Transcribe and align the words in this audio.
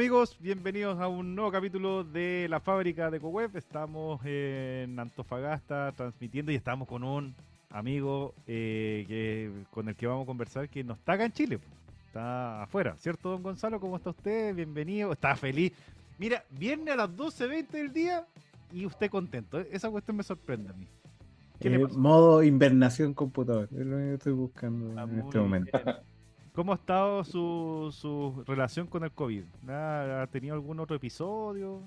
Amigos, 0.00 0.34
bienvenidos 0.40 0.98
a 0.98 1.08
un 1.08 1.34
nuevo 1.34 1.52
capítulo 1.52 2.04
de 2.04 2.46
la 2.48 2.58
fábrica 2.58 3.10
de 3.10 3.20
CoWeb. 3.20 3.54
Estamos 3.54 4.18
en 4.24 4.98
Antofagasta 4.98 5.92
transmitiendo 5.92 6.50
y 6.50 6.54
estamos 6.54 6.88
con 6.88 7.04
un 7.04 7.34
amigo 7.68 8.32
eh, 8.46 9.04
que, 9.06 9.50
con 9.70 9.90
el 9.90 9.96
que 9.96 10.06
vamos 10.06 10.22
a 10.22 10.26
conversar 10.26 10.70
que 10.70 10.82
no 10.82 10.94
está 10.94 11.12
acá 11.12 11.26
en 11.26 11.32
Chile, 11.32 11.58
está 12.06 12.62
afuera, 12.62 12.96
¿cierto, 12.96 13.28
don 13.28 13.42
Gonzalo? 13.42 13.78
¿Cómo 13.78 13.98
está 13.98 14.08
usted? 14.08 14.54
Bienvenido, 14.54 15.12
está 15.12 15.36
feliz. 15.36 15.74
Mira, 16.18 16.46
viene 16.48 16.92
a 16.92 16.96
las 16.96 17.10
12.20 17.10 17.68
del 17.68 17.92
día 17.92 18.26
y 18.72 18.86
usted 18.86 19.10
contento. 19.10 19.60
Esa 19.60 19.90
cuestión 19.90 20.16
me 20.16 20.22
sorprende 20.22 20.70
a 20.70 20.72
mí. 20.72 20.86
¿Qué 21.60 21.74
eh, 21.74 21.86
modo 21.94 22.42
invernación 22.42 23.12
computador, 23.12 23.68
es 23.70 23.84
lo 23.84 23.98
que 23.98 24.14
estoy 24.14 24.32
buscando 24.32 24.98
ah, 24.98 25.02
en 25.02 25.18
este 25.18 25.38
momento. 25.38 25.78
¿Cómo 26.54 26.72
ha 26.72 26.74
estado 26.74 27.24
su, 27.24 27.94
su 27.96 28.42
relación 28.46 28.86
con 28.86 29.04
el 29.04 29.12
COVID? 29.12 29.44
¿Ha 29.68 30.26
tenido 30.32 30.54
algún 30.54 30.80
otro 30.80 30.96
episodio? 30.96 31.80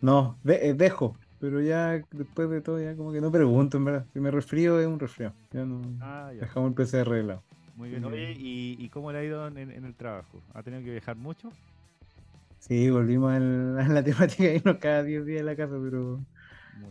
No, 0.00 0.36
eh, 0.44 0.74
dejo, 0.76 1.16
pero 1.40 1.60
ya 1.60 2.02
después 2.12 2.50
de 2.50 2.60
todo, 2.60 2.80
ya 2.80 2.96
como 2.96 3.12
que 3.12 3.20
no 3.20 3.30
pregunto, 3.30 3.76
en 3.76 3.84
verdad. 3.84 4.06
Si 4.12 4.20
me 4.20 4.30
resfrío, 4.30 4.80
es 4.80 4.86
un 4.86 4.98
resfrío. 4.98 5.32
Ya 5.52 5.64
no. 5.64 5.80
Ah, 6.00 6.30
Dejamos 6.38 6.70
el 6.70 6.74
PC 6.74 7.00
arreglado. 7.00 7.42
Muy 7.76 7.90
bien. 7.90 8.04
Oye, 8.04 8.34
¿y, 8.36 8.88
cómo 8.88 9.12
le 9.12 9.18
ha 9.18 9.24
ido 9.24 9.46
en, 9.46 9.56
el 9.58 9.94
trabajo? 9.94 10.40
¿Ha 10.54 10.62
tenido 10.62 10.82
que 10.82 10.90
viajar 10.90 11.16
mucho? 11.16 11.50
Sí, 12.58 12.90
volvimos 12.90 13.32
a 13.34 13.38
la 13.38 14.02
temática 14.02 14.44
de 14.44 14.56
irnos 14.56 14.78
cada 14.78 15.02
10 15.02 15.24
días 15.26 15.42
a 15.42 15.44
la 15.44 15.56
casa, 15.56 15.74
pero 15.82 16.20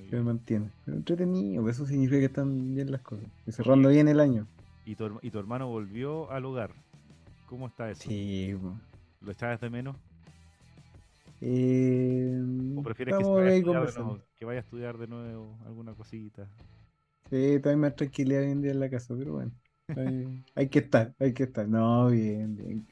se 0.09 0.22
mantiene. 0.22 0.70
Pero 0.86 0.98
entretenido, 0.98 1.67
eso 1.70 1.86
significa 1.86 2.20
que 2.20 2.26
están 2.26 2.76
bien 2.76 2.92
las 2.92 3.02
cosas. 3.02 3.26
Y 3.45 3.52
cerrando 3.52 3.89
bien 3.89 4.08
el 4.08 4.20
año. 4.20 4.48
¿Y 4.86 4.95
tu, 4.95 5.19
¿Y 5.22 5.31
tu 5.31 5.39
hermano 5.39 5.67
volvió 5.67 6.31
al 6.31 6.45
hogar? 6.45 6.72
¿Cómo 7.47 7.67
está 7.67 7.89
eso? 7.89 8.03
Sí. 8.08 8.55
¿Lo 9.22 9.31
echabas 9.31 9.59
de 9.61 9.69
menos? 9.69 9.95
Eh, 11.42 12.42
¿O 12.75 12.83
prefieres 12.83 13.17
que, 13.17 13.23
vaya 13.23 13.61
que, 14.36 14.45
vaya 14.45 14.59
a 14.59 14.61
estudiar 14.61 14.97
de 14.97 15.08
nuevo 15.08 15.58
alguna 15.66 15.94
cosita? 15.94 16.47
Sí, 17.30 17.59
también 17.61 17.81
más 17.81 17.95
tranquilidad 17.95 18.42
hoy 18.42 18.52
en 18.52 18.61
día 18.61 18.72
en 18.72 18.80
la 18.80 18.89
casa, 18.89 19.16
pero 19.17 19.33
bueno. 19.33 19.52
Hay, 20.55 20.69
que 20.69 20.80
estar, 20.80 21.14
hay 21.20 21.33
que 21.33 21.44
estar. 21.44 21.67
No, 21.67 22.08
bien, 22.08 22.55
bien. 22.55 22.88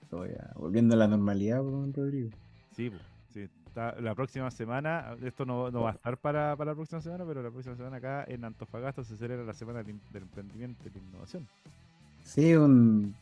Volviendo 0.56 0.94
a 0.94 0.98
la 0.98 1.08
normalidad, 1.08 1.64
Rodrigo. 1.64 2.30
Sí, 2.76 2.92
sí. 3.32 3.50
la 3.74 4.14
próxima 4.14 4.52
semana, 4.52 5.18
esto 5.24 5.44
no, 5.44 5.72
no 5.72 5.82
va 5.82 5.90
a 5.90 5.94
estar 5.94 6.20
para, 6.20 6.56
para, 6.56 6.72
la 6.72 6.76
próxima 6.76 7.02
semana, 7.02 7.26
pero 7.26 7.42
la 7.42 7.50
próxima 7.50 7.76
semana 7.76 7.98
acá 7.98 8.26
en 8.28 8.46
Antofagasta 8.46 9.04
se 9.04 9.18
celebra 9.18 9.44
la 9.44 9.56
Semana 9.56 9.82
del 9.82 10.00
Emprendimiento 10.14 10.88
y 10.88 10.92
la 10.92 11.00
Innovación. 11.00 11.48
Sí, 12.24 12.56
un, 12.56 13.16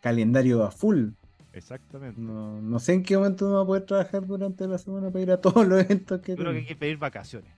calendario 0.00 0.64
a 0.64 0.70
full. 0.70 1.10
Exactamente. 1.52 2.20
No, 2.20 2.60
no, 2.60 2.78
sé 2.78 2.92
en 2.92 3.02
qué 3.02 3.16
momento 3.16 3.46
uno 3.46 3.56
va 3.56 3.62
a 3.62 3.66
poder 3.66 3.86
trabajar 3.86 4.26
durante 4.26 4.66
la 4.68 4.78
semana 4.78 5.10
para 5.10 5.22
ir 5.22 5.30
a 5.30 5.40
todos 5.40 5.66
los 5.66 5.80
eventos 5.84 6.20
que 6.20 6.36
Creo 6.36 6.52
que 6.52 6.58
hay 6.58 6.66
que 6.66 6.76
pedir 6.76 6.98
vacaciones. 6.98 7.50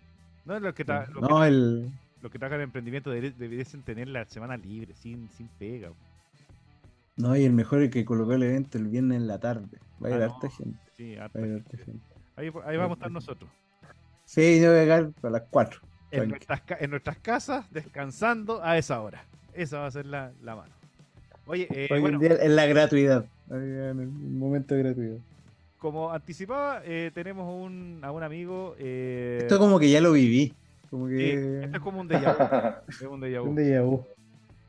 No, 0.44 0.58
los 0.60 0.72
que, 0.72 0.84
no, 0.84 1.44
el... 1.44 1.90
los 2.22 2.32
que 2.32 2.38
trabajan 2.38 2.60
en 2.60 2.64
emprendimiento 2.64 3.10
debiesen 3.10 3.82
tener 3.82 4.08
la 4.08 4.24
semana 4.24 4.56
libre, 4.56 4.94
sin, 4.94 5.28
sin 5.30 5.48
pega. 5.58 5.90
No, 7.16 7.36
y 7.36 7.44
el 7.44 7.52
mejor 7.52 7.82
es 7.82 7.90
que 7.90 8.04
colocó 8.04 8.32
el 8.34 8.44
evento 8.44 8.78
el 8.78 8.86
viernes 8.86 9.16
en 9.16 9.26
la 9.26 9.38
tarde. 9.40 9.78
Va 10.02 10.08
a 10.08 10.10
ir 10.16 10.22
ah, 10.22 10.26
harta 10.26 10.48
gente. 10.48 10.78
Sí, 10.96 11.16
harta 11.16 11.40
gente. 11.40 11.78
Ahí, 12.36 12.50
ahí, 12.64 12.76
vamos 12.76 12.92
a 12.92 12.94
estar 12.94 13.10
nosotros. 13.10 13.50
Sí, 14.24 14.60
yo 14.60 14.70
voy 14.70 14.78
a 14.78 14.82
llegar 14.82 15.10
a 15.22 15.30
las 15.30 15.42
4. 15.50 15.80
En 16.12 16.28
nuestras, 16.28 16.62
en 16.78 16.90
nuestras 16.90 17.18
casas, 17.18 17.70
descansando 17.70 18.62
a 18.62 18.78
esa 18.78 19.00
hora. 19.00 19.24
Esa 19.54 19.80
va 19.80 19.86
a 19.86 19.90
ser 19.90 20.06
la, 20.06 20.32
la 20.42 20.56
mano. 20.56 20.72
Oye, 21.46 21.66
eh, 21.70 21.88
Hoy 21.90 22.04
en 22.04 22.18
día 22.18 22.36
en 22.40 22.56
la 22.56 22.66
gratuidad. 22.66 23.24
En 23.50 24.00
el 24.00 24.08
momento 24.08 24.74
de 24.74 24.82
gratuidad. 24.82 25.16
Como 25.78 26.12
anticipaba, 26.12 26.82
eh, 26.84 27.10
tenemos 27.14 27.48
un, 27.48 28.00
a 28.02 28.12
un 28.12 28.22
amigo. 28.22 28.74
Eh, 28.78 29.38
esto 29.42 29.58
como 29.58 29.78
que 29.78 29.90
ya 29.90 30.00
lo 30.00 30.12
viví. 30.12 30.54
Como 30.90 31.06
que... 31.06 31.62
esto 31.62 31.76
es 31.76 31.82
como 31.82 32.00
un 32.00 32.08
déjà 32.08 32.34
vu. 32.34 32.82
es 32.88 33.02
un 33.02 33.20
déjà 33.20 33.40
vu. 33.40 33.50
Un 33.50 33.56
déjà 33.56 33.82
vu. 33.82 34.04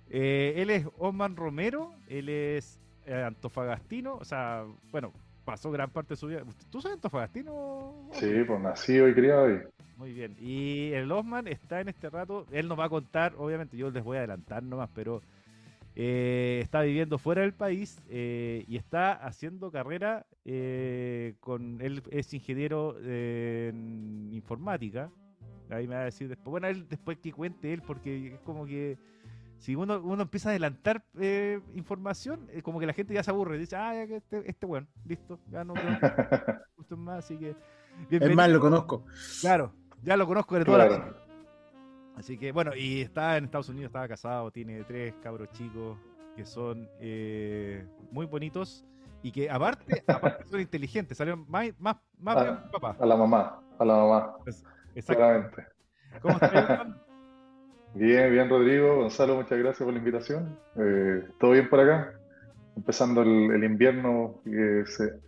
Eh, 0.09 0.53
él 0.57 0.69
es 0.69 0.85
Osman 0.97 1.35
Romero, 1.35 1.93
él 2.07 2.29
es 2.29 2.79
eh, 3.05 3.13
antofagastino, 3.13 4.15
o 4.15 4.25
sea, 4.25 4.65
bueno, 4.91 5.13
pasó 5.49 5.71
gran 5.71 5.89
parte 5.89 6.09
de 6.09 6.15
su 6.15 6.27
vida. 6.27 6.43
¿Tú 6.69 6.79
sabes 6.79 6.97
antofagastino? 6.97 8.07
Sí, 8.11 8.43
pues 8.45 8.61
nacido 8.61 9.09
y 9.09 9.15
criado 9.15 9.45
ahí. 9.47 9.57
Muy 9.97 10.13
bien. 10.13 10.35
Y 10.39 10.91
el 10.91 11.11
Osman 11.11 11.47
está 11.47 11.81
en 11.81 11.89
este 11.89 12.07
rato, 12.07 12.45
él 12.51 12.67
nos 12.67 12.77
va 12.77 12.85
a 12.85 12.89
contar, 12.89 13.33
obviamente 13.35 13.75
yo 13.75 13.89
les 13.89 14.03
voy 14.03 14.17
a 14.17 14.19
adelantar 14.19 14.61
nomás, 14.61 14.91
pero 14.93 15.23
eh, 15.95 16.59
está 16.61 16.83
viviendo 16.83 17.17
fuera 17.17 17.41
del 17.41 17.53
país 17.53 17.99
y 18.11 18.75
está 18.77 19.13
haciendo 19.13 19.71
carrera 19.71 20.27
con, 21.39 21.81
él 21.81 22.03
es 22.11 22.31
ingeniero 22.31 22.95
en 23.03 24.29
informática. 24.31 25.09
Ahí 25.71 25.87
me 25.87 25.95
va 25.95 26.01
a 26.01 26.05
decir 26.05 26.29
después, 26.29 26.51
bueno, 26.51 26.67
él 26.67 26.87
después 26.87 27.17
que 27.17 27.31
cuente 27.31 27.73
él, 27.73 27.81
porque 27.81 28.35
es 28.35 28.39
como 28.41 28.67
que 28.67 28.99
si 29.59 29.75
uno, 29.75 29.99
uno 29.99 30.23
empieza 30.23 30.49
a 30.49 30.51
adelantar 30.51 31.03
eh, 31.19 31.59
información, 31.75 32.47
eh, 32.51 32.61
como 32.61 32.79
que 32.79 32.85
la 32.85 32.93
gente 32.93 33.13
ya 33.13 33.23
se 33.23 33.29
aburre. 33.29 33.57
Dice, 33.57 33.75
ah, 33.75 33.93
este, 34.03 34.49
este 34.49 34.65
bueno, 34.65 34.87
listo, 35.05 35.37
ya 35.51 35.65
no 35.65 35.73
gusto 36.77 36.97
más, 36.97 37.25
así 37.25 37.37
que. 37.37 37.55
Es 38.09 38.35
más, 38.35 38.49
lo 38.49 38.61
conozco. 38.61 39.03
Claro, 39.41 39.73
ya 40.01 40.15
lo 40.15 40.25
conozco 40.25 40.55
de 40.55 40.65
toda 40.65 40.77
la 40.77 40.87
vida. 40.87 41.13
Así 42.15 42.37
que, 42.37 42.53
bueno, 42.53 42.73
y 42.75 43.01
está 43.01 43.37
en 43.37 43.45
Estados 43.45 43.69
Unidos, 43.69 43.89
estaba 43.89 44.07
casado, 44.07 44.49
tiene 44.51 44.83
tres 44.85 45.13
cabros 45.21 45.49
chicos 45.51 45.97
que 46.35 46.45
son 46.45 46.89
eh, 47.01 47.85
muy 48.11 48.25
bonitos 48.25 48.85
y 49.21 49.31
que 49.31 49.49
aparte, 49.49 50.03
aparte 50.07 50.45
son 50.45 50.61
inteligentes, 50.61 51.17
salieron 51.17 51.45
más, 51.49 51.69
más, 51.79 51.97
más 52.17 52.37
a, 52.37 52.71
papá. 52.71 52.95
A 52.97 53.05
la 53.05 53.17
mamá, 53.17 53.61
a 53.77 53.85
la 53.85 53.93
mamá. 53.93 54.35
Exactamente. 54.95 55.65
¿Cómo 56.21 56.35
está, 56.35 56.87
Bien, 57.93 58.31
bien, 58.31 58.49
Rodrigo. 58.49 58.97
Gonzalo, 58.97 59.35
muchas 59.35 59.57
gracias 59.57 59.83
por 59.83 59.93
la 59.93 59.99
invitación. 59.99 60.57
Eh, 60.75 61.27
¿Todo 61.39 61.51
bien 61.51 61.69
por 61.69 61.79
acá? 61.79 62.13
Empezando 62.75 63.21
el, 63.23 63.63
invierno 63.63 64.41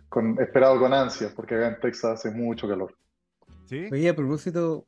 con, 0.08 0.40
esperado 0.40 0.78
con 0.78 0.94
ansias, 0.94 1.32
porque 1.32 1.54
acá 1.54 1.68
en 1.68 1.80
Texas 1.80 2.12
hace 2.12 2.30
mucho 2.30 2.68
calor. 2.68 2.96
¿Sí? 3.66 3.88
Oye, 3.92 4.08
a 4.08 4.16
propósito 4.16 4.86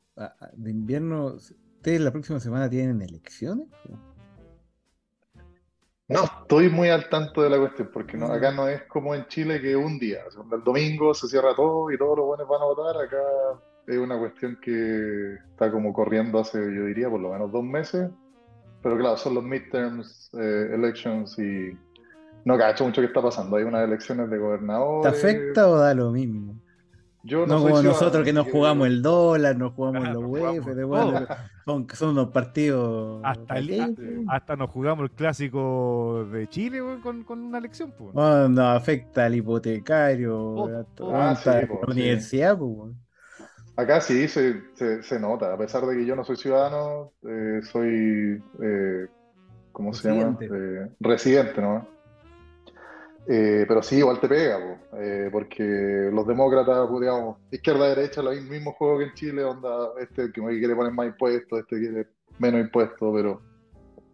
de 0.53 0.71
invierno, 0.71 1.35
¿ustedes 1.35 2.01
la 2.01 2.11
próxima 2.11 2.39
semana 2.39 2.69
tienen 2.69 3.01
elecciones? 3.01 3.67
No, 6.07 6.23
estoy 6.23 6.69
muy 6.69 6.89
al 6.89 7.09
tanto 7.09 7.41
de 7.41 7.49
la 7.49 7.57
cuestión, 7.57 7.89
porque 7.91 8.15
no, 8.15 8.27
acá 8.27 8.51
no 8.51 8.67
es 8.67 8.83
como 8.83 9.15
en 9.15 9.27
Chile 9.27 9.59
que 9.59 9.75
un 9.75 9.97
día, 9.97 10.19
el 10.51 10.63
domingo 10.63 11.13
se 11.15 11.27
cierra 11.27 11.55
todo 11.55 11.91
y 11.91 11.97
todos 11.97 12.17
los 12.17 12.27
buenos 12.27 12.47
van 12.47 12.61
a 12.61 12.65
votar, 12.65 13.01
acá 13.01 13.17
es 13.87 13.97
una 13.97 14.17
cuestión 14.17 14.57
que 14.61 15.35
está 15.51 15.71
como 15.71 15.93
corriendo 15.93 16.39
hace, 16.39 16.57
yo 16.57 16.85
diría, 16.85 17.09
por 17.09 17.19
lo 17.19 17.31
menos 17.31 17.51
dos 17.51 17.63
meses. 17.63 18.09
Pero 18.81 18.97
claro, 18.97 19.17
son 19.17 19.35
los 19.35 19.43
midterms, 19.43 20.29
eh, 20.33 20.69
elections 20.73 21.37
y 21.39 21.75
no 22.45 22.57
cacho 22.57 22.85
mucho 22.85 23.01
qué 23.01 23.07
está 23.07 23.21
pasando. 23.21 23.57
Hay 23.57 23.63
unas 23.63 23.83
elecciones 23.83 24.29
de 24.29 24.37
gobernadores. 24.37 25.11
¿Te 25.11 25.17
afecta 25.17 25.67
o 25.67 25.77
da 25.77 25.93
lo 25.93 26.11
mismo? 26.11 26.55
Yo 27.23 27.47
no, 27.47 27.59
como 27.59 27.81
nosotros 27.81 28.23
que 28.23 28.31
nos 28.31 28.47
jugamos 28.47 28.85
el 28.85 29.01
dólar, 29.01 29.57
nos 29.57 29.73
jugamos 29.73 30.07
los 30.09 30.23
UEF, 30.23 30.63
son, 31.65 31.87
son 31.91 32.09
unos 32.09 32.29
partidos. 32.29 33.19
Hasta, 33.23 33.55
hasta, 34.27 34.55
nos 34.55 34.69
jugamos 34.69 35.05
el 35.05 35.11
clásico 35.11 36.27
de 36.31 36.47
Chile 36.47 36.81
con, 37.01 37.23
con 37.23 37.39
una 37.39 37.57
elección. 37.57 37.91
Pues. 37.97 38.13
no, 38.13 38.69
afecta 38.69 39.25
al 39.25 39.33
hipotecario, 39.33 40.39
oh, 40.39 40.85
oh. 40.99 41.15
a, 41.15 41.33
la 41.33 41.39
ah, 41.41 41.67
universidad. 41.87 42.55
Pues. 42.59 42.93
Acá 43.77 43.99
sí 43.99 44.27
se, 44.29 44.61
se, 45.01 45.19
nota, 45.19 45.53
a 45.53 45.57
pesar 45.57 45.85
de 45.85 45.97
que 45.97 46.05
yo 46.05 46.15
no 46.15 46.23
soy 46.23 46.37
ciudadano, 46.37 47.11
eh, 47.27 47.59
soy, 47.61 48.41
eh, 48.61 49.07
¿cómo 49.73 49.93
se 49.93 50.09
llama? 50.09 50.37
Eh, 50.39 50.87
residente, 50.99 51.61
¿no? 51.61 51.87
pero 53.27 53.81
sí, 53.81 53.97
igual 53.97 54.19
te 54.19 54.27
pega, 54.27 54.59
porque 55.31 55.63
los 56.13 56.27
demócratas, 56.27 56.87
pues, 56.87 57.01
digamos, 57.01 57.37
izquierda-derecha, 57.49 58.21
el 58.21 58.43
mismo 58.43 58.73
juego 58.73 58.99
que 58.99 59.05
en 59.05 59.13
Chile, 59.15 59.43
onda, 59.43 59.89
este 59.99 60.31
que 60.31 60.41
quiere 60.41 60.75
poner 60.75 60.93
más 60.93 61.07
impuestos, 61.07 61.59
este 61.59 61.79
quiere 61.79 62.07
menos 62.37 62.61
impuestos, 62.61 63.11
pero 63.15 63.41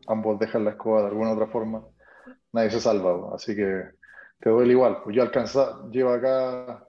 ambos 0.08 0.40
dejan 0.40 0.64
la 0.64 0.72
escoba 0.72 1.02
de 1.02 1.08
alguna 1.08 1.34
otra 1.34 1.48
forma, 1.48 1.84
nadie 2.54 2.72
se 2.72 2.80
salva, 2.80 3.36
así 3.36 3.54
que 3.54 3.84
te 4.40 4.50
duele 4.50 4.72
igual. 4.72 5.00
Pues 5.04 5.14
yo 5.14 5.24
alcanzado, 5.24 5.90
llevo 5.92 6.12
acá 6.12 6.88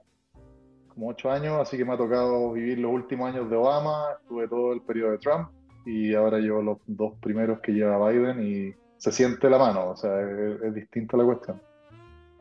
como 0.93 1.09
ocho 1.09 1.31
años, 1.31 1.59
así 1.59 1.77
que 1.77 1.85
me 1.85 1.93
ha 1.93 1.97
tocado 1.97 2.51
vivir 2.53 2.79
los 2.79 2.91
últimos 2.91 3.33
años 3.33 3.49
de 3.49 3.55
Obama, 3.55 4.05
estuve 4.21 4.47
todo 4.47 4.73
el 4.73 4.81
periodo 4.81 5.11
de 5.11 5.17
Trump 5.17 5.49
y 5.85 6.13
ahora 6.13 6.39
llevo 6.39 6.61
los 6.61 6.77
dos 6.87 7.13
primeros 7.19 7.59
que 7.59 7.73
lleva 7.73 8.09
Biden 8.09 8.41
y 8.41 8.73
se 8.97 9.11
siente 9.11 9.49
la 9.49 9.57
mano, 9.57 9.89
o 9.89 9.95
sea, 9.95 10.21
es, 10.21 10.73
distinta 10.73 11.17
la 11.17 11.25
cuestión. 11.25 11.61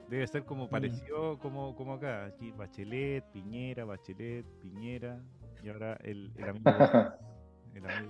Debe 0.08 0.26
ser 0.26 0.44
como 0.44 0.68
parecido 0.68 1.38
como, 1.38 1.74
como 1.74 1.94
acá, 1.94 2.26
aquí 2.26 2.52
Bachelet, 2.52 3.24
Piñera, 3.32 3.84
Bachelet, 3.84 4.44
Piñera 4.60 5.18
y 5.62 5.70
ahora 5.70 5.98
el, 6.02 6.30
el 6.36 6.48
amigo. 6.48 6.62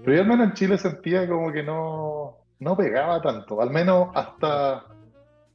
Pero 0.05 0.13
yo 0.13 0.21
al 0.23 0.29
menos 0.29 0.49
en 0.49 0.53
Chile 0.55 0.77
sentía 0.77 1.29
como 1.29 1.53
que 1.53 1.63
no, 1.63 2.39
no 2.59 2.77
pegaba 2.77 3.23
tanto, 3.23 3.63
al 3.63 3.71
menos 3.71 4.09
hasta, 4.15 4.85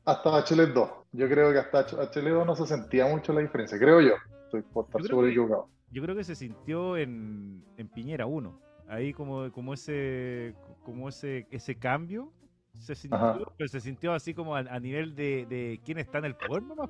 hasta 0.05 0.29
Bachelet 0.29 0.69
2 0.69 0.89
Yo 1.11 1.27
creo 1.27 1.51
que 1.51 1.59
hasta 1.59 1.85
HL2 1.85 2.45
no 2.45 2.55
se 2.55 2.65
sentía 2.65 3.05
mucho 3.05 3.33
la 3.33 3.41
diferencia, 3.41 3.77
creo 3.77 3.99
yo. 3.99 4.13
Estoy 4.47 4.61
por 4.61 4.85
estar 4.85 5.03
súper 5.03 5.29
equivocado. 5.29 5.67
Yo 5.91 6.01
creo 6.01 6.15
que 6.15 6.23
se 6.23 6.35
sintió 6.35 6.95
en, 6.95 7.63
en 7.75 7.87
Piñera 7.89 8.25
1. 8.25 8.61
Ahí 8.87 9.13
como, 9.13 9.51
como 9.51 9.73
ese 9.73 10.55
como 10.83 11.09
ese, 11.09 11.45
ese 11.51 11.75
cambio 11.75 12.31
se 12.79 12.95
sintió, 12.95 13.51
pero 13.57 13.67
se 13.67 13.81
sintió 13.81 14.13
así 14.13 14.33
como 14.33 14.55
a, 14.55 14.79
nivel 14.79 15.15
de, 15.15 15.45
de, 15.47 15.81
quién 15.83 15.97
está 15.97 16.19
en 16.19 16.25
el 16.25 16.35
poder 16.35 16.63
nomás, 16.63 16.89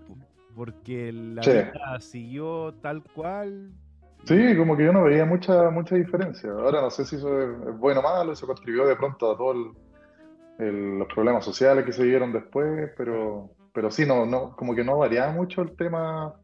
porque 0.55 1.11
la 1.11 1.41
vida 1.41 1.99
siguió 1.99 2.73
tal 2.81 3.03
cual. 3.03 3.71
Sí, 4.25 4.55
como 4.57 4.75
que 4.75 4.83
yo 4.83 4.93
no 4.93 5.05
veía 5.05 5.25
mucha 5.25 5.69
mucha 5.71 5.95
diferencia. 5.95 6.51
Ahora 6.51 6.81
no 6.81 6.91
sé 6.91 7.05
si 7.05 7.15
eso 7.15 7.41
es, 7.41 7.79
bueno 7.79 8.01
o 8.01 8.03
malo, 8.03 8.33
eso 8.33 8.45
contribuyó 8.45 8.85
de 8.85 8.95
pronto 8.95 9.31
a 9.31 9.37
todos 9.37 9.75
los 10.59 11.07
problemas 11.07 11.45
sociales 11.45 11.85
que 11.85 11.93
se 11.93 12.03
dieron 12.03 12.33
después, 12.33 12.91
pero, 12.97 13.49
pero 13.73 13.89
sí, 13.89 14.05
no, 14.05 14.25
no, 14.25 14.55
como 14.55 14.75
que 14.75 14.83
no 14.83 14.97
variaba 14.97 15.31
mucho 15.31 15.61
el 15.61 15.75
tema 15.75 16.35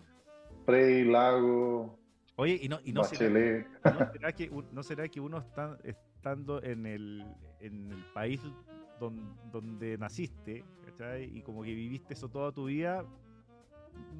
Prey, 0.65 1.03
Lago. 1.05 1.97
Oye, 2.35 2.59
y 2.61 2.67
no, 2.67 2.79
y 2.83 2.93
no, 2.93 3.03
será, 3.03 3.29
que, 4.33 4.49
¿no 4.71 4.83
será 4.83 5.07
que 5.07 5.19
uno 5.19 5.37
está 5.37 5.77
estando 5.83 6.61
en 6.63 6.85
el, 6.85 7.23
en 7.59 7.91
el 7.91 8.03
país 8.13 8.41
donde, 9.51 9.97
naciste, 9.97 10.63
Y 11.29 11.41
como 11.41 11.63
que 11.63 11.73
viviste 11.73 12.13
eso 12.13 12.29
toda 12.29 12.51
tu 12.51 12.65
vida, 12.65 13.05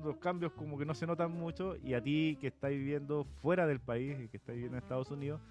los 0.04 0.18
cambios 0.18 0.52
como 0.52 0.78
que 0.78 0.86
no 0.86 0.94
se 0.94 1.08
notan 1.08 1.32
mucho 1.32 1.78
y 1.84 1.94
a 1.94 2.02
ti 2.02 2.38
que 2.40 2.48
estás 2.48 2.72
viviendo 2.72 3.26
fuera 3.42 3.66
del 3.66 3.80
país, 3.80 4.30
que 4.30 4.38
estás 4.38 4.56
viviendo 4.56 4.78
en 4.78 4.84
Estados 4.84 5.10
Unidos, 5.10 5.42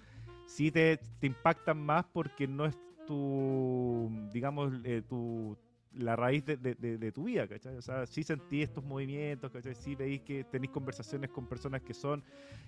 sí 0.45 0.71
te, 0.71 0.99
te 1.19 1.27
impactan 1.27 1.77
más 1.77 2.05
porque 2.05 2.47
no 2.47 2.65
es 2.65 2.77
tu, 3.05 4.09
digamos, 4.31 4.71
eh, 4.83 5.01
tu, 5.07 5.57
la 5.95 6.15
raíz 6.15 6.45
de, 6.45 6.57
de, 6.57 7.11
tu 7.11 7.25
vida, 7.25 7.47
¿cachai? 7.47 7.77
O 7.77 7.81
sea, 7.81 8.05
sí 8.05 8.23
sentí 8.23 8.61
estos 8.61 8.83
movimientos, 8.83 9.51
¿cachai? 9.51 9.75
Sí 9.75 9.95
veis 9.95 10.21
que 10.21 10.43
tenéis 10.43 10.71
conversaciones 10.71 11.29
con 11.29 11.47
personas 11.47 11.81
que 11.81 11.93
son, 11.93 12.23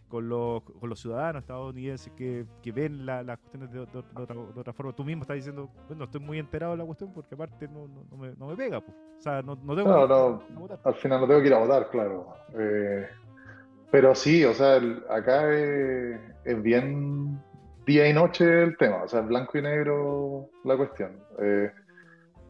con 0.07 0.30
los, 0.30 0.63
con 0.63 0.89
los 0.89 1.00
ciudadanos 1.00 1.42
estadounidenses 1.42 2.12
que, 2.16 2.45
que 2.62 2.72
ven 2.72 3.06
las 3.06 3.38
cuestiones 3.39 3.72
de, 3.72 3.80
otra, 3.80 4.74
forma. 4.74 4.94
Tú 4.94 5.04
mismo 5.04 5.24
estás 5.24 5.38
diciendo, 5.38 5.69
bueno, 5.88 6.06
estoy 6.06 6.22
muy 6.22 6.39
enterado 6.39 6.74
de 6.74 6.77
la 6.80 6.86
cuestión 6.86 7.12
porque 7.13 7.36
aparte 7.36 7.68
no, 7.68 7.88
no, 7.88 8.18
me, 8.18 8.33
no 8.36 8.48
me, 8.48 8.56
pega, 8.56 8.81
pues. 8.81 8.95
O 9.18 9.22
sea, 9.22 9.42
no, 9.42 9.56
no 9.56 9.75
tengo 9.75 10.07
no, 10.07 10.39
que 10.39 10.54
no, 10.54 10.80
Al 10.83 10.95
final 10.95 11.22
no 11.22 11.27
tengo 11.27 11.42
que 11.42 11.48
ir 11.48 11.54
a 11.54 11.60
votar, 11.60 11.89
claro. 11.89 12.36
Eh, 12.57 13.07
pero 13.92 14.13
sí, 14.13 14.44
o 14.44 14.54
sea, 14.54 14.80
acá 15.10 15.51
es, 15.54 16.19
es, 16.44 16.62
bien 16.62 17.42
día 17.86 18.10
y 18.10 18.13
noche 18.13 18.63
el 18.63 18.77
tema, 18.77 19.04
o 19.04 19.07
sea, 19.07 19.22
blanco 19.22 19.57
y 19.57 19.62
negro 19.62 20.50
la 20.63 20.75
cuestión. 20.77 21.19
Eh, 21.39 21.72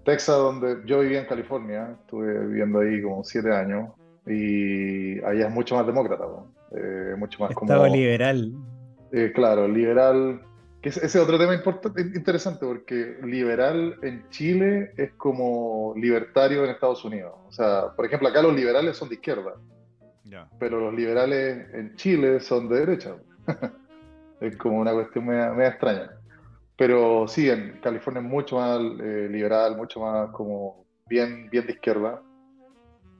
Texas, 0.06 0.38
donde 0.38 0.78
yo 0.86 1.00
vivía 1.00 1.20
en 1.20 1.26
California, 1.26 1.98
estuve 2.00 2.46
viviendo 2.48 2.80
ahí 2.80 3.02
como 3.02 3.24
siete 3.24 3.52
años, 3.52 3.90
y 4.28 5.20
allá 5.24 5.48
es 5.48 5.52
mucho 5.52 5.76
más 5.76 5.86
demócrata, 5.86 6.26
eh, 6.72 7.16
mucho 7.18 7.40
más 7.40 7.52
Estaba 7.52 7.90
liberal. 7.90 8.54
Eh, 9.12 9.32
claro, 9.34 9.68
liberal, 9.68 10.42
que 10.82 10.90
ese 10.90 11.06
es 11.06 11.16
otro 11.16 11.40
tema 11.40 11.56
importante, 11.56 12.02
interesante, 12.02 12.66
porque 12.66 13.18
liberal 13.24 13.98
en 14.04 14.30
Chile 14.30 14.92
es 14.96 15.12
como 15.14 15.94
libertario 15.98 16.64
en 16.64 16.70
Estados 16.70 17.04
Unidos. 17.04 17.34
O 17.48 17.52
sea, 17.52 17.88
por 17.96 18.06
ejemplo, 18.06 18.28
acá 18.28 18.44
los 18.44 18.56
liberales 18.56 18.96
son 18.98 19.10
de 19.10 19.16
izquierda, 19.16 19.56
pero 20.60 20.80
los 20.80 20.94
liberales 20.94 21.68
en 21.74 21.96
Chile 21.96 22.40
son 22.42 22.70
de 22.70 22.80
derecha. 22.80 23.16
es 24.40 24.56
como 24.58 24.80
una 24.80 24.94
cuestión 24.94 25.26
media 25.26 25.68
extraña. 25.68 26.12
Pero 26.78 27.28
sí, 27.28 27.50
en 27.50 27.80
California 27.82 28.22
es 28.22 28.28
mucho 28.28 28.58
más 28.58 28.80
eh, 28.80 29.28
liberal, 29.30 29.78
mucho 29.78 30.02
más 30.02 30.30
como 30.32 30.86
bien, 31.08 31.50
bien 31.50 31.66
de 31.66 31.74
izquierda. 31.74 32.22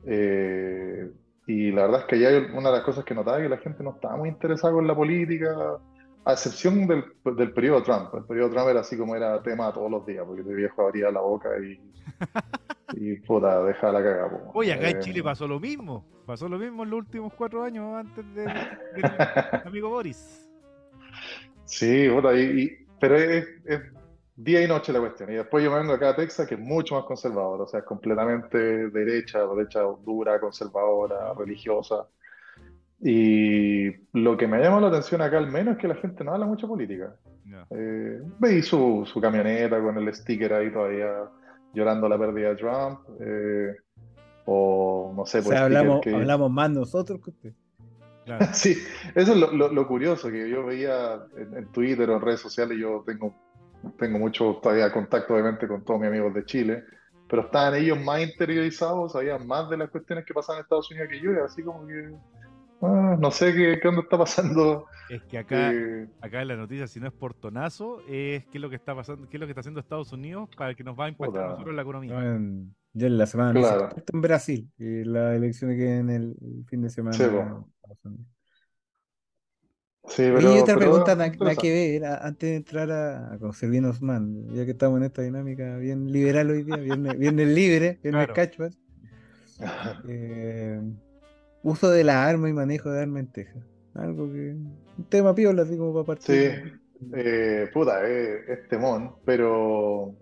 Eh, 0.06 1.10
y 1.48 1.72
la 1.72 1.84
verdad 1.84 2.02
es 2.02 2.06
que 2.08 2.28
hay 2.28 2.36
una 2.54 2.70
de 2.70 2.78
las 2.78 2.86
cosas 2.86 3.06
que 3.06 3.16
notaba 3.16 3.38
que 3.38 3.50
la 3.50 3.58
gente 3.58 3.84
no 3.84 3.92
estaba 3.92 4.18
muy 4.18 4.30
interesada 4.30 4.74
con 4.74 4.88
la 4.88 4.96
política, 4.96 5.80
a 6.26 6.34
excepción 6.34 6.88
del, 6.88 7.06
del 7.24 7.54
periodo 7.54 7.84
Trump. 7.84 8.14
El 8.16 8.26
periodo 8.26 8.50
Trump 8.50 8.70
era 8.70 8.80
así 8.82 8.98
como 8.98 9.16
era 9.16 9.42
tema 9.42 9.72
todos 9.72 9.90
los 9.90 10.06
días, 10.06 10.26
porque 10.26 10.44
te 10.44 10.54
viejo 10.54 10.82
abría 10.82 11.12
la 11.12 11.22
boca 11.22 11.50
y, 11.60 11.80
y 12.94 13.16
puta, 13.20 13.64
deja 13.64 13.92
la 13.92 14.04
cagada. 14.04 14.52
Oye, 14.54 14.74
acá 14.74 14.90
en 14.90 15.00
Chile 15.00 15.20
eh, 15.20 15.24
pasó 15.24 15.48
lo 15.48 15.60
mismo. 15.60 16.04
Pasó 16.26 16.50
lo 16.50 16.58
mismo 16.58 16.84
en 16.84 16.90
los 16.90 17.00
últimos 17.00 17.32
cuatro 17.36 17.64
años 17.64 17.96
antes 17.96 18.26
del 18.34 18.50
amigo 19.66 19.90
Boris. 19.90 20.50
Sí, 21.66 22.10
puta, 22.10 22.36
y 22.36 22.85
pero 23.00 23.16
es, 23.16 23.46
día 24.36 24.64
y 24.64 24.68
noche 24.68 24.92
la 24.92 25.00
cuestión. 25.00 25.32
Y 25.32 25.36
después 25.36 25.64
yo 25.64 25.72
me 25.72 25.80
vengo 25.80 25.94
acá 25.94 26.10
a 26.10 26.16
Texas, 26.16 26.48
que 26.48 26.56
es 26.56 26.62
mucho 26.62 26.96
más 26.96 27.06
conservador, 27.06 27.62
o 27.62 27.68
sea, 27.68 27.80
es 27.80 27.86
completamente 27.86 28.90
derecha, 28.90 29.46
derecha 29.46 29.82
dura, 30.04 30.40
conservadora, 30.40 31.34
religiosa. 31.34 32.08
Y 33.02 33.92
lo 34.14 34.38
que 34.38 34.48
me 34.48 34.60
llama 34.60 34.82
la 34.82 34.88
atención 34.88 35.22
acá 35.22 35.38
al 35.38 35.52
menos 35.52 35.76
es 35.76 35.82
que 35.82 35.88
la 35.88 35.96
gente 35.96 36.24
no 36.24 36.34
habla 36.34 36.46
mucho 36.46 36.68
política. 36.68 37.16
Eh, 37.70 38.22
veí 38.40 38.62
su, 38.62 39.04
su, 39.06 39.22
camioneta 39.22 39.80
con 39.82 39.98
el 39.98 40.14
sticker 40.14 40.54
ahí 40.54 40.72
todavía 40.72 41.30
llorando 41.74 42.10
la 42.10 42.18
pérdida 42.18 42.50
de 42.50 42.56
Trump. 42.56 43.00
Eh, 43.20 43.76
o 44.46 45.14
no 45.16 45.26
sé, 45.26 45.42
pues, 45.42 45.58
hablamos, 45.58 46.06
hablamos 46.06 46.52
más 46.52 46.70
nosotros 46.72 47.20
que 47.24 47.30
usted. 47.32 47.54
Sí, 48.54 48.78
eso 49.14 49.34
es 49.34 49.38
lo, 49.38 49.88
curioso, 49.88 50.30
que 50.30 50.50
yo 50.50 50.66
veía 50.66 51.20
en, 51.38 51.72
Twitter 51.72 52.10
o 52.10 52.16
en 52.16 52.22
redes 52.22 52.40
sociales, 52.40 52.78
yo 52.80 53.04
tengo, 53.06 53.36
tengo 53.98 54.20
mucho 54.20 54.60
todavía 54.62 54.92
contacto 54.92 55.34
obviamente 55.34 55.68
con 55.68 55.84
todos 55.84 56.00
mis 56.00 56.10
amigos 56.10 56.34
de 56.34 56.46
Chile, 56.46 56.84
pero 57.28 57.44
estaban 57.44 57.76
ellos 57.76 58.00
más 58.04 58.22
interiorizados, 58.22 59.14
sabían 59.14 59.46
más 59.48 59.70
de 59.70 59.78
las 59.78 59.90
cuestiones 59.90 60.26
que 60.26 60.34
pasan 60.34 60.58
en 60.58 60.62
Estados 60.64 60.90
Unidos 60.92 61.10
que 61.10 61.20
yo, 61.20 61.32
y 61.34 61.38
así 61.38 61.64
como 61.64 61.86
que, 61.88 62.12
ah, 62.82 63.16
no 63.20 63.32
sé 63.32 63.54
qué, 63.54 63.80
qué 63.82 63.88
onda 63.88 64.02
está 64.02 64.18
pasando. 64.18 64.86
Es 65.10 65.24
que 65.24 65.38
acá, 65.38 65.72
eh, 65.72 66.08
acá 66.22 66.42
en 66.42 66.48
la 66.48 66.56
noticia, 66.56 66.88
si 66.88 67.00
no 67.00 67.08
es 67.08 67.14
portonazo, 67.14 68.00
es 68.08 68.46
qué 68.46 68.58
es 68.58 68.62
lo 68.62 68.70
que 68.70 68.76
está 68.76 68.96
pasando, 68.96 69.28
qué 69.30 69.38
es 69.38 69.42
lo 69.42 69.48
que 69.48 69.52
está 69.52 69.62
haciendo 69.62 69.80
Estados 69.80 70.12
Unidos 70.14 70.50
para 70.56 70.74
que 70.76 70.84
nos 70.84 70.98
va 71.00 71.06
a 71.06 71.10
impactar 71.10 71.44
a 71.44 71.50
nosotros 71.50 71.76
la 71.76 71.82
economía. 71.82 72.40
Ya 72.98 73.08
en 73.08 73.18
la 73.18 73.26
semana 73.26 73.60
claro. 73.60 73.90
en 74.14 74.22
Brasil, 74.22 74.72
y 74.78 75.04
la 75.04 75.36
elección 75.36 75.72
que 75.72 75.98
en 75.98 76.10
el 76.10 76.36
fin 76.70 76.82
de 76.82 76.90
semana. 76.90 77.18
Sí, 77.18 77.26
pero, 80.18 80.42
y 80.42 80.60
otra 80.60 80.78
pregunta 80.78 81.16
nada, 81.16 81.56
que 81.56 82.00
ver, 82.00 82.06
antes 82.06 82.50
de 82.50 82.56
entrar 82.56 82.92
a, 82.92 83.38
conocer 83.40 83.70
bien 83.70 83.86
Osman, 83.86 84.48
ya 84.54 84.66
que 84.66 84.72
estamos 84.72 85.00
en 85.00 85.06
esta 85.06 85.22
dinámica 85.24 85.78
bien 85.78 86.12
liberal 86.12 86.52
hoy 86.52 86.64
día, 86.64 86.78
bien, 86.78 87.04
bien 87.18 87.36
libre, 87.56 88.00
bien 88.04 88.14
claro. 88.14 88.70
eh, 90.08 90.82
uso 91.64 91.90
de 91.90 92.04
la 92.04 92.28
arma 92.28 92.50
y 92.50 92.54
manejo 92.54 92.92
de 92.92 93.02
arma 93.02 93.20
en 93.20 93.32
Texas. 93.32 93.64
Algo 93.96 94.32
que. 94.32 94.56
Un 94.98 95.06
tema 95.10 95.34
piola, 95.34 95.64
así 95.64 95.78
como 95.78 95.94
para 95.94 96.06
partir. 96.06 96.80
Sí, 97.00 97.10
eh, 97.16 97.70
puta, 97.74 98.08
eh, 98.08 98.44
es 98.48 98.68
temón, 98.68 99.16
pero 99.26 100.16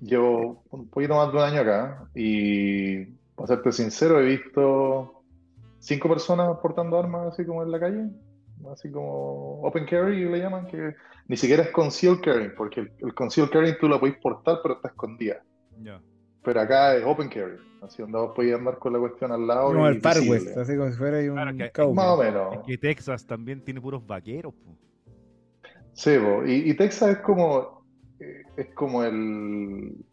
Llevo 0.00 0.62
un 0.70 0.88
poquito 0.88 1.16
más 1.16 1.32
de 1.32 1.38
un 1.38 1.42
año 1.42 1.60
acá 1.62 2.08
y, 2.14 3.04
para 3.34 3.48
serte 3.48 3.72
sincero, 3.72 4.20
he 4.20 4.26
visto 4.26 5.17
cinco 5.78 6.08
personas 6.08 6.56
portando 6.60 6.98
armas 6.98 7.32
así 7.32 7.44
como 7.44 7.62
en 7.62 7.70
la 7.70 7.80
calle, 7.80 8.08
así 8.72 8.90
como 8.90 9.62
open 9.62 9.86
carry 9.86 10.24
le 10.24 10.38
llaman, 10.38 10.66
que 10.66 10.94
ni 11.26 11.36
siquiera 11.36 11.62
es 11.62 11.70
concealed 11.70 12.20
carry, 12.20 12.50
porque 12.56 12.90
el, 12.98 13.14
concealed 13.14 13.50
carry 13.50 13.78
tú 13.78 13.88
la 13.88 13.98
podés 13.98 14.16
portar 14.18 14.58
pero 14.62 14.74
está 14.74 14.88
escondida. 14.88 15.42
Pero 16.42 16.60
acá 16.60 16.96
es 16.96 17.04
open 17.04 17.28
carry, 17.28 17.58
así 17.82 18.02
donde 18.02 18.18
vos 18.18 18.32
podés 18.34 18.54
andar 18.54 18.78
con 18.78 18.92
la 18.92 18.98
cuestión 18.98 19.32
al 19.32 19.46
lado. 19.46 19.66
Como 19.66 19.86
el 19.86 20.00
Far 20.00 20.16
West, 20.26 20.56
así 20.56 20.76
como 20.76 20.90
si 20.90 20.96
fuera 20.96 21.18
un 21.18 21.94
Más 21.94 22.06
o 22.06 22.16
menos. 22.16 22.54
Es 22.54 22.60
que 22.66 22.78
Texas 22.78 23.26
también 23.26 23.62
tiene 23.64 23.80
puros 23.80 24.06
vaqueros. 24.06 24.54
Sí, 25.92 26.12
y, 26.46 26.70
y 26.70 26.74
Texas 26.74 27.10
es 27.10 27.18
como 27.18 27.78
es 28.56 28.74
como 28.74 29.04
el... 29.04 30.04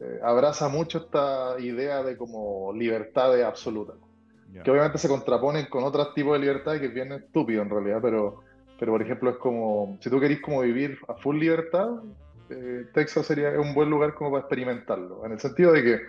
Eh, 0.00 0.20
abraza 0.22 0.68
mucho 0.68 0.98
esta 0.98 1.56
idea 1.58 2.04
de 2.04 2.16
como 2.16 2.72
libertades 2.72 3.44
absolutas, 3.44 3.96
que 4.52 4.70
obviamente 4.70 4.98
se 4.98 5.08
contraponen 5.08 5.66
con 5.66 5.84
otros 5.84 6.14
tipos 6.14 6.32
de 6.34 6.38
libertades 6.40 6.80
que 6.80 6.86
es 6.86 6.94
bien 6.94 7.12
estúpido 7.12 7.62
en 7.62 7.70
realidad, 7.70 7.98
pero, 8.02 8.40
pero 8.78 8.92
por 8.92 9.02
ejemplo 9.02 9.30
es 9.30 9.36
como, 9.36 9.98
si 10.00 10.10
tú 10.10 10.18
querís 10.18 10.40
como 10.40 10.62
vivir 10.62 10.98
a 11.08 11.14
full 11.14 11.38
libertad, 11.38 11.88
eh, 12.50 12.86
Texas 12.94 13.26
sería 13.26 13.50
un 13.60 13.74
buen 13.74 13.90
lugar 13.90 14.14
como 14.14 14.30
para 14.30 14.40
experimentarlo, 14.40 15.24
en 15.26 15.32
el 15.32 15.40
sentido 15.40 15.72
de 15.72 15.82
que 15.82 16.00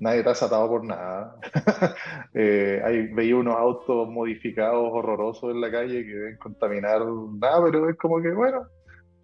nadie 0.00 0.20
está 0.20 0.46
atado 0.46 0.68
por 0.68 0.84
nada. 0.84 1.36
eh, 2.34 2.80
hay, 2.84 3.08
veía 3.08 3.36
unos 3.36 3.56
autos 3.56 4.08
modificados 4.08 4.88
horrorosos 4.92 5.54
en 5.54 5.60
la 5.60 5.70
calle 5.70 6.04
que 6.04 6.14
deben 6.14 6.36
contaminar 6.38 7.02
nada, 7.06 7.62
pero 7.64 7.88
es 7.88 7.96
como 7.96 8.20
que, 8.20 8.30
bueno, 8.32 8.66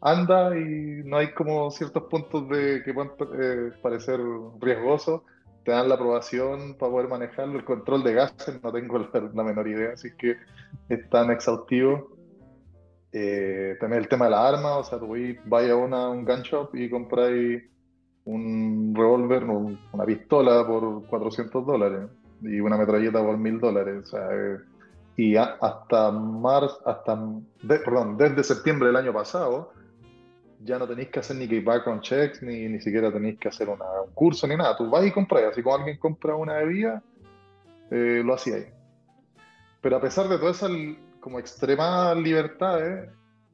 anda 0.00 0.56
y 0.56 1.02
no 1.04 1.18
hay 1.18 1.32
como 1.32 1.70
ciertos 1.70 2.04
puntos 2.04 2.48
de 2.48 2.82
que 2.84 2.92
pueden 2.92 3.12
eh, 3.40 3.70
parecer 3.80 4.20
riesgosos, 4.60 5.22
te 5.64 5.70
dan 5.70 5.88
la 5.88 5.94
aprobación 5.94 6.74
para 6.74 6.92
poder 6.92 7.08
manejarlo, 7.08 7.58
el 7.58 7.64
control 7.64 8.02
de 8.02 8.14
gases, 8.14 8.62
no 8.62 8.72
tengo 8.72 8.98
la, 8.98 9.42
menor 9.42 9.68
idea, 9.68 9.92
así 9.92 10.10
que 10.16 10.36
es 10.88 11.08
tan 11.10 11.30
exhaustivo. 11.30 12.16
Eh, 13.12 13.76
también 13.78 14.02
el 14.02 14.08
tema 14.08 14.24
de 14.24 14.30
la 14.30 14.48
arma, 14.48 14.78
o 14.78 14.84
sea, 14.84 14.98
tú 14.98 15.14
vas 15.44 15.68
a 15.68 15.76
una, 15.76 16.08
un 16.08 16.24
gun 16.24 16.42
shop 16.42 16.74
y 16.74 16.88
compráis 16.88 17.62
un 18.24 18.94
revólver, 18.96 19.44
una 19.44 20.04
pistola 20.04 20.66
por 20.66 21.06
400 21.06 21.66
dólares 21.66 22.08
y 22.40 22.60
una 22.60 22.76
metralleta 22.76 23.22
por 23.22 23.36
1000 23.36 23.60
dólares. 23.60 24.04
O 24.04 24.06
sea, 24.06 24.28
eh, 24.32 24.58
y 25.16 25.36
hasta 25.36 26.10
marzo, 26.10 26.80
hasta, 26.86 27.18
perdón, 27.66 28.16
desde 28.16 28.42
septiembre 28.42 28.88
del 28.88 28.96
año 28.96 29.12
pasado, 29.12 29.72
ya 30.64 30.78
no 30.78 30.86
tenéis 30.86 31.08
que 31.08 31.20
hacer 31.20 31.36
ni 31.36 31.46
background 31.60 32.02
checks, 32.02 32.42
ni, 32.42 32.68
ni 32.68 32.80
siquiera 32.80 33.12
tenéis 33.12 33.38
que 33.38 33.48
hacer 33.48 33.68
un 33.68 33.78
curso 34.14 34.46
ni 34.46 34.56
nada. 34.56 34.76
Tú 34.76 34.88
vas 34.88 35.04
y 35.04 35.10
compras, 35.10 35.44
así 35.50 35.62
como 35.62 35.76
alguien 35.76 35.98
compra 35.98 36.34
una 36.36 36.54
bebida, 36.54 37.02
eh, 37.90 38.22
lo 38.24 38.34
hacía 38.34 38.56
ahí. 38.56 38.66
Pero 39.80 39.96
a 39.96 40.00
pesar 40.00 40.28
de 40.28 40.38
toda 40.38 40.52
esa 40.52 40.68
como 41.20 41.38
extrema 41.38 42.14
libertad, 42.14 42.80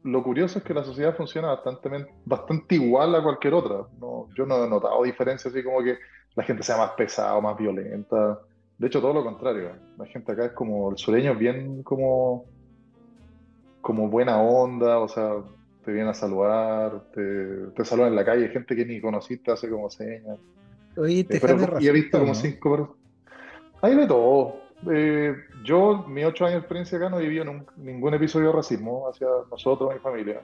lo 0.04 0.22
curioso 0.22 0.58
es 0.58 0.64
que 0.64 0.74
la 0.74 0.84
sociedad 0.84 1.16
funciona 1.16 1.48
bastante, 1.48 2.06
bastante 2.24 2.74
igual 2.74 3.14
a 3.14 3.22
cualquier 3.22 3.54
otra. 3.54 3.86
No, 4.00 4.28
yo 4.34 4.46
no 4.46 4.64
he 4.64 4.68
notado 4.68 5.02
diferencias 5.02 5.52
así 5.52 5.62
como 5.62 5.82
que 5.82 5.98
la 6.34 6.42
gente 6.44 6.62
sea 6.62 6.76
más 6.76 6.92
pesada 6.92 7.34
o 7.36 7.40
más 7.40 7.56
violenta. 7.56 8.38
De 8.78 8.86
hecho, 8.86 9.00
todo 9.00 9.12
lo 9.12 9.24
contrario. 9.24 9.72
La 9.96 10.06
gente 10.06 10.32
acá 10.32 10.46
es 10.46 10.52
como, 10.52 10.90
el 10.90 10.98
sureño 10.98 11.32
es 11.32 11.38
bien 11.38 11.82
como, 11.82 12.44
como 13.80 14.08
buena 14.08 14.40
onda, 14.40 14.98
o 14.98 15.08
sea, 15.08 15.32
te 15.88 15.94
viene 15.94 16.10
a 16.10 16.14
saludar, 16.14 17.00
te, 17.14 17.70
te 17.74 17.82
saludan 17.82 18.10
en 18.10 18.16
la 18.16 18.24
calle, 18.26 18.50
gente 18.50 18.76
que 18.76 18.84
ni 18.84 19.00
conociste 19.00 19.52
hace 19.52 19.70
como 19.70 19.88
señas. 19.88 20.38
Oye, 20.98 21.24
te 21.24 21.38
eh, 21.38 21.56
y 21.80 21.88
he 21.88 21.92
visto 21.92 22.18
como 22.18 22.34
cinco 22.34 22.98
Hay 23.80 23.94
de 23.94 24.06
todo. 24.06 24.60
Eh, 24.92 25.34
yo, 25.64 26.04
mis 26.06 26.26
ocho 26.26 26.44
años 26.44 26.56
de 26.56 26.58
experiencia 26.58 26.98
acá, 26.98 27.08
no 27.08 27.18
he 27.18 27.22
vivido 27.22 27.46
ningún 27.78 28.12
episodio 28.12 28.48
de 28.48 28.56
racismo 28.56 29.08
hacia 29.08 29.28
nosotros, 29.50 29.94
mi 29.94 29.98
familia. 30.00 30.42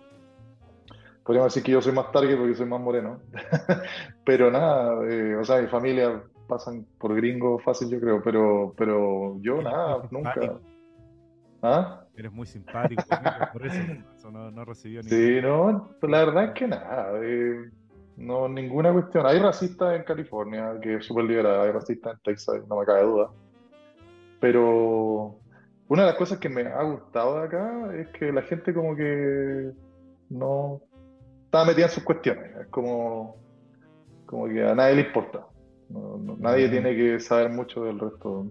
Podríamos 1.23 1.53
decir 1.53 1.63
que 1.63 1.73
yo 1.73 1.83
soy 1.83 1.93
más 1.93 2.11
target 2.11 2.39
porque 2.39 2.55
soy 2.55 2.67
más 2.67 2.81
moreno. 2.81 3.21
Pero 4.25 4.51
nada, 4.51 5.07
eh, 5.07 5.37
o 5.37 5.45
sea, 5.45 5.61
mi 5.61 5.67
familia 5.67 6.23
pasan 6.49 6.87
por 6.99 7.15
gringo 7.15 7.59
fácil, 7.59 7.91
yo 7.91 8.01
creo, 8.01 8.23
pero, 8.23 8.73
pero 8.79 9.37
yo 9.43 9.61
nada, 9.61 10.05
nunca. 10.11 10.59
¿Ah? 11.61 12.04
Eres 12.17 12.33
muy 12.33 12.47
simpático, 12.47 13.03
por 13.53 13.67
eso, 13.67 14.31
no, 14.31 14.51
no 14.51 14.65
recibió 14.65 15.03
Sí, 15.03 15.41
no, 15.43 15.91
pues 16.01 16.11
la 16.11 16.25
verdad 16.25 16.45
es 16.45 16.51
que 16.53 16.69
nada, 16.69 17.13
eh, 17.23 17.71
no, 18.17 18.49
ninguna 18.49 18.93
cuestión. 18.93 19.27
Hay 19.27 19.39
racistas 19.39 19.97
en 19.97 20.05
California, 20.05 20.79
que 20.81 20.97
es 20.97 21.05
súper 21.05 21.25
liberada, 21.25 21.65
hay 21.65 21.73
racistas 21.73 22.15
en 22.15 22.21
Texas, 22.21 22.63
no 22.69 22.79
me 22.79 22.87
cabe 22.87 23.03
duda. 23.03 23.31
Pero 24.41 25.39
una 25.89 26.03
de 26.03 26.09
las 26.09 26.17
cosas 26.17 26.39
que 26.39 26.49
me 26.49 26.63
ha 26.63 26.83
gustado 26.83 27.41
de 27.41 27.47
acá 27.47 27.97
es 27.97 28.09
que 28.09 28.31
la 28.31 28.43
gente 28.43 28.73
como 28.73 28.95
que 28.95 29.73
no 30.31 30.81
está 31.47 31.65
metida 31.65 31.87
en 31.87 31.93
sus 31.93 32.05
cuestiones, 32.05 32.55
es 32.61 32.67
como, 32.69 33.37
como 34.27 34.49
que 34.49 34.65
a 34.65 34.75
nadie 34.75 34.97
le 34.97 35.03
importa 35.03 35.47
nadie 36.39 36.69
tiene 36.69 36.95
que 36.95 37.21
saber 37.21 37.51
mucho 37.51 37.85
del 37.85 37.99
resto. 37.99 38.51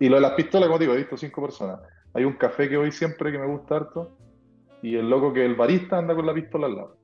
Y 0.00 0.08
lo 0.08 0.16
de 0.16 0.22
las 0.22 0.32
pistolas, 0.32 0.68
como 0.68 0.78
digo, 0.78 0.94
he 0.94 0.98
visto 0.98 1.16
cinco 1.16 1.42
personas. 1.42 1.80
Hay 2.18 2.24
un 2.24 2.32
café 2.32 2.68
que 2.68 2.76
voy 2.76 2.90
siempre 2.90 3.30
que 3.30 3.38
me 3.38 3.46
gusta 3.46 3.76
harto. 3.76 4.16
Y 4.82 4.96
el 4.96 5.08
loco 5.08 5.32
que 5.32 5.44
el 5.44 5.54
barista 5.54 5.98
anda 5.98 6.16
con 6.16 6.26
la 6.26 6.34
pistola 6.34 6.66
al 6.66 6.74
lado. 6.74 6.98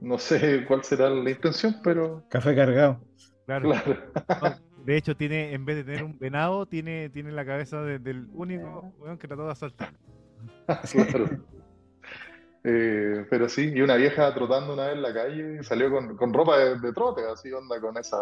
No 0.00 0.18
sé 0.18 0.64
cuál 0.66 0.84
será 0.84 1.08
la 1.08 1.30
intención, 1.30 1.76
pero. 1.82 2.22
Café 2.28 2.54
cargado. 2.54 3.00
Claro. 3.46 3.72
de 4.84 4.96
hecho, 4.96 5.16
tiene, 5.16 5.54
en 5.54 5.64
vez 5.64 5.76
de 5.76 5.84
tener 5.84 6.04
un 6.04 6.18
venado, 6.18 6.66
tiene, 6.66 7.08
tiene 7.08 7.32
la 7.32 7.46
cabeza 7.46 7.82
del 7.82 8.28
único 8.34 8.92
weón 8.98 9.16
que 9.16 9.26
trató 9.26 9.46
de 9.46 9.52
asaltar. 9.52 9.92
claro. 10.92 11.26
Eh, 12.70 13.24
pero 13.30 13.48
sí, 13.48 13.72
y 13.74 13.80
una 13.80 13.96
vieja 13.96 14.34
trotando 14.34 14.74
una 14.74 14.88
vez 14.88 14.96
en 14.96 15.02
la 15.02 15.14
calle, 15.14 15.62
salió 15.62 15.90
con, 15.90 16.18
con 16.18 16.34
ropa 16.34 16.58
de, 16.58 16.92
trote, 16.92 17.22
así 17.24 17.50
onda 17.50 17.80
con 17.80 17.96
esa. 17.96 18.18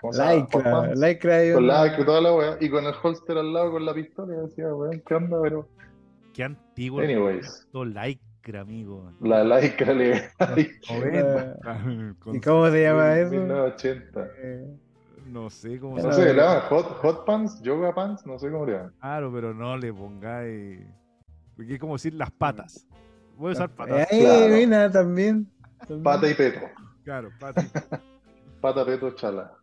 ¿cómo 0.00 0.12
se 0.12 0.36
Lycra, 0.36 0.94
lycra 0.94 1.54
Con 1.54 1.66
la 1.66 1.98
y 1.98 2.04
toda 2.04 2.20
la 2.20 2.32
weá, 2.32 2.56
y 2.60 2.70
con 2.70 2.84
el 2.84 2.94
holster 3.02 3.38
al 3.38 3.52
lado 3.52 3.72
con 3.72 3.84
la 3.84 3.92
pistola, 3.92 4.36
y 4.36 4.46
decía, 4.46 4.72
weón, 4.72 5.02
¿qué 5.04 5.14
onda? 5.16 5.42
Pero. 5.42 5.68
Qué 6.32 6.44
antiguo. 6.44 7.00
Anyways. 7.00 7.66
Lycra, 7.72 8.60
amigo. 8.60 9.12
La 9.20 9.42
Lycra 9.42 9.92
le. 9.92 10.30
¿Y 12.32 12.40
cómo 12.40 12.70
se 12.70 12.82
llama 12.82 13.18
eso? 13.18 13.30
1980. 13.32 14.28
Eh, 14.38 14.76
no 15.26 15.50
sé 15.50 15.80
cómo 15.80 15.96
se 15.96 16.02
llama. 16.04 16.16
No 16.16 16.60
sé, 16.60 16.68
hot, 16.68 16.86
hot 16.98 17.26
pants, 17.26 17.60
yoga 17.62 17.92
pants, 17.92 18.24
no 18.24 18.38
sé 18.38 18.48
cómo 18.48 18.64
le 18.64 18.74
llaman. 18.74 18.92
Claro, 19.00 19.32
pero 19.34 19.52
no 19.52 19.76
le 19.76 19.92
pongáis. 19.92 20.86
Porque 21.56 21.74
es 21.74 21.80
como 21.80 21.94
decir 21.94 22.14
las 22.14 22.30
patas. 22.30 22.86
Voy 23.38 23.50
a 23.50 23.52
usar 23.52 23.70
pata. 23.70 24.02
Eh, 24.10 24.66
mira, 24.66 24.90
también, 24.90 25.48
Pata 26.02 26.28
y 26.28 26.34
peto. 26.34 26.60
Claro, 27.04 27.30
pata 27.38 27.62
y 27.62 27.66
peto. 27.68 28.02
pata, 28.60 28.84
peto, 28.84 29.10
chala. 29.12 29.54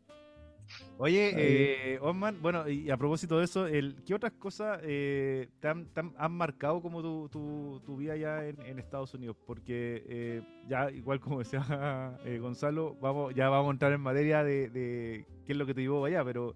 Oye, 0.98 1.34
eh, 1.36 2.00
Osman, 2.02 2.42
bueno, 2.42 2.70
y 2.70 2.90
a 2.90 2.96
propósito 2.96 3.38
de 3.38 3.46
eso, 3.46 3.68
el, 3.68 4.02
¿qué 4.06 4.16
otras 4.16 4.32
cosas 4.32 4.80
eh, 4.84 5.50
te, 5.60 5.68
han, 5.68 6.32
marcado 6.32 6.82
como 6.82 7.02
tu, 7.02 7.28
tu, 7.30 7.82
tu 7.86 7.98
vida 7.98 8.16
ya 8.16 8.46
en, 8.46 8.80
Estados 8.80 9.14
Unidos? 9.14 9.36
Porque 9.46 10.06
eh, 10.08 10.42
ya, 10.70 10.90
igual 10.90 11.20
como 11.20 11.40
decía 11.40 11.62
eh, 12.26 12.40
Gonzalo, 12.40 12.96
vamos, 13.02 13.36
ya 13.36 13.50
vamos 13.50 13.68
a 13.68 13.72
entrar 13.72 13.92
en 13.92 14.02
materia 14.02 14.44
de, 14.46 14.70
de, 14.70 15.26
qué 15.46 15.52
es 15.52 15.58
lo 15.58 15.66
que 15.66 15.74
te 15.74 15.82
llevó 15.82 16.06
allá, 16.06 16.24
pero 16.24 16.56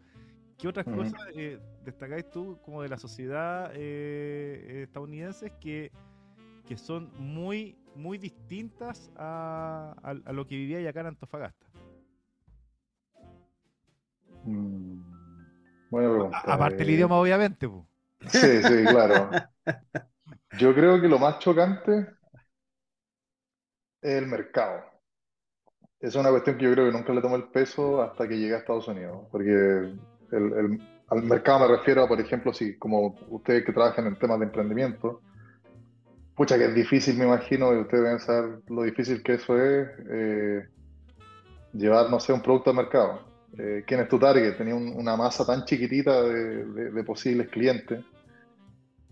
¿qué 0.57 0.69
otras 0.69 0.85
cosas 0.85 1.21
destacáis 1.83 2.29
tú 2.29 2.59
como 2.63 2.81
de 2.81 2.87
la 2.87 2.97
sociedad 2.97 3.75
estadounidense 3.75 5.51
que 5.59 5.91
que 6.69 6.77
son 6.77 7.11
muy, 7.17 7.75
muy 7.95 8.19
distintas 8.19 9.11
a, 9.17 9.95
a, 10.03 10.33
lo 10.33 10.45
que 10.45 10.55
vivía 10.55 10.87
acá 10.87 10.99
en 10.99 11.07
Antofagasta. 11.07 11.65
Mm, 14.45 15.01
buena 15.89 16.09
pregunta. 16.11 16.37
aparte 16.45 16.83
el 16.83 16.89
eh. 16.89 16.93
idioma, 16.93 17.15
obviamente. 17.17 17.67
Sí, 18.27 18.61
sí, 18.61 18.85
claro. 18.85 19.31
Yo 20.59 20.75
creo 20.75 21.01
que 21.01 21.07
lo 21.07 21.17
más 21.17 21.39
chocante 21.39 22.05
es 23.99 24.13
el 24.21 24.27
mercado. 24.27 24.83
Es 25.99 26.13
una 26.13 26.29
cuestión 26.29 26.57
que 26.57 26.65
yo 26.65 26.71
creo 26.71 26.85
que 26.85 26.97
nunca 26.97 27.11
le 27.11 27.21
tomé 27.21 27.35
el 27.35 27.49
peso 27.49 28.01
hasta 28.01 28.27
que 28.27 28.37
llegué 28.37 28.55
a 28.55 28.59
Estados 28.59 28.87
Unidos. 28.87 29.27
Porque 29.31 29.51
el, 29.51 30.81
al 31.07 31.23
mercado 31.23 31.67
me 31.67 31.75
refiero 31.75 32.03
a, 32.03 32.07
por 32.07 32.21
ejemplo, 32.21 32.53
si 32.53 32.77
como 32.77 33.17
ustedes 33.27 33.65
que 33.65 33.73
trabajan 33.73 34.07
en 34.07 34.17
temas 34.17 34.39
de 34.39 34.45
emprendimiento, 34.45 35.21
Pucha, 36.39 36.57
que 36.57 36.67
es 36.67 36.73
difícil, 36.73 37.17
me 37.17 37.25
imagino, 37.25 37.73
y 37.73 37.79
ustedes 37.79 38.01
deben 38.01 38.19
saber 38.21 38.59
lo 38.69 38.83
difícil 38.83 39.21
que 39.21 39.33
eso 39.33 39.61
es, 39.61 39.89
eh, 40.09 40.69
llevar, 41.73 42.09
no 42.09 42.17
sé, 42.21 42.31
un 42.31 42.41
producto 42.41 42.69
al 42.69 42.77
mercado. 42.77 43.19
Eh, 43.57 43.83
¿Quién 43.85 43.99
es 43.99 44.07
tu 44.07 44.17
target? 44.17 44.55
Tenía 44.55 44.73
una 44.73 45.17
masa 45.17 45.45
tan 45.45 45.65
chiquitita 45.65 46.21
de, 46.23 47.03
posibles 47.03 47.49
clientes. 47.49 48.05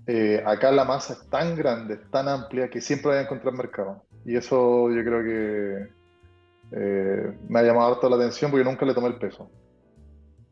Eh, 0.05 0.41
acá 0.45 0.71
la 0.71 0.85
masa 0.85 1.15
es 1.15 1.29
tan 1.29 1.57
grande, 1.57 1.97
tan 2.11 2.29
amplia, 2.29 2.69
que 2.69 2.79
siempre 2.79 3.11
hay 3.11 3.17
a 3.17 3.21
encontrar 3.23 3.53
mercado. 3.53 4.03
Y 4.23 4.37
eso 4.37 4.89
yo 4.89 5.03
creo 5.03 5.21
que 5.21 5.89
me 7.49 7.59
ha 7.59 7.63
llamado 7.63 7.93
harto 7.93 8.09
la 8.09 8.15
atención 8.15 8.51
porque 8.51 8.63
nunca 8.63 8.85
le 8.85 8.93
tomé 8.93 9.07
el 9.07 9.19
peso. 9.19 9.51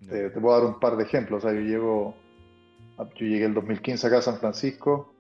te 0.02 0.30
puedo 0.30 0.60
dar 0.60 0.66
un 0.68 0.78
par 0.82 0.98
de 0.98 1.06
ejemplos. 1.06 1.42
O 1.42 1.48
sea, 1.48 1.58
yo, 1.58 1.66
llego, 1.66 2.16
yo 2.98 3.26
llegué 3.26 3.46
el 3.46 3.54
2015 3.54 4.08
acá 4.08 4.18
a 4.18 4.22
San 4.22 4.40
Francisco 4.40 5.15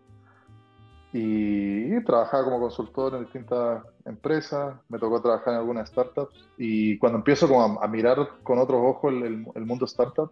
y, 1.17 2.03
trabajaba 2.03 2.43
como 2.43 2.59
consultor 2.59 3.15
en 3.15 3.23
distintas 3.23 3.85
empresas, 4.03 4.75
me 4.89 4.99
tocó 4.99 5.21
trabajar 5.21 5.53
en 5.53 5.59
algunas 5.59 5.87
startups 5.87 6.45
y 6.57 6.97
cuando 6.97 7.19
empiezo 7.19 7.47
como 7.47 7.81
a, 7.81 7.87
mirar 7.87 8.17
con 8.43 8.59
otros 8.59 8.81
ojos 8.83 9.13
el, 9.13 9.65
mundo 9.65 9.85
startup, 9.85 10.29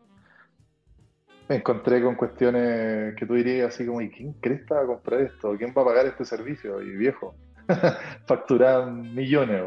me 1.48 1.56
encontré 1.56 2.04
con 2.04 2.16
cuestiones 2.16 3.16
que 3.16 3.25
tú 3.25 3.36
dirías 3.36 3.74
así 3.74 3.86
como, 3.86 4.02
¿y 4.02 4.10
quién 4.10 4.34
crees 4.34 4.66
que 4.66 4.74
va 4.74 4.82
a 4.82 4.86
comprar 4.86 5.22
esto? 5.22 5.56
¿Quién 5.58 5.74
va 5.75 5.84
a 5.84 5.86
pagar 5.86 6.06
este 6.06 6.25
servicio? 6.25 6.82
Y 6.82 6.98
viejo, 6.98 7.34
facturaban 8.28 9.16
millones. 9.16 9.63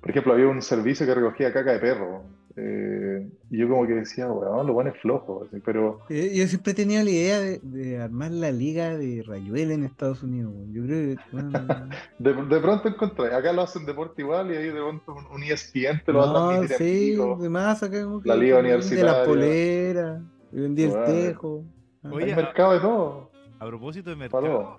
Por 0.00 0.10
ejemplo, 0.10 0.32
había 0.32 0.48
un 0.48 0.62
servicio 0.62 1.06
que 1.06 1.14
recogía 1.14 1.52
caca 1.52 1.74
de 1.74 1.78
perro 1.78 2.24
eh, 2.56 3.28
y 3.50 3.58
yo 3.58 3.68
como 3.68 3.86
que 3.86 3.94
decía, 3.94 4.30
weón, 4.30 4.66
lo 4.66 4.74
bueno 4.74 4.90
es 4.90 5.00
flojo, 5.00 5.46
pero... 5.64 6.00
Yo, 6.08 6.46
siempre 6.46 6.72
he 6.72 6.74
tenido 6.74 7.02
la 7.02 7.10
idea 7.10 7.40
de, 7.40 7.98
armar 8.00 8.30
la 8.30 8.52
liga 8.52 8.96
de 8.96 9.24
Rayuela 9.26 9.74
en 9.74 9.84
Estados 9.84 10.22
Unidos. 10.22 10.52
Yo 10.70 10.84
creo 10.84 11.16
que... 11.16 11.22
de, 12.18 12.60
pronto 12.60 12.88
encontré, 12.88 13.34
acá 13.34 13.52
lo 13.52 13.62
hacen 13.62 13.84
deporte 13.86 14.22
igual 14.22 14.52
y 14.52 14.56
ahí 14.56 14.66
de 14.66 14.72
pronto 14.72 15.16
un, 15.32 15.42
ESPN 15.42 16.02
te 16.04 16.12
lo 16.12 16.26
no, 16.26 16.50
a 16.50 16.68
sí, 16.68 17.16
acá 17.16 18.04
como 18.04 18.20
que... 18.20 18.28
La 18.28 18.36
liga 18.36 18.60
universitaria. 18.60 19.12
De 19.12 19.18
la 19.18 19.24
polera, 19.24 20.22
vendí 20.52 20.84
el 20.84 21.04
tejo. 21.04 21.64
Oye, 22.08 22.30
el 22.30 22.36
mercado 22.36 22.72
de 22.74 22.80
todo. 22.80 23.30
A 23.58 23.66
propósito 23.66 24.10
de 24.10 24.16
mercado, 24.16 24.78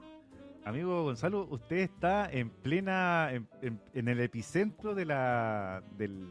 amigo 0.64 1.04
Gonzalo, 1.04 1.48
usted 1.50 1.78
está 1.78 2.30
en 2.32 2.50
plena, 2.50 3.32
en, 3.34 3.80
en 3.94 4.08
el 4.08 4.20
epicentro 4.20 4.94
de 4.96 5.06
la, 5.06 5.84
del 5.98 6.26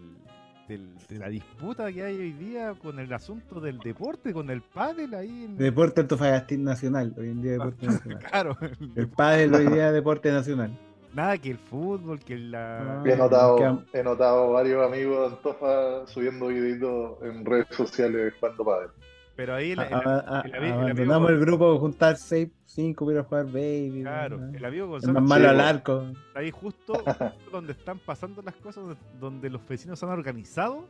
de 0.68 1.18
la 1.18 1.28
disputa 1.28 1.92
que 1.92 2.02
hay 2.02 2.16
hoy 2.16 2.32
día 2.32 2.74
con 2.74 2.98
el 2.98 3.12
asunto 3.12 3.60
del 3.60 3.78
deporte, 3.78 4.32
con 4.32 4.50
el 4.50 4.62
pádel 4.62 5.14
ahí. 5.14 5.44
En... 5.44 5.56
Deporte 5.56 6.00
Antofagastín 6.00 6.64
Nacional, 6.64 7.14
hoy 7.18 7.28
en 7.28 7.42
día 7.42 7.52
deporte 7.52 7.86
nacional. 7.86 8.18
claro. 8.30 8.56
El 8.96 9.08
pádel 9.08 9.54
hoy 9.54 9.66
día 9.66 9.92
deporte 9.92 10.30
nacional. 10.32 10.70
Nada 11.14 11.38
que 11.38 11.50
el 11.50 11.58
fútbol, 11.58 12.18
que 12.18 12.36
la. 12.36 13.02
he, 13.06 13.16
notado, 13.16 13.84
he 13.92 14.02
notado 14.02 14.50
varios 14.50 14.84
amigos 14.84 15.30
de 15.30 15.36
Antofa 15.36 16.06
subiendo 16.06 16.48
videitos 16.48 17.22
en 17.22 17.44
redes 17.44 17.68
sociales 17.70 18.34
jugando 18.40 18.64
padre. 18.64 18.88
Pero 19.36 19.54
ahí 19.54 19.72
el, 19.72 19.80
el, 19.80 19.92
abandonamos 19.92 21.30
el, 21.30 21.40
grupo 21.40 21.78
juntar 21.80 22.16
6, 22.16 22.48
5 22.66 23.06
para 23.06 23.24
jugar 23.24 23.46
baby. 23.46 24.02
Claro, 24.02 24.38
el 24.52 24.64
amigo 24.64 24.86
Gonzalo. 24.86 25.14
más 25.14 25.24
malo 25.24 25.48
al 25.48 25.60
arco. 25.60 26.04
Ahí 26.34 26.52
justo, 26.52 26.92
donde 27.52 27.72
están 27.72 27.98
pasando 27.98 28.42
las 28.42 28.54
cosas, 28.56 28.96
donde 29.18 29.50
los 29.50 29.66
vecinos 29.66 30.02
han 30.04 30.10
organizado 30.10 30.86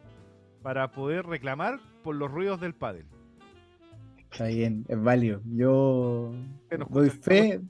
para 0.62 0.90
poder 0.90 1.24
reclamar 1.26 1.80
por 2.02 2.16
los 2.16 2.30
ruidos 2.30 2.60
del 2.60 2.74
pádel. 2.74 3.06
Está 4.30 4.46
bien, 4.46 4.84
es 4.88 5.00
válido. 5.00 5.40
Yo 5.46 6.32
doy 6.90 7.08
fe. 7.08 7.60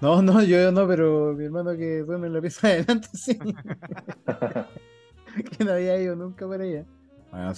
No, 0.00 0.20
no, 0.22 0.42
yo 0.42 0.72
no, 0.72 0.88
pero 0.88 1.34
mi 1.34 1.44
hermano 1.44 1.76
que 1.76 2.00
duerme 2.00 2.26
en 2.26 2.32
la 2.32 2.40
pieza 2.40 2.66
adelante, 2.66 3.08
sí. 3.12 3.38
que 5.56 5.64
no 5.64 5.72
había 5.72 6.00
ido 6.00 6.16
nunca 6.16 6.48
para 6.48 6.64
allá. 6.64 6.84
Bueno, 7.30 7.54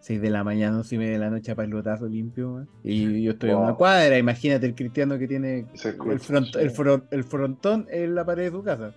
6 0.00 0.20
de 0.20 0.30
la 0.30 0.42
mañana, 0.44 0.78
11 0.78 0.94
y 0.94 0.98
media 0.98 1.12
de 1.12 1.18
la 1.18 1.30
noche, 1.30 1.54
para 1.54 1.66
el 1.66 1.72
lotazo 1.72 2.06
limpio. 2.06 2.66
Y 2.82 3.22
yo 3.22 3.32
estoy 3.32 3.50
en 3.50 3.56
una 3.56 3.74
cuadra, 3.74 4.16
imagínate 4.18 4.66
el 4.66 4.74
cristiano 4.74 5.18
que 5.18 5.28
tiene 5.28 5.66
el, 5.84 7.06
el, 7.10 7.24
frontón 7.24 7.86
en 7.90 8.14
la 8.14 8.24
pared 8.24 8.44
de 8.44 8.50
su 8.50 8.62
casa. 8.62 8.94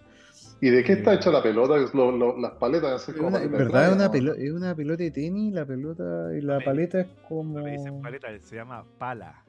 ¿Y 0.62 0.70
de 0.70 0.82
qué 0.82 0.94
está 0.94 1.14
hecha 1.16 1.30
la 1.30 1.44
pelota? 1.44 1.76
las 1.76 2.52
paletas. 2.52 3.10
Es 3.10 3.20
una, 3.20 3.40
verdad, 3.40 3.90
es, 3.90 3.96
una 3.96 4.10
pelota, 4.10 4.42
es 4.42 4.52
una 4.52 4.74
pelota 4.74 5.04
de 5.04 5.12
tenis, 5.12 5.54
la 5.54 5.66
pelota 5.66 6.30
y 6.34 6.40
la 6.40 6.62
paleta 6.62 7.02
es 7.02 7.08
como. 7.28 7.60
No 7.60 7.66
dicen 7.66 8.02
paleta, 8.02 8.28
se 8.40 8.56
llama 8.56 8.86
pala. 8.98 9.44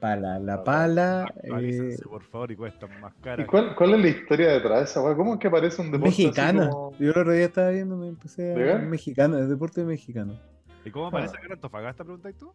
Pala, 0.00 0.38
la 0.38 0.62
pala. 0.62 1.32
Eh... 1.44 1.96
por 2.06 2.22
favor, 2.24 2.52
y 2.52 2.56
cuesta 2.56 2.86
más 3.00 3.14
cara. 3.22 3.42
¿Y 3.42 3.46
cuál, 3.46 3.74
cuál, 3.74 3.94
es 3.94 4.00
la 4.00 4.08
historia 4.08 4.48
detrás 4.52 4.78
de 4.80 4.84
esa 4.84 5.14
¿Cómo 5.14 5.32
es 5.32 5.40
que 5.40 5.48
parece 5.48 5.80
un 5.80 5.90
deporte 5.90 6.10
mexicano? 6.10 6.68
Como... 6.68 6.98
Yo 6.98 7.12
el 7.12 7.18
otro 7.18 7.32
día 7.32 7.46
estaba 7.46 7.70
viendo, 7.70 7.96
me 7.96 8.08
empecé 8.08 8.70
a. 8.70 8.78
mexicano, 8.80 9.38
el 9.38 9.48
deporte 9.48 9.82
mexicano. 9.82 10.38
¿Y 10.84 10.90
cómo 10.90 11.06
aparece 11.06 11.34
ah. 11.34 11.38
acá 11.38 11.46
en 11.46 11.52
Antofagasta, 11.52 12.04
preguntas 12.04 12.34
tú? 12.38 12.54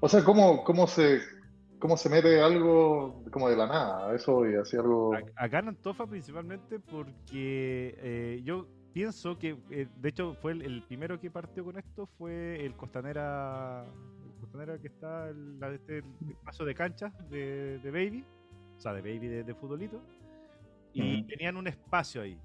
O 0.00 0.08
sea, 0.08 0.22
¿cómo, 0.24 0.64
cómo 0.64 0.86
se 0.86 1.20
cómo 1.78 1.96
se 1.96 2.08
mete 2.08 2.40
algo 2.40 3.22
como 3.30 3.48
de 3.48 3.56
la 3.56 3.66
nada, 3.66 4.14
eso 4.14 4.48
y 4.48 4.54
así 4.54 4.76
algo. 4.76 5.14
Acá 5.36 5.58
en 5.58 5.68
Antofa 5.68 6.06
principalmente 6.06 6.80
porque 6.80 7.94
eh, 7.98 8.40
yo 8.44 8.66
pienso 8.92 9.38
que, 9.38 9.58
eh, 9.70 9.86
de 9.96 10.08
hecho, 10.08 10.34
fue 10.40 10.52
el, 10.52 10.82
primero 10.84 11.20
que 11.20 11.30
partió 11.30 11.64
con 11.64 11.78
esto 11.78 12.08
fue 12.18 12.64
el 12.64 12.74
Costanera, 12.76 13.84
el 13.84 14.40
Costanera 14.40 14.78
que 14.78 14.88
está 14.88 15.28
el, 15.28 15.60
este, 15.74 16.02
paso 16.44 16.64
de 16.64 16.74
canchas 16.74 17.12
de, 17.28 17.78
Baby, 17.84 18.24
o 18.76 18.80
sea, 18.80 18.92
de 18.94 19.02
Baby 19.02 19.28
de, 19.28 19.54
futbolito, 19.54 20.00
y 20.92 21.22
tenían 21.24 21.58
un 21.58 21.66
espacio 21.66 22.22
ahí 22.22 22.40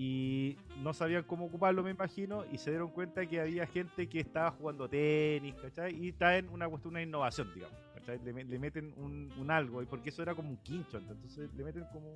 y 0.00 0.56
no 0.80 0.94
sabían 0.94 1.24
cómo 1.24 1.46
ocuparlo, 1.46 1.82
me 1.82 1.90
imagino, 1.90 2.44
y 2.52 2.58
se 2.58 2.70
dieron 2.70 2.90
cuenta 2.90 3.26
que 3.26 3.40
había 3.40 3.66
gente 3.66 4.08
que 4.08 4.20
estaba 4.20 4.52
jugando 4.52 4.88
tenis, 4.88 5.56
¿cachai? 5.56 5.92
Y 5.92 6.12
traen 6.12 6.48
una 6.50 6.68
cuestión, 6.68 6.94
una 6.94 7.02
innovación, 7.02 7.52
digamos, 7.52 7.76
¿cachai? 7.94 8.20
Le, 8.22 8.60
meten 8.60 8.94
un, 8.96 9.32
un, 9.36 9.50
algo, 9.50 9.82
y 9.82 9.86
porque 9.86 10.10
eso 10.10 10.22
era 10.22 10.36
como 10.36 10.50
un 10.50 10.58
quincho, 10.58 10.98
entonces 10.98 11.52
le 11.52 11.64
meten 11.64 11.84
como 11.92 12.12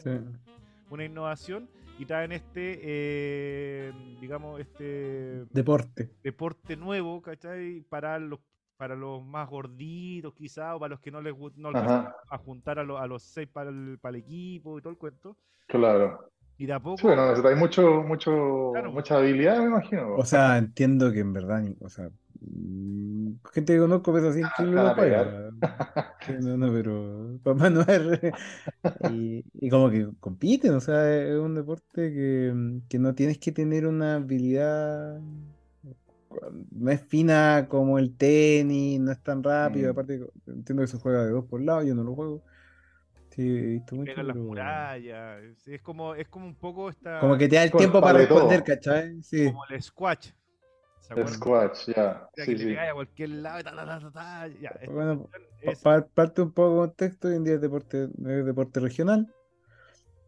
una 0.91 1.05
innovación 1.05 1.69
y 1.99 2.07
traen 2.07 2.31
este, 2.31 2.79
eh, 2.83 3.93
digamos, 4.21 4.61
este... 4.61 5.45
Deporte. 5.51 6.09
Deporte 6.23 6.77
nuevo, 6.77 7.21
¿cachai? 7.21 7.81
Para 7.81 8.17
los 8.21 8.39
para 8.77 8.97
los 8.97 9.25
más 9.25 9.49
gorditos 9.49 10.35
quizás, 10.35 10.75
o 10.75 10.81
para 10.81 10.91
los 10.91 11.01
que 11.01 11.11
no 11.11 11.21
les 11.21 11.35
no 11.57 11.71
a 11.71 12.39
juntar 12.39 12.79
a, 12.79 12.83
a 12.83 13.07
los 13.07 13.23
seis 13.23 13.49
para 13.49 13.71
el, 13.71 13.99
para 14.01 14.17
el 14.17 14.23
equipo 14.23 14.79
y 14.79 14.83
todo 14.83 14.91
el 14.91 14.99
cuento. 14.99 15.37
Claro. 15.69 16.32
Y 16.63 16.67
de 16.67 16.75
a 16.75 16.79
poco. 16.79 16.99
Sí, 16.99 17.07
bueno, 17.09 17.23
necesitáis 17.23 17.59
mucho, 17.59 18.05
mucho, 18.05 18.73
mucha 18.93 19.17
habilidad, 19.17 19.59
me 19.59 19.65
imagino. 19.65 20.15
O 20.15 20.25
sea, 20.25 20.59
entiendo 20.59 21.11
que 21.11 21.19
en 21.19 21.33
verdad, 21.33 21.65
o 21.81 21.89
sea, 21.89 22.09
mm, 22.41 23.33
gente 23.53 23.73
que 23.73 23.81
conozco 23.81 24.13
pesa 24.13 24.33
100 24.33 24.47
kilos 24.57 24.75
no 24.75 24.95
paga. 24.95 25.51
No, 26.41 26.57
no, 26.57 26.73
pero 26.73 27.41
papá 27.43 27.69
no 27.69 27.81
es. 27.81 28.33
Y, 29.13 29.45
y, 29.55 29.71
como 29.71 29.91
que 29.91 30.09
compiten, 30.21 30.75
o 30.75 30.81
sea, 30.81 31.13
es 31.13 31.37
un 31.37 31.57
deporte 31.57 32.13
que, 32.13 32.55
que 32.89 32.99
no 33.01 33.13
tienes 33.17 33.39
que 33.39 33.51
tener 33.51 33.85
una 33.85 34.15
habilidad. 34.15 35.21
No 36.71 36.91
es 36.93 37.01
fina 37.01 37.67
como 37.69 37.99
el 37.99 38.17
tenis, 38.17 39.01
no 39.01 39.11
es 39.11 39.21
tan 39.21 39.43
rápido. 39.43 39.89
Mm. 39.89 39.91
Aparte, 39.91 40.21
entiendo 40.47 40.83
que 40.85 40.87
se 40.87 40.99
juega 40.99 41.25
de 41.25 41.33
dos 41.33 41.45
por 41.45 41.61
lado, 41.61 41.83
yo 41.83 41.97
no 41.97 42.05
lo 42.05 42.15
juego. 42.15 42.45
Sí, 43.35 43.49
he 43.49 43.63
visto 43.63 43.97
mucho. 43.97 44.23
las 44.23 44.37
murallas. 44.37 45.67
Es 45.67 45.81
como, 45.81 46.15
es 46.15 46.29
como 46.29 46.47
un 46.47 46.55
poco 46.55 46.91
esta. 46.91 47.19
Como 47.21 47.39
que 47.39 47.49
te 47.49 47.57
da 47.57 47.65
el 47.65 47.73
tiempo 47.73 48.01
para 48.01 48.19
responder, 48.19 48.63
¿cachai? 48.63 49.23
Sí. 49.23 49.47
Como 49.47 49.65
el 49.71 49.83
squash. 49.83 50.31
El 51.17 51.29
squash, 51.29 51.93
ya. 51.95 52.29
que 52.35 52.45
sí, 52.45 52.57
le 52.57 52.79
a 52.79 52.95
cualquier 52.95 53.31
lado. 53.31 53.63
Ta, 53.65 53.75
ta, 53.75 54.11
ta, 54.13 54.49
ya. 54.49 54.73
Bueno, 54.91 55.29
parte 56.15 56.43
un 56.43 56.53
poco 56.53 56.73
de 56.73 56.89
contexto, 56.89 57.29
hoy 57.29 57.37
en 57.37 57.45
día 57.45 57.55
es 57.55 57.61
deporte, 57.61 58.05
es 58.05 58.47
deporte 58.47 58.81
regional. 58.81 59.27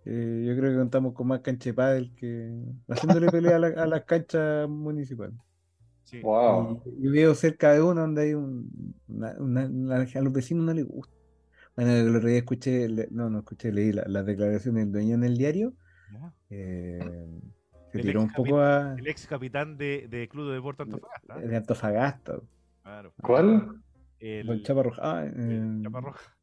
Eh, 0.07 0.45
yo 0.47 0.57
creo 0.57 0.73
que 0.73 0.79
contamos 0.79 1.15
con 1.15 1.27
más 1.27 1.41
cancha 1.41 1.71
de 1.71 1.75
pádel 1.75 2.15
que 2.15 2.53
haciéndole 2.89 3.31
pelea 3.31 3.57
a, 3.57 3.87
las 3.87 4.05
canchas 4.05 4.69
municipales. 4.69 5.37
Sí. 6.05 6.21
Wow. 6.21 6.83
Y, 6.87 7.05
yo 7.05 7.11
veo 7.13 7.35
cerca 7.35 7.73
de 7.73 7.83
uno 7.83 8.03
donde 8.03 8.23
hay 8.23 8.35
un, 8.35 8.95
una, 9.09 9.63
a 9.63 10.21
los 10.21 10.33
vecinos 10.33 10.65
no 10.65 10.75
les 10.75 10.87
gusta 10.87 11.14
bueno, 11.77 11.93
el 11.93 12.17
otro 12.17 12.29
día 12.29 12.39
escuché, 12.39 12.89
no, 13.11 13.31
no 13.31 13.39
escuché, 13.39 13.73
leí 13.73 13.93
las 13.93 14.27
declaraciones 14.27 14.85
del 14.85 14.93
dueño 14.93 15.15
en 15.17 15.25
el 15.25 15.37
diario. 15.37 15.75
Eh, 16.51 17.01
se 17.93 17.99
tiró 18.01 18.23
un 18.23 18.33
poco 18.33 18.61
a. 18.61 18.95
El 18.99 19.07
ex 19.07 19.27
capitán 19.27 19.77
de, 19.77 20.07
de 20.09 20.29
Club 20.29 20.49
de 20.49 20.55
Deportes 20.55 20.87
Antofagasta. 20.87 21.39
De 21.39 21.57
Antofagasta. 21.57 22.41
Claro. 22.83 23.13
¿Cuál? 23.21 23.83
El, 24.21 24.51
el 24.51 24.63
Chapa 24.63 24.83
Roja. 24.83 25.01
Ah, 25.03 25.25
el 25.25 25.81
Chapa 25.83 26.01
Roja. 26.01 26.37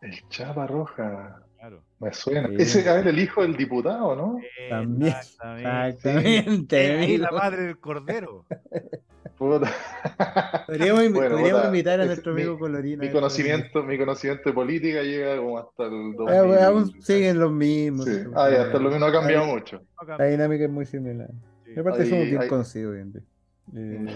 El 0.00 0.28
Chapa 0.28 0.66
Roja. 0.66 1.42
Claro. 1.56 1.84
Me 1.98 2.12
suena. 2.12 2.48
Ese 2.58 2.80
es 2.80 3.06
el 3.06 3.18
hijo 3.18 3.42
del 3.42 3.56
diputado, 3.56 4.16
¿no? 4.16 4.38
También. 4.68 5.14
Exactamente. 5.18 7.06
Sí. 7.06 7.18
la 7.18 7.30
madre 7.30 7.62
del 7.62 7.78
cordero. 7.78 8.46
Podríamos, 10.66 11.04
invitar 11.04 12.00
a 12.00 12.06
nuestro 12.06 12.32
amigo 12.32 12.58
Colorino. 12.58 13.02
Mi 13.02 13.10
conocimiento, 13.10 13.82
mi 13.82 13.98
conocimiento 13.98 14.48
de 14.48 14.54
política 14.54 15.02
llega 15.02 15.36
como 15.38 15.58
hasta 15.58 15.84
el 15.84 16.14
2000. 16.16 16.34
Eh, 16.34 16.62
aún 16.62 17.02
siguen 17.02 17.40
los 17.40 17.52
mismos. 17.52 18.06
Sí. 18.06 18.22
Ah, 18.34 18.48
ya, 18.50 18.62
hasta 18.62 18.78
lo 18.78 18.90
mismo 18.90 19.06
ha 19.06 19.12
cambiado 19.12 19.46
mucho. 19.46 19.82
La 20.18 20.24
dinámica 20.26 20.64
es 20.64 20.70
muy 20.70 20.86
similar. 20.86 21.28
Me 21.66 21.82
parece 21.82 22.10
somos 22.10 22.26
bien 22.26 22.48
conocidos 22.48 22.94
bien. 22.94 23.12
Eh... 23.74 24.06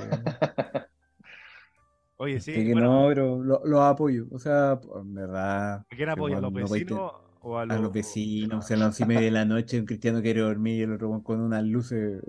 Oye, 2.19 2.39
sí. 2.39 2.53
Que 2.53 2.73
bueno, 2.73 3.03
no, 3.03 3.09
pero 3.09 3.43
lo, 3.43 3.63
lo, 3.65 3.83
apoyo. 3.83 4.27
O 4.31 4.39
sea, 4.39 4.79
en 4.95 5.15
verdad. 5.15 5.77
¿A 5.91 5.97
quién 5.97 6.11
apoya? 6.11 6.37
¿A 6.37 6.41
los 6.43 6.53
vecinos? 6.53 7.13
A 7.43 7.65
los, 7.65 7.93
vecinos, 7.93 8.65
o 8.65 8.67
sea, 8.67 8.77
a 8.77 8.81
las 8.81 8.87
once 8.89 9.05
y 9.05 9.07
media 9.07 9.23
de 9.23 9.31
la 9.31 9.45
noche 9.45 9.79
un 9.79 9.87
cristiano 9.87 10.21
quiere 10.21 10.41
dormir 10.41 10.79
y 10.79 10.83
el 10.83 10.93
otro 10.93 11.23
con 11.23 11.41
unas 11.41 11.65
luces. 11.65 12.23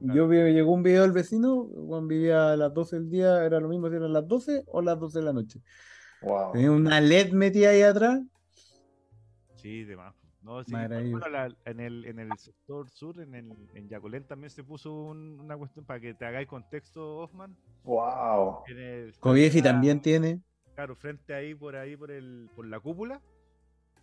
Yo 0.00 0.28
vi, 0.28 0.36
llegó 0.52 0.72
un 0.72 0.82
video 0.82 1.02
del 1.02 1.12
vecino, 1.12 1.64
Juan 1.64 2.08
vivía 2.08 2.52
a 2.52 2.56
las 2.56 2.74
12 2.74 2.96
del 2.96 3.10
día, 3.10 3.44
era 3.44 3.60
lo 3.60 3.68
mismo 3.68 3.88
si 3.88 3.96
eran 3.96 4.12
las 4.12 4.26
12 4.26 4.64
o 4.66 4.82
las 4.82 4.98
12 4.98 5.18
de 5.18 5.24
la 5.24 5.32
noche. 5.32 5.60
Tenía 6.52 6.72
una 6.72 7.00
LED 7.00 7.32
metida 7.32 7.70
ahí 7.70 7.82
atrás. 7.82 8.20
Sí, 9.54 9.84
demás. 9.84 10.14
No, 10.42 10.62
sí, 10.62 10.72
en, 10.74 10.92
el, 11.80 12.04
en 12.04 12.20
el 12.20 12.30
sector 12.38 12.88
sur, 12.88 13.20
en, 13.20 13.34
el, 13.34 13.52
en 13.74 13.88
Yacolén, 13.88 14.24
también 14.28 14.50
se 14.50 14.62
puso 14.62 14.94
una 14.94 15.56
cuestión 15.56 15.84
para 15.84 15.98
que 15.98 16.14
te 16.14 16.24
hagáis 16.24 16.46
contexto, 16.46 17.18
Hoffman. 17.18 17.56
¡Wow! 17.82 18.62
Coviefi 19.18 19.62
también 19.62 20.00
tiene. 20.00 20.40
Claro, 20.76 20.94
frente 20.94 21.34
ahí, 21.34 21.54
por 21.54 21.74
ahí, 21.74 21.96
por, 21.96 22.12
el, 22.12 22.48
por 22.54 22.64
la 22.66 22.78
cúpula 22.78 23.20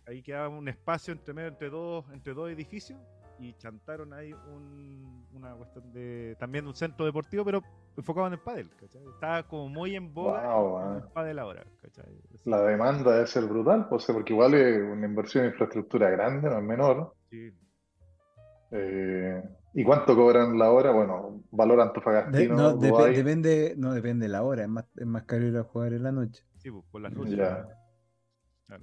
ahí 0.06 0.22
quedaba 0.22 0.48
un 0.48 0.68
espacio 0.68 1.12
entre 1.12 1.34
medio 1.34 1.48
entre 1.48 1.70
dos, 1.70 2.04
entre 2.12 2.34
dos 2.34 2.50
edificios 2.50 2.98
y 3.38 3.52
chantaron 3.54 4.12
ahí 4.12 4.32
un, 4.32 5.26
una 5.32 5.54
cuestión 5.54 5.92
de 5.92 6.36
también 6.38 6.66
un 6.66 6.74
centro 6.74 7.04
deportivo, 7.04 7.44
pero 7.44 7.62
enfocado 7.96 8.28
en 8.28 8.34
el 8.34 8.38
pádel, 8.38 8.70
¿cachai? 8.78 9.02
Estaba 9.06 9.42
como 9.44 9.68
muy 9.68 9.96
en 9.96 10.12
boga 10.12 10.96
el 10.96 11.02
pádel 11.12 11.38
ahora, 11.38 11.64
¿cachai? 11.82 12.20
La 12.44 12.62
demanda 12.62 13.12
debe 13.12 13.26
ser 13.26 13.44
brutal, 13.44 13.88
pues, 13.88 14.04
porque 14.06 14.32
igual 14.32 14.54
es 14.54 14.82
una 14.82 15.06
inversión 15.06 15.44
en 15.44 15.50
infraestructura 15.50 16.10
grande, 16.10 16.48
no 16.48 16.58
es 16.58 16.64
menor. 16.64 17.14
Sí. 17.30 17.52
Eh, 18.70 19.42
¿Y 19.74 19.84
cuánto 19.84 20.14
cobran 20.14 20.58
la 20.58 20.70
hora? 20.70 20.92
Bueno, 20.92 21.42
valor 21.50 21.80
antofagastino. 21.80 22.54
no, 22.54 22.76
depende, 22.76 23.74
no 23.76 23.92
depende 23.92 24.28
la 24.28 24.42
hora, 24.42 24.62
es 24.62 24.68
más, 24.68 24.84
es 24.96 25.06
más 25.06 25.24
caro 25.24 25.46
ir 25.46 25.56
a 25.56 25.64
jugar 25.64 25.92
en 25.92 26.02
la 26.04 26.12
noche. 26.12 26.44
Sí, 26.58 26.70
pues, 26.70 26.84
por 26.90 27.00
las 27.00 27.12
noches. 27.12 27.38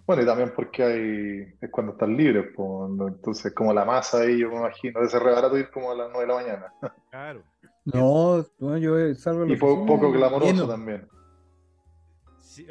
Bueno, 0.06 0.22
y 0.22 0.26
también 0.26 0.54
porque 0.56 0.84
hay 0.84 1.56
es 1.60 1.70
cuando 1.72 1.94
están 1.94 2.16
libres, 2.16 2.54
pues, 2.56 2.92
entonces 3.08 3.54
como 3.54 3.74
la 3.74 3.84
masa 3.84 4.22
ahí, 4.22 4.40
yo 4.40 4.50
me 4.50 4.58
imagino, 4.58 5.02
de 5.02 5.10
ser 5.10 5.24
barato 5.24 5.58
ir 5.58 5.70
como 5.72 5.92
a 5.92 5.96
las 5.96 6.10
9 6.12 6.22
de 6.22 6.28
la 6.28 6.36
mañana. 6.36 6.74
Claro. 7.12 7.44
No, 7.84 8.46
no 8.60 8.78
yo 8.78 9.14
salgo 9.16 9.46
Y 9.46 9.58
poco 9.58 10.12
glamoroso 10.12 10.68
también. 10.68 11.08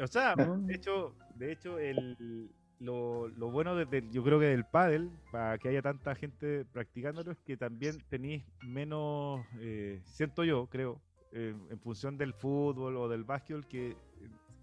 o 0.01 0.07
sea, 0.07 0.35
de 0.35 0.73
hecho, 0.73 1.13
de 1.35 1.51
hecho 1.51 1.77
el, 1.77 2.49
lo, 2.79 3.27
lo, 3.27 3.51
bueno 3.51 3.75
desde, 3.75 4.09
yo 4.09 4.23
creo 4.23 4.39
que 4.39 4.47
del 4.47 4.65
pádel, 4.65 5.11
para 5.31 5.57
que 5.59 5.69
haya 5.69 5.81
tanta 5.81 6.15
gente 6.15 6.65
practicándolo, 6.65 7.31
es 7.31 7.39
que 7.41 7.55
también 7.55 7.97
tenéis 8.09 8.43
menos, 8.63 9.45
eh, 9.59 10.01
siento 10.05 10.43
yo, 10.43 10.67
creo, 10.67 10.99
eh, 11.33 11.55
en 11.69 11.79
función 11.79 12.17
del 12.17 12.33
fútbol 12.33 12.97
o 12.97 13.07
del 13.07 13.23
básquetbol, 13.23 13.67
que 13.67 13.95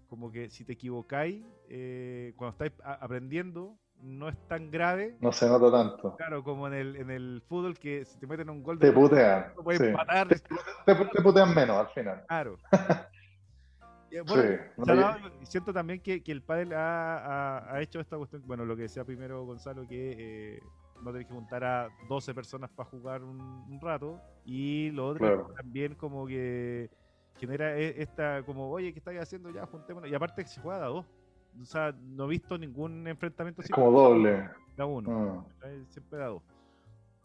como 0.09 0.31
que 0.31 0.49
si 0.49 0.65
te 0.65 0.73
equivocáis, 0.73 1.45
eh, 1.69 2.33
cuando 2.35 2.51
estáis 2.51 2.73
aprendiendo, 2.83 3.77
no 4.01 4.29
es 4.29 4.37
tan 4.47 4.71
grave. 4.71 5.17
No 5.21 5.31
se 5.31 5.47
nota 5.47 5.71
tanto. 5.71 6.15
Claro, 6.15 6.43
como 6.43 6.67
en 6.67 6.73
el, 6.73 6.95
en 6.95 7.09
el 7.09 7.43
fútbol, 7.47 7.77
que 7.77 8.05
si 8.05 8.17
te 8.17 8.27
meten 8.27 8.49
un 8.49 8.63
gol 8.63 8.79
de. 8.79 8.87
Te 8.87 8.93
putean. 8.93 9.53
Te, 10.85 10.95
te, 10.95 11.21
putean 11.21 11.53
menos 11.53 11.77
al 11.77 11.87
final. 11.89 12.25
Claro. 12.27 12.57
Bueno, 14.75 15.15
siento 15.43 15.71
también 15.71 16.01
que, 16.01 16.23
que 16.23 16.31
el 16.31 16.41
padre 16.41 16.75
ha, 16.75 17.75
ha, 17.75 17.79
hecho 17.79 17.99
esta 17.99 18.17
cuestión, 18.17 18.41
bueno, 18.45 18.65
lo 18.65 18.75
que 18.75 18.81
decía 18.81 19.05
primero 19.05 19.45
Gonzalo, 19.45 19.87
que 19.87 20.15
eh, 20.17 20.59
no 21.03 21.11
tenés 21.11 21.27
que 21.27 21.33
juntar 21.33 21.63
a 21.63 21.89
12 22.07 22.33
personas 22.33 22.69
para 22.71 22.89
jugar 22.89 23.23
un, 23.23 23.79
rato, 23.81 24.19
y 24.45 24.89
lo 24.91 25.07
otro 25.07 25.53
también 25.55 25.95
como 25.95 26.25
que 26.25 26.89
genera 27.39 27.77
e, 27.77 28.01
esta, 28.01 28.43
como, 28.43 28.69
oye, 28.69 28.91
¿qué 28.93 28.99
estáis 28.99 29.21
haciendo 29.21 29.49
ya? 29.49 29.65
Juntémonos, 29.65 30.09
y 30.09 30.15
aparte 30.15 30.43
que 30.43 30.49
se 30.49 30.61
juega 30.61 30.85
a 30.85 30.89
dos. 30.89 31.05
O 31.61 31.65
sea, 31.65 31.93
no 32.01 32.25
he 32.25 32.29
visto 32.29 32.57
ningún 32.57 33.07
enfrentamiento. 33.07 33.61
Es 33.61 33.69
como 33.69 33.91
doble. 33.91 34.49
Da 34.77 34.85
uno. 34.85 35.45
Ah. 35.63 35.67
Siempre 35.89 36.19
da 36.19 36.27
dos. 36.27 36.43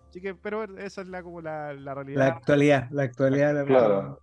Así 0.08 0.20
que, 0.20 0.34
pero 0.34 0.64
esa 0.78 1.02
es 1.02 1.08
la, 1.08 1.22
como 1.22 1.40
la, 1.40 1.72
la 1.74 1.94
realidad. 1.94 2.18
La 2.18 2.26
actualidad, 2.28 2.88
la 2.90 3.02
actualidad. 3.02 3.54
La 3.54 3.64
claro. 3.64 4.20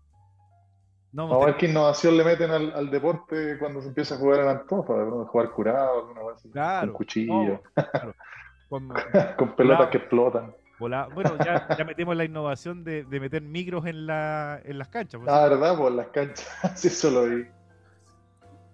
No, 1.13 1.27
Vamos 1.27 1.43
a 1.43 1.45
ver 1.47 1.57
qué 1.57 1.65
innovación 1.65 2.15
le 2.15 2.23
meten 2.23 2.51
al, 2.51 2.71
al, 2.71 2.89
deporte 2.89 3.57
cuando 3.59 3.81
se 3.81 3.89
empieza 3.89 4.15
a 4.15 4.17
jugar 4.17 4.39
en 4.39 4.47
Antofa, 4.47 4.93
jugar 5.25 5.51
curado, 5.51 5.99
alguna 5.99 6.21
claro, 6.53 6.87
con 6.87 6.97
cuchillo, 6.97 7.61
claro. 7.73 8.15
con, 8.69 8.93
con, 9.37 9.55
pelotas 9.57 9.89
que 9.89 9.97
explotan. 9.97 10.55
Bueno, 10.81 11.37
ya, 11.45 11.67
ya 11.77 11.83
metemos 11.83 12.15
la 12.15 12.25
innovación 12.25 12.83
de, 12.83 13.03
de, 13.03 13.19
meter 13.19 13.41
micros 13.41 13.85
en, 13.85 14.07
la, 14.07 14.59
en 14.63 14.77
las 14.77 14.87
canchas. 14.87 15.21
Pues, 15.21 15.31
ah, 15.31 15.47
¿verdad? 15.47 15.77
Pues 15.77 15.89
en 15.91 15.97
las 15.97 16.07
canchas, 16.07 16.47
sí, 16.75 16.87
eso 16.87 17.11
lo 17.11 17.25
vi. 17.25 17.45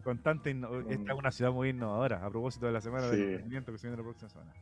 Con 0.04 0.20
tanta 0.20 0.50
Esta 0.50 1.12
es 1.14 1.20
una 1.20 1.32
ciudad 1.32 1.52
muy 1.52 1.70
innovadora, 1.70 2.26
a 2.26 2.30
propósito 2.30 2.66
de 2.66 2.72
la 2.72 2.80
semana 2.80 3.10
sí. 3.10 3.18
del 3.18 3.24
emprendimiento 3.24 3.74
que 3.74 3.78
se 3.78 3.88
viene 3.88 3.98
la 3.98 4.04
próxima 4.04 4.30
semana. 4.30 4.54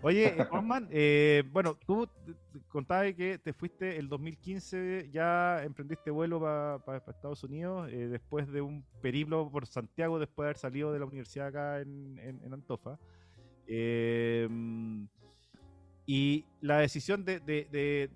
Oye, 0.00 0.36
Juanman, 0.50 0.88
eh, 0.90 1.44
bueno, 1.50 1.78
tú 1.86 2.08
contabas 2.68 3.14
que 3.14 3.38
te 3.38 3.52
fuiste 3.52 3.98
el 3.98 4.08
2015, 4.08 5.10
ya 5.12 5.62
emprendiste 5.62 6.10
vuelo 6.10 6.40
para 6.40 6.98
Estados 7.08 7.42
Unidos, 7.44 7.88
eh, 7.90 8.08
después 8.08 8.50
de 8.50 8.60
un 8.60 8.84
periplo 9.00 9.50
por 9.50 9.66
Santiago, 9.66 10.18
después 10.18 10.44
de 10.44 10.48
haber 10.48 10.58
salido 10.58 10.92
de 10.92 10.98
la 10.98 11.06
universidad 11.06 11.48
acá 11.48 11.80
en, 11.80 12.40
Antofa. 12.52 12.98
Eh, 13.66 14.46
y 16.06 16.44
la 16.60 16.78
decisión 16.78 17.24
de, 17.24 18.10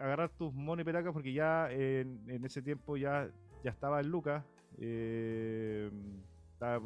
agarrar 0.00 0.30
tus 0.30 0.52
monos 0.52 0.82
y 0.82 0.84
petacas, 0.84 1.12
porque 1.12 1.32
ya 1.32 1.70
en, 1.70 2.44
ese 2.44 2.62
tiempo 2.62 2.96
ya, 2.96 3.30
ya 3.64 3.70
estaba 3.70 4.00
en 4.00 4.08
Lucas, 4.08 4.44
eh, 4.78 5.90
estaba, 6.52 6.80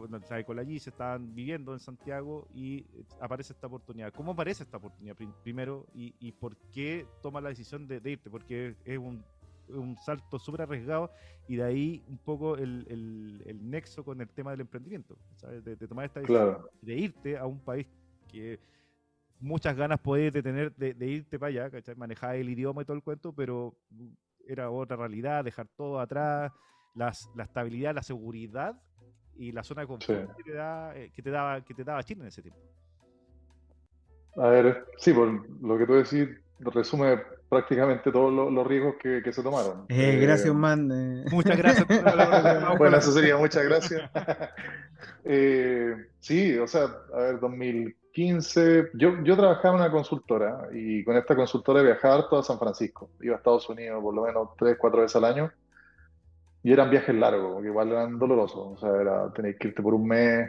con 0.45 0.57
la 0.57 0.65
se 0.65 0.91
estaban 0.91 1.35
viviendo 1.35 1.73
en 1.73 1.81
Santiago 1.81 2.47
y 2.55 2.79
eh, 2.79 3.05
aparece 3.21 3.53
esta 3.53 3.67
oportunidad. 3.67 4.13
¿Cómo 4.13 4.33
aparece 4.33 4.63
esta 4.63 4.77
oportunidad 4.77 5.17
primero 5.43 5.87
y, 5.93 6.15
y 6.21 6.31
por 6.31 6.57
qué 6.73 7.07
toma 7.21 7.41
la 7.41 7.49
decisión 7.49 7.89
de, 7.89 8.01
irte? 8.05 8.31
Porque 8.31 8.77
es 8.85 8.99
un, 8.99 9.25
un 9.69 9.97
salto 9.97 10.39
súper 10.39 10.63
arriesgado 10.63 11.11
y 11.49 11.57
de 11.57 11.65
ahí 11.65 12.03
un 12.09 12.19
poco 12.19 12.57
el, 12.57 12.87
el, 13.45 13.71
nexo 13.71 14.05
con 14.05 14.21
el 14.21 14.29
tema 14.29 14.53
del 14.53 14.61
emprendimiento, 14.61 15.17
De, 15.65 15.77
tomar 15.89 16.05
esta 16.05 16.21
decisión 16.21 16.59
de 16.81 16.95
irte 16.95 17.37
a 17.37 17.47
un 17.47 17.59
país 17.59 17.89
que 18.29 18.61
muchas 19.45 19.77
ganas 19.77 20.01
podés 20.01 20.33
tener 20.33 20.75
de, 20.75 21.07
irte 21.07 21.39
para 21.39 21.67
allá, 21.67 21.83
manejar 21.97 22.37
el 22.37 22.49
idioma 22.49 22.83
y 22.83 22.85
todo 22.85 22.97
el 22.97 23.03
cuento, 23.03 23.33
pero 23.33 23.77
era 24.47 24.71
otra 24.71 24.97
realidad, 24.97 25.45
dejar 25.45 25.69
todo 25.77 26.01
atrás, 26.01 26.51
las, 26.95 27.31
la 27.37 27.45
estabilidad, 27.45 27.95
la 27.95 28.03
seguridad 28.03 28.81
y 29.37 29.53
la 29.53 29.63
zona 29.63 29.83
de 29.83 29.87
confort 29.87 30.37
que, 30.37 30.43
te 30.43 30.53
da, 30.53 30.97
eh, 30.97 31.11
que, 31.15 31.23
te 31.23 31.31
daba, 31.31 31.63
que 31.63 31.75
te 31.75 31.85
daba 31.85 32.03
Chile 32.03 32.23
en 32.23 32.29
ese 32.29 32.43
tiempo. 32.43 32.61
A 34.37 34.49
ver, 34.49 34.87
sí, 34.97 35.13
por 35.13 35.29
lo 35.63 35.79
que 35.79 35.87
tú 35.87 35.93
decís, 35.95 36.29
resume 36.61 37.21
prácticamente 37.49 38.11
todos 38.11 38.33
los 38.33 38.67
riesgos 38.67 38.97
que, 39.01 39.33
se 39.33 39.43
tomaron. 39.43 39.85
Eh, 39.89 40.19
gracias, 40.21 40.49
eh, 40.49 40.55
man. 40.55 41.25
Muchas 41.31 41.57
gracias. 41.57 41.87
bueno, 42.79 42.97
eso 42.97 43.13
sería 43.13 43.37
muchas 43.37 43.65
gracias. 43.65 44.11
sí, 46.21 46.59
o 46.59 46.67
sea, 46.67 46.89
a 47.13 47.19
ver, 47.19 47.41
2015, 48.15 48.91
yo, 48.95 49.23
yo 49.25 49.37
trabajaba 49.37 49.75
en 49.75 49.81
una 49.83 49.91
consultora 49.91 50.69
y 50.73 51.03
con 51.03 51.17
esta 51.17 51.35
consultora 51.35 51.83
viajaba 51.83 52.15
harto 52.15 52.39
a 52.39 52.45
San 52.45 52.61
Francisco. 52.61 53.11
Iba 53.21 53.35
a 53.35 53.39
Estados 53.39 53.69
Unidos 53.69 54.01
por 54.01 54.15
lo 54.15 54.23
menos 54.23 54.51
tres, 54.57 54.77
cuatro 54.79 55.01
veces 55.01 55.17
al 55.17 55.25
año 55.25 55.51
y 56.63 56.73
eran 56.73 56.91
viajes 56.91 57.15
largos, 57.15 57.55
porque 57.55 57.69
igual 57.69 57.91
eran 57.91 58.19
dolorosos. 58.19 58.75
O 58.75 58.79
sea, 58.79 59.01
era 59.01 59.33
tener 59.33 59.59
que 59.59 59.69
irte 59.69 59.83
por 59.83 59.95
un 59.95 60.07
mes 60.07 60.49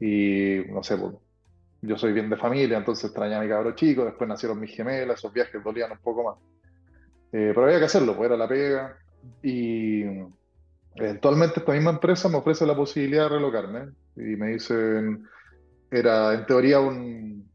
y 0.00 0.62
no 0.70 0.82
sé, 0.84 0.96
pues, 0.96 1.14
yo 1.82 1.98
soy 1.98 2.12
bien 2.12 2.30
de 2.30 2.36
familia, 2.36 2.78
entonces 2.78 3.06
extrañaba 3.06 3.42
a 3.42 3.44
mi 3.44 3.50
cabro 3.50 3.74
chico, 3.74 4.04
después 4.04 4.28
nacieron 4.28 4.58
mis 4.58 4.74
gemelas, 4.74 5.18
esos 5.18 5.32
viajes 5.32 5.62
dolían 5.62 5.92
un 5.92 5.98
poco 5.98 6.22
más. 6.22 6.36
Eh, 7.32 7.50
pero 7.52 7.64
había 7.64 7.80
que 7.80 7.86
hacerlo, 7.86 8.16
pues 8.16 8.28
era 8.28 8.36
la 8.36 8.48
pega. 8.48 8.96
Y 9.42 10.04
eventualmente 10.94 11.58
esta 11.58 11.72
misma 11.72 11.90
empresa 11.90 12.28
me 12.28 12.36
ofrece 12.36 12.64
la 12.64 12.76
posibilidad 12.76 13.24
de 13.24 13.36
relocarme 13.36 13.88
y 14.16 14.36
me 14.36 14.52
dicen, 14.52 15.26
era 15.98 16.34
en 16.34 16.46
teoría 16.46 16.80
un, 16.80 17.48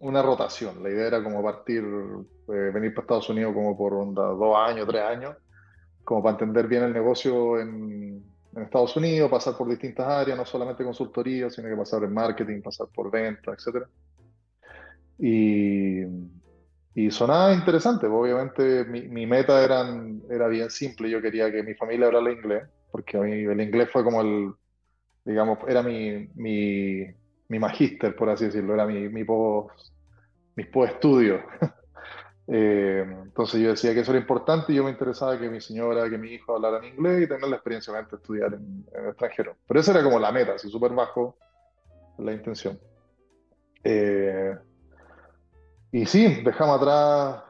una 0.00 0.22
rotación. 0.22 0.82
La 0.82 0.90
idea 0.90 1.08
era 1.08 1.22
como 1.22 1.42
partir, 1.42 1.82
eh, 1.82 2.70
venir 2.72 2.94
para 2.94 3.02
Estados 3.02 3.28
Unidos 3.30 3.54
como 3.54 3.76
por 3.76 4.14
dos 4.14 4.56
años, 4.56 4.86
tres 4.86 5.02
años 5.02 5.36
como 6.08 6.22
para 6.22 6.32
entender 6.32 6.66
bien 6.66 6.84
el 6.84 6.94
negocio 6.94 7.60
en, 7.60 8.24
Estados 8.56 8.96
Unidos, 8.96 9.30
pasar 9.30 9.56
por 9.56 9.68
distintas 9.68 10.06
áreas, 10.08 10.36
no 10.36 10.44
solamente 10.44 10.82
consultoría, 10.82 11.50
sino 11.50 11.68
que 11.68 11.76
pasar 11.76 12.02
en 12.02 12.12
marketing, 12.12 12.62
pasar 12.62 12.88
por 12.92 13.08
venta, 13.08 13.52
etc. 13.52 13.86
Y, 15.18 16.00
y 16.94 17.10
sonaba 17.10 17.52
interesante, 17.52 18.08
pues, 18.08 18.18
obviamente 18.18 18.84
mi, 18.86 19.02
mi, 19.02 19.26
meta 19.26 19.62
eran, 19.62 20.22
era 20.28 20.48
bien 20.48 20.70
simple, 20.70 21.10
yo 21.10 21.20
quería 21.20 21.52
que 21.52 21.62
mi 21.62 21.74
familia 21.74 22.06
hablara 22.06 22.32
inglés, 22.32 22.64
porque 22.90 23.18
a 23.18 23.20
mí 23.20 23.32
el 23.32 23.60
inglés 23.60 23.90
fue 23.92 24.02
como 24.02 24.22
el, 24.22 24.54
digamos, 25.24 25.58
era 25.68 25.82
mi, 25.82 26.28
mi, 26.34 27.04
mi 27.48 27.58
magíster, 27.58 28.14
por 28.14 28.28
así 28.30 28.46
decirlo, 28.46 28.74
era 28.74 28.86
mi, 28.86 29.08
mi 29.08 29.24
post, 29.24 29.92
mis 30.56 30.66
post 30.66 30.94
estudios. 30.94 31.42
Eh, 32.50 33.04
entonces 33.24 33.60
yo 33.60 33.68
decía 33.68 33.92
que 33.92 34.00
eso 34.00 34.10
era 34.10 34.20
importante 34.22 34.72
y 34.72 34.76
yo 34.76 34.82
me 34.82 34.90
interesaba 34.90 35.38
que 35.38 35.50
mi 35.50 35.60
señora, 35.60 36.08
que 36.08 36.16
mi 36.16 36.30
hijo 36.30 36.54
hablaran 36.54 36.82
inglés 36.82 37.24
y 37.24 37.28
tener 37.28 37.46
la 37.46 37.56
experiencia 37.56 37.92
de 37.92 38.16
estudiar 38.16 38.54
en, 38.54 38.86
el 38.94 39.08
extranjero. 39.10 39.56
Pero 39.66 39.80
esa 39.80 39.92
era 39.92 40.02
como 40.02 40.18
la 40.18 40.32
meta, 40.32 40.54
así 40.54 40.70
súper 40.70 40.92
bajo 40.92 41.36
la 42.16 42.32
intención. 42.32 42.80
Eh, 43.84 44.56
y 45.92 46.06
sí, 46.06 46.42
dejamos 46.42 46.80
atrás 46.80 47.44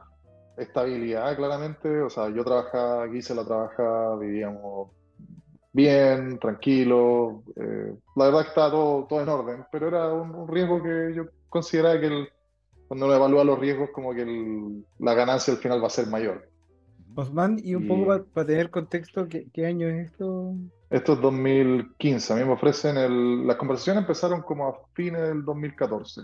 estabilidad, 0.57 1.35
claramente. 1.35 2.01
O 2.01 2.09
sea, 2.09 2.27
yo 2.29 2.43
trabajaba, 2.43 3.03
aquí 3.03 3.21
se 3.21 3.33
la 3.33 3.45
trabajaba, 3.45 4.17
vivíamos 4.17 4.91
bien, 5.71 6.39
tranquilo. 6.39 7.43
Eh, 7.55 7.93
la 8.15 8.25
verdad 8.25 8.47
estaba 8.47 8.71
todo, 8.71 9.05
todo 9.07 9.21
en 9.21 9.29
orden, 9.29 9.65
pero 9.71 9.87
era 9.87 10.11
un 10.13 10.47
riesgo 10.47 10.81
que 10.81 11.13
yo 11.15 11.25
consideraba 11.49 11.99
que 11.99 12.07
el 12.07 12.29
cuando 12.89 13.05
uno 13.05 13.15
evalúa 13.15 13.43
los 13.43 13.59
riesgos, 13.59 13.91
como 13.91 14.15
que 14.15 14.25
la 14.97 15.13
ganancia 15.13 15.53
al 15.53 15.59
final 15.59 15.81
va 15.81 15.87
a 15.87 15.91
ser 15.91 16.07
mayor. 16.07 16.49
Osman, 17.15 17.59
y 17.63 17.75
un 17.75 17.87
poco 17.87 18.25
para 18.33 18.47
tener 18.47 18.71
contexto, 18.71 19.27
¿qué, 19.27 19.65
año 19.65 19.87
es 19.87 20.07
esto? 20.07 20.55
Esto 20.89 21.13
es 21.13 21.21
2015. 21.21 22.33
A 22.33 22.35
mí 22.37 22.45
me 22.45 22.53
ofrecen 22.53 22.97
el. 22.97 23.45
Las 23.45 23.57
conversaciones 23.57 24.01
empezaron 24.01 24.41
como 24.41 24.67
a 24.67 24.73
fines 24.93 25.21
del 25.21 25.45
2014. 25.45 26.21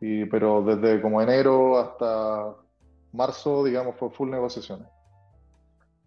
Y, 0.00 0.24
pero 0.24 0.62
desde 0.62 1.00
como 1.00 1.22
enero 1.22 1.78
hasta 1.78 2.56
marzo, 3.12 3.64
digamos, 3.64 3.94
fue 3.96 4.10
full 4.10 4.30
negociaciones. 4.30 4.88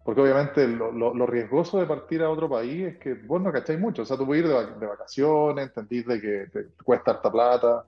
Porque 0.04 0.22
obviamente 0.22 0.66
lo, 0.66 1.26
riesgoso 1.26 1.78
de 1.78 1.86
partir 1.86 2.22
a 2.22 2.30
otro 2.30 2.48
país 2.48 2.86
es 2.86 2.98
que 2.98 3.14
vos 3.14 3.40
no 3.40 3.52
cacháis 3.52 3.78
mucho. 3.78 4.02
O 4.02 4.04
sea, 4.04 4.16
tú 4.16 4.26
puedes 4.26 4.44
ir 4.44 4.50
de, 4.50 4.86
vacaciones, 4.86 5.66
entendís 5.66 6.06
de 6.06 6.20
que 6.20 6.46
te 6.52 6.66
cuesta 6.82 7.12
harta 7.12 7.30
plata 7.30 7.84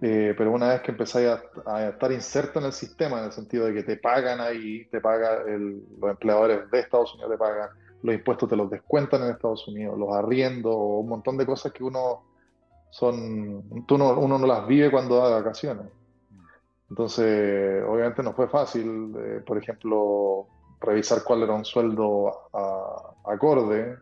eh, 0.00 0.34
pero 0.36 0.52
una 0.52 0.68
vez 0.68 0.82
que 0.82 0.90
empezáis 0.90 1.28
a, 1.64 1.88
estar 1.88 2.12
inserto 2.12 2.58
en 2.58 2.66
el 2.66 2.72
sistema, 2.72 3.18
en 3.18 3.26
el 3.26 3.32
sentido 3.32 3.66
de 3.66 3.74
que 3.74 3.82
te 3.82 3.96
pagan 3.96 4.40
ahí, 4.40 4.84
te 4.86 5.00
pagan 5.00 5.80
los 5.98 6.10
empleadores 6.10 6.70
de 6.70 6.80
Estados 6.80 7.14
Unidos, 7.14 7.32
te 7.32 7.38
pagan 7.38 7.70
los 8.02 8.14
impuestos, 8.14 8.48
te 8.48 8.56
los 8.56 8.70
descuentan 8.70 9.22
en 9.22 9.30
Estados 9.30 9.66
Unidos, 9.66 9.98
los 9.98 10.14
arriendos, 10.14 10.74
un 10.76 11.08
montón 11.08 11.38
de 11.38 11.46
cosas 11.46 11.72
que 11.72 11.82
uno 11.82 12.24
son, 12.90 13.86
tú 13.86 13.96
no, 13.96 14.18
uno 14.18 14.38
no 14.38 14.46
las 14.46 14.66
vive 14.66 14.90
cuando 14.90 15.16
da 15.16 15.30
vacaciones. 15.30 15.86
Entonces, 16.90 17.82
obviamente 17.88 18.22
no 18.22 18.34
fue 18.34 18.48
fácil, 18.48 19.14
eh, 19.18 19.42
por 19.44 19.58
ejemplo, 19.58 20.46
revisar 20.80 21.22
cuál 21.24 21.42
era 21.42 21.52
un 21.54 21.64
sueldo 21.64 22.50
acorde, 23.24 23.96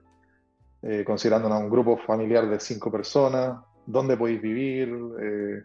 eh, 0.83 1.05
considerando 1.05 1.49
un 1.49 1.71
grupo 1.71 1.97
familiar 1.97 2.49
de 2.49 2.61
cinco 2.61 2.91
personas, 2.91 3.59
dónde 3.87 4.17
podéis 4.17 4.43
vivir, 4.43 4.95
eh, 5.21 5.63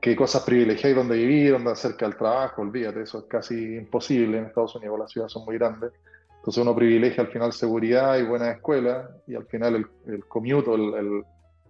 qué 0.00 0.16
cosas 0.16 0.42
privilegiáis 0.42 0.96
dónde 0.96 1.16
vivir, 1.16 1.52
dónde 1.52 1.74
cerca 1.76 2.06
del 2.06 2.16
trabajo, 2.16 2.62
olvídate, 2.62 3.02
eso 3.02 3.18
es 3.18 3.24
casi 3.24 3.76
imposible 3.76 4.38
en 4.38 4.46
Estados 4.46 4.76
Unidos, 4.76 4.98
las 4.98 5.10
ciudades 5.10 5.32
son 5.32 5.44
muy 5.44 5.58
grandes. 5.58 5.92
Entonces 6.36 6.62
uno 6.62 6.74
privilegia 6.74 7.22
al 7.22 7.30
final 7.30 7.52
seguridad 7.52 8.16
y 8.16 8.24
buenas 8.24 8.56
escuelas 8.56 9.10
y 9.26 9.34
al 9.34 9.44
final 9.46 9.74
el, 9.76 9.86
el 10.06 10.24
commute, 10.26 10.72
el, 10.72 11.24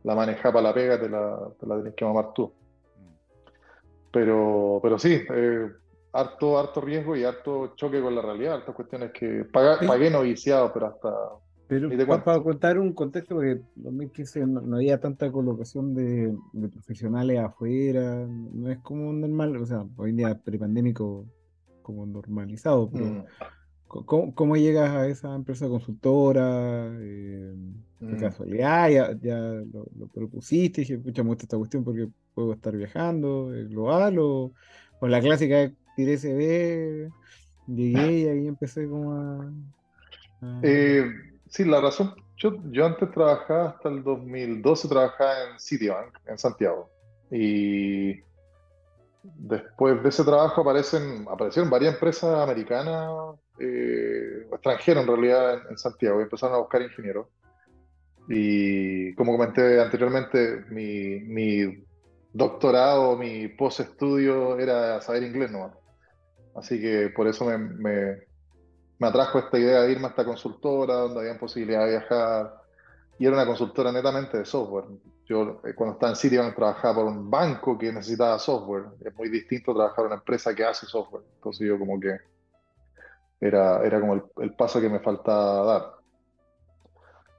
la 0.05 0.15
manejada 0.15 0.53
para 0.53 0.69
la 0.69 0.75
pega 0.75 1.01
te 1.01 1.09
la, 1.09 1.49
te 1.59 1.67
la 1.67 1.79
tenés 1.79 1.95
que 1.95 2.05
mamar 2.05 2.33
tú. 2.35 2.53
Pero, 4.13 4.79
pero 4.83 4.99
sí, 4.99 5.21
eh, 5.29 5.71
harto, 6.21 6.59
harto 6.59 6.81
riesgo 6.81 7.17
y 7.17 7.25
harto 7.25 7.75
choque 7.77 8.01
con 8.01 8.15
la 8.15 8.23
realidad, 8.23 8.55
hartas 8.55 8.75
cuestiones 8.75 9.13
que 9.13 9.45
pagué, 9.45 10.11
no 10.11 10.23
viciado, 10.23 10.73
pero 10.73 10.87
hasta... 10.87 11.11
Pero 11.69 11.91
para, 12.25 12.41
contar 12.41 12.79
un 12.79 12.95
contexto, 12.95 13.35
porque 13.35 13.51
en 13.51 13.67
2015 13.77 14.47
no, 14.47 14.77
había 14.77 14.99
tanta 15.01 15.31
colocación 15.31 15.95
de, 15.95 16.35
profesionales 16.73 17.39
afuera, 17.41 18.27
no 18.27 18.71
es 18.71 18.79
como 18.79 19.13
normal, 19.13 19.55
o 19.59 19.67
sea, 19.67 19.85
hoy 19.97 20.11
en 20.11 20.17
día 20.17 20.41
prepandémico 20.43 21.27
como 21.83 22.07
normalizado, 22.07 22.91
pero 22.91 23.05
mm. 23.05 24.33
¿cómo, 24.35 24.57
llegas 24.57 24.91
a 24.91 25.09
esa 25.09 25.35
empresa 25.35 25.69
consultora? 25.69 26.91
Eh, 27.01 27.55
de 28.01 28.15
mm. 28.15 28.21
casualidad, 28.21 28.89
ya, 28.89 29.19
ya 29.21 29.39
lo, 29.39 30.07
propusiste, 30.09 30.83
dije, 30.83 30.99
pucha, 30.99 31.23
muestra 31.23 31.47
esta 31.47 31.57
cuestión 31.57 31.85
porque 31.85 32.09
puedo 32.35 32.53
estar 32.53 32.77
viajando, 32.77 33.55
es 33.55 33.69
global, 33.69 34.19
o, 34.19 34.53
o 35.01 35.09
la 35.09 35.21
clásica 35.21 35.73
tiré 35.99 36.17
CB, 36.17 37.11
llegué 37.67 38.13
y 38.13 38.29
ahí 38.29 38.47
empecé 38.47 38.89
como 38.89 39.15
a... 39.15 39.51
Eh, 40.63 41.11
sí, 41.49 41.65
la 41.65 41.81
razón, 41.81 42.15
yo, 42.37 42.53
yo 42.71 42.87
antes 42.87 43.11
trabajaba 43.11 43.71
hasta 43.71 43.89
el 43.89 44.05
2012, 44.05 44.87
trabajaba 44.87 45.33
en 45.51 45.59
Citibank, 45.59 46.17
en 46.27 46.39
Santiago. 46.39 46.89
Y 47.33 48.21
después 49.25 50.01
de 50.01 50.09
ese 50.09 50.23
trabajo 50.23 50.61
aparecen, 50.61 51.27
aparecieron 51.29 51.69
varias 51.69 51.95
empresas 51.95 52.39
americanas, 52.39 53.35
eh, 53.59 54.47
extranjeras 54.53 55.03
en 55.03 55.09
realidad, 55.09 55.63
en, 55.69 55.79
Santiago, 55.79 56.21
y 56.21 56.23
empezaron 56.23 56.55
a 56.55 56.61
buscar 56.61 56.81
ingenieros. 56.81 57.27
Y 58.29 59.17
como 59.17 59.33
comenté 59.33 59.81
anteriormente, 59.81 60.65
mi, 60.71 61.19
mi 61.23 61.85
doctorado, 62.33 63.17
mi 63.17 63.49
post-estudio 63.49 64.61
era 64.61 65.01
saber 65.01 65.25
inglés 65.25 65.51
nomás. 65.51 65.73
Así 66.59 66.81
que 66.81 67.11
por 67.15 67.27
eso 67.29 67.45
me, 67.45 67.59
me, 67.59 69.07
atrajo 69.07 69.39
esta 69.39 69.59
idea 69.59 69.83
de 69.83 69.93
irme 69.93 70.07
a 70.07 70.11
esta 70.11 70.25
consultora 70.25 70.95
donde 70.95 71.21
había 71.21 71.39
posibilidad 71.39 71.85
de 71.85 71.91
viajar. 71.91 72.63
Y 73.19 73.27
era 73.27 73.37
una 73.37 73.47
consultora 73.47 73.93
netamente 73.93 74.39
de 74.39 74.45
software. 74.45 74.85
Yo 75.27 75.61
eh, 75.65 75.75
cuando 75.75 75.95
estaba 75.95 76.11
en 76.11 76.17
Citibank 76.17 76.55
trabajaba 76.55 76.97
por 76.97 77.05
un 77.07 77.31
banco 77.31 77.77
que 77.77 77.93
necesitaba 77.93 78.39
software. 78.39 78.87
Es 79.05 79.15
muy 79.15 79.29
distinto 79.29 79.75
trabajar 79.75 80.01
en 80.01 80.07
una 80.07 80.17
empresa 80.17 80.55
que 80.55 80.65
hace 80.65 80.87
software. 80.87 81.25
Entonces 81.37 81.67
yo 81.67 81.79
como 81.79 81.99
que 82.01 82.17
era, 83.41 83.85
era 83.85 84.01
como 84.01 84.15
el, 84.15 84.55
paso 84.55 84.81
que 84.81 84.89
me 84.89 85.01
faltaba 85.01 85.65
dar. 85.65 85.93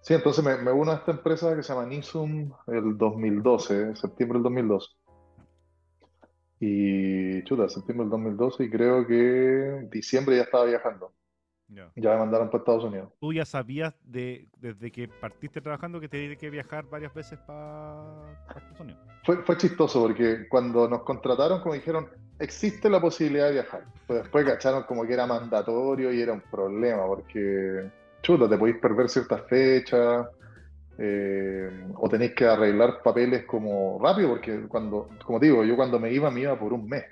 Sí, 0.01 0.13
entonces 0.13 0.43
me, 0.43 0.57
me, 0.57 0.71
uno 0.71 0.91
a 0.91 0.95
esta 0.95 1.11
empresa 1.11 1.55
que 1.55 1.63
se 1.63 1.73
llama 1.73 1.85
Nisum 1.85 2.51
el 2.67 2.97
2012, 2.97 3.95
septiembre 3.97 4.37
del 4.37 4.43
2012. 4.43 4.98
Y 6.59 7.43
chuta, 7.43 7.69
septiembre 7.69 8.05
del 8.05 8.11
2012 8.11 8.63
y 8.63 8.69
creo 8.69 9.07
que 9.07 9.87
diciembre 9.89 10.35
ya 10.37 10.43
estaba 10.43 10.65
viajando. 10.65 11.13
Ya 11.69 12.11
me 12.11 12.17
mandaron 12.17 12.49
para 12.49 12.59
Estados 12.59 12.83
Unidos. 12.83 13.13
¿Tú 13.19 13.31
ya 13.31 13.45
sabías 13.45 13.93
de, 14.03 14.47
desde 14.57 14.91
que 14.91 15.07
partiste 15.07 15.61
trabajando 15.61 15.99
que 15.99 16.09
tenías 16.09 16.35
que 16.37 16.49
viajar 16.49 16.85
varias 16.85 17.13
veces 17.13 17.37
para 17.45 18.35
Estados 18.47 18.79
Unidos? 18.79 18.99
Fue, 19.23 19.37
fue 19.43 19.55
chistoso 19.55 20.01
porque 20.01 20.47
cuando 20.49 20.89
nos 20.89 21.03
contrataron, 21.03 21.61
como 21.61 21.75
dijeron, 21.75 22.09
existe 22.39 22.89
la 22.89 22.99
posibilidad 22.99 23.47
de 23.47 23.53
viajar. 23.53 23.85
Pues 24.07 24.23
después 24.23 24.45
cacharon 24.45 24.83
como 24.83 25.05
que 25.05 25.13
era 25.13 25.27
mandatorio 25.27 26.11
y 26.11 26.19
era 26.19 26.33
un 26.33 26.41
problema 26.41 27.05
porque, 27.05 27.91
chuta, 28.23 28.49
te 28.49 28.57
podéis 28.57 28.77
perder 28.77 29.07
ciertas 29.07 29.43
fechas 29.47 30.27
eh, 31.01 31.87
o 31.95 32.09
tenéis 32.09 32.33
que 32.35 32.45
arreglar 32.45 33.01
papeles 33.01 33.45
como 33.45 33.97
rápido, 34.01 34.29
porque 34.29 34.67
cuando, 34.67 35.09
como 35.25 35.39
digo, 35.39 35.63
yo 35.63 35.75
cuando 35.75 35.99
me 35.99 36.11
iba, 36.11 36.29
me 36.29 36.41
iba 36.41 36.59
por 36.59 36.73
un 36.73 36.87
mes. 36.87 37.05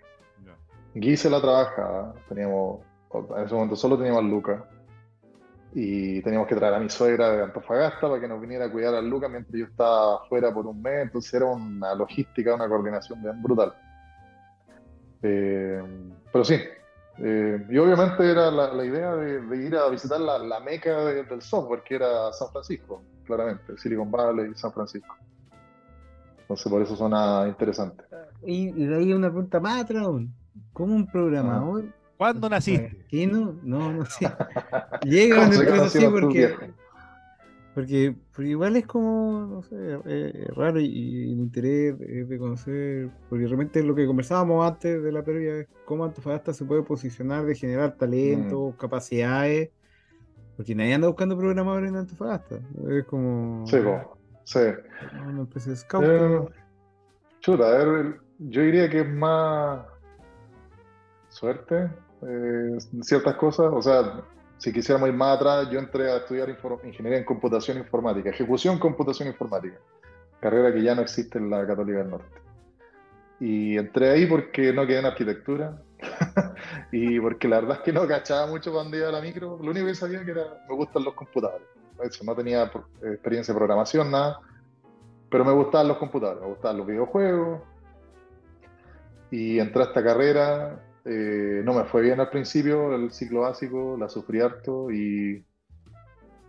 Yeah. 0.94 1.30
la 1.32 1.42
trabaja, 1.42 2.14
teníamos, 2.28 2.82
en 3.14 3.46
ese 3.46 3.54
momento 3.54 3.76
solo 3.76 3.98
teníamos 3.98 4.24
a 4.24 4.28
Lucas, 4.28 4.62
y 5.74 6.22
teníamos 6.22 6.48
que 6.48 6.56
traer 6.56 6.74
a 6.74 6.80
mi 6.80 6.90
suegra 6.90 7.32
de 7.32 7.44
Antofagasta 7.44 8.08
para 8.08 8.20
que 8.20 8.28
nos 8.28 8.42
viniera 8.42 8.66
a 8.66 8.72
cuidar 8.72 8.96
a 8.96 9.02
Lucas 9.02 9.30
mientras 9.30 9.54
yo 9.56 9.66
estaba 9.66 10.26
fuera 10.28 10.54
por 10.54 10.66
un 10.66 10.82
mes, 10.82 11.04
entonces 11.04 11.34
era 11.34 11.46
una 11.46 11.94
logística, 11.94 12.56
una 12.56 12.68
coordinación 12.68 13.22
bien 13.22 13.42
brutal. 13.42 13.74
Eh, 15.22 15.82
pero 16.32 16.44
sí, 16.44 16.60
eh, 17.20 17.66
y 17.70 17.78
obviamente 17.78 18.30
era 18.30 18.52
la, 18.52 18.84
idea 18.84 19.16
de, 19.16 19.58
ir 19.58 19.76
a 19.76 19.90
visitar 19.90 20.20
la, 20.20 20.60
meca 20.60 21.06
del 21.06 21.42
software, 21.42 21.84
que 21.84 21.96
era 21.96 22.32
San 22.34 22.50
Francisco, 22.50 23.02
claramente, 23.28 23.78
Silicon 23.78 24.10
Valley 24.10 24.52
y 24.52 24.56
San 24.56 24.74
Francisco. 24.74 25.16
Entonces 26.40 26.72
por 26.72 26.82
eso 26.82 26.96
suena 26.96 27.46
interesante. 27.48 28.04
Y, 28.44 28.72
de 28.72 28.96
ahí 28.96 29.14
una 29.14 29.30
pregunta 29.30 29.60
más 29.60 29.84
atrás, 29.84 30.08
¿cómo 30.74 30.96
un 30.96 31.06
programador? 31.06 31.86
¿Cuándo 32.18 32.50
naciste? 32.50 33.06
¿Qué 33.10 33.28
no? 33.28 33.56
No, 33.62 33.92
no 33.92 34.06
sé. 34.06 34.28
Llega 35.04 35.46
una 35.46 35.56
empresa 35.56 35.86
así 35.86 36.08
porque 36.08 36.56
porque, 37.78 38.16
igual 38.40 38.76
es 38.76 38.88
como, 38.88 39.46
no 39.46 39.62
sé, 39.62 39.76
eh, 40.08 40.48
raro 40.56 40.80
y, 40.80 41.32
el 41.32 41.40
interés 41.40 41.96
es 42.02 42.28
de 42.28 42.40
conocer, 42.40 43.12
porque 43.30 43.46
realmente 43.46 43.84
lo 43.84 43.94
que 43.94 44.08
conversábamos 44.08 44.68
antes 44.68 45.04
de 45.04 45.12
la 45.12 45.22
previa 45.22 45.60
es 45.60 45.68
cómo 45.86 46.04
Antofagasta 46.04 46.56
se 46.56 46.66
puede 46.66 46.82
posicionar 46.82 47.46
de 47.46 47.54
generar 47.54 47.96
talento, 47.96 48.70
mm. 48.70 48.78
capacidades, 48.80 49.70
porque 50.58 50.76
nadie 50.76 50.96
anda 50.96 51.08
buscando 51.08 51.38
programadores 51.38 51.90
en 51.90 51.96
Antofagasta. 51.96 52.56
Es 52.90 53.06
como. 53.06 53.66
Sí, 53.68 53.78
como, 53.78 54.18
sí. 54.44 54.60
Una 55.26 55.44
especie 55.44 55.72
de 55.72 55.78
scout. 55.78 56.04
Eh, 56.06 56.40
chuta, 57.40 57.68
a 57.68 57.86
ver, 57.86 58.20
yo 58.40 58.62
diría 58.62 58.90
que 58.90 59.02
es 59.02 59.10
más 59.10 59.86
suerte, 61.30 61.90
eh, 62.24 62.78
ciertas 63.02 63.36
cosas, 63.36 63.68
o 63.72 63.82
sea 63.82 64.24
si 64.58 64.74
quisiéramos 64.74 65.10
ir 65.10 65.16
más 65.16 65.38
atrás, 65.38 65.70
yo 65.70 65.80
entré 65.80 66.12
a 66.12 66.18
estudiar 66.18 66.50
ingeniería 66.84 67.20
en 67.20 67.26
computación 67.26 67.78
informática, 67.78 68.30
ejecución 68.30 68.80
computación 68.80 69.28
informática, 69.28 69.78
carrera 70.40 70.74
que 70.74 70.82
ya 70.82 70.96
no 70.96 71.02
existe 71.02 71.38
en 71.38 71.50
la 71.50 71.66
Católica 71.66 72.00
del 72.00 72.10
Norte. 72.10 72.40
Y 73.40 73.78
entré 73.78 74.10
ahí 74.10 74.26
porque 74.26 74.74
no 74.74 74.88
quedé 74.88 75.00
en 75.00 75.06
arquitectura 75.06 75.80
y 76.92 77.20
porque 77.20 77.48
la 77.48 77.62
verdad 77.62 77.78
es 77.78 77.84
que 77.84 77.94
no 77.94 78.08
cachaba 78.08 78.48
mucho 78.48 78.72
cuando 78.72 78.98
iba 78.98 79.10
a 79.10 79.12
la 79.12 79.22
micro. 79.22 79.58
Lo 79.62 79.72
único 79.72 79.88
que 79.88 79.96
sabía 79.96 80.24
que 80.24 80.32
era 80.32 80.46
me 80.70 80.76
gustan 80.76 81.04
los 81.04 81.14
computadores. 81.14 81.68
Eso, 82.02 82.24
no 82.24 82.36
tenía 82.36 82.72
experiencia 83.02 83.54
de 83.54 83.58
programación, 83.58 84.12
nada, 84.12 84.40
pero 85.32 85.44
me 85.44 85.52
gustaban 85.52 85.88
los 85.88 85.98
computadores, 85.98 86.42
me 86.42 86.50
gustaban 86.50 86.78
los 86.78 86.88
videojuegos. 86.88 87.62
Y 89.32 89.60
entré 89.60 89.82
a 89.82 89.86
esta 89.88 90.04
carrera 90.04 90.80
eh, 91.10 91.62
no 91.64 91.74
me 91.74 91.86
fue 91.86 92.02
bien 92.02 92.20
al 92.20 92.30
principio, 92.30 92.94
el 92.94 93.14
ciclo 93.14 93.42
básico, 93.42 93.96
la 93.98 94.10
sufrí 94.10 94.42
harto 94.42 94.92
y 94.92 95.42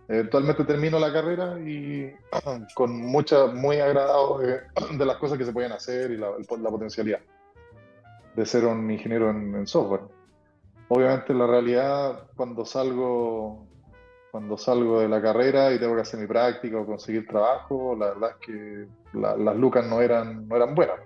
eventualmente 0.09 0.65
termino 0.65 0.99
la 0.99 1.13
carrera 1.13 1.57
y 1.57 2.13
con 2.75 2.93
mucha, 2.97 3.45
muy 3.45 3.79
agradado 3.79 4.39
de, 4.97 5.05
las 5.05 5.15
cosas 5.15 5.37
que 5.37 5.45
se 5.45 5.53
pueden 5.53 5.71
hacer 5.71 6.11
y 6.11 6.17
la, 6.17 6.31
potencialidad 6.69 7.21
de 8.39 8.45
ser 8.45 8.65
un 8.65 8.89
ingeniero 8.89 9.29
en, 9.31 9.67
software. 9.67 10.03
Obviamente 10.87 11.33
la 11.33 11.45
realidad 11.45 12.29
cuando 12.37 12.63
salgo 12.65 13.67
cuando 14.31 14.57
salgo 14.57 15.01
de 15.01 15.09
la 15.09 15.21
carrera 15.21 15.73
y 15.73 15.79
tengo 15.79 15.95
que 15.95 16.01
hacer 16.01 16.19
mi 16.19 16.27
práctica 16.27 16.77
o 16.77 16.85
conseguir 16.85 17.27
trabajo, 17.27 17.97
la 17.99 18.13
verdad 18.13 18.29
es 18.29 18.45
que 18.45 18.87
las 19.17 19.57
lucas 19.57 19.85
no 19.87 20.01
eran, 20.01 20.47
no 20.47 20.55
eran 20.55 20.73
buenas. 20.73 20.99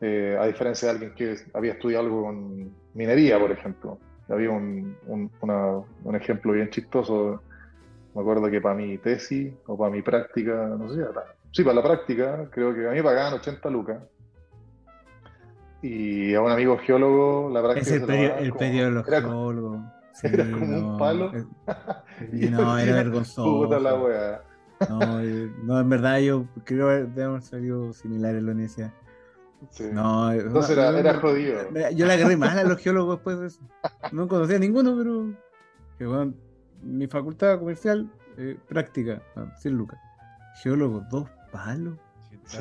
Eh, 0.00 0.36
a 0.38 0.46
diferencia 0.46 0.88
de 0.88 0.92
alguien 0.92 1.14
que 1.14 1.36
había 1.54 1.72
estudiado 1.72 2.04
algo 2.04 2.24
con 2.24 2.74
minería, 2.92 3.38
por 3.38 3.52
ejemplo. 3.52 3.98
Había 4.28 4.50
un, 4.50 4.96
un, 5.06 6.14
ejemplo 6.14 6.52
bien 6.52 6.68
chistoso. 6.70 7.40
Me 8.14 8.20
acuerdo 8.20 8.50
que 8.50 8.60
para 8.60 8.74
mi 8.74 8.98
tesis 8.98 9.54
o 9.66 9.78
para 9.78 9.92
mi 9.92 10.02
práctica, 10.02 10.74
no 10.76 10.92
sé, 10.92 11.06
sí, 11.52 11.62
para 11.62 11.76
la 11.76 11.82
práctica, 11.82 12.48
creo 12.50 12.74
que 12.74 12.88
a 12.88 12.90
mí 12.90 13.00
pagaban 13.00 13.34
80 13.34 13.70
lucas. 13.70 14.02
Y 15.82 16.34
a 16.34 16.40
un 16.40 16.50
amigo 16.50 16.76
geólogo, 16.78 17.50
la 17.50 17.62
práctica. 17.62 17.94
Es 17.94 18.02
el, 18.40 18.52
periodo 18.52 18.86
de 18.86 18.90
los 18.90 19.06
geólogos. 19.06 19.80
era 20.22 20.50
como 20.50 20.92
un 20.92 20.98
palo. 20.98 21.32
no, 22.32 22.78
era 22.78 22.92
vergonzoso. 23.04 23.68
No, 24.88 25.20
no, 25.64 25.80
en 25.80 25.88
verdad 25.88 26.18
yo 26.20 26.46
creo 26.64 26.88
que 26.88 27.10
debemos 27.12 27.44
salido 27.44 27.92
similar 27.92 28.34
en 28.34 28.46
la 28.46 28.52
universidad. 28.52 28.92
No, 29.92 30.32
Entonces 30.32 30.76
era, 30.76 30.96
era, 30.98 31.14
jodido. 31.14 31.58
Yo 31.94 32.06
le 32.06 32.12
agarré 32.12 32.36
mal 32.36 32.56
a 32.58 32.64
los 32.64 32.78
geólogos 32.78 33.16
después 33.16 33.40
de 33.40 33.46
eso. 33.48 33.60
No 34.12 34.28
conocía 34.28 34.56
a 34.56 34.60
ninguno, 34.60 34.96
pero. 34.96 35.32
Que, 35.98 36.06
bueno, 36.06 36.34
mi 36.82 37.08
facultad 37.08 37.58
comercial, 37.58 38.08
eh, 38.36 38.56
práctica, 38.68 39.20
100 39.58 39.74
lucas. 39.74 39.98
Geólogo, 40.62 41.02
dos 41.10 41.28
palos. 41.50 41.98
Sí, 42.46 42.60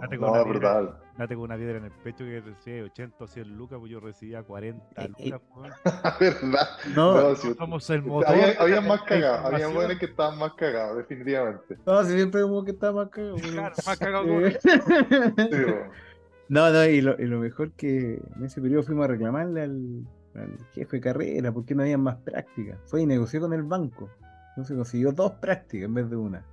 date, 0.00 0.16
no, 0.18 0.44
brutal. 0.46 0.98
Date 1.18 1.34
con 1.34 1.44
una 1.44 1.56
piedra 1.56 1.78
en 1.78 1.84
el 1.84 1.90
pecho 1.90 2.18
que 2.24 2.40
recibía 2.40 2.84
80 2.84 3.24
o 3.24 3.26
100 3.26 3.56
lucas, 3.56 3.80
pues 3.80 3.90
yo 3.90 3.98
recibía 3.98 4.40
40 4.44 4.84
eh, 5.02 5.10
eh. 5.18 5.24
lucas. 5.24 5.40
Pues. 5.52 5.72
¿Verdad? 6.20 6.68
No, 6.94 7.34
somos 7.34 7.90
el 7.90 8.02
motor. 8.02 8.28
Había, 8.28 8.52
había 8.60 8.80
más 8.80 9.02
cagados, 9.02 9.52
había 9.52 9.66
buenos 9.66 9.98
que 9.98 10.06
estaban 10.06 10.38
más 10.38 10.54
cagados, 10.54 10.96
definitivamente. 10.98 11.76
No, 11.84 12.04
si 12.04 12.12
siempre 12.12 12.44
hubo 12.44 12.64
que 12.64 12.70
estaba 12.70 13.04
más 13.04 13.10
cagado. 13.10 13.34
Claro, 13.34 13.74
más 13.84 13.98
cagado 13.98 14.26
sí, 14.48 14.68
No, 16.48 16.70
no, 16.70 16.84
y 16.84 17.00
lo, 17.00 17.20
y 17.20 17.26
lo, 17.26 17.40
mejor 17.40 17.72
que 17.72 18.22
en 18.36 18.44
ese 18.44 18.60
periodo 18.60 18.84
fuimos 18.84 19.06
a 19.06 19.08
reclamarle 19.08 19.62
al, 19.62 20.06
al 20.36 20.56
jefe 20.72 20.98
de 20.98 21.00
carrera 21.00 21.50
porque 21.50 21.74
no 21.74 21.82
había 21.82 21.98
más 21.98 22.16
prácticas. 22.18 22.78
Fue 22.86 23.02
y 23.02 23.06
negoció 23.06 23.40
con 23.40 23.52
el 23.52 23.64
banco. 23.64 24.08
Entonces 24.50 24.76
consiguió 24.76 25.10
dos 25.10 25.32
prácticas 25.32 25.86
en 25.86 25.94
vez 25.94 26.08
de 26.08 26.16
una. 26.16 26.44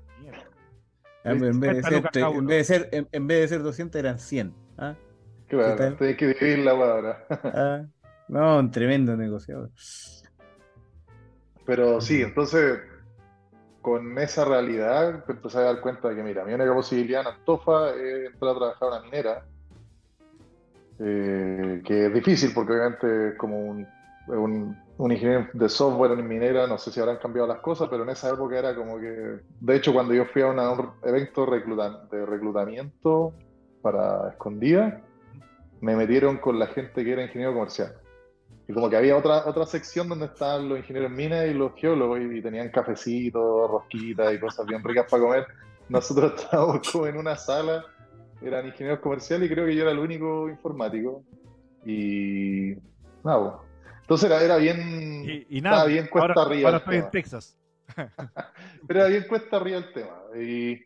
En 1.26 1.60
vez, 1.60 1.60
de 1.60 1.84
ser, 1.84 2.10
en, 2.14 2.46
vez 2.46 2.58
de 2.58 2.64
ser, 2.64 3.08
en, 3.12 3.28
vez 3.28 3.42
de 3.42 3.48
ser 3.48 3.64
200 3.64 4.00
eran 4.00 4.20
100. 4.20 4.54
¿ah? 4.78 4.96
Claro, 5.48 5.96
tenés 5.96 6.18
que 6.18 6.28
dividir 6.28 6.60
la 6.60 6.72
ahora. 6.72 7.26
¿Ah? 7.30 7.86
No, 8.28 8.60
un 8.60 8.72
tremendo 8.72 9.16
negociador. 9.16 9.70
Pero 11.66 12.00
sí, 12.02 12.22
entonces, 12.22 12.80
con 13.82 14.18
esa 14.18 14.46
realidad, 14.46 15.26
te 15.26 15.34
empecé 15.34 15.58
a 15.60 15.62
dar 15.62 15.82
cuenta 15.82 16.10
de 16.10 16.16
que, 16.16 16.24
mira, 16.24 16.46
mi 16.46 16.54
única 16.54 16.74
posibilidad 16.74 17.22
en 17.22 17.28
Antofa 17.28 17.92
es 17.92 18.32
entrar 18.32 18.56
a 18.56 18.58
trabajar 18.58 18.88
en 18.88 18.94
una 18.94 19.02
minera. 19.02 19.46
Eh, 20.98 21.82
que 21.86 22.06
es 22.06 22.14
difícil 22.14 22.52
porque 22.54 22.72
obviamente 22.72 23.30
es 23.30 23.38
como 23.38 23.60
un 23.60 23.86
un, 24.28 24.78
ingeniero 25.00 25.48
de 25.54 25.70
software 25.70 26.12
en 26.12 26.28
minera, 26.28 26.68
no 26.68 26.78
sé 26.78 26.92
si 26.92 27.00
habrán 27.00 27.18
cambiado 27.18 27.48
las 27.48 27.60
cosas, 27.60 27.90
pero 27.90 28.04
en 28.04 28.10
esa 28.10 28.30
época 28.30 28.58
era 28.58 28.76
como 28.76 29.00
que, 29.00 29.40
de 29.60 29.76
hecho, 29.76 29.94
cuando 29.94 30.14
yo 30.14 30.26
fui 30.26 30.42
a 30.42 30.48
un 30.48 30.60
evento 31.04 31.46
de 31.46 32.26
reclutamiento 32.26 33.34
para 33.82 34.30
escondida, 34.30 35.02
me 35.82 35.96
metieron 35.96 36.38
con 36.38 36.58
la 36.58 36.68
gente 36.68 37.04
que 37.04 37.12
era 37.12 37.24
ingeniero 37.24 37.54
comercial. 37.54 37.94
Y 38.68 38.74
como 38.74 38.90
que 38.90 38.98
había 38.98 39.16
otra, 39.16 39.46
otra 39.46 39.66
sección 39.66 40.10
donde 40.10 40.26
estaban 40.26 40.68
los 40.70 40.80
ingenieros 40.80 41.12
en 41.12 41.18
minas 41.18 41.46
y 41.48 41.54
los 41.54 41.74
geólogos 41.76 42.20
y, 42.20 42.42
tenían 42.42 42.70
cafecitos, 42.70 43.70
rosquitas 43.70 44.34
y 44.34 44.40
cosas 44.40 44.66
bien 44.66 44.84
ricas 44.84 45.06
para 45.10 45.22
comer. 45.22 45.46
Nosotros 45.88 46.34
estábamos 46.42 46.90
como 46.90 47.06
en 47.06 47.18
una 47.18 47.36
sala, 47.36 47.86
eran 48.42 48.66
ingenieros 48.66 49.02
comerciales 49.02 49.50
y 49.50 49.54
creo 49.54 49.66
que 49.66 49.76
yo 49.76 49.84
era 49.84 49.92
el 49.92 50.00
único 50.00 50.50
informático. 50.50 51.22
Y 51.86 52.74
nada, 53.24 53.60
entonces 54.06 54.30
era, 54.30 54.44
era 54.44 54.58
bien. 54.58 55.46
Y, 55.50 55.62
nada, 55.62 55.86
bien 55.86 56.06
cuesta 56.06 56.44
arriba. 56.44 56.70
Ahora 56.70 56.78
estoy 56.78 56.98
en 56.98 57.10
Texas. 57.10 57.58
Pero 57.96 59.00
era 59.00 59.08
bien 59.08 59.26
cuesta 59.28 59.58
arriba 59.58 59.80
el 59.80 59.94
tema. 59.94 60.22
Y 60.40 60.80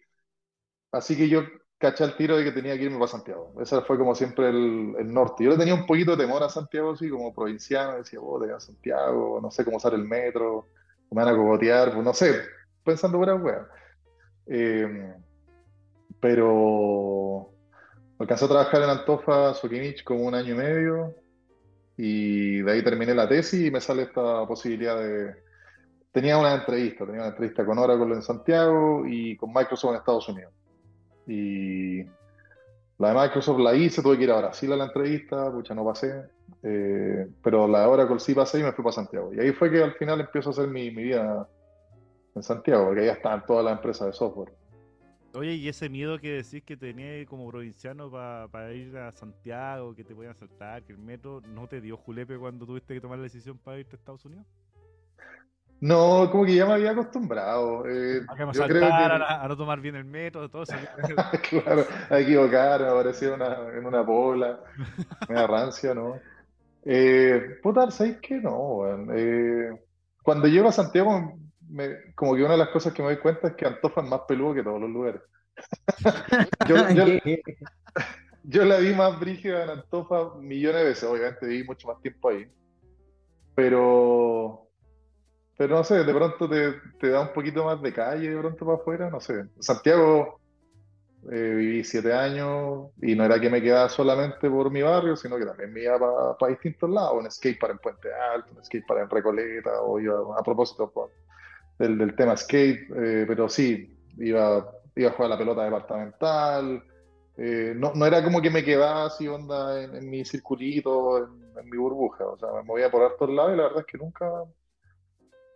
así 0.93 1.17
que 1.17 1.27
yo 1.27 1.43
caché 1.77 2.05
el 2.05 2.15
tiro 2.15 2.37
de 2.37 2.45
que 2.45 2.53
tenía 2.53 2.77
que 2.77 2.83
irme 2.83 2.97
para 2.97 3.11
Santiago. 3.11 3.53
Ese 3.59 3.81
fue 3.81 3.97
como 3.97 4.15
siempre 4.15 4.47
el, 4.47 4.95
el, 4.97 5.13
norte. 5.13 5.43
Yo 5.43 5.49
le 5.49 5.57
tenía 5.57 5.73
un 5.73 5.85
poquito 5.85 6.15
de 6.15 6.23
temor 6.23 6.41
a 6.43 6.49
Santiago, 6.49 6.93
así 6.93 7.09
como 7.09 7.33
provinciano. 7.33 7.97
Decía, 7.97 8.21
oh, 8.21 8.39
te 8.39 8.53
a 8.53 8.59
Santiago, 8.61 9.41
no 9.41 9.51
sé 9.51 9.65
cómo 9.65 9.75
usar 9.75 9.93
el 9.95 10.05
metro, 10.05 10.67
me 11.11 11.21
van 11.21 11.33
a 11.33 11.37
cogotear, 11.37 11.91
pues 11.91 12.05
no 12.05 12.13
sé, 12.13 12.41
pensando 12.85 13.17
buena 13.17 13.35
wea. 13.35 13.67
Eh, 14.47 15.13
pero 16.21 17.51
alcancé 18.17 18.45
a 18.45 18.47
trabajar 18.47 18.81
en 18.83 18.89
Antofa, 18.91 19.53
Soquimich, 19.55 20.05
como 20.05 20.23
un 20.23 20.35
año 20.35 20.53
y 20.53 20.57
medio. 20.57 21.15
Y 22.01 22.61
de 22.61 22.71
ahí 22.71 22.81
terminé 22.81 23.13
la 23.13 23.27
tesis 23.27 23.67
y 23.67 23.71
me 23.71 23.81
sale 23.81 24.03
esta 24.03 24.47
posibilidad 24.47 24.97
de... 24.97 25.35
Tenía 26.13 26.37
una 26.37 26.53
entrevista, 26.53 27.05
tenía 27.05 27.19
una 27.19 27.31
entrevista 27.31 27.65
con 27.65 27.77
Oracle 27.77 28.15
en 28.15 28.21
Santiago 28.21 29.05
y 29.05 29.35
con 29.35 29.51
Microsoft 29.51 29.91
en 29.91 29.97
Estados 29.97 30.29
Unidos. 30.29 30.53
Y 31.27 32.05
la 32.99 33.09
de 33.09 33.19
Microsoft 33.19 33.59
la 33.59 33.75
hice, 33.75 34.01
tuve 34.01 34.17
que 34.17 34.23
ir 34.23 34.31
a 34.31 34.37
Brasil 34.37 34.71
a 34.71 34.77
la 34.77 34.85
entrevista, 34.85 35.51
pucha, 35.51 35.75
no 35.75 35.83
pasé. 35.83 36.23
Eh, 36.63 37.27
pero 37.43 37.67
la 37.67 37.81
de 37.81 37.87
Oracle 37.87 38.19
sí 38.21 38.33
pasé 38.33 38.61
y 38.61 38.63
me 38.63 38.71
fui 38.71 38.81
para 38.81 38.93
Santiago. 38.93 39.33
Y 39.33 39.41
ahí 39.41 39.51
fue 39.51 39.69
que 39.69 39.83
al 39.83 39.93
final 39.95 40.21
empiezo 40.21 40.51
a 40.51 40.53
hacer 40.53 40.69
mi, 40.69 40.91
mi 40.91 41.03
vida 41.03 41.49
en 42.33 42.43
Santiago, 42.43 42.85
porque 42.85 43.01
ahí 43.01 43.09
están 43.09 43.45
todas 43.45 43.65
las 43.65 43.73
empresas 43.73 44.07
de 44.07 44.13
software. 44.13 44.53
Oye, 45.33 45.53
y 45.53 45.67
ese 45.67 45.89
miedo 45.89 46.17
que 46.17 46.41
decís 46.41 46.63
que 46.63 46.75
tenías 46.75 47.27
como 47.27 47.47
provinciano 47.49 48.09
para 48.09 48.73
ir 48.73 48.97
a 48.97 49.11
Santiago, 49.11 49.93
que 49.93 50.03
te 50.03 50.15
puedan 50.15 50.31
asaltar, 50.31 50.83
que 50.83 50.91
el 50.91 50.97
metro, 50.97 51.41
¿no 51.47 51.67
te 51.67 51.81
dio 51.81 51.97
julepe 51.97 52.37
cuando 52.37 52.65
tuviste 52.65 52.95
que 52.95 53.01
tomar 53.01 53.19
la 53.19 53.23
decisión 53.23 53.57
para 53.57 53.79
irte 53.79 53.95
a 53.95 53.99
Estados 53.99 54.25
Unidos? 54.25 54.47
No, 55.81 56.29
como 56.31 56.45
que 56.45 56.55
ya 56.55 56.65
me 56.65 56.73
había 56.73 56.91
acostumbrado. 56.91 57.85
Eh, 57.87 58.21
a, 58.27 58.35
que 58.35 58.45
me 58.45 58.51
a, 58.85 59.45
no 59.47 59.55
tomar 59.55 59.79
bien 59.79 59.95
el 59.95 60.03
metro, 60.03 60.49
todo 60.49 60.63
eso. 60.63 60.73
claro, 61.49 61.85
a 62.09 62.19
equivocar, 62.19 62.81
me 62.81 62.87
apareció 62.87 63.35
una, 63.35 63.69
en 63.77 63.85
una 63.85 64.01
bola, 64.01 64.59
me 65.29 65.47
rancia, 65.47 65.93
¿no? 65.93 66.19
Eh, 66.83 67.59
puta, 67.61 67.89
¿sabes 67.91 68.17
qué? 68.21 68.41
No, 68.41 68.81
eh, 69.13 69.69
cuando 70.23 70.47
llego 70.47 70.67
a 70.67 70.73
Santiago 70.73 71.37
como 72.15 72.35
que 72.35 72.43
una 72.43 72.53
de 72.53 72.57
las 72.57 72.69
cosas 72.69 72.93
que 72.93 73.01
me 73.01 73.09
doy 73.09 73.17
cuenta 73.17 73.49
es 73.49 73.53
que 73.55 73.65
Antofa 73.65 74.01
es 74.01 74.07
más 74.07 74.21
peludo 74.21 74.55
que 74.55 74.63
todos 74.63 74.81
los 74.81 74.89
lugares. 74.89 75.21
yo, 78.43 78.65
la 78.65 78.77
vi 78.77 78.93
más 78.93 79.19
brígida 79.19 79.63
en 79.63 79.69
Antofa 79.71 80.35
millones 80.39 80.81
de 80.81 80.87
veces, 80.87 81.03
obviamente 81.03 81.45
viví 81.45 81.63
mucho 81.65 81.87
más 81.87 82.01
tiempo 82.01 82.29
ahí. 82.29 82.47
Pero, 83.55 84.67
pero 85.57 85.75
no 85.75 85.83
sé, 85.83 86.03
de 86.03 86.13
pronto 86.13 86.49
te, 86.49 86.73
te 86.99 87.09
da 87.09 87.21
un 87.21 87.33
poquito 87.33 87.65
más 87.65 87.81
de 87.81 87.93
calle 87.93 88.29
de 88.29 88.39
pronto 88.39 88.65
para 88.65 88.77
afuera, 88.77 89.09
no 89.09 89.19
sé. 89.19 89.45
Santiago 89.59 90.39
eh, 91.31 91.53
viví 91.55 91.83
siete 91.83 92.13
años 92.13 92.91
y 93.01 93.13
no 93.13 93.25
era 93.25 93.39
que 93.39 93.49
me 93.49 93.61
quedaba 93.61 93.89
solamente 93.89 94.49
por 94.49 94.71
mi 94.71 94.81
barrio, 94.81 95.17
sino 95.17 95.37
que 95.37 95.45
también 95.45 95.73
me 95.73 95.81
iba 95.81 96.37
para 96.37 96.51
distintos 96.51 96.89
lados, 96.89 97.13
un 97.13 97.29
skate 97.29 97.59
para 97.59 97.73
en 97.73 97.79
Puente 97.79 98.07
Alto, 98.13 98.53
un 98.55 98.63
skate 98.63 98.85
para 98.87 99.01
en 99.01 99.09
Recoleta, 99.09 99.81
o 99.81 99.99
iba 99.99 100.17
a 100.37 100.41
propósito 100.41 100.89
por, 100.89 101.11
del, 101.79 102.15
tema 102.15 102.35
skate, 102.35 102.89
eh, 102.95 103.25
pero 103.27 103.47
sí, 103.47 103.97
iba, 104.17 104.69
iba 104.95 105.09
a 105.09 105.13
jugar 105.13 105.29
la 105.29 105.37
pelota 105.37 105.63
departamental. 105.63 106.83
Eh, 107.37 107.73
no, 107.75 107.93
no, 107.95 108.05
era 108.05 108.21
como 108.21 108.41
que 108.41 108.49
me 108.49 108.65
quedaba 108.65 109.05
así 109.05 109.27
onda 109.27 109.81
en, 109.81 110.09
mi 110.09 110.25
circulito, 110.25 111.17
en, 111.17 111.69
mi 111.69 111.77
burbuja, 111.77 112.25
o 112.25 112.37
sea, 112.37 112.49
me 112.53 112.63
movía 112.63 112.91
por 112.91 113.03
hartos 113.03 113.29
lados 113.29 113.53
y 113.53 113.57
la 113.57 113.63
verdad 113.63 113.79
es 113.79 113.85
que 113.85 113.97
nunca, 113.97 114.29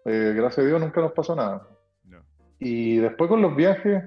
eh, 0.05 0.33
gracias 0.35 0.59
a 0.59 0.67
Dios, 0.67 0.79
nunca 0.79 1.01
nos 1.01 1.11
pasó 1.11 1.35
nada. 1.35 1.67
Y 2.59 2.97
después 2.97 3.29
con 3.29 3.41
los 3.41 3.53
viajes, 3.53 4.01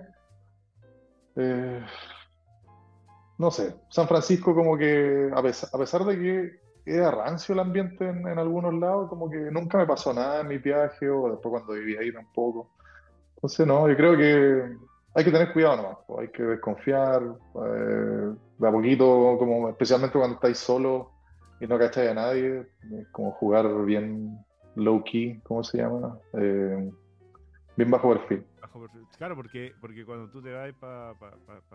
no 3.37 3.51
sé, 3.51 3.75
San 3.91 4.09
Francisco 4.09 4.55
como 4.55 4.79
que, 4.79 5.31
a 5.35 5.43
pesar, 5.43 5.69
a 5.71 5.79
pesar 5.79 6.05
de 6.05 6.19
que 6.19 6.66
era 6.87 7.11
rancio 7.11 7.53
el 7.53 7.61
ambiente 7.61 8.09
en, 8.09 8.27
algunos 8.39 8.73
lados, 8.75 9.09
como 9.09 9.29
que 9.29 9.37
nunca 9.51 9.77
me 9.77 9.87
pasó 9.87 10.15
nada 10.15 10.41
en 10.41 10.49
mi 10.49 10.59
viaje 10.59 11.09
o 11.11 11.31
después 11.31 11.51
cuando 11.51 11.73
viví 11.73 11.97
ahí 11.97 12.13
tampoco. 12.13 12.71
Entonces, 13.35 13.67
no, 13.67 13.89
yo 13.89 13.97
creo 13.97 14.17
que 14.17 14.77
hay 15.15 15.25
que 15.25 15.31
tener 15.33 15.53
cuidado 15.53 15.77
nomás, 15.77 15.99
hay 16.19 16.29
que 16.29 16.43
desconfiar 16.45 17.23
eh, 17.23 18.35
de 18.59 18.69
a 18.69 18.71
poquito, 18.71 19.37
como 19.39 19.69
especialmente 19.69 20.17
cuando 20.17 20.37
estáis 20.37 20.59
solo 20.59 21.11
y 21.61 21.67
no 21.67 21.79
cacháis 21.79 22.11
a 22.11 22.15
nadie, 22.15 22.67
como 23.11 23.33
jugar 23.33 23.85
bien 23.85 24.39
low 24.77 25.03
key, 25.03 25.41
¿cómo 25.43 25.65
se 25.65 25.79
llama? 25.79 26.19
Eh, 26.35 26.91
bien 27.77 27.91
bajo 27.91 28.11
perfil. 28.11 28.47
Claro, 29.17 29.35
porque, 29.35 29.73
porque 29.81 30.05
cuando 30.05 30.29
tú 30.29 30.43
te 30.43 30.53
vas 30.53 30.73
para 30.75 31.13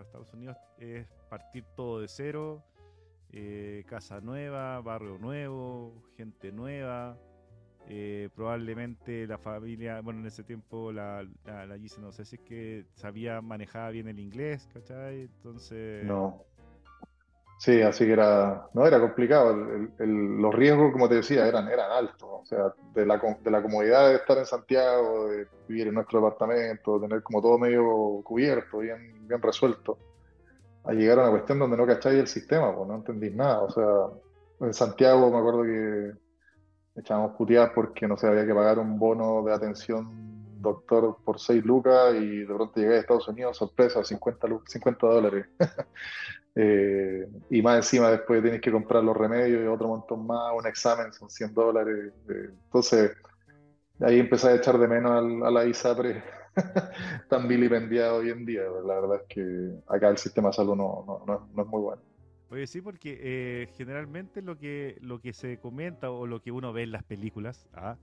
Estados 0.04 0.32
Unidos 0.34 0.56
es 0.78 1.08
partir 1.30 1.66
todo 1.76 2.00
de 2.00 2.08
cero 2.08 2.64
eh, 3.34 3.84
casa 3.88 4.20
nueva, 4.22 4.82
barrio 4.82 5.18
nuevo, 5.18 5.94
gente 6.18 6.52
nueva. 6.52 7.18
Eh, 7.88 8.30
probablemente 8.36 9.26
la 9.26 9.38
familia, 9.38 10.02
bueno, 10.02 10.20
en 10.20 10.28
ese 10.28 10.44
tiempo 10.44 10.92
la, 10.92 11.28
la, 11.46 11.66
no 12.00 12.12
sé 12.12 12.26
si 12.26 12.36
es 12.36 12.42
que 12.42 12.86
sabía, 12.96 13.42
manejaba 13.42 13.90
bien 13.90 14.08
el 14.08 14.20
inglés, 14.20 14.68
¿cachai? 14.74 15.22
Entonces... 15.22 16.06
No. 16.06 16.44
Sí, 17.58 17.82
así 17.82 18.06
que 18.06 18.14
era, 18.14 18.68
no, 18.74 18.88
era 18.88 19.00
complicado. 19.00 19.56
los 20.00 20.56
riesgos, 20.56 20.92
como 20.92 21.08
te 21.08 21.16
decía, 21.16 21.48
eran, 21.48 21.68
eran 21.68 21.92
altos. 21.92 22.30
O 22.42 22.46
sea, 22.46 22.74
de 22.94 23.06
la, 23.06 23.22
de 23.44 23.52
la 23.52 23.62
comodidad 23.62 24.10
de 24.10 24.16
estar 24.16 24.38
en 24.38 24.46
Santiago, 24.46 25.28
de 25.28 25.48
vivir 25.68 25.88
en 25.88 25.94
nuestro 25.94 26.20
departamento, 26.20 27.00
tener 27.00 27.22
como 27.22 27.42
todo 27.42 27.60
medio 27.60 28.22
cubierto, 28.24 28.80
bien, 28.80 29.28
bien 29.28 29.42
resuelto 29.42 29.98
a 30.84 30.94
llegar 30.94 31.20
a 31.20 31.24
una 31.24 31.32
cuestión 31.32 31.60
donde 31.60 31.78
no 31.78 31.86
cacháis 31.86 32.20
el 32.20 32.28
sistema, 32.28 32.76
pues 32.76 32.88
no 32.88 32.96
entendís 32.96 33.36
nada. 33.36 33.62
O 33.62 33.70
sea, 33.70 34.66
en 34.68 34.74
Santiago 34.74 35.30
me 35.32 35.38
acuerdo 35.38 35.64
que 35.64 36.12
echábamos 37.00 37.36
puteadas 37.38 37.72
porque 37.74 38.08
no 38.08 38.18
sé, 38.18 38.28
había 38.28 38.46
que 38.46 38.54
pagar 38.54 38.80
un 38.80 38.98
bono 38.98 39.44
de 39.44 39.54
atención 39.54 40.32
doctor 40.62 41.18
por 41.24 41.40
6 41.40 41.66
lucas 41.66 42.16
y 42.16 42.40
de 42.40 42.54
pronto 42.54 42.80
llegué 42.80 42.96
a 42.96 43.00
Estados 43.00 43.28
Unidos, 43.28 43.58
sorpresa, 43.58 44.04
50, 44.04 44.48
50 44.66 45.08
dólares. 45.08 45.46
Eh, 46.54 47.30
y 47.50 47.62
más 47.62 47.78
encima 47.78 48.10
después 48.10 48.42
tienes 48.42 48.60
que 48.60 48.74
comprar 48.74 49.02
los 49.02 49.16
remedios 49.16 49.64
y 49.64 49.68
otro 49.68 49.88
montón 49.88 50.28
más, 50.28 50.52
un 50.54 50.68
examen 50.68 51.14
son 51.14 51.30
100 51.30 51.54
dólares. 51.54 52.12
Eh, 52.30 52.50
entonces, 52.66 53.12
ahí 54.02 54.20
empecé 54.20 54.50
a 54.50 54.56
echar 54.56 54.78
de 54.78 54.86
menos 54.86 55.12
a, 55.46 55.50
la 55.50 55.66
ISAPRE 55.66 56.22
tan 57.30 57.48
vilipendiado 57.48 58.18
hoy 58.18 58.30
en 58.30 58.46
día. 58.46 58.64
La 58.86 59.00
verdad 59.00 59.22
es 59.22 59.28
que 59.28 59.72
acá 59.88 60.10
el 60.10 60.18
sistema 60.18 60.50
de 60.50 60.54
salud 60.54 60.76
no, 60.76 61.24
no, 61.26 61.64
es 61.64 61.68
muy 61.68 61.82
bueno. 61.82 62.02
Oye, 62.50 62.68
sí, 62.68 62.82
porque 62.82 63.18
eh, 63.22 63.70
generalmente 63.78 64.42
lo 64.42 64.58
que, 64.58 64.98
lo 65.02 65.22
que 65.22 65.32
se 65.34 65.58
comenta 65.60 66.12
o 66.12 66.28
lo 66.28 66.42
que 66.42 66.52
uno 66.52 66.74
ve 66.74 66.84
en 66.84 66.92
las 66.92 67.04
películas 67.04 67.66
¿ah? 67.74 67.96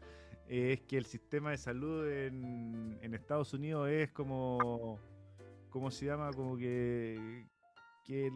es 0.48 0.80
que 0.82 0.96
el 0.96 1.04
sistema 1.04 1.50
de 1.50 1.58
salud 1.58 2.08
en, 2.08 2.98
Estados 3.12 3.52
Unidos 3.52 3.90
es 3.90 4.10
como, 4.10 4.98
¿cómo 5.70 5.90
se 5.90 6.06
llama? 6.06 6.30
Como 6.32 6.56
que, 6.56 7.44
que 8.04 8.30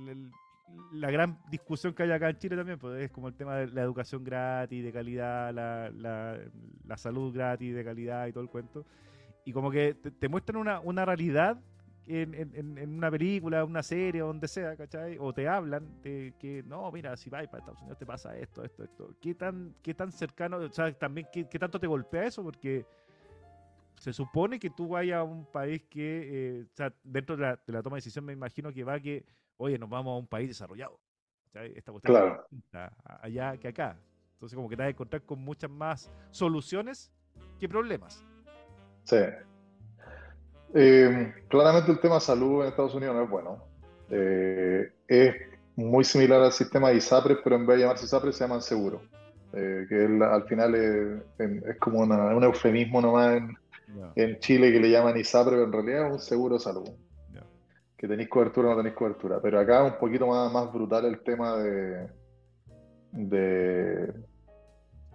la 0.92 1.10
gran 1.10 1.38
discusión 1.50 1.94
que 1.94 2.02
hay 2.02 2.10
acá 2.10 2.30
en 2.30 2.38
Chile 2.38 2.56
también, 2.56 2.78
pues 2.78 3.02
es 3.02 3.10
como 3.10 3.28
el 3.28 3.34
tema 3.34 3.56
de 3.56 3.68
la 3.68 3.82
educación 3.82 4.24
gratis, 4.24 4.84
de 4.84 4.92
calidad, 4.92 5.52
la, 5.52 5.90
la, 5.90 6.96
salud 6.96 7.32
gratis, 7.32 7.74
de 7.74 7.84
calidad 7.84 8.26
y 8.26 8.32
todo 8.32 8.42
el 8.42 8.50
cuento. 8.50 8.84
Y 9.45 9.53
como 9.53 9.70
que 9.70 9.95
te, 9.95 10.28
muestran 10.28 10.59
una, 10.59 10.80
una 10.80 11.05
realidad 11.05 11.61
en, 12.07 12.34
en, 12.34 12.78
en, 12.78 12.97
una 12.97 13.11
película, 13.11 13.64
una 13.64 13.82
serie, 13.82 14.20
donde 14.20 14.49
sea, 14.49 14.76
¿cachai? 14.76 15.16
O 15.18 15.32
te 15.32 15.49
hablan 15.49 16.01
de 16.03 16.34
que, 16.38 16.62
no, 16.64 16.90
mira, 16.93 17.16
si 17.16 17.30
vas 17.30 17.47
para 17.47 17.59
Estados 17.59 17.80
Unidos 17.80 17.99
te 17.99 18.07
pasa 18.07 18.36
esto, 18.36 18.64
esto, 18.64 18.84
esto. 18.84 19.14
¿Qué 19.20 19.34
tan, 19.34 19.74
qué 19.82 19.95
tan 19.95 20.12
cercano, 20.12 20.59
o 20.59 20.70
sea, 20.70 20.93
también 20.93 21.28
qué, 21.32 21.49
qué 21.49 21.59
tanto 21.59 21.78
te 21.78 21.86
golpea 21.86 22.24
eso? 22.24 22.43
Porque 22.43 22.86
se 23.99 24.12
supone 24.12 24.59
que 24.59 24.70
tú 24.70 24.88
vayas 24.88 25.18
a 25.18 25.22
un 25.22 25.45
país 25.47 25.82
que, 25.88 26.61
eh, 26.61 26.64
o 26.64 26.76
sea, 26.76 26.93
dentro 27.05 27.36
de 27.36 27.43
la, 27.43 27.61
de 27.64 27.72
la, 27.72 27.82
toma 27.82 27.97
de 27.97 27.99
decisión 27.99 28.24
me 28.24 28.32
imagino 28.32 28.72
que 28.72 28.84
va 28.84 28.99
que 28.99 29.24
oye, 29.62 29.78
nos 29.78 29.88
vamos 29.88 30.12
a 30.12 30.18
un 30.18 30.26
país 30.26 30.49
desarrollado. 30.49 30.99
Esta 31.55 31.93
cuestión 31.93 32.16
claro. 32.16 32.47
allá 33.20 33.57
que 33.59 33.68
acá. 33.68 33.99
Entonces, 34.32 34.57
como 34.57 34.68
que 34.68 34.76
te 34.76 34.82
vas 34.82 34.88
a 34.88 34.90
encontrar 34.90 35.22
con 35.22 35.38
muchas 35.38 35.70
más 35.70 36.11
soluciones 36.30 37.12
que 37.61 37.68
problemas. 37.68 38.24
Sí. 39.05 39.16
Eh, 40.74 41.34
claramente 41.48 41.92
el 41.92 42.00
tema 42.00 42.20
salud 42.20 42.62
en 42.62 42.68
Estados 42.68 42.94
Unidos 42.94 43.14
no 43.16 43.24
es 43.24 43.30
bueno. 43.30 43.64
Eh, 44.11 44.92
es 45.07 45.34
muy 45.76 46.05
similar 46.05 46.42
al 46.42 46.53
sistema 46.53 46.90
de 46.90 46.96
ISAPRES, 46.96 47.38
pero 47.42 47.57
en 47.57 47.66
vez 47.66 47.76
de 47.76 47.82
llamarse 47.82 48.05
ISAPRES 48.05 48.36
se 48.36 48.44
llaman 48.44 48.62
seguro. 48.62 49.03
Eh, 49.55 49.84
que 49.88 50.24
al 50.24 50.44
final 50.44 50.74
es, 50.74 51.78
como 51.78 52.00
un 52.00 52.44
eufemismo 52.44 53.03
nomás 53.03 53.36
en, 53.36 53.57
en, 54.16 54.38
Chile 54.38 54.72
que 54.72 54.80
le 54.80 54.90
llaman 54.90 55.16
ISAPRES, 55.18 55.55
pero 55.55 55.64
en 55.64 55.72
realidad 55.72 56.07
es 56.07 56.12
un 56.12 56.20
seguro 56.20 56.55
de 56.55 56.61
salud 56.61 56.90
que 58.03 58.09
tenéis 58.09 58.28
cobertura 58.28 58.66
o 58.66 58.70
no 58.72 58.78
tenéis 58.78 58.96
cobertura. 58.96 59.40
Pero 59.40 59.61
acá 59.61 59.86
es 59.86 59.92
un 59.92 59.98
poquito 60.00 60.26
más, 60.26 60.53
más 60.53 60.72
brutal 60.72 61.05
el 61.05 61.20
tema 61.20 61.57
de, 61.59 62.09
de, 63.12 64.12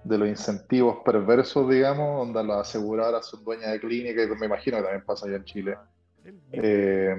de 0.07 0.17
los 0.17 0.27
incentivos 0.29 0.97
perversos, 1.03 1.69
digamos, 1.69 2.25
donde 2.25 2.43
las 2.43 2.69
aseguradoras 2.69 3.25
son 3.25 3.43
dueñas 3.43 3.71
de 3.71 3.79
clínica, 3.79 4.23
y 4.23 4.27
me 4.27 4.45
imagino 4.45 4.77
que 4.77 4.83
también 4.83 5.05
pasa 5.05 5.27
allá 5.27 5.37
en 5.37 5.43
Chile. 5.43 5.77
Eh, 6.51 7.15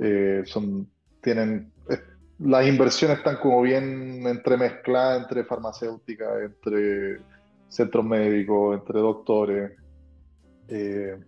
eh, 0.00 0.42
son, 0.44 0.88
tienen, 1.20 1.72
las 2.38 2.66
inversiones 2.66 3.18
están 3.18 3.36
como 3.36 3.62
bien 3.62 4.26
entremezcladas 4.26 5.22
entre 5.22 5.44
farmacéuticas, 5.44 6.42
entre 6.42 7.20
centros 7.68 8.04
médicos, 8.04 8.78
entre 8.78 9.00
doctores. 9.00 9.72
Eh, 10.68 11.18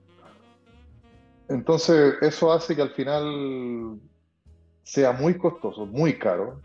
entonces, 1.48 2.14
eso 2.22 2.53
hace 2.53 2.76
que 2.76 2.82
al 2.82 2.90
final 2.90 3.98
sea 4.84 5.12
muy 5.12 5.36
costoso, 5.36 5.84
muy 5.84 6.18
caro, 6.18 6.61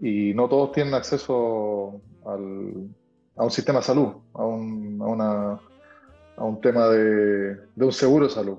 y 0.00 0.32
no 0.34 0.48
todos 0.48 0.70
tienen 0.72 0.94
acceso 0.94 2.00
a 2.34 3.44
un 3.44 3.50
sistema 3.50 3.78
de 3.78 3.84
salud, 3.84 4.14
a 4.34 4.44
un, 4.44 4.98
a 6.36 6.44
un 6.44 6.60
tema 6.60 6.88
de, 6.88 7.56
un 7.76 7.92
seguro 7.92 8.26
de 8.26 8.32
salud, 8.32 8.58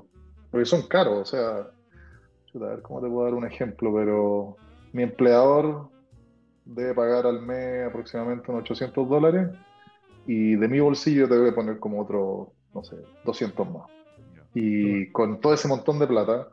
porque 0.51 0.65
son 0.65 0.87
caros, 0.87 1.19
o 1.19 1.25
sea, 1.25 1.67
a 2.55 2.67
ver 2.67 2.81
cómo 2.81 3.01
te 3.01 3.07
puedo 3.07 3.25
dar 3.25 3.33
un 3.33 3.45
ejemplo, 3.45 3.93
pero 3.93 4.57
mi 4.91 5.03
empleador 5.03 5.89
debe 6.65 6.93
pagar 6.93 7.25
al 7.25 7.41
mes 7.41 7.87
aproximadamente 7.87 8.51
unos 8.51 8.63
800 8.63 9.07
dólares 9.09 9.49
y 10.27 10.55
de 10.55 10.67
mi 10.67 10.79
bolsillo 10.79 11.27
te 11.27 11.35
debe 11.35 11.51
poner 11.51 11.79
como 11.79 12.01
otro, 12.01 12.51
no 12.73 12.83
sé, 12.83 12.97
200 13.25 13.71
más. 13.71 13.83
Y 14.53 15.11
con 15.11 15.39
todo 15.39 15.53
ese 15.53 15.67
montón 15.67 15.99
de 15.99 16.07
plata, 16.07 16.47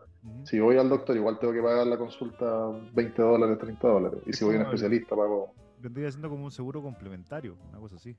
si 0.44 0.60
voy 0.60 0.76
al 0.76 0.88
doctor, 0.88 1.16
igual 1.16 1.38
tengo 1.38 1.52
que 1.52 1.62
pagar 1.62 1.86
la 1.86 1.96
consulta 1.96 2.70
20 2.94 3.22
dólares, 3.22 3.58
30 3.58 3.88
dólares. 3.88 4.20
Y 4.26 4.32
si 4.32 4.44
voy 4.44 4.56
a 4.56 4.58
un 4.58 4.64
especialista, 4.64 5.16
pago. 5.16 5.52
Vendría 5.78 6.10
siendo 6.10 6.28
como 6.28 6.44
un 6.44 6.50
seguro 6.50 6.82
complementario, 6.82 7.56
una 7.68 7.78
cosa 7.78 7.96
así. 7.96 8.16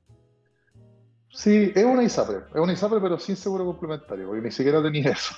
Sí, 1.29 1.71
es 1.75 1.83
una 1.83 2.03
ISAPRE, 2.03 2.37
es 2.53 2.61
una 2.61 2.73
ISAPRE, 2.73 3.01
pero 3.01 3.19
sin 3.19 3.35
seguro 3.35 3.65
complementario, 3.65 4.27
porque 4.27 4.41
ni 4.41 4.51
siquiera 4.51 4.81
tenía 4.81 5.11
eso. 5.11 5.35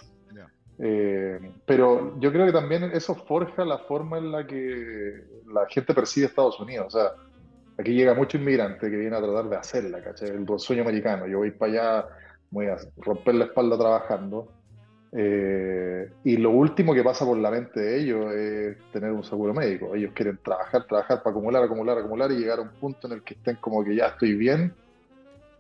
Eh, 0.82 1.52
pero 1.66 2.18
yo 2.22 2.32
creo 2.32 2.46
que 2.46 2.54
también 2.54 2.84
eso 2.94 3.14
forja 3.14 3.66
la 3.66 3.80
forma 3.80 4.18
en 4.18 4.32
la 4.32 4.48
que 4.48 5.26
la 5.54 5.68
gente 5.68 5.94
percibe 5.94 6.28
Estados 6.28 6.58
Unidos. 6.60 6.96
O 6.96 6.98
sea, 6.98 7.12
aquí 7.78 7.94
llega 7.94 8.14
mucho 8.14 8.38
inmigrante 8.38 8.90
que 8.90 8.96
viene 8.96 9.16
a 9.16 9.22
tratar 9.22 9.50
de 9.50 9.58
hacerla, 9.58 10.02
¿cachai? 10.02 10.30
El 10.30 10.48
sueño 10.58 10.84
americano. 10.84 11.28
Yo 11.28 11.40
voy 11.40 11.52
para 11.52 11.72
allá 11.72 12.08
voy 12.52 12.68
a 12.68 12.78
romper 12.98 13.36
la 13.36 13.46
espalda 13.46 13.78
trabajando. 13.78 14.54
Eh, 15.12 16.12
y 16.24 16.38
lo 16.38 16.52
último 16.52 16.94
que 16.94 17.04
pasa 17.04 17.26
por 17.26 17.38
la 17.38 17.50
mente 17.50 17.80
de 17.80 18.00
ellos 18.00 18.32
es 18.32 18.78
tener 18.92 19.12
un 19.12 19.24
seguro 19.24 19.54
médico. 19.54 19.96
Ellos 19.96 20.12
quieren 20.14 20.40
trabajar, 20.44 20.86
trabajar 20.86 21.24
para 21.24 21.32
acumular, 21.32 21.64
acumular, 21.64 21.98
acumular 21.98 22.32
y 22.32 22.36
llegar 22.36 22.60
a 22.60 22.64
un 22.64 22.70
punto 22.70 23.08
en 23.08 23.14
el 23.14 23.24
que 23.24 23.34
estén 23.34 23.56
como 23.58 23.84
que 23.84 23.96
ya 23.96 24.08
estoy 24.08 24.36
bien. 24.36 24.74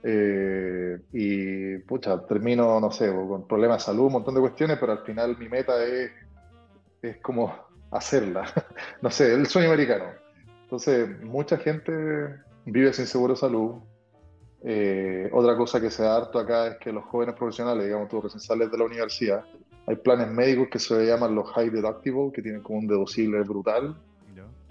Eh, 0.04 1.00
y 1.12 1.78
pucha, 1.80 2.26
termino, 2.26 2.80
no 2.80 2.92
sé, 2.92 3.12
con 3.12 3.48
problemas 3.48 3.80
de 3.80 3.86
salud, 3.86 4.06
un 4.06 4.14
montón 4.14 4.36
de 4.36 4.42
cuestiones, 4.42 4.78
pero 4.80 4.94
al 4.94 5.00
final 5.00 5.38
mi 5.38 5.50
meta 5.50 5.84
es, 5.84 6.12
es 7.02 7.18
como 7.18 7.54
hacerla. 7.92 8.46
no 9.02 9.10
sé, 9.10 9.34
el 9.34 9.48
sueño 9.48 9.70
americano. 9.70 10.06
Entonces, 10.64 11.10
mucha 11.24 11.58
gente 11.58 11.92
vive 12.66 12.94
sin 12.94 13.08
seguro 13.08 13.34
de 13.34 13.40
salud, 13.40 13.82
eh, 14.62 15.30
otra 15.32 15.56
cosa 15.56 15.80
que 15.80 15.90
se 15.90 16.04
da 16.04 16.18
harto 16.18 16.40
acá 16.40 16.68
es 16.68 16.78
que 16.78 16.92
los 16.92 17.06
jóvenes 17.06 17.36
profesionales, 17.36 17.86
digamos, 17.86 18.10
tú 18.10 18.22
recién 18.22 18.42
sales 18.42 18.70
de 18.72 18.78
la 18.78 18.86
universidad, 18.86 19.46
hay 19.88 19.96
planes 19.96 20.30
médicos 20.30 20.68
que 20.70 20.80
se 20.80 21.06
llaman 21.06 21.34
los 21.34 21.50
high 21.52 21.70
deductible, 21.70 22.32
que 22.34 22.42
tienen 22.42 22.62
como 22.62 22.80
un 22.80 22.88
deducible 22.88 23.42
brutal, 23.44 23.96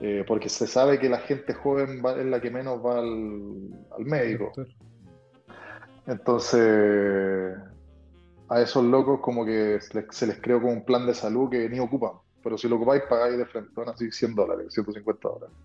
eh, 0.00 0.24
porque 0.28 0.48
se 0.48 0.66
sabe 0.66 0.98
que 1.00 1.08
la 1.08 1.18
gente 1.18 1.52
joven 1.54 2.00
es 2.18 2.26
la 2.26 2.40
que 2.40 2.50
menos 2.50 2.84
va 2.84 3.00
al, 3.00 4.04
médico. 4.04 4.52
Entonces, 6.06 7.58
a 8.48 8.60
esos 8.60 8.84
locos 8.84 9.20
como 9.20 9.44
que 9.44 9.80
se 9.80 10.26
les, 10.26 10.40
creó 10.40 10.60
como 10.60 10.72
un 10.72 10.84
plan 10.84 11.04
de 11.06 11.14
salud 11.14 11.50
que 11.50 11.68
ni 11.68 11.80
ocupan, 11.80 12.12
pero 12.42 12.56
si 12.56 12.68
lo 12.68 12.76
ocupáis 12.76 13.02
pagáis 13.08 13.38
de 13.38 13.46
frente, 13.46 13.72
así 13.86 14.10
100 14.12 14.34
dólares, 14.34 14.72
150 14.72 15.28
dólares. 15.28 15.56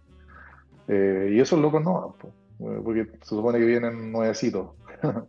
Eh, 0.87 1.33
y 1.33 1.39
esos 1.39 1.59
locos 1.59 1.83
no 1.83 1.93
van, 1.93 2.13
pues. 2.19 2.33
Eh, 2.63 2.81
porque 2.83 3.05
se 3.21 3.35
supone 3.35 3.59
que 3.59 3.65
vienen 3.65 4.11
nuevecitos. 4.11 4.69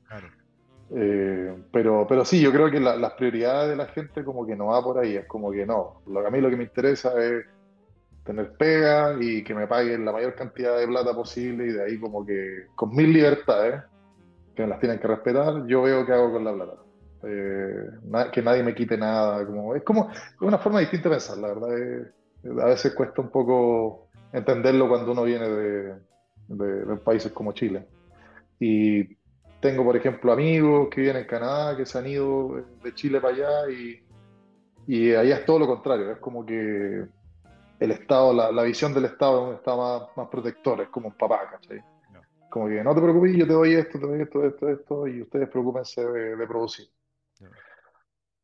Eh, 0.96 1.56
pero, 1.72 2.06
pero 2.06 2.24
sí, 2.24 2.40
yo 2.40 2.52
creo 2.52 2.70
que 2.70 2.78
las 2.78 3.12
prioridades 3.14 3.70
de 3.70 3.74
la 3.74 3.86
gente 3.86 4.22
como 4.22 4.46
que 4.46 4.54
no 4.54 4.66
va 4.66 4.84
por 4.84 4.98
ahí, 4.98 5.16
es 5.16 5.26
como 5.26 5.50
que 5.50 5.66
no, 5.66 6.02
a 6.24 6.30
mí 6.30 6.40
lo 6.40 6.50
que 6.50 6.56
me 6.56 6.64
interesa 6.64 7.20
es 7.20 7.46
tener 8.22 8.52
pega 8.52 9.16
y 9.18 9.42
que 9.42 9.54
me 9.54 9.66
paguen 9.66 10.04
la 10.04 10.12
mayor 10.12 10.34
cantidad 10.34 10.78
de 10.78 10.86
plata 10.86 11.12
posible 11.12 11.66
y 11.66 11.72
de 11.72 11.82
ahí 11.82 11.98
como 11.98 12.24
que 12.24 12.66
con 12.76 12.94
mil 12.94 13.12
libertades, 13.12 13.82
que 14.54 14.62
me 14.62 14.68
las 14.68 14.78
tienen 14.78 15.00
que 15.00 15.08
respetar, 15.08 15.66
yo 15.66 15.82
veo 15.82 16.06
qué 16.06 16.12
hago 16.12 16.30
con 16.30 16.44
la 16.44 16.52
plata. 16.52 16.74
Eh, 17.24 18.30
que 18.30 18.42
nadie 18.42 18.62
me 18.62 18.74
quite 18.74 18.96
nada, 18.96 19.44
como, 19.46 19.74
es 19.74 19.82
como 19.82 20.10
una 20.42 20.58
forma 20.58 20.80
distinta 20.80 21.08
de 21.08 21.14
pensar, 21.14 21.38
la 21.38 21.48
verdad, 21.48 21.70
a 22.62 22.66
veces 22.66 22.94
cuesta 22.94 23.22
un 23.22 23.30
poco 23.30 24.08
entenderlo 24.32 24.86
cuando 24.86 25.10
uno 25.12 25.24
viene 25.24 25.48
de, 25.48 25.94
de, 26.48 26.96
países 26.96 27.32
como 27.32 27.52
Chile. 27.52 27.86
Y 28.58 29.16
tengo, 29.60 29.84
por 29.84 29.96
ejemplo, 29.96 30.32
amigos 30.32 30.88
que 30.90 31.00
viven 31.00 31.16
en 31.16 31.26
Canadá, 31.26 31.76
que 31.76 31.86
se 31.86 31.98
han 31.98 32.06
ido 32.06 32.64
de 32.82 32.94
Chile 32.94 33.20
para 33.20 33.34
allá 33.34 33.70
y, 33.70 34.02
y 34.86 35.14
allá 35.14 35.36
es 35.36 35.44
todo 35.46 35.58
lo 35.58 35.66
contrario, 35.66 36.12
es 36.12 36.18
como 36.18 36.44
que 36.44 37.06
el 37.80 37.90
Estado, 37.90 38.32
la, 38.32 38.62
visión 38.62 38.94
del 38.94 39.06
Estado 39.06 39.42
es 39.42 39.48
un 39.48 39.54
Estado 39.56 40.10
más, 40.16 40.28
protector, 40.28 40.80
es 40.80 40.88
como 40.88 41.08
un 41.08 41.14
papá, 41.14 41.48
¿cachai? 41.50 41.82
Como 42.50 42.68
que 42.68 42.84
no 42.84 42.94
te 42.94 43.00
preocupes, 43.00 43.36
yo 43.36 43.46
te 43.46 43.52
doy 43.52 43.74
esto, 43.74 43.98
te 43.98 44.06
doy 44.06 44.22
esto, 44.22 44.44
esto, 44.44 44.68
esto, 44.68 45.06
y 45.08 45.22
ustedes 45.22 45.48
preocupense 45.48 46.04
de, 46.04 46.46
producir. 46.46 46.86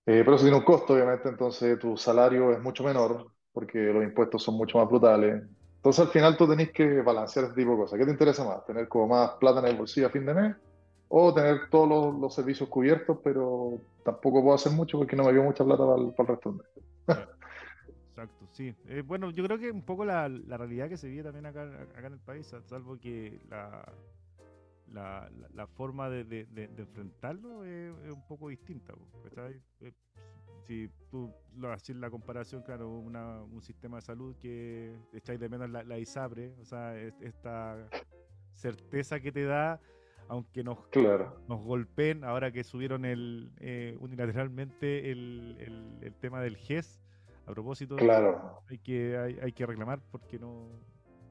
Eh, 0.06 0.22
pero 0.24 0.34
eso 0.34 0.44
tiene 0.44 0.58
un 0.58 0.64
costo, 0.64 0.94
obviamente, 0.94 1.28
entonces 1.28 1.78
tu 1.78 1.96
salario 1.96 2.50
es 2.50 2.60
mucho 2.60 2.82
menor, 2.82 3.30
porque 3.52 3.78
los 3.78 4.02
impuestos 4.02 4.42
son 4.42 4.56
mucho 4.56 4.78
más 4.78 4.88
brutales, 4.88 5.44
entonces 5.80 6.04
al 6.04 6.12
final 6.12 6.36
tú 6.36 6.46
tenés 6.46 6.72
que 6.72 7.00
balancear 7.00 7.46
ese 7.46 7.54
tipo 7.54 7.70
de 7.70 7.78
cosas. 7.78 7.98
¿Qué 7.98 8.04
te 8.04 8.10
interesa 8.10 8.44
más? 8.44 8.66
¿Tener 8.66 8.86
como 8.86 9.08
más 9.08 9.30
plata 9.40 9.60
en 9.60 9.66
el 9.68 9.78
bolsillo 9.78 10.08
a 10.08 10.10
fin 10.10 10.26
de 10.26 10.34
mes? 10.34 10.54
¿O 11.08 11.32
tener 11.32 11.70
todos 11.70 12.14
los, 12.20 12.34
servicios 12.34 12.68
cubiertos, 12.68 13.16
pero 13.24 13.78
tampoco 14.04 14.42
puedo 14.42 14.54
hacer 14.54 14.72
mucho 14.72 14.98
porque 14.98 15.16
no 15.16 15.24
me 15.24 15.32
dio 15.32 15.42
mucha 15.42 15.64
plata 15.64 15.86
para 15.86 16.02
el, 16.02 16.14
resto 16.14 16.52
del 16.52 16.58
mes? 16.58 16.66
Exacto, 18.10 18.46
sí. 18.52 18.74
Eh, 18.88 19.02
bueno, 19.06 19.30
yo 19.30 19.42
creo 19.42 19.58
que 19.58 19.70
un 19.70 19.80
poco 19.80 20.04
la, 20.04 20.28
realidad 20.28 20.90
que 20.90 20.98
se 20.98 21.08
vive 21.08 21.22
también 21.22 21.46
acá, 21.46 21.62
en 21.62 22.04
el 22.04 22.18
país, 22.18 22.54
salvo 22.66 22.98
que 22.98 23.40
la, 23.48 23.90
forma 25.78 26.10
de, 26.10 26.46
enfrentarlo 26.76 27.64
es, 27.64 27.94
un 28.12 28.26
poco 28.28 28.50
distinta. 28.50 28.92
Eh, 29.80 29.94
si 30.66 30.90
tú 31.10 31.32
lo 31.56 31.72
haces 31.72 31.96
la 31.96 32.10
comparación, 32.10 32.62
claro, 32.62 32.88
una, 32.90 33.42
un 33.42 33.62
sistema 33.62 33.98
de 33.98 34.02
salud 34.02 34.36
que 34.36 34.96
echáis 35.12 35.40
de 35.40 35.48
menos 35.48 35.70
la, 35.70 35.98
ISAPRE, 35.98 36.54
o 36.60 36.64
sea, 36.64 36.96
esta 36.98 37.88
certeza 38.54 39.20
que 39.20 39.32
te 39.32 39.44
da, 39.44 39.80
aunque 40.28 40.62
nos, 40.62 40.78
nos 41.48 41.64
golpeen, 41.64 42.24
ahora 42.24 42.52
que 42.52 42.62
subieron 42.62 43.04
el 43.04 43.52
eh, 43.58 43.96
unilateralmente 44.00 45.10
el, 45.10 45.98
el, 46.02 46.14
tema 46.14 46.40
del 46.40 46.56
GES, 46.56 47.00
a 47.46 47.52
propósito, 47.52 47.96
claro. 47.96 48.62
hay, 48.68 48.78
que, 48.78 49.16
hay, 49.18 49.38
hay 49.42 49.52
que 49.52 49.66
reclamar 49.66 50.00
porque 50.10 50.38
no 50.38 50.68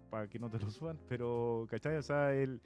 para 0.10 0.28
que 0.28 0.40
no 0.40 0.50
te 0.50 0.60
lo 0.60 0.70
suban, 0.70 1.00
pero, 1.08 1.68
¿cachai? 1.70 1.96
O 1.98 2.02
sea, 2.02 2.34
el, 2.34 2.62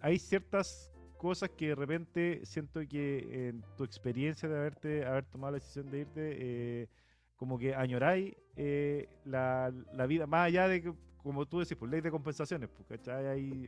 hay 0.00 0.18
ciertas 0.18 0.93
cosas 1.24 1.48
que 1.56 1.68
de 1.68 1.74
repente 1.74 2.40
siento 2.44 2.80
que 2.86 3.48
en 3.48 3.64
tu 3.78 3.84
experiencia 3.84 4.46
de 4.46 4.58
haberte 4.58 5.06
haber 5.06 5.24
tomado 5.24 5.52
la 5.52 5.58
decisión 5.58 5.90
de 5.90 6.00
irte, 6.00 6.12
eh, 6.16 6.88
como 7.34 7.58
que 7.58 7.74
añoráis 7.74 8.36
eh, 8.56 9.08
la, 9.24 9.72
la, 9.94 10.06
vida, 10.06 10.26
más 10.26 10.48
allá 10.48 10.68
de 10.68 10.82
que, 10.82 10.92
como 11.22 11.46
tú 11.46 11.60
decís, 11.60 11.78
por 11.78 11.88
ley 11.88 12.02
de 12.02 12.10
compensaciones, 12.10 12.68
pues, 12.68 12.86
¿cachai? 12.86 13.26
Hay, 13.26 13.66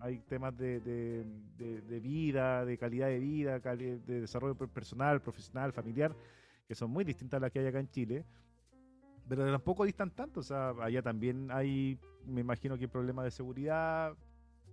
hay 0.00 0.20
temas 0.20 0.56
de, 0.56 0.80
de, 0.80 1.82
de, 1.82 2.00
vida, 2.00 2.64
de 2.64 2.78
calidad 2.78 3.08
de 3.08 3.18
vida, 3.18 3.58
de 3.58 4.20
desarrollo 4.22 4.54
personal, 4.54 5.20
profesional, 5.20 5.74
familiar, 5.74 6.16
que 6.66 6.74
son 6.74 6.90
muy 6.90 7.04
distintas 7.04 7.36
a 7.36 7.40
las 7.42 7.52
que 7.52 7.58
hay 7.58 7.66
acá 7.66 7.78
en 7.78 7.90
Chile 7.90 8.24
pero 9.28 9.50
tampoco 9.50 9.84
distan 9.84 10.10
tanto, 10.10 10.40
o 10.40 10.42
sea, 10.42 10.70
allá 10.80 11.02
también 11.02 11.50
hay, 11.50 11.98
me 12.24 12.40
imagino 12.42 12.78
que 12.78 12.86
problemas 12.86 13.24
de 13.24 13.32
seguridad, 13.32 14.16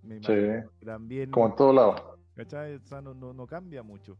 me 0.03 0.17
imagino 0.17 0.69
sí, 0.79 0.85
también... 0.85 1.31
Como 1.31 1.47
en 1.47 1.55
todos 1.55 1.75
lados. 1.75 2.03
¿Cachai? 2.35 2.75
O 2.75 2.85
sea, 2.85 3.01
no, 3.01 3.13
no, 3.13 3.33
no, 3.33 3.45
cambia 3.45 3.83
mucho. 3.83 4.17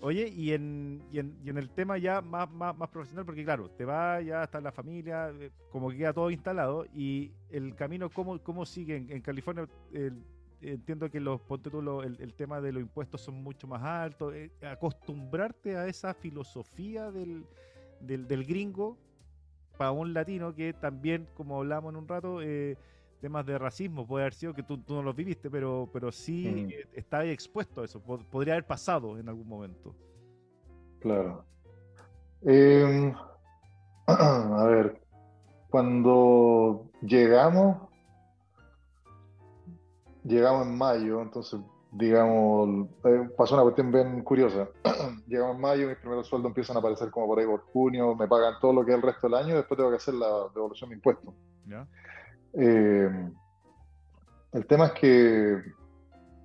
Oye, 0.00 0.28
y 0.28 0.52
en, 0.52 1.02
y 1.10 1.18
en, 1.18 1.36
y 1.44 1.50
en 1.50 1.58
el 1.58 1.70
tema 1.70 1.98
ya 1.98 2.20
más, 2.20 2.48
más, 2.50 2.76
más, 2.76 2.88
profesional, 2.88 3.24
porque 3.24 3.44
claro, 3.44 3.68
te 3.70 3.84
va, 3.84 4.20
ya 4.20 4.44
está 4.44 4.60
la 4.60 4.70
familia, 4.70 5.30
eh, 5.30 5.50
como 5.70 5.90
que 5.90 5.96
queda 5.98 6.12
todo 6.12 6.30
instalado, 6.30 6.86
y 6.94 7.32
el 7.50 7.74
camino, 7.74 8.08
¿cómo, 8.08 8.38
cómo 8.40 8.64
sigue? 8.64 8.96
En, 8.96 9.20
California 9.20 9.68
entiendo 10.60 11.10
que 11.10 11.20
los, 11.20 11.40
ponte 11.40 11.68
tú, 11.70 12.00
el, 12.02 12.20
el, 12.20 12.34
tema 12.34 12.60
de 12.60 12.72
los 12.72 12.82
impuestos 12.82 13.20
son 13.20 13.42
mucho 13.42 13.66
más 13.66 13.82
altos, 13.82 14.34
eh, 14.34 14.50
acostumbrarte 14.62 15.76
a 15.76 15.86
esa 15.86 16.14
filosofía 16.14 17.10
del, 17.10 17.44
del, 18.00 18.28
del 18.28 18.44
gringo, 18.44 18.96
para 19.76 19.92
un 19.92 20.12
latino 20.12 20.54
que 20.54 20.72
también, 20.72 21.28
como 21.34 21.58
hablamos 21.58 21.92
en 21.92 21.96
un 21.96 22.08
rato, 22.08 22.42
eh, 22.42 22.76
temas 23.20 23.44
de 23.46 23.58
racismo 23.58 24.06
puede 24.06 24.24
haber 24.24 24.34
sido 24.34 24.54
que 24.54 24.62
tú, 24.62 24.80
no 24.88 25.02
los 25.02 25.14
viviste, 25.14 25.50
pero, 25.50 25.88
pero 25.92 26.10
sí 26.12 26.68
mm. 26.68 26.98
está 26.98 27.24
expuesto 27.24 27.82
a 27.82 27.84
eso. 27.84 28.00
podría 28.00 28.54
haber 28.54 28.66
pasado 28.66 29.18
en 29.18 29.28
algún 29.28 29.48
momento. 29.48 29.94
Claro. 31.00 31.44
Em, 32.42 33.14
a 34.06 34.64
ver, 34.64 35.00
cuando 35.70 36.90
llegamos, 37.02 37.88
llegamos 40.24 40.66
en 40.66 40.78
mayo, 40.78 41.22
entonces 41.22 41.60
digamos, 41.90 42.86
eh, 43.04 43.28
pasó 43.36 43.54
una 43.54 43.62
cuestión 43.62 43.90
bien 43.90 44.22
curiosa. 44.22 44.68
Llegamos 45.26 45.56
en 45.56 45.60
mayo, 45.60 45.88
mis 45.88 45.96
primeros 45.96 46.26
sueldos 46.26 46.50
empiezan 46.50 46.76
a 46.76 46.80
aparecer 46.80 47.10
como 47.10 47.26
por 47.26 47.38
ahí 47.38 47.46
por 47.46 47.60
junio, 47.72 48.14
me 48.14 48.28
pagan 48.28 48.54
todo 48.60 48.72
lo 48.72 48.84
que 48.84 48.92
es 48.92 48.96
el 48.96 49.02
resto 49.02 49.26
del 49.26 49.36
año 49.36 49.50
y 49.50 49.56
después 49.56 49.76
tengo 49.76 49.90
que 49.90 49.96
hacer 49.96 50.14
la 50.14 50.48
devolución 50.54 50.90
de 50.90 50.96
impuestos. 50.96 51.34
Eh, 52.54 53.10
el 54.52 54.66
tema 54.66 54.86
es 54.86 54.92
que 54.92 55.62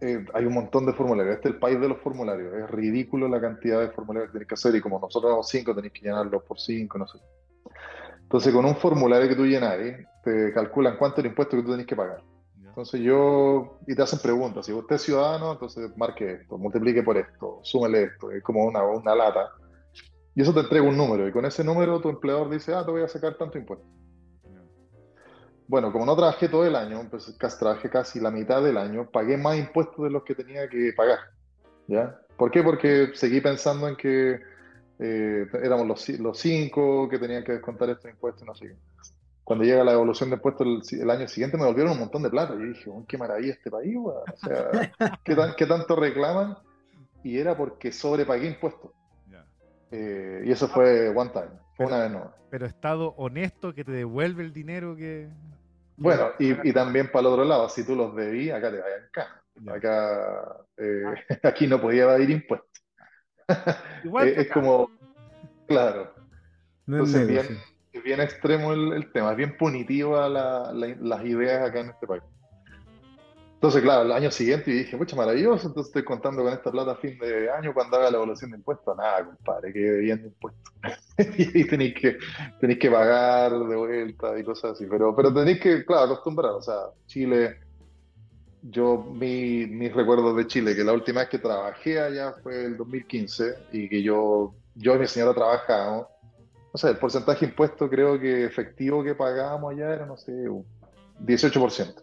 eh, 0.01 0.25
hay 0.33 0.45
un 0.45 0.53
montón 0.53 0.85
de 0.85 0.93
formularios. 0.93 1.35
Este 1.35 1.49
es 1.49 1.55
el 1.55 1.59
país 1.59 1.79
de 1.79 1.87
los 1.87 1.99
formularios. 1.99 2.53
Es 2.53 2.69
ridículo 2.69 3.27
la 3.27 3.39
cantidad 3.39 3.79
de 3.79 3.89
formularios 3.89 4.29
que 4.29 4.39
tienes 4.39 4.47
que 4.47 4.55
hacer 4.55 4.75
y 4.75 4.81
como 4.81 4.99
nosotros 4.99 5.31
somos 5.31 5.49
cinco, 5.49 5.73
tenéis 5.73 5.93
que 5.93 6.01
llenarlos 6.01 6.43
por 6.43 6.59
cinco, 6.59 6.97
no 6.97 7.07
sé. 7.07 7.19
Entonces, 8.21 8.53
con 8.53 8.65
un 8.65 8.75
formulario 8.75 9.29
que 9.29 9.35
tú 9.35 9.45
llenas, 9.45 9.77
te 10.23 10.51
calculan 10.53 10.97
cuánto 10.97 11.17
es 11.17 11.25
el 11.25 11.31
impuesto 11.31 11.55
que 11.55 11.63
tú 11.63 11.71
tenés 11.71 11.85
que 11.85 11.95
pagar. 11.95 12.21
Entonces 12.73 13.01
yo, 13.01 13.77
y 13.85 13.93
te 13.93 14.01
hacen 14.01 14.17
preguntas, 14.17 14.65
si 14.65 14.73
usted 14.73 14.95
es 14.95 15.03
ciudadano, 15.03 15.51
entonces 15.51 15.95
marque 15.95 16.41
esto, 16.41 16.57
multiplique 16.57 17.03
por 17.03 17.17
esto, 17.17 17.59
súmele 17.61 18.05
esto, 18.05 18.31
es 18.31 18.41
como 18.41 18.65
una, 18.65 18.81
una 18.81 19.13
lata. 19.13 19.51
Y 20.33 20.41
eso 20.41 20.51
te 20.55 20.61
entrega 20.61 20.83
un 20.83 20.97
número, 20.97 21.27
y 21.27 21.31
con 21.31 21.45
ese 21.45 21.63
número 21.63 22.01
tu 22.01 22.09
empleador 22.09 22.49
dice, 22.49 22.73
ah, 22.73 22.83
te 22.83 22.89
voy 22.89 23.03
a 23.03 23.07
sacar 23.07 23.37
tanto 23.37 23.59
impuesto. 23.59 23.85
Bueno, 25.67 25.91
como 25.91 26.05
no 26.05 26.15
trabajé 26.15 26.49
todo 26.49 26.65
el 26.65 26.75
año, 26.75 27.07
pues 27.09 27.35
trabajé 27.57 27.89
casi 27.89 28.19
la 28.19 28.31
mitad 28.31 28.61
del 28.63 28.77
año, 28.77 29.09
pagué 29.09 29.37
más 29.37 29.57
impuestos 29.57 30.03
de 30.03 30.11
los 30.11 30.23
que 30.23 30.35
tenía 30.35 30.67
que 30.67 30.93
pagar. 30.95 31.19
¿Ya? 31.87 32.19
¿Por 32.37 32.51
qué? 32.51 32.63
Porque 32.63 33.11
seguí 33.13 33.41
pensando 33.41 33.87
en 33.87 33.95
que 33.95 34.39
eh, 34.99 35.47
éramos 35.61 35.87
los, 35.87 36.09
los 36.19 36.37
cinco 36.37 37.07
que 37.09 37.19
tenían 37.19 37.43
que 37.43 37.53
descontar 37.53 37.89
estos 37.89 38.11
impuestos 38.11 38.43
y 38.43 38.45
no 38.45 38.55
sé 38.55 38.67
qué 38.67 38.75
cuando 39.43 39.65
llega 39.65 39.83
la 39.83 39.93
evolución 39.93 40.29
de 40.29 40.37
impuestos 40.37 40.93
el, 40.93 41.09
año 41.09 41.27
siguiente 41.27 41.57
me 41.57 41.65
volvieron 41.65 41.93
un 41.93 41.99
montón 41.99 42.23
de 42.23 42.29
plata. 42.29 42.55
Y 42.55 42.69
dije, 42.69 42.91
qué 43.07 43.17
maravilla 43.17 43.53
este 43.53 43.69
país, 43.69 43.95
O 43.97 44.23
sea, 44.37 44.91
¿qué, 45.57 45.65
tanto 45.65 45.95
reclaman? 45.95 46.57
Y 47.23 47.37
era 47.37 47.55
porque 47.55 47.91
sobrepagué 47.91 48.47
impuestos. 48.47 48.91
Eh, 49.91 50.45
y 50.45 50.51
eso 50.51 50.67
fue 50.69 51.09
one 51.09 51.29
time, 51.29 51.51
fue 51.77 51.85
una 51.85 51.99
vez 51.99 52.11
no. 52.11 52.31
Pero 52.49 52.65
Estado 52.65 53.13
honesto 53.15 53.75
que 53.75 53.83
te 53.83 53.91
devuelve 53.91 54.43
el 54.43 54.51
dinero 54.51 54.95
que... 54.95 55.29
Bueno, 55.95 56.31
y, 56.39 56.73
también 56.73 57.11
para 57.11 57.21
el 57.21 57.33
otro 57.33 57.45
lado, 57.45 57.69
si 57.69 57.85
tú 57.85 57.95
los 57.95 58.15
debías, 58.15 58.57
acá 58.57 58.71
te 58.71 58.79
vayan 58.79 59.05
acá. 59.05 59.43
Acá, 59.67 60.65
eh, 60.77 61.03
aquí 61.43 61.67
no 61.67 61.79
podía 61.79 62.03
evadir 62.03 62.29
impuestos. 62.31 62.83
Igual 64.03 64.27
es 64.29 64.51
como, 64.51 64.89
claro. 65.67 66.13
Entonces, 66.87 67.27
bien, 67.27 67.59
es 67.91 68.03
bien 68.03 68.19
extremo 68.19 68.73
el, 68.73 69.11
tema, 69.11 69.31
es 69.31 69.37
bien 69.37 69.55
punitiva 69.57 70.27
las 70.27 71.25
ideas 71.25 71.69
acá 71.69 71.79
en 71.79 71.89
este 71.89 72.07
país. 72.07 72.23
Entonces, 73.63 73.81
claro, 73.81 74.01
el 74.01 74.11
año 74.11 74.29
siguiente 74.29 74.71
y 74.71 74.73
dije, 74.79 74.97
mucha 74.97 75.15
maravilloso, 75.15 75.67
entonces 75.67 75.87
estoy 75.87 76.03
contando 76.03 76.43
con 76.43 76.51
esta 76.51 76.69
plata 76.69 76.91
a 76.91 76.95
fin 76.97 77.17
de 77.17 77.49
año 77.49 77.73
cuando 77.73 77.95
haga 77.95 78.11
la 78.11 78.17
evaluación 78.17 78.51
de 78.51 78.57
impuestos. 78.57 78.97
Nada, 78.97 79.23
compadre, 79.23 79.71
que 79.71 79.79
debiendo 79.79 80.27
impuestos. 80.27 80.73
y 81.37 81.63
tenéis 81.63 81.93
que, 81.93 82.17
tenéis 82.59 82.77
que 82.77 82.91
pagar 82.91 83.57
de 83.57 83.75
vuelta 83.77 84.37
y 84.37 84.43
cosas 84.43 84.71
así. 84.71 84.85
Pero, 84.85 85.15
pero 85.15 85.33
tenéis 85.33 85.61
que, 85.61 85.85
claro, 85.85 86.11
acostumbrar. 86.11 86.51
O 86.51 86.61
sea, 86.61 86.75
Chile, 87.05 87.61
yo, 88.63 88.97
mi, 88.97 89.65
mis 89.65 89.93
recuerdos 89.93 90.35
de 90.35 90.45
Chile, 90.45 90.75
que 90.75 90.83
la 90.83 90.91
última 90.91 91.21
vez 91.21 91.29
que 91.29 91.39
trabajé 91.39 92.01
allá 92.01 92.33
fue 92.43 92.65
el 92.65 92.75
2015 92.75 93.55
y 93.71 93.87
que 93.87 94.03
yo, 94.03 94.53
yo 94.75 94.95
y 94.95 94.99
mi 94.99 95.07
señora 95.07 95.33
trabajamos 95.33 96.07
o 96.73 96.77
sea, 96.77 96.89
el 96.89 96.97
porcentaje 96.97 97.45
de 97.45 97.51
impuesto 97.51 97.87
creo 97.87 98.19
que 98.19 98.45
efectivo 98.45 99.03
que 99.03 99.13
pagábamos 99.13 99.71
allá 99.71 99.93
era, 99.93 100.05
no 100.07 100.17
sé, 100.17 100.33
18%. 101.19 102.02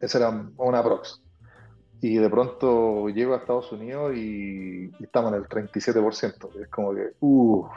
Esa 0.00 0.18
era 0.18 0.44
una 0.56 0.82
prox. 0.82 1.22
Y 2.00 2.16
de 2.16 2.30
pronto 2.30 3.08
llego 3.10 3.34
a 3.34 3.38
Estados 3.38 3.70
Unidos 3.72 4.16
y, 4.16 4.90
estamos 5.00 5.32
en 5.32 5.38
el 5.38 5.48
37%. 5.48 6.62
Es 6.62 6.68
como 6.68 6.94
que, 6.94 7.12
uff. 7.20 7.70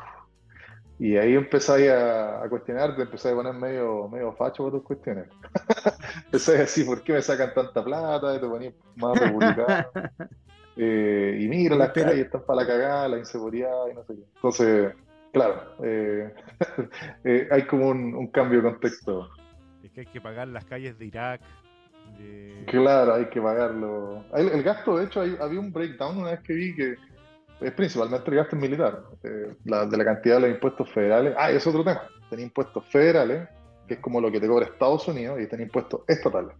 Y 0.99 1.17
ahí 1.17 1.35
empezáis 1.35 1.89
a, 1.89 2.43
a 2.43 2.49
cuestionarte, 2.49 3.01
empezáis 3.01 3.33
a 3.33 3.35
poner 3.35 3.53
medio, 3.53 4.07
medio 4.07 4.31
facho 4.33 4.63
por 4.63 4.73
tus 4.73 4.83
cuestiones. 4.83 5.27
empezáis 6.25 6.57
a 6.57 6.61
decir, 6.61 6.85
¿por 6.85 7.03
qué 7.03 7.13
me 7.13 7.21
sacan 7.21 7.53
tanta 7.53 7.83
plata? 7.83 8.35
Y 8.35 8.39
te 8.39 8.47
ponías 8.47 8.73
más 8.95 9.17
republicano. 9.17 9.87
Eh, 10.75 11.37
y 11.39 11.47
mira, 11.47 11.75
las 11.75 11.91
calles 11.91 12.17
están 12.17 12.41
para 12.47 12.61
la 12.61 12.67
cagada, 12.67 13.07
la 13.07 13.19
inseguridad 13.19 13.85
y 13.91 13.93
no 13.93 14.03
sé 14.05 14.15
qué. 14.15 14.23
Entonces, 14.33 14.95
Claro, 15.33 15.63
eh, 15.83 16.31
eh, 17.23 17.47
hay 17.51 17.63
como 17.63 17.89
un, 17.89 18.27
cambio 18.27 18.61
de 18.61 18.69
contexto. 18.69 19.29
Es 19.83 19.91
que 19.91 20.01
hay 20.01 20.05
que 20.05 20.21
pagar 20.21 20.47
las 20.47 20.63
calles 20.63 20.97
de 20.99 21.05
Irak. 21.05 21.41
Claro, 22.67 23.15
hay 23.15 23.25
que 23.25 23.41
pagarlo. 23.41 24.25
El, 24.33 24.63
gasto, 24.63 24.97
de 24.97 25.05
hecho, 25.05 25.21
había 25.21 25.59
un 25.59 25.71
breakdown 25.71 26.17
una 26.17 26.31
vez 26.31 26.39
que 26.41 26.53
vi 26.53 26.75
que 26.75 26.95
es 27.61 27.71
principalmente 27.73 28.29
el 28.29 28.37
gasto 28.37 28.55
militar, 28.55 29.03
eh, 29.23 29.55
de 29.63 29.97
la 29.97 30.05
cantidad 30.05 30.35
de 30.35 30.41
los 30.41 30.49
impuestos 30.51 30.89
federales. 30.91 31.35
Ah, 31.37 31.51
es 31.51 31.65
otro 31.67 31.83
tema. 31.83 32.01
Tenía 32.29 32.45
impuestos 32.45 32.85
federales, 32.87 33.47
que 33.87 33.95
es 33.95 33.99
como 33.99 34.19
lo 34.19 34.31
que 34.31 34.39
te 34.39 34.47
cobra 34.47 34.65
Estados 34.65 35.07
Unidos, 35.07 35.39
y 35.41 35.47
tenía 35.47 35.65
impuestos 35.65 36.01
estatales. 36.07 36.55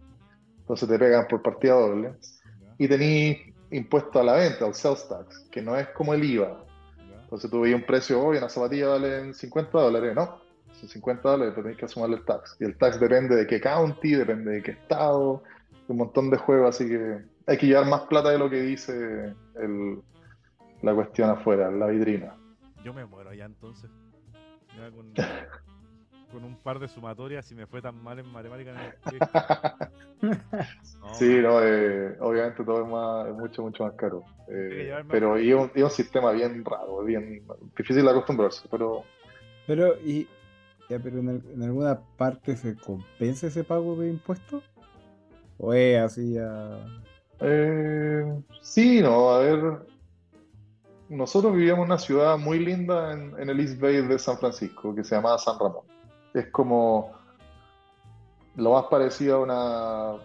Entonces 0.60 0.88
te 0.88 0.98
pegan 0.98 1.26
por 1.28 1.42
partida 1.42 1.74
doble. 1.74 2.14
Y 2.78 2.86
tenía 2.86 3.36
impuesto 3.70 4.20
a 4.20 4.24
la 4.24 4.34
venta, 4.34 4.66
al 4.66 4.74
sales 4.74 5.08
tax, 5.08 5.48
que 5.50 5.62
no 5.62 5.76
es 5.76 5.88
como 5.88 6.14
el 6.14 6.22
IVA, 6.22 6.64
entonces 7.34 7.50
tú 7.50 7.62
veías 7.62 7.80
un 7.80 7.86
precio, 7.86 8.22
hoy 8.22 8.36
una 8.36 8.48
zapatilla 8.48 8.90
vale 8.90 9.34
50 9.34 9.76
dólares, 9.76 10.14
no, 10.14 10.38
son 10.72 10.88
50 10.88 11.28
dólares, 11.28 11.52
pero 11.56 11.64
tienes 11.66 11.80
que 11.80 11.88
sumarle 11.88 12.16
el 12.16 12.24
tax. 12.24 12.56
Y 12.60 12.64
el 12.64 12.78
tax 12.78 13.00
depende 13.00 13.34
de 13.34 13.46
qué 13.46 13.60
county, 13.60 14.14
depende 14.14 14.52
de 14.52 14.62
qué 14.62 14.70
estado, 14.70 15.42
un 15.88 15.96
montón 15.96 16.30
de 16.30 16.36
juegos, 16.36 16.74
así 16.74 16.88
que 16.88 17.24
hay 17.46 17.58
que 17.58 17.66
llevar 17.66 17.86
más 17.86 18.02
plata 18.02 18.30
de 18.30 18.38
lo 18.38 18.48
que 18.48 18.62
dice 18.62 19.34
el, 19.56 20.00
la 20.82 20.94
cuestión 20.94 21.30
afuera, 21.30 21.70
la 21.70 21.86
vidrina. 21.86 22.36
Yo 22.84 22.92
me 22.92 23.04
muero 23.04 23.30
allá 23.30 23.46
entonces. 23.46 23.90
con 26.34 26.42
un 26.42 26.56
par 26.56 26.80
de 26.80 26.88
sumatorias 26.88 27.50
y 27.52 27.54
me 27.54 27.66
fue 27.66 27.80
tan 27.80 28.02
mal 28.02 28.18
en 28.18 28.26
matemáticas. 28.26 28.76
sí, 31.12 31.38
no, 31.40 31.62
eh, 31.62 32.16
obviamente 32.18 32.64
todo 32.64 32.82
es, 32.82 32.90
más, 32.90 33.28
es 33.28 33.34
mucho, 33.34 33.62
mucho 33.62 33.84
más 33.84 33.94
caro. 33.94 34.24
Eh, 34.48 34.92
pero 35.08 35.38
y 35.38 35.52
un, 35.52 35.70
un, 35.74 35.90
sistema 35.90 36.32
bien 36.32 36.64
raro, 36.64 37.04
bien 37.04 37.46
difícil 37.76 38.04
de 38.04 38.10
acostumbrarse, 38.10 38.66
pero... 38.68 39.04
Pero, 39.68 39.94
y, 40.00 40.26
ya, 40.90 40.98
pero 40.98 41.20
en, 41.20 41.62
alguna 41.62 42.00
parte 42.16 42.56
se 42.56 42.74
compensa 42.74 43.46
ese 43.46 43.62
pago 43.62 43.94
de 43.94 44.10
impuestos? 44.10 44.64
¿O 45.58 45.72
es 45.72 45.98
así 46.00 46.34
ya...? 46.34 46.78
Eh, 47.40 48.24
sí, 48.62 49.00
no, 49.00 49.30
a 49.30 49.38
ver, 49.40 49.78
nosotros 51.08 51.54
vivíamos 51.54 51.84
en 51.84 51.92
una 51.92 51.98
ciudad 51.98 52.38
muy 52.38 52.58
linda 52.58 53.12
en, 53.12 53.50
el 53.50 53.60
East 53.60 53.80
Bay 53.80 54.06
de 54.06 54.18
San 54.18 54.38
Francisco, 54.38 54.94
que 54.94 55.04
se 55.04 55.14
llama 55.14 55.36
San 55.38 55.58
Ramón. 55.58 55.84
Es 56.32 56.46
como 56.48 57.12
lo 58.56 58.72
más 58.72 58.84
parecido 58.84 59.36
a 59.36 59.40
una... 59.40 60.22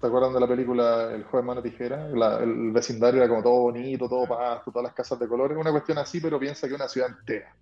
¿Te 0.00 0.06
acuerdan 0.06 0.32
de 0.32 0.40
la 0.40 0.48
película 0.48 1.12
El 1.12 1.24
joven 1.24 1.44
mano 1.44 1.62
tijera? 1.62 2.06
el 2.06 2.72
vecindario 2.72 3.20
era 3.20 3.28
como 3.28 3.42
todo 3.42 3.60
bonito, 3.60 4.08
todo 4.08 4.26
pasto, 4.26 4.70
todas 4.70 4.84
las 4.84 4.94
casas 4.94 5.18
de 5.18 5.28
colores. 5.28 5.58
Una 5.58 5.70
cuestión 5.70 5.98
así, 5.98 6.20
pero 6.20 6.38
piensa 6.40 6.66
que 6.66 6.74
una 6.74 6.88
ciudad 6.88 7.10
entera. 7.10 7.54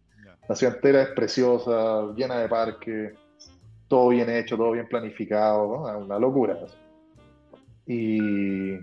La 0.49 0.55
ciudad 0.55 0.77
entera 0.77 1.03
es 1.03 1.09
preciosa, 1.09 2.13
llena 2.15 2.39
de 2.39 2.49
parques, 2.49 3.13
todo 3.89 4.09
bien 4.09 4.31
hecho, 4.31 4.57
todo 4.57 4.71
bien 4.73 4.89
planificado, 4.89 5.67
¿no? 5.67 5.99
Una 5.99 6.19
locura. 6.19 6.59
Y 7.89 8.79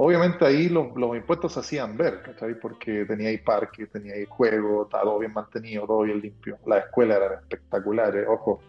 Obviamente 0.00 0.46
ahí 0.46 0.68
los, 0.68 0.92
impuestos 1.16 1.54
se 1.54 1.58
hacían 1.58 1.96
ver, 1.96 2.22
¿cachai? 2.22 2.54
Porque 2.54 3.04
teníais 3.04 3.42
parques, 3.42 3.90
teníais 3.90 4.28
juegos, 4.28 4.86
estaba 4.86 5.02
todo 5.02 5.18
bien 5.18 5.32
mantenido, 5.32 5.88
todo 5.88 6.02
bien 6.02 6.20
limpio. 6.20 6.56
Las 6.66 6.84
escuelas 6.84 7.16
eran 7.16 7.38
espectaculares, 7.40 8.24
ojo. 8.28 8.60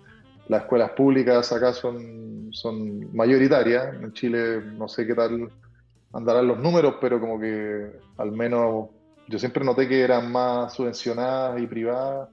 Las 0.47 0.63
escuelas 0.63 0.89
públicas 0.89 1.53
acá 1.53 1.71
son, 1.71 2.49
son 2.51 3.15
mayoritarias. 3.15 3.93
En 4.01 4.11
Chile 4.13 4.59
no 4.75 4.87
sé 4.87 5.05
qué 5.05 5.13
tal 5.13 5.51
andarán 6.13 6.47
los 6.47 6.57
números, 6.57 6.95
pero 6.99 7.19
como 7.19 7.39
que 7.39 7.91
al 8.17 8.31
menos 8.31 8.87
yo 9.27 9.37
siempre 9.37 9.63
noté 9.63 9.87
que 9.87 10.01
eran 10.01 10.31
más 10.31 10.73
subvencionadas 10.73 11.61
y 11.61 11.67
privadas 11.67 12.29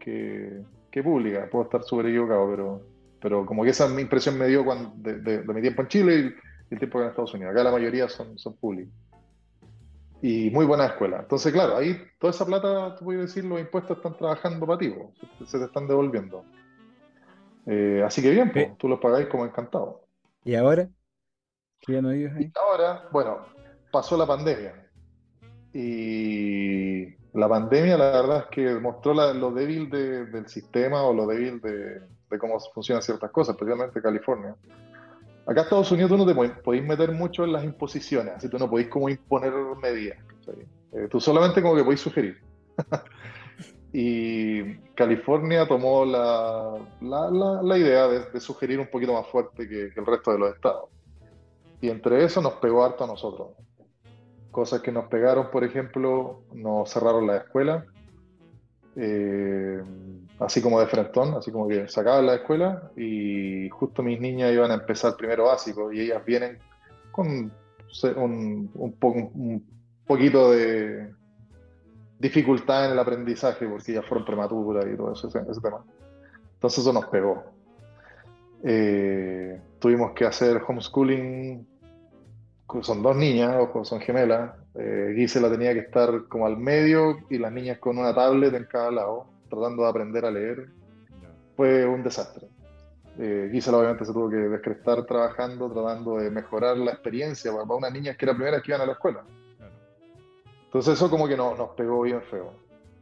que, 0.00 0.60
que 0.90 1.04
públicas. 1.04 1.48
Puedo 1.52 1.66
estar 1.66 1.84
súper 1.84 2.06
equivocado, 2.06 2.50
pero, 2.50 2.82
pero 3.20 3.46
como 3.46 3.62
que 3.62 3.70
esa 3.70 3.88
impresión 4.00 4.36
me 4.36 4.48
dio 4.48 4.64
cuando, 4.64 4.92
de, 4.96 5.44
mi 5.44 5.60
tiempo 5.60 5.82
en 5.82 5.88
Chile 5.88 6.34
el 6.74 6.78
tiempo 6.78 6.98
que 6.98 7.04
en 7.04 7.10
Estados 7.10 7.34
Unidos. 7.34 7.52
Acá 7.52 7.64
la 7.64 7.72
mayoría 7.72 8.08
son, 8.08 8.38
son 8.38 8.54
públicos. 8.56 8.92
Y 10.22 10.50
muy 10.50 10.64
buena 10.64 10.86
escuela. 10.86 11.18
Entonces, 11.20 11.52
claro, 11.52 11.76
ahí 11.76 12.00
toda 12.18 12.30
esa 12.30 12.46
plata, 12.46 12.96
tú 12.96 13.04
puedes 13.04 13.22
decir, 13.22 13.44
los 13.44 13.60
impuestos 13.60 13.96
están 13.96 14.16
trabajando 14.16 14.66
para 14.66 14.78
ti, 14.78 14.94
se, 15.44 15.58
te 15.58 15.64
están 15.64 15.86
devolviendo. 15.86 16.44
Eh, 17.66 18.02
así 18.04 18.22
que 18.22 18.30
bien, 18.30 18.50
pues, 18.52 18.76
tú 18.78 18.88
los 18.88 19.00
pagáis 19.00 19.26
como 19.26 19.44
encantado. 19.44 20.06
¿Y 20.44 20.54
ahora? 20.54 20.88
¿Qué 21.80 22.00
no 22.00 22.08
ahí? 22.08 22.24
Y 22.24 22.52
ahora, 22.58 23.08
bueno, 23.12 23.40
pasó 23.90 24.16
la 24.16 24.26
pandemia. 24.26 24.88
Y 25.74 27.14
la 27.34 27.48
pandemia, 27.48 27.98
la 27.98 28.10
verdad 28.12 28.38
es 28.38 28.46
que 28.46 28.74
mostró 28.80 29.12
lo 29.12 29.50
débil 29.50 29.90
del 29.90 30.48
sistema 30.48 31.02
o 31.02 31.12
lo 31.12 31.26
débil 31.26 31.60
de, 31.60 32.00
de 32.30 32.38
cómo 32.38 32.58
funcionan 32.72 33.02
ciertas 33.02 33.30
cosas, 33.30 33.54
especialmente 33.54 34.00
California. 34.00 34.56
Acá 35.46 35.62
Estados 35.62 35.92
Unidos 35.92 36.10
tú 36.10 36.16
no 36.16 36.26
te 36.26 36.34
podéis 36.62 36.84
meter 36.84 37.12
mucho 37.12 37.44
en 37.44 37.52
las 37.52 37.64
imposiciones, 37.64 38.34
así 38.36 38.48
tú 38.48 38.58
no 38.58 38.68
podéis 38.68 38.88
como 38.88 39.10
imponer 39.10 39.52
medidas. 39.80 40.18
Eh, 40.92 41.08
tú 41.10 41.20
solamente 41.20 41.60
como 41.60 41.76
que 41.76 41.84
podéis 41.84 42.00
sugerir. 42.00 42.38
y 43.92 44.76
California 44.94 45.68
tomó 45.68 46.04
la, 46.04 46.78
la, 47.00 47.78
idea 47.78 48.08
de, 48.08 48.40
sugerir 48.40 48.80
un 48.80 48.86
poquito 48.86 49.12
más 49.12 49.26
fuerte 49.26 49.68
que, 49.68 49.92
el 49.94 50.06
resto 50.06 50.32
de 50.32 50.38
los 50.38 50.54
estados. 50.54 50.88
Y 51.80 51.90
entre 51.90 52.24
eso 52.24 52.40
nos 52.40 52.54
pegó 52.54 52.84
harto 52.84 53.04
a 53.04 53.06
nosotros. 53.06 53.48
Cosas 54.50 54.80
que 54.80 54.92
nos 54.92 55.08
pegaron, 55.08 55.50
por 55.50 55.64
ejemplo, 55.64 56.42
nos 56.54 56.90
cerraron 56.90 57.26
la 57.26 57.38
escuela. 57.38 57.84
Eh, 58.96 59.82
así 60.38 60.60
como 60.60 60.80
de 60.80 60.86
frentón, 60.86 61.34
así 61.34 61.50
como 61.50 61.68
que 61.68 61.88
sacaban 61.88 62.26
la 62.26 62.36
escuela 62.36 62.90
y 62.96 63.68
justo 63.70 64.02
mis 64.02 64.20
niñas 64.20 64.52
iban 64.52 64.70
a 64.70 64.74
empezar 64.74 65.16
primero 65.16 65.44
básico 65.44 65.92
y 65.92 66.00
ellas 66.00 66.24
vienen 66.24 66.58
con 67.12 67.52
un, 68.16 68.70
un, 68.74 69.64
poquito 70.06 70.50
de 70.50 71.14
dificultad 72.18 72.86
en 72.86 72.92
el 72.92 72.98
aprendizaje 72.98 73.66
porque 73.66 73.92
ellas 73.92 74.04
fueron 74.06 74.26
prematuras 74.26 74.84
y 74.92 74.96
todo 74.96 75.12
eso, 75.12 75.28
ese, 75.28 75.60
tema. 75.60 75.84
Entonces 76.54 76.80
eso 76.80 76.92
nos 76.92 77.06
pegó. 77.06 77.44
Eh, 78.64 79.60
tuvimos 79.78 80.12
que 80.12 80.24
hacer 80.24 80.60
homeschooling, 80.66 81.66
son 82.80 83.02
dos 83.02 83.16
niñas, 83.16 83.56
ojo, 83.60 83.84
son 83.84 84.00
gemelas. 84.00 84.52
Eh, 84.74 85.12
Gisela 85.14 85.48
tenía 85.48 85.72
que 85.72 85.80
estar 85.80 86.26
como 86.26 86.46
al 86.46 86.56
medio 86.56 87.18
y 87.30 87.38
las 87.38 87.52
niñas 87.52 87.78
con 87.78 87.98
una 87.98 88.12
tablet 88.12 88.52
en 88.54 88.64
cada 88.64 88.90
lado 88.90 89.33
tratando 89.48 89.82
de 89.82 89.88
aprender 89.88 90.24
a 90.24 90.30
leer, 90.30 90.68
fue 91.56 91.86
un 91.86 92.02
desastre. 92.02 92.48
Eh, 93.18 93.48
Gisela 93.52 93.78
obviamente 93.78 94.04
se 94.04 94.12
tuvo 94.12 94.28
que 94.28 94.36
descrestar 94.36 95.04
trabajando, 95.06 95.70
tratando 95.70 96.16
de 96.18 96.30
mejorar 96.30 96.76
la 96.76 96.92
experiencia 96.92 97.52
para 97.52 97.64
una 97.64 97.90
niña 97.90 98.14
que 98.16 98.24
era 98.24 98.32
la 98.32 98.38
primera 98.38 98.60
que 98.60 98.72
iban 98.72 98.80
a 98.80 98.86
la 98.86 98.92
escuela. 98.92 99.24
Entonces 100.64 100.94
eso 100.94 101.08
como 101.08 101.28
que 101.28 101.36
no, 101.36 101.54
nos 101.54 101.70
pegó 101.70 102.02
bien 102.02 102.22
feo. 102.22 102.52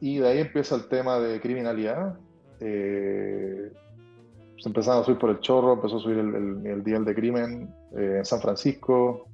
Y 0.00 0.18
de 0.18 0.28
ahí 0.28 0.38
empieza 0.40 0.74
el 0.74 0.88
tema 0.88 1.18
de 1.18 1.40
criminalidad. 1.40 2.18
Eh, 2.60 3.72
se 4.58 4.68
empezaron 4.68 5.02
a 5.02 5.04
subir 5.04 5.18
por 5.18 5.30
el 5.30 5.40
chorro, 5.40 5.72
empezó 5.72 5.96
a 5.96 6.00
subir 6.00 6.18
el, 6.18 6.34
el, 6.66 6.84
nivel 6.84 7.04
de 7.04 7.14
crimen 7.14 7.74
eh, 7.96 8.16
en 8.18 8.24
San 8.24 8.40
Francisco, 8.40 9.26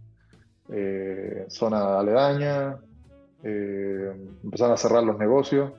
eh, 0.71 1.45
zona 1.49 1.99
aledaña, 1.99 2.79
eh, 3.43 4.13
empezaron 4.43 4.73
a 4.73 4.77
cerrar 4.77 5.03
los 5.03 5.19
negocios. 5.19 5.73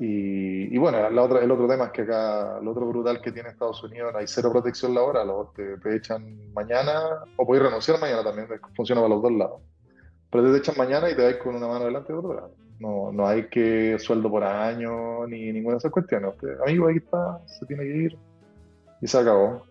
Y, 0.00 0.76
bueno, 0.78 1.10
la 1.10 1.22
otra, 1.22 1.40
el 1.40 1.50
otro 1.50 1.68
tema 1.68 1.86
es 1.86 1.90
que 1.92 2.02
acá, 2.02 2.60
lo 2.62 2.70
otro 2.70 2.86
brutal 2.86 3.20
que 3.20 3.30
tiene 3.30 3.50
Estados 3.50 3.82
Unidos, 3.84 4.14
hay 4.16 4.26
cero 4.26 4.50
protección 4.50 4.94
laboral, 4.94 5.28
o 5.30 5.52
te, 5.54 5.76
te 5.78 5.96
echan 5.96 6.52
mañana, 6.54 7.24
o 7.36 7.46
podéis 7.46 7.66
renunciar 7.66 8.00
mañana 8.00 8.24
también, 8.24 8.48
funciona 8.74 9.02
para 9.02 9.14
los 9.14 9.22
dos 9.22 9.32
lados. 9.32 9.60
Pero 10.30 10.50
te 10.50 10.58
echan 10.58 10.76
mañana 10.78 11.10
y 11.10 11.14
te 11.14 11.22
vais 11.22 11.36
con 11.36 11.54
una 11.54 11.68
mano 11.68 11.84
delante 11.84 12.12
y 12.12 12.16
otra. 12.16 12.48
No, 12.80 13.12
no 13.12 13.26
hay 13.26 13.48
que 13.48 13.98
sueldo 13.98 14.30
por 14.30 14.42
año, 14.42 15.26
ni 15.26 15.52
ninguna 15.52 15.74
de 15.74 15.78
esas 15.78 15.92
cuestiones. 15.92 16.30
Usted, 16.34 16.58
amigo, 16.62 16.88
ahí 16.88 16.96
está, 16.96 17.38
se 17.46 17.66
tiene 17.66 17.84
que 17.84 17.96
ir. 17.96 18.18
Y 19.02 19.06
se 19.06 19.18
acabó. 19.18 19.62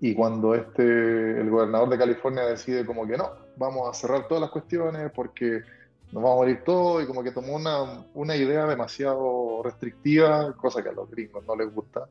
Y 0.00 0.14
cuando 0.14 0.54
este, 0.54 1.40
el 1.40 1.48
gobernador 1.50 1.88
de 1.88 1.98
California 1.98 2.42
decide 2.44 2.84
como 2.84 3.06
que 3.06 3.16
no, 3.16 3.30
vamos 3.56 3.88
a 3.88 3.94
cerrar 3.94 4.26
todas 4.26 4.40
las 4.40 4.50
cuestiones 4.50 5.12
porque 5.14 5.62
nos 6.12 6.22
vamos 6.22 6.32
a 6.32 6.36
morir 6.36 6.62
todos 6.64 7.02
y 7.02 7.06
como 7.06 7.22
que 7.22 7.30
tomó 7.30 7.54
una, 7.54 8.04
una 8.14 8.36
idea 8.36 8.66
demasiado 8.66 9.62
restrictiva, 9.62 10.52
cosa 10.54 10.82
que 10.82 10.88
a 10.88 10.92
los 10.92 11.10
gringos 11.10 11.44
no 11.46 11.54
les 11.54 11.72
gusta. 11.72 12.08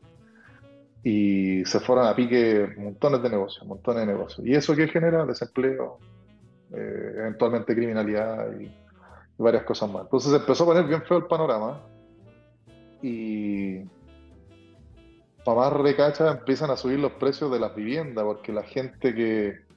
Y 1.04 1.64
se 1.66 1.80
fueron 1.80 2.08
a 2.08 2.16
pique 2.16 2.76
montones 2.78 3.22
de 3.22 3.30
negocios, 3.30 3.66
montones 3.66 4.06
de 4.06 4.14
negocios. 4.14 4.46
¿Y 4.46 4.54
eso 4.54 4.76
qué 4.76 4.88
genera? 4.88 5.26
Desempleo, 5.26 5.98
eh, 6.72 7.14
eventualmente 7.18 7.76
criminalidad 7.76 8.60
y, 8.60 8.72
varias 9.40 9.64
cosas 9.64 9.90
más. 9.90 10.04
Entonces 10.04 10.34
empezó 10.34 10.64
a 10.64 10.68
poner 10.68 10.86
bien 10.86 11.02
feo 11.04 11.18
el 11.18 11.26
panorama 11.26 11.82
y 13.02 13.80
para 15.46 15.62
más 15.62 15.74
recacha 15.74 16.32
empiezan 16.32 16.70
a 16.72 16.78
subir 16.78 17.00
los 17.00 17.14
precios 17.14 17.52
de 17.52 17.60
las 17.60 17.74
viviendas 17.74 18.26
porque 18.26 18.52
la 18.52 18.64
gente 18.64 19.16
que 19.16 19.69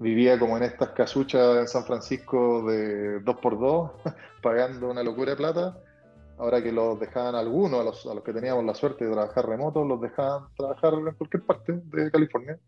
vivía 0.00 0.38
como 0.38 0.56
en 0.56 0.64
estas 0.64 0.88
casuchas 0.90 1.58
en 1.58 1.68
San 1.68 1.84
Francisco 1.84 2.62
de 2.66 3.20
dos 3.20 3.36
por 3.36 3.60
dos, 3.60 3.90
pagando 4.42 4.90
una 4.90 5.02
locura 5.02 5.32
de 5.32 5.36
plata. 5.36 5.78
Ahora 6.38 6.62
que 6.62 6.72
los 6.72 6.98
dejaban 6.98 7.34
algunos, 7.34 7.80
a 7.80 7.84
los, 7.84 8.06
a 8.06 8.14
los 8.14 8.24
que 8.24 8.32
teníamos 8.32 8.64
la 8.64 8.74
suerte 8.74 9.04
de 9.04 9.12
trabajar 9.12 9.46
remoto, 9.46 9.84
los 9.84 10.00
dejaban 10.00 10.44
trabajar 10.56 10.94
en 10.94 11.14
cualquier 11.14 11.42
parte 11.44 11.74
de 11.84 12.10
California. 12.10 12.58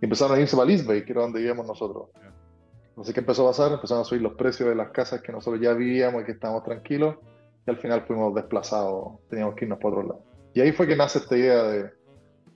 Y 0.00 0.06
empezaron 0.06 0.38
a 0.38 0.40
irse 0.40 0.56
para 0.56 0.70
East 0.72 0.86
Bay, 0.86 1.04
que 1.04 1.12
era 1.12 1.20
donde 1.20 1.40
vivíamos 1.40 1.66
nosotros. 1.66 2.08
Entonces, 2.88 3.12
¿qué 3.12 3.20
empezó 3.20 3.46
a 3.46 3.50
pasar? 3.50 3.72
Empezaron 3.72 4.00
a 4.00 4.04
subir 4.04 4.22
los 4.22 4.32
precios 4.32 4.66
de 4.66 4.74
las 4.74 4.90
casas 4.90 5.20
que 5.20 5.30
nosotros 5.30 5.60
ya 5.60 5.74
vivíamos 5.74 6.22
y 6.22 6.24
que 6.24 6.32
estábamos 6.32 6.64
tranquilos. 6.64 7.16
Y 7.66 7.70
al 7.70 7.76
final 7.76 8.02
fuimos 8.06 8.34
desplazados, 8.34 9.20
teníamos 9.28 9.54
que 9.56 9.66
irnos 9.66 9.78
para 9.78 9.94
otro 9.94 10.08
lado. 10.08 10.24
Y 10.54 10.62
ahí 10.62 10.72
fue 10.72 10.86
que 10.86 10.96
nace 10.96 11.18
esta 11.18 11.36
idea 11.36 11.62
de, 11.64 11.82
de 11.82 11.92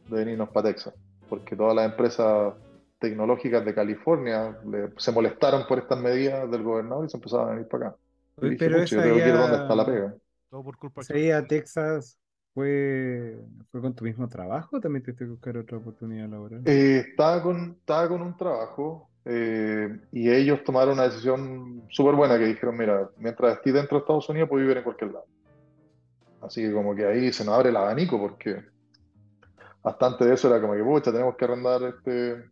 venirnos 0.09 0.49
para 0.49 0.69
Texas. 0.69 0.95
Porque 1.29 1.55
todas 1.55 1.77
las 1.77 1.85
empresas 1.85 2.55
tecnológicas 2.99 3.65
de 3.65 3.75
California 3.75 4.59
se 4.97 5.13
molestaron 5.13 5.67
por 5.67 5.79
estas 5.79 5.99
medidas 6.01 6.51
del 6.51 6.63
gobernador 6.63 7.05
y 7.07 7.11
se 7.11 7.17
empezaron 7.17 7.49
a 7.49 7.53
venir 7.53 7.69
para 7.69 7.89
acá. 7.89 7.97
pero 8.59 8.79
esa 8.79 9.05
dónde 9.05 9.57
está 9.57 9.75
la 9.75 9.87
pega. 9.87 10.15
Todo 10.51 10.65
por 10.65 10.79
culpa 10.79 11.03
a 11.03 11.47
Texas 11.47 12.19
fue, 12.55 13.37
fue 13.71 13.81
con 13.83 13.95
tu 13.95 14.05
mismo 14.05 14.27
trabajo 14.29 14.79
o 14.79 14.81
también 14.81 15.03
te 15.03 15.15
que 15.15 15.27
buscar 15.27 15.59
otra 15.59 15.77
oportunidad 15.77 16.29
laboral? 16.29 16.63
Eh, 16.65 17.05
estaba, 17.11 17.43
con, 17.43 17.77
estaba 17.79 18.09
con 18.09 18.23
un 18.23 18.37
trabajo 18.37 19.11
eh, 19.27 20.01
y 20.13 20.31
ellos 20.31 20.65
tomaron 20.65 20.95
una 20.95 21.05
decisión 21.05 21.83
súper 21.91 22.15
buena 22.15 22.39
que 22.39 22.47
dijeron, 22.47 22.77
mira, 22.79 23.11
mientras 23.19 23.57
estés 23.57 23.75
dentro 23.75 23.99
de 23.99 24.01
Estados 24.01 24.29
Unidos 24.31 24.49
puedes 24.49 24.65
vivir 24.65 24.79
en 24.79 24.85
cualquier 24.85 25.13
lado. 25.13 25.27
Así 26.41 26.63
que 26.63 26.73
como 26.73 26.95
que 26.95 27.05
ahí 27.05 27.33
se 27.33 27.45
nos 27.45 27.55
abre 27.55 27.69
el 27.69 27.77
abanico 27.77 28.19
porque 28.19 28.65
bastante 29.83 30.25
de 30.25 30.35
eso 30.35 30.49
era 30.49 30.61
como 30.61 30.75
que, 30.75 30.83
pucha, 30.83 31.13
tenemos 31.13 31.37
que 31.37 31.45
arrendar 31.45 31.83
este, 31.83 32.43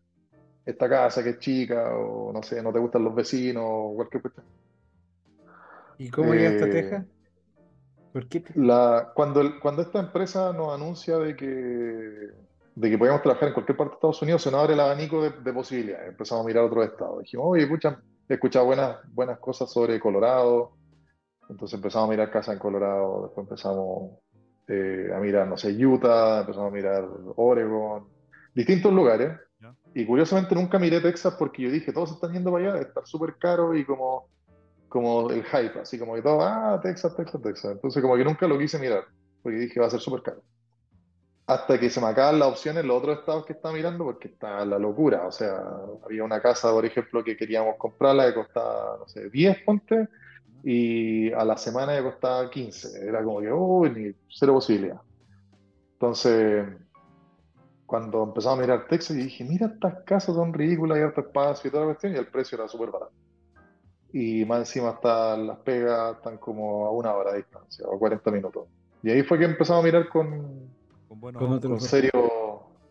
esta 0.64 0.88
casa 0.88 1.22
que 1.22 1.30
es 1.30 1.38
chica, 1.38 1.94
o 1.96 2.32
no 2.32 2.42
sé, 2.42 2.62
no 2.62 2.72
te 2.72 2.78
gustan 2.78 3.04
los 3.04 3.14
vecinos, 3.14 3.64
o 3.66 3.94
cualquier 3.94 4.22
cuestión. 4.22 4.46
¿Y 5.98 6.10
cómo 6.10 6.34
eh, 6.34 6.38
llegaste 6.38 6.64
a 6.64 6.70
Texas? 6.70 7.04
¿Por 8.12 8.28
qué 8.28 8.44
la, 8.54 9.12
cuando, 9.14 9.42
cuando 9.60 9.82
esta 9.82 9.98
empresa 9.98 10.52
nos 10.52 10.72
anuncia 10.72 11.18
de 11.18 11.34
que, 11.34 11.46
de 11.46 12.90
que 12.90 12.98
podíamos 12.98 13.22
trabajar 13.22 13.48
en 13.48 13.54
cualquier 13.54 13.76
parte 13.76 13.90
de 13.90 13.96
Estados 13.96 14.22
Unidos, 14.22 14.42
se 14.42 14.50
nos 14.50 14.60
abre 14.60 14.74
el 14.74 14.80
abanico 14.80 15.22
de, 15.22 15.52
posibilidades. 15.52 16.10
Empezamos 16.10 16.44
a 16.44 16.46
mirar 16.46 16.64
otros 16.64 16.86
estados. 16.86 17.20
Dijimos, 17.20 17.46
oye, 17.48 17.66
pucha, 17.66 18.00
he 18.28 18.34
escuchado 18.34 18.66
buenas, 18.66 18.98
buenas 19.12 19.38
cosas 19.38 19.70
sobre 19.70 19.98
Colorado. 20.00 20.76
Entonces 21.48 21.74
empezamos 21.74 22.08
a 22.08 22.10
mirar 22.10 22.30
casas 22.30 22.54
en 22.54 22.58
Colorado, 22.58 23.24
después 23.24 23.44
empezamos 23.44 24.12
eh, 24.68 25.10
a 25.14 25.18
mirar, 25.18 25.46
no 25.46 25.56
sé, 25.56 25.72
Utah, 25.72 26.40
empezamos 26.40 26.72
a 26.72 26.74
mirar 26.74 27.06
Oregon, 27.36 28.08
distintos 28.54 28.92
lugares. 28.92 29.38
Y 29.95 30.05
curiosamente 30.05 30.55
nunca 30.57 30.78
miré 30.78 31.01
Texas 31.01 31.34
porque 31.38 31.62
yo 31.62 31.70
dije, 31.70 31.92
todos 31.92 32.11
están 32.11 32.32
yendo 32.32 32.51
para 32.51 32.72
allá, 32.72 32.80
está 32.80 33.07
súper 33.07 33.36
caro 33.36 33.76
y 33.76 33.84
como, 33.84 34.26
como 34.88 35.30
el 35.30 35.45
hype, 35.45 35.78
así 35.80 35.99
como 35.99 36.14
que 36.14 36.22
todo, 36.22 36.42
ah, 36.42 36.80
Texas, 36.82 37.16
Texas, 37.16 37.40
Texas. 37.40 37.72
Entonces 37.72 38.03
como 38.03 38.16
que 38.16 38.24
nunca 38.24 38.49
lo 38.49 38.59
quise 38.59 38.78
mirar, 38.78 39.05
porque 39.40 39.59
dije, 39.59 39.78
va 39.78 39.86
a 39.86 39.90
ser 39.90 40.01
súper 40.01 40.22
caro. 40.22 40.42
Hasta 41.47 41.78
que 41.78 41.90
se 41.90 42.01
me 42.01 42.09
acaban 42.09 42.40
las 42.40 42.49
opciones 42.49 42.84
los 42.84 42.99
otros 42.99 43.18
estados 43.18 43.45
que 43.45 43.53
estaba 43.53 43.72
mirando, 43.72 44.05
porque 44.05 44.28
está 44.28 44.64
la 44.64 44.78
locura. 44.78 45.26
O 45.26 45.30
sea, 45.32 45.62
había 46.05 46.24
una 46.24 46.40
casa, 46.40 46.72
por 46.72 46.86
ejemplo, 46.86 47.22
que 47.22 47.36
queríamos 47.36 47.76
comprarla 47.76 48.26
que 48.26 48.34
costaba, 48.34 48.97
no 48.99 49.07
sé, 49.07 49.28
10 49.28 49.59
ponte, 49.64 50.09
y 50.64 51.30
a 51.32 51.45
la 51.45 51.59
semana 51.59 51.95
ya 51.95 52.03
costaba 52.03 52.51
15. 52.51 53.07
Era 53.07 53.22
como 53.22 53.40
que, 53.40 53.53
uy, 53.53 53.90
ni 53.90 54.14
cero 54.30 54.55
posibilidad. 54.55 55.01
Entonces, 55.92 56.66
cuando 57.87 58.24
empezamos 58.24 58.59
a 58.59 58.62
mirar 58.62 58.87
Texas, 58.89 59.16
y 59.16 59.24
dije, 59.24 59.45
mira, 59.45 59.66
estas 59.66 60.03
casas 60.05 60.35
son 60.35 60.53
ridículas, 60.53 60.99
y 60.99 61.03
harto 61.03 61.20
espacio 61.20 61.68
y 61.68 61.70
toda 61.70 61.85
la 61.85 61.89
cuestión, 61.91 62.14
y 62.14 62.16
el 62.16 62.26
precio 62.26 62.57
era 62.57 62.68
súper 62.68 62.91
barato. 62.91 63.12
Y 64.12 64.45
más 64.45 64.61
encima 64.61 64.91
están 64.91 65.47
las 65.47 65.59
pegas, 65.59 66.16
están 66.16 66.39
como 66.39 66.87
a 66.87 66.91
una 66.91 67.14
hora 67.14 67.32
de 67.32 67.39
distancia, 67.39 67.85
o 67.87 67.99
40 67.99 68.30
minutos. 68.30 68.68
Y 69.03 69.11
ahí 69.11 69.22
fue 69.22 69.39
que 69.39 69.45
empezamos 69.45 69.82
a 69.82 69.87
mirar 69.87 70.09
con, 70.09 70.68
con, 71.09 71.80
serio, 71.80 72.11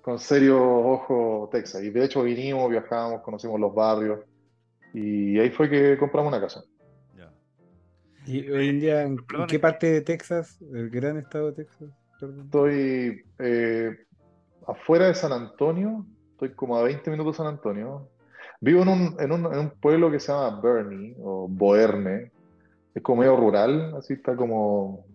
con 0.01 0.19
serio 0.19 0.61
ojo 0.61 1.49
Texas. 1.51 1.81
Y 1.81 1.89
de 1.89 2.05
hecho 2.05 2.23
vinimos, 2.23 2.69
viajamos, 2.69 3.21
conocimos 3.21 3.59
los 3.59 3.73
barrios, 3.73 4.19
y 4.93 5.39
ahí 5.39 5.49
fue 5.49 5.69
que 5.69 5.97
compramos 5.97 6.31
una 6.31 6.41
casa. 6.41 6.63
¿Y 8.25 8.49
hoy 8.49 8.69
en 8.69 8.79
día 8.79 9.01
en, 9.03 9.17
qué 9.47 9.59
parte 9.59 9.91
de 9.91 10.01
Texas? 10.01 10.57
¿El 10.73 10.89
gran 10.89 11.17
estado 11.17 11.51
de 11.51 11.63
Texas? 11.65 11.89
Estoy 12.21 13.21
eh, 13.39 13.97
afuera 14.67 15.07
de 15.07 15.15
San 15.15 15.31
Antonio, 15.31 16.05
estoy 16.31 16.53
como 16.53 16.77
a 16.77 16.83
20 16.83 17.09
minutos 17.11 17.33
de 17.33 17.37
San 17.37 17.47
Antonio. 17.47 18.09
Vivo 18.59 18.81
en 18.83 18.87
un, 18.89 19.15
en 19.19 19.31
un, 19.31 19.53
en 19.53 19.59
un 19.59 19.69
pueblo 19.71 20.09
que 20.11 20.19
se 20.19 20.31
llama 20.31 20.61
Bernie 20.61 21.15
o 21.19 21.47
Boerne. 21.49 22.31
Es 22.93 23.01
como 23.01 23.21
medio 23.21 23.35
rural, 23.35 23.95
así 23.97 24.13
está 24.13 24.35
como. 24.35 25.05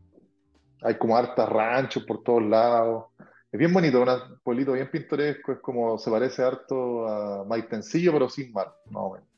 Hay 0.82 0.96
como 0.96 1.16
hartas 1.16 1.48
ranchos 1.48 2.04
por 2.04 2.22
todos 2.22 2.42
lados. 2.42 3.06
Es 3.50 3.58
bien 3.58 3.72
bonito, 3.72 4.02
un 4.02 4.38
pueblito 4.42 4.72
bien 4.72 4.90
pintoresco, 4.90 5.52
es 5.52 5.58
como 5.60 5.98
se 5.98 6.10
parece 6.10 6.42
harto 6.42 7.08
a 7.08 7.44
Maitencillo, 7.44 8.12
pero 8.12 8.28
sin 8.28 8.52
mar, 8.52 8.74
más 8.90 9.02
o 9.02 9.12
menos. 9.14 9.28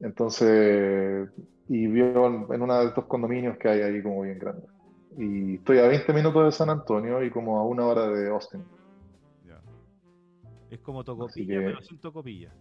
Entonces, 0.00 1.28
y 1.68 1.86
vivo 1.86 2.26
en, 2.26 2.62
uno 2.62 2.80
de 2.80 2.86
estos 2.86 3.06
condominios 3.06 3.56
que 3.58 3.68
hay 3.68 3.80
ahí 3.80 4.02
como 4.02 4.22
bien 4.22 4.38
grande. 4.38 4.66
Y 5.18 5.56
estoy 5.56 5.78
a 5.78 5.88
20 5.88 6.12
minutos 6.12 6.44
de 6.44 6.52
San 6.52 6.70
Antonio 6.70 7.24
y 7.24 7.30
como 7.30 7.58
a 7.58 7.64
una 7.64 7.84
hora 7.84 8.06
de 8.06 8.28
Austin. 8.28 8.64
Ya. 9.44 9.60
Es 10.70 10.78
como 10.78 11.02
Tocopilla, 11.02 11.58
pero 11.58 11.82
sin 11.82 11.98
Tocopilla. 11.98 12.52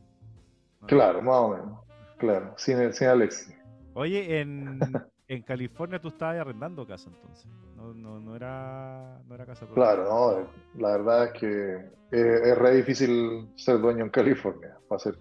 Claro, 0.87 1.21
más 1.21 1.35
o 1.35 1.49
menos. 1.49 1.79
Claro, 2.17 2.55
sin, 2.57 2.91
sin 2.93 3.09
Alexi. 3.09 3.53
Oye, 3.93 4.41
en, 4.41 4.79
en 5.27 5.43
California 5.43 6.01
tú 6.01 6.07
estabas 6.07 6.39
arrendando 6.39 6.87
casa 6.87 7.11
entonces. 7.13 7.47
No, 7.75 7.93
no, 7.93 8.19
no, 8.19 8.35
era, 8.35 9.21
no 9.27 9.35
era 9.35 9.45
casa 9.45 9.67
propia. 9.67 9.83
Claro, 9.83 10.03
no. 10.05 10.81
La 10.81 10.97
verdad 10.97 11.25
es 11.25 11.33
que 11.33 11.75
es, 12.09 12.41
es 12.41 12.57
re 12.57 12.73
difícil 12.73 13.51
ser 13.55 13.79
dueño 13.79 14.03
en 14.03 14.09
California, 14.09 14.79
para 14.89 14.97
ser 14.97 15.15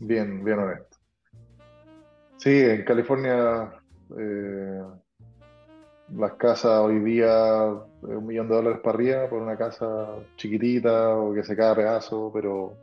bien, 0.00 0.42
bien 0.42 0.58
honesto. 0.58 0.96
Sí, 2.38 2.60
en 2.60 2.82
California 2.84 3.74
eh, 4.18 4.82
las 6.14 6.32
casas 6.32 6.80
hoy 6.80 7.00
día 7.00 7.74
un 8.02 8.26
millón 8.26 8.48
de 8.48 8.54
dólares 8.54 8.80
para 8.82 8.94
arriba 8.94 9.28
por 9.28 9.42
una 9.42 9.56
casa 9.56 10.16
chiquitita 10.36 11.16
o 11.16 11.34
que 11.34 11.44
se 11.44 11.56
cae 11.56 11.70
a 11.70 11.76
pedazo, 11.76 12.30
pero 12.32 12.74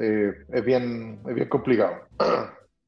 eh, 0.00 0.32
es 0.48 0.64
bien 0.64 1.20
es 1.26 1.34
bien 1.34 1.48
complicado. 1.48 1.94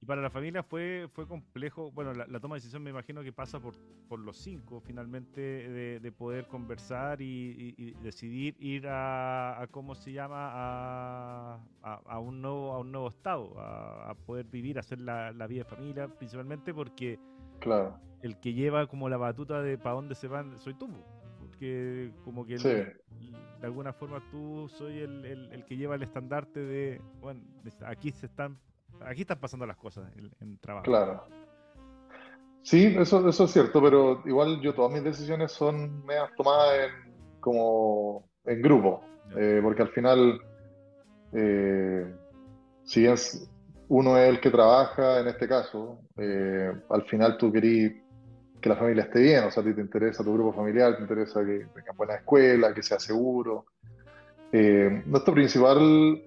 para 0.07 0.22
la 0.22 0.30
familia 0.30 0.62
fue, 0.62 1.09
fue 1.12 1.26
complejo. 1.26 1.90
Bueno, 1.90 2.12
la, 2.14 2.40
toma 2.40 2.55
de 2.55 2.61
decisión 2.61 2.82
me 2.82 2.90
imagino 2.90 3.22
que 3.22 3.32
pasa 3.32 3.61
por, 3.61 3.74
por 4.09 4.20
los 4.20 4.36
cinco, 4.38 4.80
finalmente, 4.80 5.40
de, 5.40 6.12
poder 6.12 6.47
conversar 6.47 7.20
y, 7.20 7.92
decidir 8.03 8.57
ir 8.61 8.86
a, 8.88 9.66
¿cómo 9.70 9.94
se 9.94 10.12
llama? 10.12 10.51
A, 10.53 11.61
a, 11.82 12.18
un, 12.18 12.40
nuevo, 12.40 12.72
a 12.72 12.78
un 12.78 12.92
nuevo 12.92 13.09
estado, 13.09 13.55
a, 13.59 14.14
poder 14.26 14.47
vivir, 14.47 14.78
hacer 14.78 15.01
la, 15.01 15.32
vida 15.47 15.64
de 15.64 15.70
familia, 15.70 16.09
principalmente 16.09 16.72
porque 16.72 17.18
claro. 17.59 17.99
El 18.27 18.39
que 18.39 18.53
lleva 18.53 18.87
como 18.87 19.09
la 19.09 19.16
batuta 19.16 19.62
de 19.62 19.79
para 19.79 19.95
dónde 19.95 20.14
se 20.14 20.29
van 20.29 20.59
soy 20.59 20.74
tú. 20.74 20.89
Porque 21.41 22.12
como 22.24 22.45
que 22.45 22.59
de 22.59 22.97
alguna 23.62 23.93
forma 23.93 24.22
tú 24.31 24.68
soy 24.68 24.99
el, 24.99 25.24
el 25.24 25.64
que 25.64 25.77
lleva 25.77 25.95
el 25.95 26.03
estandarte 26.03 26.61
de, 26.61 27.01
bueno, 27.20 27.41
aquí 27.87 28.11
se 28.11 28.27
están 28.27 28.59
aquí 29.05 29.22
están 29.22 29.39
pasando 29.39 29.66
las 29.66 29.77
cosas 29.77 30.11
en, 30.41 30.59
trabajo. 30.59 30.85
Claro. 30.85 31.24
Sí, 32.62 32.97
eso, 32.99 33.29
eso 33.29 33.45
es 33.45 33.51
cierto, 33.51 33.81
pero 33.81 34.22
igual 34.27 34.61
yo 34.61 34.74
todas 34.74 34.93
mis 34.93 35.05
decisiones 35.05 35.53
son 35.53 36.05
medias 36.05 36.31
tomadas 36.37 36.89
en, 36.89 37.41
como 37.41 38.29
en 38.45 38.62
grupo, 38.62 39.05
eh, 39.37 39.61
porque 39.62 39.83
al 39.83 39.91
final, 39.91 40.41
eh, 41.33 42.12
si 42.83 43.03
bien 43.03 43.14
uno 43.89 44.18
es 44.18 44.29
el 44.29 44.41
que 44.41 44.51
trabaja 44.51 45.20
en 45.20 45.29
este 45.29 45.47
caso, 45.47 46.01
eh, 46.16 46.72
al 46.91 47.03
final 47.05 47.39
tú 47.39 47.53
querís 47.53 47.93
que 48.67 48.71
la 48.71 48.77
familia 48.77 49.05
esté 49.05 49.21
bien, 49.21 49.45
o 49.45 49.51
sea, 49.53 49.62
a 49.62 49.67
ti 49.67 49.75
te 49.75 49.81
interesa 49.81 50.25
tu 50.25 50.33
grupo 50.33 50.53
familiar, 50.53 50.97
te 50.97 51.03
interesa 51.03 51.45
que 51.45 51.69
tengan 51.73 51.97
buena 51.97 52.17
escuela, 52.17 52.75
que 52.75 52.83
sea 52.83 52.99
seguro. 52.99 53.67
nuestro 54.53 55.35
principal 55.35 56.21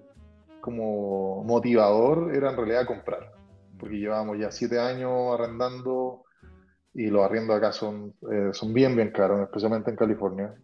como 0.62 1.44
motivador 1.44 2.34
era 2.34 2.50
en 2.50 2.56
realidad 2.56 2.86
comprar, 2.86 3.30
porque 3.78 3.98
llevábamos 3.98 4.38
ya 4.38 4.50
siete 4.50 4.78
años 4.78 5.34
arrendando 5.38 6.22
y 6.94 7.08
los 7.08 7.22
arriendos 7.22 7.58
acá 7.58 7.72
son, 7.72 8.14
eh, 8.32 8.50
son 8.54 8.72
bien, 8.72 8.96
bien 8.96 9.10
caros, 9.10 9.42
especialmente 9.42 9.90
en 9.90 9.96
California. 9.96 10.54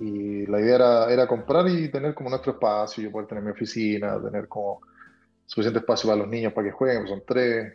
Y 0.00 0.44
la 0.46 0.60
idea 0.60 0.74
era, 0.74 1.10
era 1.10 1.26
comprar 1.26 1.66
y 1.66 1.90
tener 1.90 2.14
como 2.14 2.28
nuestro 2.28 2.52
espacio, 2.52 3.02
yo 3.02 3.10
poder 3.10 3.26
tener 3.26 3.42
mi 3.42 3.52
oficina, 3.52 4.20
tener 4.22 4.46
como 4.48 4.82
suficiente 5.46 5.78
espacio 5.78 6.08
para 6.10 6.20
los 6.20 6.28
niños 6.28 6.52
para 6.52 6.66
que 6.66 6.72
jueguen, 6.72 7.04
pues 7.04 7.10
son 7.10 7.22
tres. 7.26 7.72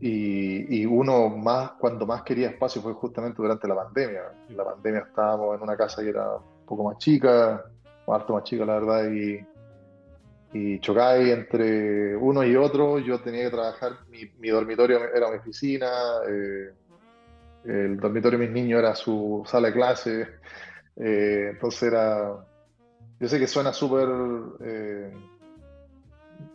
Y, 0.00 0.82
y, 0.82 0.86
uno 0.86 1.28
más, 1.28 1.72
cuando 1.72 2.04
más 2.04 2.22
quería 2.22 2.48
espacio 2.48 2.82
fue 2.82 2.94
justamente 2.94 3.40
durante 3.40 3.68
la 3.68 3.76
pandemia. 3.76 4.22
En 4.48 4.56
la 4.56 4.64
pandemia 4.64 5.00
estábamos 5.00 5.56
en 5.56 5.62
una 5.62 5.76
casa 5.76 6.02
que 6.02 6.08
era 6.08 6.36
un 6.36 6.66
poco 6.66 6.84
más 6.84 6.98
chica, 6.98 7.64
harto 8.06 8.34
más 8.34 8.44
chica 8.44 8.64
la 8.64 8.80
verdad, 8.80 9.10
y, 9.10 9.40
y 10.52 10.78
chocáis 10.80 11.32
entre 11.32 12.16
uno 12.16 12.44
y 12.44 12.56
otro. 12.56 12.98
Yo 12.98 13.20
tenía 13.20 13.44
que 13.44 13.50
trabajar, 13.50 13.92
mi, 14.08 14.48
dormitorio 14.48 15.00
era 15.14 15.30
mi 15.30 15.36
oficina, 15.36 15.90
eh, 16.28 16.72
el 17.64 17.98
dormitorio 17.98 18.38
de 18.38 18.46
mis 18.46 18.54
niños 18.54 18.78
era 18.80 18.94
su 18.94 19.42
sala 19.46 19.68
de 19.68 19.74
clase. 19.74 20.28
Eh, 20.96 21.50
entonces 21.52 21.82
era. 21.84 22.36
Yo 23.20 23.28
sé 23.28 23.38
que 23.38 23.46
suena 23.46 23.72
súper 23.72 24.08
eh, 24.60 25.12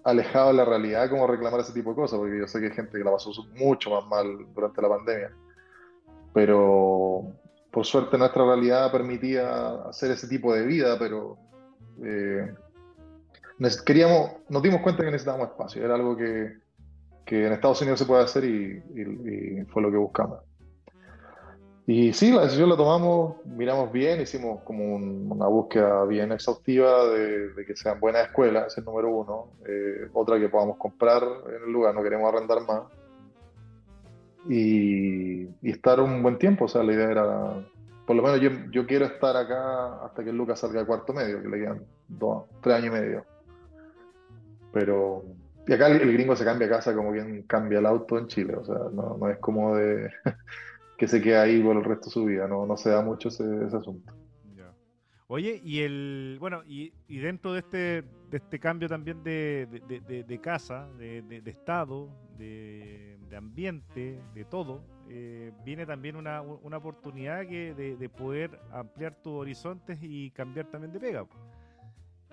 alejado 0.03 0.49
de 0.49 0.53
la 0.55 0.65
realidad 0.65 1.09
como 1.09 1.27
reclamar 1.27 1.59
ese 1.59 1.73
tipo 1.73 1.91
de 1.91 1.95
cosas, 1.95 2.19
porque 2.19 2.39
yo 2.39 2.47
sé 2.47 2.59
que 2.59 2.67
hay 2.67 2.73
gente 2.73 2.97
que 2.97 3.03
la 3.03 3.11
pasó 3.11 3.31
mucho 3.55 3.91
más 3.91 4.05
mal 4.07 4.25
durante 4.53 4.81
la 4.81 4.89
pandemia. 4.89 5.31
Pero 6.33 7.33
por 7.71 7.85
suerte 7.85 8.17
nuestra 8.17 8.45
realidad 8.45 8.91
permitía 8.91 9.83
hacer 9.89 10.11
ese 10.11 10.27
tipo 10.27 10.53
de 10.53 10.65
vida, 10.65 10.97
pero 10.97 11.37
queríamos, 13.85 14.31
nos 14.49 14.61
dimos 14.61 14.81
cuenta 14.81 15.03
que 15.03 15.11
necesitábamos 15.11 15.49
espacio, 15.49 15.83
era 15.83 15.95
algo 15.95 16.15
que, 16.15 16.57
que 17.25 17.45
en 17.45 17.53
Estados 17.53 17.81
Unidos 17.81 17.99
se 17.99 18.05
puede 18.05 18.23
hacer 18.23 18.43
y, 18.45 19.63
fue 19.71 19.81
lo 19.81 19.91
que 19.91 19.97
buscamos. 19.97 20.39
Y 21.91 22.13
sí, 22.13 22.31
la 22.31 22.43
decisión 22.43 22.69
la 22.69 22.77
tomamos, 22.77 23.37
miramos 23.45 23.91
bien, 23.91 24.21
hicimos 24.21 24.61
como 24.61 24.95
una 24.95 25.47
búsqueda 25.47 26.05
bien 26.05 26.31
exhaustiva 26.31 27.07
de, 27.07 27.65
que 27.65 27.75
sean 27.75 27.99
buenas 27.99 28.27
escuelas, 28.27 28.67
ese 28.67 28.73
es 28.73 28.77
el 28.77 28.85
número 28.85 29.09
uno. 29.09 29.47
Eh, 29.65 30.07
otra 30.13 30.39
que 30.39 30.49
podamos 30.49 30.77
comprar 30.77 31.23
en 31.23 31.63
el 31.65 31.71
lugar, 31.71 31.95
no 31.95 32.03
queremos 32.03 32.31
arrendar 32.31 32.61
más. 32.61 32.83
y, 34.47 35.47
estar 35.67 35.99
un 35.99 36.21
buen 36.21 36.37
tiempo. 36.37 36.65
O 36.65 36.67
sea, 36.67 36.83
la 36.83 36.93
idea 36.93 37.09
era, 37.09 37.67
por 38.05 38.15
lo 38.15 38.21
menos 38.21 38.39
yo, 38.69 38.85
quiero 38.85 39.05
estar 39.05 39.35
acá 39.35 40.05
hasta 40.05 40.23
que 40.23 40.31
Lucas 40.31 40.59
salga 40.59 40.81
de 40.81 40.85
cuarto 40.85 41.11
medio, 41.11 41.41
que 41.41 41.47
le 41.47 41.57
quedan 41.57 41.81
dos, 42.07 42.43
tres 42.61 42.75
años 42.75 42.95
y 42.95 42.99
medio. 43.01 43.25
Pero, 44.71 45.23
y 45.65 45.73
acá 45.73 45.87
el, 45.87 46.13
gringo 46.13 46.35
se 46.35 46.45
cambia 46.45 46.69
casa 46.69 46.93
como 46.93 47.13
quien 47.13 47.41
cambia 47.47 47.79
el 47.79 47.87
auto 47.87 48.19
en 48.19 48.27
Chile, 48.27 48.53
o 48.55 48.63
sea, 48.63 48.77
no, 48.93 49.17
no 49.19 49.27
es 49.27 49.39
como 49.39 49.75
de 49.75 50.11
que 50.99 51.07
se 51.07 51.21
queda 51.21 51.43
ahí 51.43 51.63
por 51.63 51.77
el 51.77 51.83
resto 51.83 52.05
de 52.05 52.11
su 52.11 52.25
vida, 52.25 52.45
no, 52.45 52.65
no 52.65 52.75
se 52.75 52.89
da 52.89 53.01
mucho 53.01 53.29
ese, 53.29 53.65
ese 53.65 53.77
asunto. 53.77 54.13
Oye, 55.31 55.61
y 55.63 55.81
el 55.81 56.37
bueno, 56.39 56.63
y, 56.67 56.91
y, 57.07 57.19
dentro 57.19 57.53
de 57.53 57.59
este, 57.59 57.77
de 58.31 58.37
este 58.37 58.59
cambio 58.59 58.89
también 58.89 59.23
de, 59.23 59.67
de, 59.87 60.23
de, 60.23 60.41
casa, 60.41 60.89
de, 60.97 61.41
estado, 61.45 62.09
de, 62.35 63.15
ambiente, 63.37 64.19
de 64.33 64.45
todo, 64.45 64.83
eh, 65.07 65.51
viene 65.63 65.85
también 65.85 66.15
una, 66.15 66.41
una 66.41 66.77
oportunidad 66.77 67.45
que 67.47 67.75
de, 67.75 68.09
poder 68.09 68.59
ampliar 68.71 69.21
tus 69.21 69.33
horizontes 69.33 69.99
y 70.01 70.31
cambiar 70.31 70.65
también 70.65 70.91
de 70.91 70.99
pega. 70.99 71.27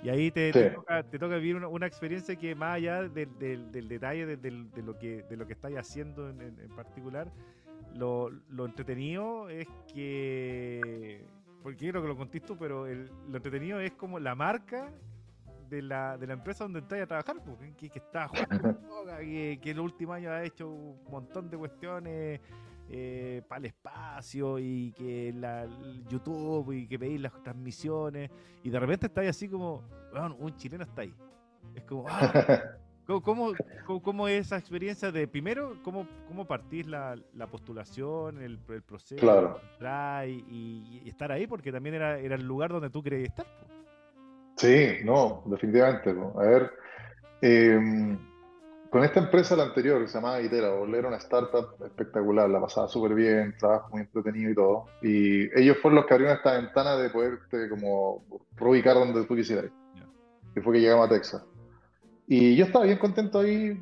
Y 0.02 0.08
ahí 0.08 0.30
te, 0.30 0.70
toca, 0.70 1.02
te 1.02 1.18
toca, 1.18 1.36
vivir 1.36 1.56
una, 1.56 1.86
experiencia 1.86 2.34
que 2.36 2.54
más 2.54 2.76
allá 2.76 3.02
del, 3.02 3.38
del, 3.38 3.88
detalle 3.88 4.38
de, 4.38 4.50
lo 4.82 4.98
que, 4.98 5.22
de 5.22 5.36
lo 5.36 5.46
que 5.46 5.52
estáis 5.52 5.76
haciendo 5.76 6.30
en, 6.30 6.40
en, 6.40 6.74
particular, 6.74 7.30
lo, 7.96 8.30
lo 8.30 8.66
entretenido 8.66 9.48
es 9.48 9.68
que 9.92 11.24
porque 11.62 11.78
quiero 11.78 12.00
que 12.00 12.08
lo 12.08 12.16
contéis 12.16 12.44
tú, 12.44 12.56
pero 12.56 12.86
lo 12.86 13.36
entretenido 13.36 13.80
es 13.80 13.92
como 13.92 14.20
la 14.20 14.36
marca 14.36 14.92
de 15.68 15.82
la, 15.82 16.16
de 16.16 16.28
la 16.28 16.34
empresa 16.34 16.62
donde 16.62 16.78
estás 16.78 17.00
a 17.00 17.06
trabajar, 17.06 17.36
que, 17.76 17.90
que 17.90 17.98
está 17.98 18.28
jugando, 18.28 18.78
que, 19.20 19.58
que 19.60 19.70
el 19.72 19.80
último 19.80 20.12
año 20.12 20.30
ha 20.30 20.44
hecho 20.44 20.70
un 20.70 21.02
montón 21.10 21.50
de 21.50 21.58
cuestiones 21.58 22.40
eh, 22.88 23.42
para 23.48 23.58
el 23.58 23.64
espacio 23.66 24.60
y 24.60 24.92
que 24.92 25.32
la 25.32 25.66
YouTube 26.08 26.70
y 26.70 26.86
que 26.86 26.98
veis 26.98 27.20
las 27.20 27.32
transmisiones 27.42 28.30
y 28.62 28.70
de 28.70 28.78
repente 28.78 29.06
estáis 29.06 29.30
así 29.30 29.48
como, 29.48 29.82
un 30.38 30.56
chileno 30.56 30.84
está 30.84 31.02
ahí. 31.02 31.12
Es 31.74 31.82
como, 31.82 32.04
ah, 32.08 32.60
¿Cómo, 33.06 33.52
cómo, 34.02 34.26
es 34.26 34.46
esa 34.46 34.56
experiencia 34.56 35.12
de 35.12 35.28
primero, 35.28 35.76
cómo, 35.84 36.08
cómo 36.26 36.44
partís 36.44 36.88
la, 36.88 37.16
la 37.34 37.46
postulación, 37.46 38.42
el, 38.42 38.58
el 38.68 38.82
proceso, 38.82 39.20
claro. 39.20 39.60
y, 40.26 41.02
y, 41.04 41.08
estar 41.08 41.30
ahí? 41.30 41.46
Porque 41.46 41.70
también 41.70 41.94
era, 41.94 42.18
era 42.18 42.34
el 42.34 42.44
lugar 42.44 42.72
donde 42.72 42.90
tú 42.90 43.04
querías 43.04 43.28
estar. 43.28 43.46
Sí, 44.56 45.04
no, 45.04 45.42
definitivamente. 45.46 46.10
A 46.10 46.40
ver, 46.40 46.72
em, 47.42 48.18
con 48.90 49.04
esta 49.04 49.20
empresa, 49.20 49.54
la 49.54 49.64
anterior, 49.64 50.00
que 50.00 50.08
se 50.08 50.14
llamaba 50.14 50.40
Itera, 50.40 50.68
era 50.68 51.08
una 51.08 51.18
startup 51.18 51.76
espectacular, 51.84 52.50
la 52.50 52.60
pasaba 52.60 52.88
súper 52.88 53.14
bien, 53.14 53.54
trabajo 53.56 53.90
muy 53.90 54.00
entretenido 54.00 54.50
y 54.50 54.54
todo. 54.54 54.86
Y 55.02 55.60
ellos 55.60 55.76
fueron 55.80 55.96
los 55.96 56.06
que 56.06 56.14
abrieron 56.14 56.36
esta 56.36 56.54
ventana 56.54 56.96
de 56.96 57.10
poderte 57.10 57.68
como 57.68 58.24
reubicar 58.56 58.94
donde 58.94 59.24
tú 59.26 59.36
quisieras. 59.36 59.70
Y 60.56 60.60
fue 60.60 60.72
que 60.72 60.80
llegamos 60.80 61.06
a 61.06 61.10
Texas. 61.10 61.44
Y 62.26 62.56
yo 62.56 62.66
estaba 62.66 62.84
bien 62.84 62.98
contento 62.98 63.38
ahí. 63.40 63.80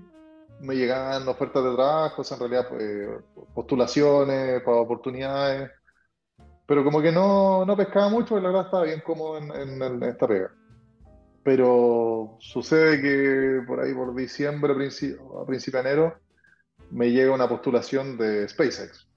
Me 0.60 0.74
llegaban 0.76 1.26
ofertas 1.28 1.64
de 1.64 1.74
trabajo, 1.74 2.22
en 2.30 2.38
realidad 2.38 2.68
pues, 2.68 3.08
postulaciones 3.54 4.62
para 4.62 4.76
oportunidades. 4.78 5.70
Pero 6.66 6.84
como 6.84 7.02
que 7.02 7.12
no, 7.12 7.64
no 7.64 7.76
pescaba 7.76 8.08
mucho, 8.08 8.38
y 8.38 8.40
la 8.40 8.48
verdad 8.48 8.66
estaba 8.66 8.84
bien 8.84 9.02
cómodo 9.04 9.38
en, 9.38 10.02
esta 10.02 10.26
pega. 10.26 10.50
Pero 11.42 12.36
sucede 12.40 13.02
que 13.02 13.66
por 13.66 13.80
ahí, 13.80 13.92
por 13.92 14.14
diciembre, 14.14 14.72
a 14.72 14.76
principio, 14.76 15.82
de 15.82 15.88
enero, 15.90 16.14
me 16.90 17.10
llega 17.10 17.34
una 17.34 17.48
postulación 17.48 18.16
de 18.16 18.48
SpaceX. 18.48 19.08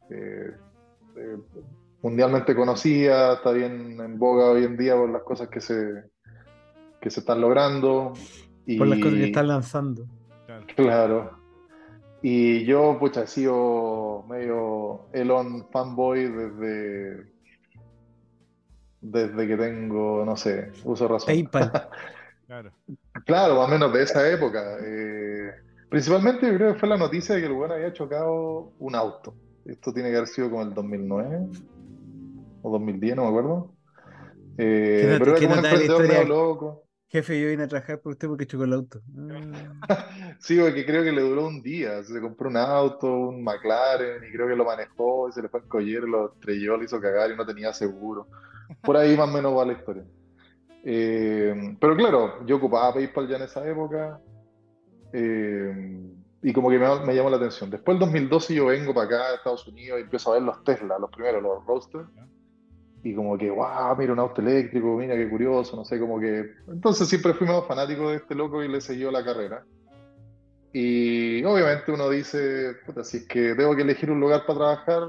mundialmente 2.02 2.56
conocida, 2.56 3.36
está 3.36 3.52
bien 3.52 4.00
en 4.00 4.20
boga 4.20 4.52
hoy 4.52 4.66
en 4.66 4.78
día 4.78 4.96
por 4.96 5.10
las 5.10 5.24
cosas 5.24 5.48
que 5.48 5.62
se, 5.62 6.04
que 7.00 7.10
se 7.10 7.22
están 7.22 7.40
logrando. 7.40 8.14
Por 8.76 8.88
las 8.88 9.00
cosas 9.00 9.14
que 9.14 9.26
están 9.26 9.48
lanzando. 9.48 10.06
Claro. 10.76 11.38
Y 12.22 12.66
yo, 12.66 12.98
pucha, 13.00 13.24
he 13.24 13.28
sido 13.28 14.26
medio 14.28 15.08
Elon 15.14 15.68
fanboy 15.72 16.28
desde. 16.28 17.38
Desde 19.00 19.48
que 19.48 19.56
tengo, 19.56 20.26
no 20.26 20.36
sé, 20.36 20.72
uso 20.84 21.08
razón. 21.08 21.28
PayPal. 21.28 21.72
claro. 22.48 22.72
Claro, 23.26 23.56
más 23.56 23.68
o 23.68 23.72
menos 23.72 23.94
de 23.94 24.04
esa 24.04 24.30
época. 24.30 24.78
Eh, 24.82 25.52
principalmente 25.90 26.48
yo 26.48 26.56
creo 26.56 26.74
que 26.74 26.80
fue 26.80 26.90
la 26.90 26.98
noticia 26.98 27.36
de 27.36 27.42
que 27.42 27.48
el 27.48 27.54
bueno 27.54 27.76
había 27.76 27.94
chocado 27.94 28.74
un 28.80 28.96
auto. 28.96 29.36
Esto 29.66 29.94
tiene 29.94 30.10
que 30.10 30.18
haber 30.18 30.28
sido 30.28 30.50
como 30.50 30.64
el 30.64 30.74
2009 30.74 31.48
o 32.64 32.72
2010, 32.72 33.16
no 33.16 33.24
me 33.24 33.28
acuerdo. 33.30 33.72
Eh, 34.58 35.18
pero 35.20 35.38
era 35.38 35.48
como 35.48 35.60
un 35.60 35.66
emprendedor 35.66 36.08
medio 36.08 36.24
loco. 36.26 36.87
Jefe, 37.10 37.40
yo 37.40 37.48
vine 37.48 37.64
a 37.64 37.68
trabajar 37.68 38.00
por 38.02 38.12
usted 38.12 38.28
porque 38.28 38.46
chocó 38.46 38.66
el 38.66 38.74
auto. 38.74 39.00
Ah. 39.88 40.10
sí, 40.40 40.60
porque 40.60 40.86
creo 40.86 41.04
que 41.04 41.14
le 41.14 41.22
duró 41.22 41.48
un 41.48 41.62
día. 41.62 42.04
Se 42.04 42.20
compró 42.20 42.50
un 42.50 42.58
auto, 42.58 43.08
un 43.08 43.44
McLaren, 43.44 44.24
y 44.26 44.32
creo 44.32 44.48
que 44.48 44.56
lo 44.56 44.66
manejó, 44.66 45.30
y 45.30 45.32
se 45.32 45.42
le 45.42 45.48
fue 45.48 45.62
a 45.62 45.64
collar, 45.64 46.04
lo 46.04 46.34
estrelló, 46.34 46.76
le 46.76 46.84
hizo 46.84 47.00
cagar 47.00 47.32
y 47.32 47.38
no 47.38 47.46
tenía 47.46 47.72
seguro. 47.72 48.28
Por 48.82 48.98
ahí 48.98 49.16
más 49.16 49.30
o 49.30 49.32
menos 49.32 49.56
va 49.56 49.66
la 49.66 49.74
historia. 49.74 50.04
Eh, 50.84 51.78
pero 51.80 51.96
claro, 51.96 52.46
yo 52.46 52.58
ocupaba 52.58 52.94
PayPal 52.94 53.28
ya 53.30 53.38
en 53.38 53.44
esa 53.44 53.66
época. 53.66 54.20
Eh, 55.14 56.02
y 56.44 56.52
como 56.52 56.70
que 56.70 56.78
me, 56.78 57.06
me, 57.06 57.16
llamó 57.16 57.30
la 57.30 57.38
atención. 57.38 57.70
Después 57.70 57.98
del 57.98 58.08
2012 58.08 58.54
yo 58.54 58.66
vengo 58.66 58.94
para 58.94 59.08
acá 59.08 59.30
a 59.30 59.36
Estados 59.36 59.66
Unidos 59.66 60.00
y 60.00 60.04
empiezo 60.04 60.32
a 60.32 60.34
ver 60.34 60.44
los 60.44 60.62
Tesla, 60.66 61.00
los 61.00 61.10
primeros, 61.10 61.42
los 61.42 61.66
Roadster 61.66 62.06
y 63.04 63.14
como 63.16 63.38
que, 63.38 63.50
wow, 63.50 63.96
mira 63.98 64.14
un 64.14 64.20
auto 64.20 64.42
eléctrico, 64.42 64.98
mira 64.98 65.16
qué 65.16 65.30
curioso, 65.30 65.76
no 65.76 65.86
sé, 65.86 66.00
como 66.00 66.20
que... 66.20 66.52
Entonces 66.68 67.08
siempre 67.08 67.34
fui 67.34 67.48
más 67.48 67.66
fanático 67.66 68.10
de 68.10 68.18
este 68.18 68.36
loco 68.36 68.64
y 68.64 68.68
le 68.68 68.82
siguió 68.82 69.12
la 69.12 69.24
carrera. 69.24 69.64
Y 70.74 71.44
obviamente 71.44 71.92
uno 71.92 72.10
dice, 72.10 72.76
puta, 72.86 73.04
si 73.04 73.18
es 73.18 73.28
que 73.28 73.56
tengo 73.56 73.76
que 73.76 73.84
elegir 73.84 74.12
un 74.12 74.20
lugar 74.20 74.46
para 74.46 74.60
trabajar, 74.60 75.04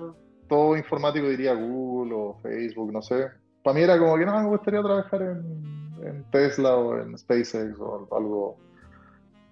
todo 0.48 0.76
informático 0.76 1.28
diría 1.28 1.54
Google 1.54 2.14
o 2.14 2.38
Facebook, 2.42 2.92
no 2.92 3.02
sé. 3.02 3.28
Para 3.62 3.74
mí 3.74 3.82
era 3.82 3.98
como 3.98 4.16
que 4.16 4.24
no, 4.24 4.40
me 4.40 4.48
gustaría 4.48 4.82
trabajar 4.82 5.22
en, 5.22 6.24
Tesla 6.30 6.76
o 6.76 6.98
en 6.98 7.18
SpaceX 7.18 7.78
o 7.80 8.08
algo, 8.12 8.56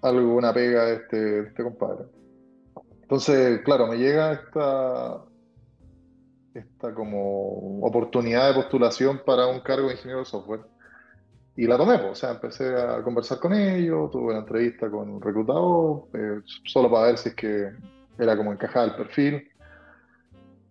algo 0.03 0.37
una 0.37 0.55
pega 0.55 0.89
este, 0.91 1.17
de 1.17 1.49
este 1.49 1.63
compadre. 1.63 2.07
Entonces, 3.03 3.61
claro, 3.63 3.87
me 3.87 3.99
llega 3.99 4.33
esta, 4.33 5.23
esta 6.59 6.95
como 6.95 7.81
oportunidad 7.87 8.49
de 8.49 8.55
postulación 8.55 9.21
para 9.25 9.47
un 9.47 9.61
cargo 9.61 9.89
de 9.89 9.95
ingeniero 9.95 10.21
de 10.21 10.27
software. 10.27 10.61
Y 11.57 11.67
la 11.67 11.79
tomé, 11.79 11.99
pues, 11.99 12.13
o 12.13 12.15
sea, 12.15 12.33
empecé 12.33 12.75
a 12.75 13.03
conversar 13.03 13.39
con 13.39 13.55
ellos, 13.55 14.11
tuve 14.11 14.31
una 14.31 14.41
entrevista 14.41 14.91
con 14.91 15.09
un 15.09 15.23
reclutador, 15.23 16.09
eh, 16.13 16.41
solo 16.65 16.91
para 16.91 17.07
ver 17.07 17.19
si 17.19 17.31
es 17.31 17.35
que 17.35 17.73
era 18.19 18.37
como 18.37 18.53
encajaba 18.53 18.85
el 18.85 18.95
perfil. 18.95 19.49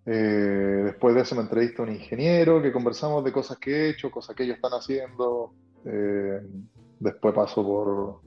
Eh, 0.06 0.82
después 0.86 1.16
de 1.16 1.22
eso 1.22 1.36
me 1.36 1.42
entrevista 1.42 1.82
un 1.82 1.92
ingeniero, 1.92 2.62
que 2.62 2.72
conversamos 2.72 3.24
de 3.24 3.32
cosas 3.32 3.58
que 3.58 3.72
he 3.72 3.90
hecho, 3.90 4.12
cosas 4.12 4.36
que 4.36 4.44
ellos 4.44 4.58
están 4.58 4.74
haciendo. 4.74 5.54
Eh, 5.86 6.42
después 7.00 7.34
paso 7.34 7.64
por 7.64 8.22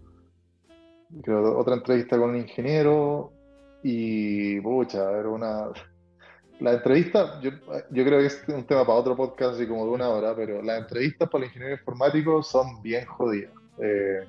otra 1.56 1.74
entrevista 1.74 2.18
con 2.18 2.30
un 2.30 2.36
ingeniero 2.36 3.32
y, 3.82 4.61
pucha, 4.61 5.11
era 5.12 5.28
una 5.28 5.68
la 6.61 6.72
entrevista, 6.72 7.40
yo, 7.40 7.50
yo, 7.90 8.04
creo 8.04 8.18
que 8.20 8.26
es 8.26 8.42
un 8.48 8.64
tema 8.64 8.84
para 8.84 8.98
otro 8.98 9.16
podcast 9.16 9.54
así 9.54 9.66
como 9.66 9.84
de 9.84 9.92
una 9.92 10.09
hora, 10.09 10.34
pero 10.34 10.62
las 10.62 10.80
entrevistas 10.80 11.28
para 11.28 11.44
el 11.44 11.50
ingeniero 11.50 11.74
informático 11.74 12.42
son 12.42 12.82
bien 12.82 13.06
jodidas. 13.06 13.52
Eh, 13.78 14.26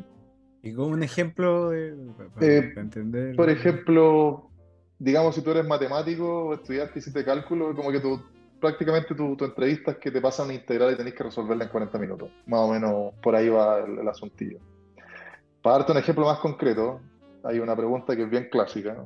y 0.61 0.73
como 0.73 0.89
un 0.89 1.03
ejemplo 1.03 1.69
de, 1.69 1.95
eh, 2.41 2.73
entender. 2.75 3.35
Por 3.35 3.49
ejemplo, 3.49 4.49
digamos, 4.99 5.35
si 5.35 5.41
tú 5.41 5.51
eres 5.51 5.65
matemático, 5.65 6.53
estudiaste, 6.53 6.99
hiciste 6.99 7.23
cálculo, 7.23 7.73
como 7.75 7.91
que 7.91 7.99
tú, 7.99 8.21
prácticamente 8.59 9.15
tu, 9.15 9.35
tu 9.35 9.45
entrevista 9.45 9.91
es 9.91 9.97
que 9.97 10.11
te 10.11 10.21
pasan 10.21 10.47
una 10.47 10.55
integral 10.55 10.93
y 10.93 10.97
tenés 10.97 11.13
que 11.13 11.23
resolverla 11.23 11.63
en 11.63 11.69
40 11.71 11.97
minutos. 11.97 12.29
Más 12.45 12.59
o 12.59 12.71
menos 12.71 13.13
por 13.23 13.35
ahí 13.35 13.49
va 13.49 13.79
el, 13.79 14.07
asuntillo. 14.07 14.59
Para 15.63 15.77
darte 15.77 15.93
un 15.93 15.97
ejemplo 15.97 16.25
más 16.25 16.39
concreto, 16.39 16.99
hay 17.43 17.59
una 17.59 17.75
pregunta 17.75 18.15
que 18.15 18.23
es 18.23 18.29
bien 18.29 18.49
clásica. 18.51 19.03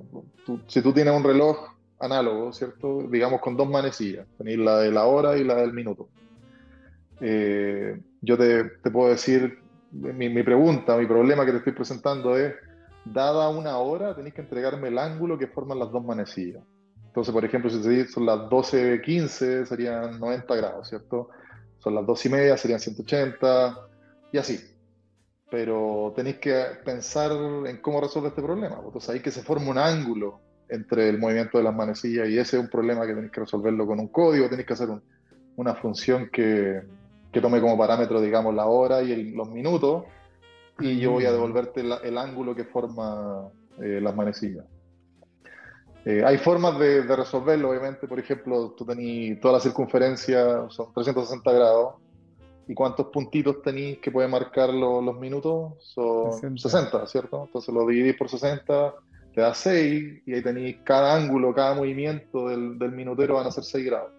si 0.67 0.82
tú 0.82 0.91
tienes 0.91 1.15
un 1.15 1.24
reloj 1.24 1.72
análogo, 2.04 2.51
¿cierto? 2.54 3.04
Digamos 3.10 3.41
con 3.41 3.56
dos 3.56 3.70
manecillas, 3.70 4.28
tenéis 4.38 4.60
la 4.60 4.80
de 4.80 4.91
la 4.91 5.06
hora 5.06 5.38
y 5.38 5.43
la 5.43 5.56
del 5.56 5.74
minuto. 5.74 6.10
Eh, 7.22 7.99
yo 8.22 8.38
te, 8.38 8.66
puedo 8.91 9.10
decir, 9.10 9.60
mi, 9.91 10.43
pregunta, 10.43 10.97
mi 10.97 11.06
problema 11.06 11.45
que 11.45 11.51
te 11.51 11.58
estoy 11.58 11.74
presentando 11.74 12.38
es, 12.38 12.54
dada 13.06 13.49
una 13.49 13.78
hora, 13.78 14.16
tenéis 14.16 14.34
que 14.34 14.41
entregarme 14.41 14.88
el 14.88 14.97
ángulo 14.97 15.38
que 15.38 15.47
forman 15.47 15.80
las 15.80 15.91
dos 15.91 16.04
manecillas. 16.04 16.64
Entonces, 17.06 17.34
por 17.34 17.45
ejemplo, 17.45 17.70
si 17.70 18.06
son 18.06 18.26
las 18.26 18.39
12.15, 18.49 19.66
serían 19.66 20.20
90 20.20 20.56
grados, 20.56 20.89
¿cierto? 20.89 21.30
Son 21.80 21.93
las 21.93 22.06
2 22.06 22.26
y 22.26 22.30
media, 22.30 22.58
serían 22.58 22.80
180, 22.80 23.88
y 24.32 24.38
así. 24.38 24.60
Pero 25.51 26.12
tenéis 26.16 26.38
que 26.38 26.66
pensar 26.84 27.32
en 27.32 27.78
cómo 27.82 28.01
resolver 28.01 28.30
este 28.30 28.41
problema. 28.41 28.82
Entonces, 28.84 29.10
ahí 29.10 29.20
que 29.20 29.32
se 29.32 29.43
forma 29.43 29.70
un 29.70 29.78
ángulo 29.78 30.41
entre 30.74 31.09
el 31.09 31.19
movimiento 31.19 31.57
de 31.57 31.63
las 31.63 31.76
manecillas 31.76 32.28
y 32.28 32.38
ese 32.38 32.57
es 32.57 32.63
un 32.63 32.69
problema 32.69 33.05
que 33.05 33.13
tenéis 33.13 33.32
que 33.32 33.41
resolverlo 33.41 33.86
con 33.86 33.99
un 33.99 34.07
código, 34.07 34.49
tenéis 34.49 34.67
que 34.67 34.74
hacer 34.74 34.89
una 35.55 35.76
función 35.76 36.30
que, 36.32 36.82
que, 37.32 37.41
tome 37.41 37.61
como 37.61 37.78
parámetro, 37.78 38.19
digamos, 38.19 38.55
la 38.55 38.65
hora 38.65 39.01
y 39.01 39.32
los 39.32 39.49
minutos 39.49 40.05
y 40.80 40.99
yo 40.99 41.11
voy 41.11 41.26
a 41.26 41.30
mm. 41.30 41.34
devolverte 41.34 41.82
el 41.82 42.17
ángulo 42.17 42.55
que 42.55 42.63
forma 42.63 43.49
eh, 43.82 43.99
las 44.01 44.15
manecillas. 44.15 44.65
Eh, 46.05 46.21
hay 46.26 46.38
formas 46.38 46.78
de, 46.80 47.03
resolverlo, 47.03 47.69
obviamente. 47.69 48.07
Por 48.07 48.19
ejemplo, 48.19 48.71
tú 48.78 48.86
tenés 48.86 49.39
toda 49.39 49.55
la 49.55 49.59
circunferencia, 49.59 50.69
son 50.69 50.93
360 50.93 51.51
grados. 51.51 51.95
¿Y 52.67 52.74
cuántos 52.74 53.07
puntitos 53.07 53.61
tenéis 53.61 53.99
que 53.99 54.11
puede 54.11 54.28
marcar 54.28 54.74
los 54.74 55.17
minutos? 55.19 55.74
Son 55.80 56.57
60. 56.57 57.05
¿cierto? 57.07 57.43
Entonces 57.45 57.74
lo 57.74 57.86
dividís 57.86 58.15
por 58.15 58.30
60, 58.30 58.93
te 59.34 59.42
da 59.42 59.54
6, 59.54 60.24
y 60.26 60.34
ahí 60.34 60.42
tenéis 60.44 60.78
cada 60.84 61.16
ángulo, 61.16 61.54
cada 61.54 61.76
movimiento 61.76 62.50
del, 62.50 62.78
del, 62.78 62.92
minutero 62.92 63.36
van 63.36 63.48
a 63.48 63.52
ser 63.52 63.64
6 63.64 63.86
grados. 63.86 64.12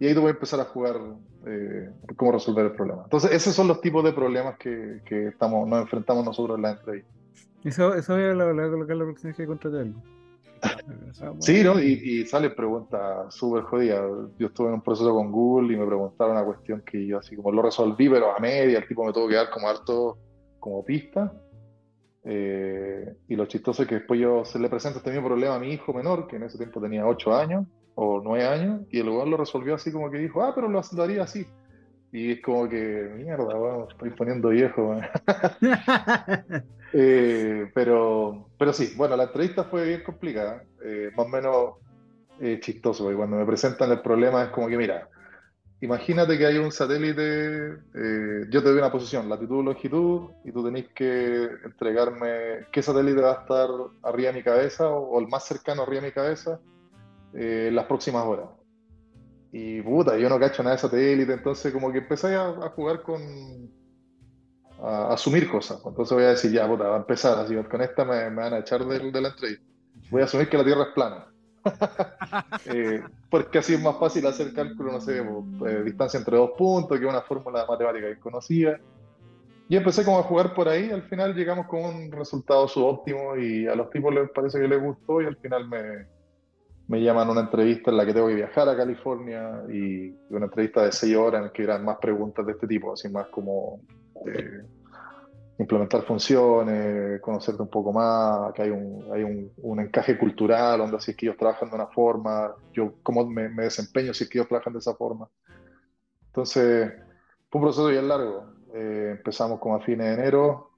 Y 0.00 0.06
ahí 0.06 0.14
tú 0.14 0.20
puedes 0.20 0.36
empezar 0.36 0.60
a 0.60 0.64
jugar 0.64 0.96
eh, 1.46 1.90
cómo 2.16 2.32
resolver 2.32 2.66
el 2.66 2.72
problema. 2.72 3.02
Entonces, 3.04 3.30
esos 3.32 3.54
son 3.54 3.68
los 3.68 3.80
tipos 3.80 4.04
de 4.04 4.12
problemas 4.12 4.58
que, 4.58 5.00
que 5.06 5.28
estamos, 5.28 5.68
nos 5.68 5.82
enfrentamos 5.82 6.24
nosotros 6.24 6.56
en 6.56 6.62
la 6.62 6.70
entrevista. 6.72 7.10
Eso, 7.64 7.94
eso 7.94 8.14
voy 8.14 8.24
a 8.24 8.34
colocar 8.70 8.96
la 8.96 9.04
próxima 9.04 9.28
vez 9.30 9.36
que 9.36 9.46
contratar 9.46 9.86
Sí, 11.40 11.62
¿no? 11.62 11.80
Y, 11.80 11.92
y 11.92 12.26
sale 12.26 12.50
preguntas 12.50 13.34
súper 13.34 13.62
jodidas. 13.64 14.02
Yo 14.38 14.48
estuve 14.48 14.68
en 14.68 14.74
un 14.74 14.82
proceso 14.82 15.14
con 15.14 15.30
Google 15.30 15.74
y 15.74 15.76
me 15.76 15.86
preguntaron 15.86 16.36
una 16.36 16.44
cuestión 16.44 16.82
que 16.82 17.06
yo 17.06 17.18
así 17.18 17.36
como 17.36 17.52
lo 17.52 17.62
resolví, 17.62 18.08
pero 18.08 18.34
a 18.34 18.38
media, 18.38 18.78
el 18.78 18.88
tipo 18.88 19.04
me 19.04 19.12
tuvo 19.12 19.28
que 19.28 19.36
dar 19.36 19.50
como 19.50 19.68
harto 19.68 20.18
como 20.58 20.84
pista. 20.84 21.32
Eh, 22.28 23.14
y 23.28 23.36
lo 23.36 23.46
chistoso 23.46 23.82
es 23.82 23.88
que 23.88 23.96
después 23.96 24.18
yo 24.18 24.44
se 24.44 24.58
le 24.58 24.68
presento 24.68 24.98
este 24.98 25.12
mismo 25.12 25.28
problema 25.28 25.54
a 25.54 25.58
mi 25.60 25.72
hijo 25.72 25.92
menor, 25.92 26.26
que 26.26 26.36
en 26.36 26.42
ese 26.42 26.58
tiempo 26.58 26.80
tenía 26.80 27.06
8 27.06 27.36
años 27.36 27.66
o 27.94 28.20
9 28.22 28.44
años, 28.44 28.80
y 28.90 28.98
el 28.98 29.06
lugar 29.06 29.28
lo 29.28 29.36
resolvió 29.36 29.76
así 29.76 29.92
como 29.92 30.10
que 30.10 30.18
dijo, 30.18 30.42
ah, 30.42 30.52
pero 30.54 30.68
lo, 30.68 30.82
haría 31.00 31.22
así. 31.22 31.46
Y 32.12 32.32
es 32.32 32.42
como 32.42 32.68
que, 32.68 33.10
mierda, 33.16 33.54
bueno, 33.54 33.86
estoy 33.88 34.10
poniendo 34.10 34.48
viejo. 34.50 34.98
Eh, 36.92 37.68
pero, 37.74 38.48
pero 38.56 38.72
sí, 38.72 38.94
bueno, 38.96 39.16
la 39.16 39.24
entrevista 39.24 39.64
fue 39.64 39.86
bien 39.86 40.04
complicada, 40.04 40.62
eh, 40.82 41.10
más 41.14 41.26
o 41.26 41.28
menos 41.28 41.74
eh, 42.40 42.58
chistoso, 42.60 43.02
porque 43.02 43.16
cuando 43.16 43.36
me 43.36 43.44
presentan 43.44 43.90
el 43.90 44.00
problema 44.00 44.44
es 44.44 44.50
como 44.50 44.68
que, 44.68 44.78
mira, 44.78 45.08
imagínate 45.80 46.38
que 46.38 46.46
hay 46.46 46.58
un 46.58 46.72
satélite, 46.72 47.78
yo 48.50 48.62
te 48.62 48.68
doy 48.68 48.78
una 48.78 48.90
posición, 48.90 49.28
latitud, 49.28 49.64
longitud, 49.64 50.30
y 50.44 50.52
tú 50.52 50.64
tenés 50.64 50.88
que 50.94 51.48
entregarme 51.64 52.66
qué 52.72 52.82
satélite 52.82 53.20
va 53.20 53.32
a 53.32 53.40
estar 53.42 53.68
arriba 54.02 54.30
de 54.30 54.38
mi 54.38 54.42
cabeza 54.42 54.88
o, 54.88 55.18
el 55.20 55.28
más 55.28 55.44
cercano 55.44 55.82
arriba 55.82 56.02
de 56.02 56.08
mi 56.08 56.12
cabeza 56.12 56.60
en 57.34 57.74
las 57.74 57.86
próximas 57.86 58.24
horas. 58.24 58.48
Y 59.52 59.80
puta, 59.82 60.16
yo 60.18 60.28
no 60.28 60.38
cacho 60.38 60.62
nada 60.62 60.76
de 60.76 60.82
satélite, 60.82 61.32
entonces 61.32 61.72
como 61.72 61.92
que 61.92 61.98
empecé 61.98 62.34
a 62.34 62.52
jugar 62.74 63.02
con 63.02 63.20
a, 64.80 65.12
asumir 65.14 65.50
cosas. 65.50 65.80
Entonces 65.84 66.14
voy 66.14 66.24
a 66.24 66.30
decir, 66.30 66.52
ya, 66.52 66.66
puta, 66.66 66.84
va 66.84 66.96
a 66.96 67.00
empezar, 67.00 67.38
así 67.38 67.54
con 67.54 67.80
esta 67.82 68.04
me, 68.04 68.30
van 68.30 68.54
a 68.54 68.58
echar 68.58 68.84
de, 68.84 69.10
de, 69.10 69.20
la 69.20 69.28
entrevista. 69.28 69.64
Voy 70.10 70.22
a 70.22 70.24
asumir 70.24 70.48
que 70.48 70.58
la 70.58 70.64
Tierra 70.64 70.82
es 70.82 70.88
plana. 70.94 71.26
Eh, 72.66 73.02
porque 73.30 73.58
así 73.58 73.74
es 73.74 73.82
más 73.82 73.96
fácil 73.98 74.26
hacer 74.26 74.52
cálculo, 74.52 74.92
no 74.92 75.00
sé, 75.00 75.22
pues, 75.58 75.84
distancia 75.84 76.18
entre 76.18 76.36
dos 76.36 76.50
puntos, 76.58 76.98
que 76.98 77.06
una 77.06 77.22
fórmula 77.22 77.64
matemática 77.66 78.06
desconocida. 78.06 78.78
Y 79.68 79.76
empecé 79.76 80.04
como 80.04 80.18
a 80.18 80.24
jugar 80.24 80.54
por 80.54 80.68
ahí, 80.68 80.90
al 80.90 81.02
final 81.02 81.34
llegamos 81.34 81.66
con 81.66 81.84
un 81.84 82.12
resultado 82.12 82.68
subóptimo 82.68 83.36
y 83.36 83.66
a 83.66 83.74
los 83.74 83.90
tipos 83.90 84.12
les 84.14 84.28
parece 84.30 84.60
que 84.60 84.68
les 84.68 84.82
gustó 84.82 85.22
y 85.22 85.26
al 85.26 85.36
final 85.36 85.68
me, 85.68 86.06
me 86.88 87.02
llaman 87.02 87.28
a 87.28 87.32
una 87.32 87.40
entrevista 87.42 87.90
en 87.90 87.96
la 87.96 88.06
que 88.06 88.14
tengo 88.14 88.28
que 88.28 88.34
viajar 88.34 88.68
a 88.68 88.76
California 88.76 89.62
y 89.68 90.14
una 90.30 90.46
entrevista 90.46 90.84
de 90.84 90.92
seis 90.92 91.16
horas 91.16 91.40
en 91.40 91.46
la 91.46 91.52
que 91.52 91.62
eran 91.64 91.84
más 91.84 91.98
preguntas 91.98 92.46
de 92.46 92.52
este 92.52 92.66
tipo, 92.66 92.92
así 92.92 93.08
más 93.08 93.26
como 93.28 93.80
eh, 94.26 94.62
implementar 95.58 96.02
funciones, 96.02 97.20
conocerte 97.20 97.62
un 97.62 97.70
poco 97.70 97.92
más, 97.92 98.52
que 98.52 98.62
hay 98.62 98.70
un, 98.70 99.08
hay 99.12 99.22
un, 99.22 99.52
un, 99.56 99.80
encaje 99.80 100.18
cultural, 100.18 100.78
donde 100.78 101.00
si 101.00 101.12
es 101.12 101.16
que 101.16 101.26
ellos 101.26 101.38
trabajan 101.38 101.70
de 101.70 101.76
una 101.76 101.86
forma, 101.86 102.54
yo 102.72 102.94
cómo 103.02 103.26
me, 103.26 103.48
desempeño 103.48 104.12
si 104.12 104.24
es 104.24 104.30
que 104.30 104.38
ellos 104.38 104.48
trabajan 104.48 104.74
de 104.74 104.80
esa 104.80 104.94
forma. 104.94 105.28
Entonces, 106.26 106.92
fue 107.48 107.60
un 107.60 107.62
proceso 107.62 107.88
bien 107.88 108.08
largo. 108.08 108.52
Eh, 108.74 109.14
empezamos 109.16 109.58
como 109.58 109.76
a 109.76 109.80
fines 109.80 110.06
de 110.06 110.12
enero 110.12 110.72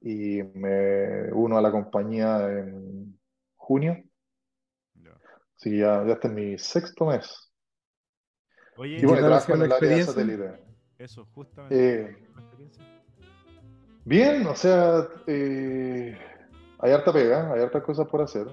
y 0.00 0.42
me 0.54 1.32
uno 1.32 1.58
a 1.58 1.62
la 1.62 1.72
compañía 1.72 2.48
en 2.48 3.18
junio. 3.56 4.02
Así 5.56 5.70
que 5.70 5.78
ya, 5.78 6.04
ya 6.04 6.12
este 6.12 6.28
es 6.28 6.34
mi 6.34 6.58
sexto 6.58 7.06
mes. 7.06 7.52
Oye, 8.76 8.98
y 8.98 9.04
bueno, 9.04 9.26
trabajo 9.26 9.54
en 9.54 9.62
el 9.62 9.72
área 9.72 9.90
de 9.90 10.02
satélite. 10.04 10.64
Eso, 10.98 11.26
justamente. 11.34 12.02
Eh, 12.02 12.28
bien, 14.04 14.46
o 14.46 14.54
sea, 14.54 15.06
eh, 15.26 16.16
hay 16.78 16.92
harta 16.92 17.12
pega, 17.12 17.52
hay 17.52 17.62
hartas 17.62 17.82
cosas 17.82 18.06
por 18.08 18.22
hacer. 18.22 18.46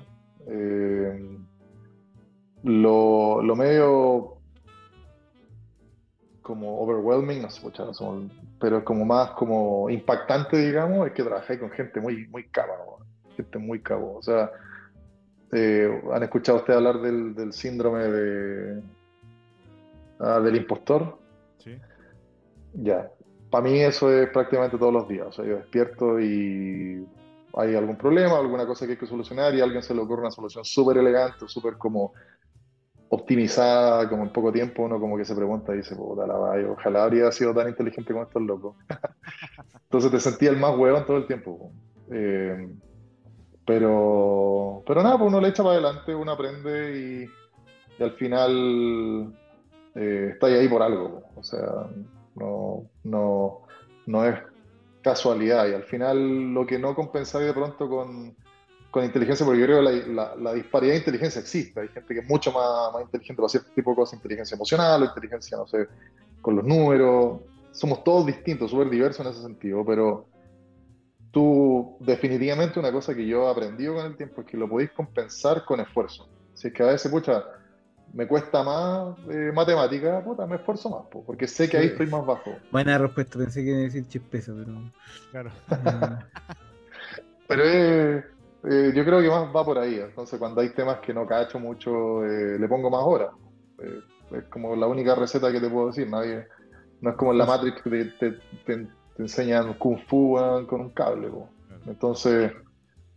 Eh, 0.48 1.38
lo, 2.64 3.42
lo, 3.42 3.56
medio 3.56 4.38
como 6.42 6.82
overwhelming, 6.82 7.42
no 7.42 7.50
sé, 7.50 7.62
pero 8.60 8.84
como 8.84 9.06
más 9.06 9.32
como 9.32 9.90
impactante, 9.90 10.58
digamos, 10.58 11.08
es 11.08 11.14
que 11.14 11.24
trabajé 11.24 11.60
con 11.60 11.70
gente 11.72 12.02
muy, 12.02 12.28
muy 12.28 12.48
cama, 12.50 12.74
gente 13.38 13.58
muy 13.60 13.82
cabo. 13.82 14.18
O 14.18 14.22
sea, 14.22 14.52
¿han 15.52 16.24
escuchado 16.24 16.60
ustedes 16.60 16.78
hablar 16.78 17.00
del, 17.00 17.36
del 17.36 17.54
síndrome 17.54 18.04
de, 18.04 18.82
ah, 20.20 20.40
del 20.40 20.56
impostor? 20.58 21.18
Sí. 21.60 21.78
Ya, 22.74 23.10
para 23.50 23.64
mí 23.64 23.80
eso 23.80 24.12
es 24.12 24.30
prácticamente 24.30 24.78
todos 24.78 24.94
los 24.94 25.08
días. 25.08 25.28
O 25.28 25.32
sea, 25.32 25.46
yo 25.46 25.56
despierto 25.58 26.20
y 26.20 27.06
hay 27.56 27.76
algún 27.76 27.98
problema, 27.98 28.38
alguna 28.38 28.66
cosa 28.66 28.86
que 28.86 28.94
hay 28.94 28.98
que 28.98 29.08
solucionar 29.08 29.54
y 29.56 29.62
a 29.62 29.64
alguien 29.64 29.82
se 29.82 29.94
le 29.94 30.02
ocurre 30.02 30.22
una 30.22 30.32
solución 30.32 30.64
súper 30.64 30.98
elegante, 30.98 31.48
súper 31.48 31.78
como 31.78 32.14
optimizada, 33.10 34.08
como 34.08 34.24
en 34.24 34.32
poco 34.32 34.52
tiempo, 34.52 34.84
uno 34.84 35.00
como 35.00 35.18
que 35.18 35.26
se 35.26 35.36
pregunta 35.36 35.74
y 35.74 35.78
dice, 35.78 35.96
puta 35.96 36.28
la 36.28 36.36
vaya, 36.36 36.70
ojalá 36.70 37.04
habría 37.04 37.32
sido 37.32 37.54
tan 37.54 37.68
inteligente 37.68 38.14
como 38.14 38.24
estos 38.24 38.42
locos. 38.44 38.76
Entonces 39.84 40.12
te 40.12 40.20
sentía 40.20 40.52
el 40.52 40.58
más 40.58 40.78
huevón 40.78 41.06
todo 41.06 41.18
el 41.18 41.26
tiempo. 41.26 41.72
Eh, 42.12 42.70
pero, 43.66 44.84
pero 44.86 45.04
nada, 45.04 45.18
pues 45.18 45.28
uno 45.28 45.42
le 45.42 45.50
echa 45.50 45.64
para 45.64 45.76
adelante, 45.76 46.14
uno 46.14 46.32
aprende 46.32 47.00
y, 47.00 47.30
al 48.02 48.12
final 48.14 49.34
eh, 49.96 50.30
está 50.34 50.48
ahí 50.48 50.68
por 50.70 50.82
algo. 50.82 51.24
O 51.36 51.44
sea, 51.44 51.88
no, 52.40 52.90
no, 53.04 53.62
no 54.06 54.26
es 54.26 54.40
casualidad. 55.02 55.68
Y 55.68 55.74
al 55.74 55.84
final 55.84 56.54
lo 56.54 56.66
que 56.66 56.80
no 56.80 56.96
compensáis 56.96 57.46
de 57.46 57.54
pronto 57.54 57.90
con, 57.90 58.36
con 58.92 59.04
inteligencia, 59.04 59.46
porque 59.46 59.60
yo 59.62 59.66
creo 59.66 59.84
que 59.84 60.08
la, 60.08 60.36
la, 60.36 60.54
disparidad 60.54 60.94
de 60.94 61.00
inteligencia 61.00 61.42
existe. 61.42 61.80
Hay 61.80 61.90
gente 61.90 62.14
que 62.14 62.22
es 62.22 62.28
mucho 62.28 62.52
más, 62.52 62.94
más 62.94 63.04
inteligente 63.04 63.42
para 63.42 63.50
cierto 63.50 63.72
tipo 63.76 63.92
de 63.92 63.96
cosas, 63.96 64.16
inteligencia 64.16 64.56
emocional 64.56 65.04
o 65.04 65.06
inteligencia, 65.06 65.58
no 65.58 65.68
sé, 65.68 65.88
con 66.42 66.56
los 66.56 66.66
números. 66.66 67.42
Somos 67.72 68.04
todos 68.04 68.26
distintos, 68.26 68.72
súper 68.72 68.90
diversos 68.90 69.26
en 69.26 69.32
ese 69.32 69.42
sentido, 69.42 69.86
pero 69.86 70.26
tú 71.32 71.98
definitivamente 72.00 72.80
una 72.80 72.92
cosa 72.92 73.14
que 73.14 73.26
yo 73.26 73.48
he 73.48 73.52
aprendido 73.52 73.96
con 73.96 74.06
el 74.06 74.18
tiempo 74.18 74.42
es 74.42 74.48
que 74.48 74.58
lo 74.58 74.68
podéis 74.68 74.92
compensar 74.92 75.64
con 75.66 75.80
esfuerzo. 75.80 76.28
Si 76.56 76.68
es 76.68 76.74
que 76.74 76.84
a 76.84 76.88
veces, 76.88 77.12
pucha, 77.12 77.44
me 78.14 78.28
cuesta 78.28 78.64
más 78.64 79.18
eh, 79.30 79.52
matemática, 79.54 80.24
puta, 80.24 80.46
me 80.46 80.56
esfuerzo 80.56 80.90
más, 80.90 81.24
porque 81.26 81.48
sé 81.48 81.70
que 81.70 81.78
ahí 81.78 81.88
estoy 81.88 82.08
más 82.08 82.26
bajo. 82.26 82.56
Buena 82.72 82.98
respuesta, 82.98 83.38
pensé 83.38 83.64
que 83.64 83.70
iba 83.70 83.80
a 83.80 83.82
decir 83.82 84.08
chispeza, 84.08 84.54
pero. 84.56 84.74
Claro. 85.32 85.52
pero 87.48 87.64
eh, 87.66 88.24
eh, 88.64 88.92
yo 88.96 89.06
creo 89.06 89.22
que 89.22 89.30
más 89.30 89.56
va 89.56 89.66
por 89.66 89.78
ahí. 89.78 90.00
Entonces, 90.00 90.38
cuando 90.40 90.62
hay 90.62 90.70
temas 90.70 91.00
que 91.00 91.14
no 91.14 91.26
cacho 91.26 91.60
mucho, 91.60 92.24
eh, 92.26 92.60
le 92.60 92.68
pongo 92.68 92.90
más 92.90 93.04
horas. 93.04 93.32
es 94.32 94.44
como 94.46 94.76
la 94.76 94.88
única 94.88 95.16
receta 95.16 95.52
que 95.52 95.60
te 95.60 95.70
puedo 95.70 95.88
decir. 95.88 96.10
Nadie, 96.10 96.48
no 97.02 97.12
es 97.12 97.16
como 97.16 97.32
en 97.32 97.38
la 97.38 97.46
Matrix 97.46 97.82
que 97.82 98.06
te, 98.20 98.32
te, 98.66 98.88
enseñan 99.18 99.74
Kung 99.74 100.00
Fu 100.08 100.38
con 100.68 100.82
un 100.82 100.90
cable. 100.92 101.30
Entonces, 101.88 102.52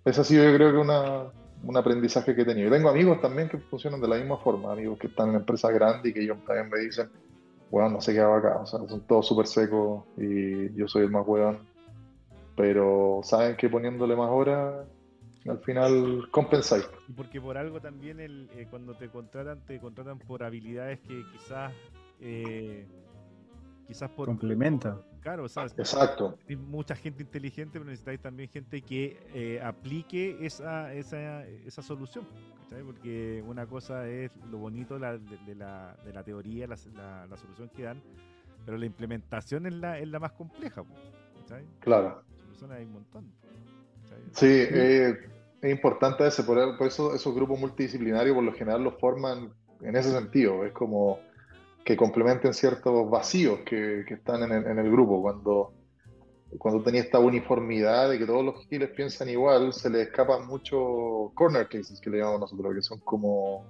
esa 0.04 0.22
ha 0.22 0.24
sido, 0.24 0.44
yo 0.44 0.56
creo 0.56 0.72
que 0.72 0.78
una 0.78 1.30
un 1.64 1.76
aprendizaje 1.76 2.34
que 2.34 2.42
he 2.42 2.44
tenido. 2.44 2.68
Y 2.68 2.70
tengo 2.70 2.88
amigos 2.88 3.20
también 3.20 3.48
que 3.48 3.58
funcionan 3.58 4.00
de 4.00 4.08
la 4.08 4.16
misma 4.16 4.36
forma, 4.38 4.72
amigos 4.72 4.98
que 4.98 5.06
están 5.06 5.30
en 5.30 5.36
empresas 5.36 5.72
grandes 5.72 6.10
y 6.10 6.14
que 6.14 6.22
ellos 6.22 6.38
también 6.46 6.68
me 6.68 6.78
dicen, 6.80 7.08
bueno, 7.70 7.90
no 7.90 8.00
sé 8.00 8.12
qué 8.12 8.20
hago 8.20 8.34
acá, 8.34 8.58
o 8.58 8.66
sea, 8.66 8.80
son 8.86 9.00
todos 9.06 9.26
súper 9.26 9.46
secos 9.46 10.04
y 10.16 10.74
yo 10.74 10.88
soy 10.88 11.04
el 11.04 11.10
más 11.10 11.26
weón. 11.26 11.58
Pero 12.56 13.20
saben 13.22 13.56
que 13.56 13.68
poniéndole 13.68 14.14
más 14.14 14.28
horas, 14.30 14.86
al 15.46 15.58
final 15.60 16.28
compensáis. 16.30 16.88
Y 17.08 17.12
porque 17.12 17.40
por 17.40 17.56
algo 17.56 17.80
también 17.80 18.20
el, 18.20 18.50
eh, 18.54 18.66
cuando 18.68 18.94
te 18.94 19.08
contratan, 19.08 19.64
te 19.66 19.80
contratan 19.80 20.18
por 20.18 20.42
habilidades 20.42 21.00
que 21.00 21.24
quizás... 21.32 21.72
Eh, 22.20 22.86
quizás 23.86 24.10
por... 24.10 24.26
Complementa. 24.26 24.98
Claro, 25.22 25.48
¿sabes? 25.48 25.72
Exacto. 25.78 26.36
Hay 26.48 26.56
mucha 26.56 26.96
gente 26.96 27.22
inteligente, 27.22 27.74
pero 27.74 27.84
necesitáis 27.84 28.20
también 28.20 28.48
gente 28.48 28.82
que 28.82 29.18
eh, 29.32 29.60
aplique 29.62 30.36
esa, 30.44 30.92
esa, 30.92 31.46
esa 31.46 31.82
solución. 31.82 32.26
Porque 32.86 33.44
una 33.46 33.66
cosa 33.66 34.08
es 34.08 34.30
lo 34.50 34.58
bonito 34.58 34.94
de, 34.94 35.00
la, 35.54 35.94
de 36.04 36.12
la 36.12 36.22
teoría, 36.24 36.66
la, 36.66 36.76
la, 37.28 37.36
solución 37.36 37.68
que 37.68 37.82
dan, 37.82 38.02
pero 38.64 38.78
la 38.78 38.86
implementación 38.86 39.66
es 39.66 39.74
la, 39.74 39.98
es 39.98 40.08
la 40.08 40.18
más 40.18 40.32
compleja. 40.32 40.82
Claro. 41.80 42.22
Hay 42.70 42.84
un 42.84 42.92
montón. 42.92 43.32
Sí, 44.32 44.46
eh, 44.46 45.18
es 45.60 45.70
importante 45.70 46.26
ese, 46.26 46.44
por, 46.44 46.58
eso 46.86 47.14
esos 47.14 47.34
grupos 47.34 47.58
multidisciplinarios 47.58 48.34
por 48.34 48.44
lo 48.44 48.52
general 48.52 48.84
los 48.84 48.98
forman 48.98 49.52
en 49.80 49.96
ese 49.96 50.12
sentido, 50.12 50.64
es 50.64 50.72
como 50.72 51.18
que 51.84 51.96
complementen 51.96 52.54
ciertos 52.54 53.08
vacíos 53.10 53.60
que, 53.60 54.04
están 54.08 54.50
en 54.52 54.78
el, 54.78 54.90
grupo. 54.90 55.20
Cuando, 55.20 55.72
cuando 56.58 56.82
tenía 56.82 57.00
esta 57.00 57.18
uniformidad 57.18 58.10
de 58.10 58.18
que 58.18 58.26
todos 58.26 58.44
los 58.44 58.66
giles 58.66 58.90
piensan 58.90 59.28
igual, 59.28 59.72
se 59.72 59.90
les 59.90 60.08
escapan 60.08 60.46
muchos 60.46 61.32
corner 61.34 61.68
cases 61.68 62.00
que 62.00 62.10
le 62.10 62.18
llamamos 62.18 62.42
nosotros, 62.42 62.74
que 62.74 62.82
son 62.82 63.00
como 63.00 63.64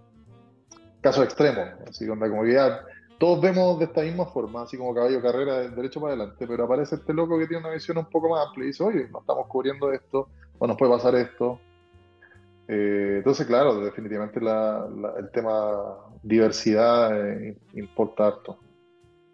casos 1.00 1.24
extremos, 1.24 1.68
así 1.88 2.06
como, 2.06 2.28
como 2.28 2.44
que 2.44 2.52
ya 2.52 2.80
todos 3.18 3.40
vemos 3.40 3.78
de 3.78 3.86
esta 3.86 4.02
misma 4.02 4.26
forma, 4.26 4.62
así 4.62 4.76
como 4.76 4.94
caballo 4.94 5.22
carrera 5.22 5.60
del 5.60 5.74
derecho 5.74 6.00
para 6.00 6.14
adelante, 6.14 6.46
pero 6.46 6.64
aparece 6.64 6.96
este 6.96 7.12
loco 7.12 7.38
que 7.38 7.46
tiene 7.46 7.64
una 7.64 7.72
visión 7.72 7.98
un 7.98 8.06
poco 8.06 8.28
más 8.28 8.46
amplia 8.46 8.64
y 8.64 8.66
dice, 8.68 8.84
oye, 8.84 9.08
no 9.10 9.20
estamos 9.20 9.46
cubriendo 9.46 9.92
esto, 9.92 10.28
o 10.58 10.66
nos 10.66 10.76
puede 10.76 10.92
pasar 10.92 11.14
esto, 11.16 11.58
eh, 12.68 13.16
entonces, 13.18 13.46
claro, 13.46 13.80
definitivamente 13.80 14.38
el 14.38 15.30
tema 15.32 15.96
diversidad 16.22 17.28
eh, 17.28 17.56
importa 17.74 18.28
harto. 18.28 18.58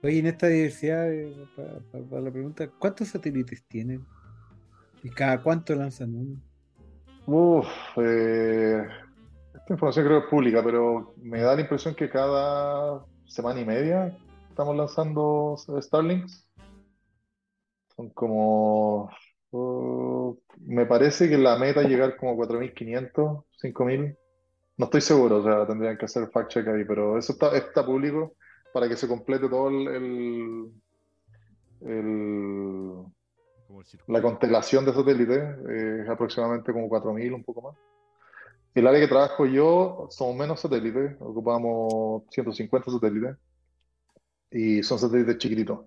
Oye, 0.02 0.18
en 0.18 0.26
esta 0.26 0.46
diversidad, 0.46 1.12
eh, 1.12 1.34
para, 1.56 2.20
la 2.22 2.30
pregunta, 2.30 2.68
¿cuántos 2.78 3.08
satélites 3.08 3.64
tienen? 3.66 4.06
¿Y 5.02 5.10
cada 5.10 5.42
cuánto 5.42 5.74
lanzan 5.74 6.14
uno? 6.14 6.40
Uf, 7.26 7.66
esta 7.96 9.68
información 9.68 10.06
creo 10.06 10.20
que 10.20 10.24
es 10.24 10.30
pública, 10.30 10.62
pero 10.62 11.14
me 11.16 11.40
da 11.40 11.54
la 11.54 11.60
impresión 11.60 11.94
que 11.94 12.08
cada 12.08 13.04
semana 13.26 13.60
y 13.60 13.64
media 13.64 14.16
estamos 14.48 14.76
lanzando 14.76 15.56
Starlinks. 15.58 16.48
Son 17.94 18.08
como 18.10 19.10
Uh, 19.50 20.36
me 20.66 20.84
parece 20.84 21.28
que 21.28 21.38
la 21.38 21.56
meta 21.56 21.80
es 21.80 21.88
llegar 21.88 22.16
como 22.16 22.32
a 22.32 22.46
4.500, 22.46 23.44
5.000. 23.62 24.16
No 24.78 24.84
estoy 24.86 25.00
seguro, 25.00 25.38
o 25.38 25.42
sea, 25.42 25.66
tendrían 25.66 25.98
que 25.98 26.04
hacer 26.04 26.30
fact 26.30 26.52
check 26.52 26.68
ahí, 26.68 26.84
pero 26.84 27.18
eso 27.18 27.32
está, 27.32 27.56
está 27.56 27.84
público 27.84 28.36
para 28.72 28.88
que 28.88 28.96
se 28.96 29.08
complete 29.08 29.48
todo 29.48 29.68
el, 29.68 30.70
la 34.06 34.22
constelación 34.22 34.84
de 34.84 34.92
satélites, 34.92 35.58
es 35.68 36.08
aproximadamente 36.08 36.72
como 36.72 36.88
4.000, 36.88 37.34
un 37.34 37.44
poco 37.44 37.62
más. 37.62 37.76
El 38.74 38.86
área 38.86 39.00
que 39.00 39.08
trabajo 39.08 39.46
yo 39.46 40.06
somos 40.10 40.36
menos 40.36 40.60
satélites, 40.60 41.16
ocupamos 41.20 42.22
150 42.30 42.90
satélites 42.90 43.36
y 44.50 44.82
son 44.82 44.98
satélites 44.98 45.38
chiquititos. 45.38 45.80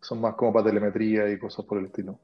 Son 0.00 0.20
más 0.20 0.34
como 0.34 0.52
para 0.52 0.66
telemetría 0.66 1.30
y 1.30 1.38
cosas 1.38 1.64
por 1.64 1.78
el 1.78 1.86
estilo. 1.86 2.20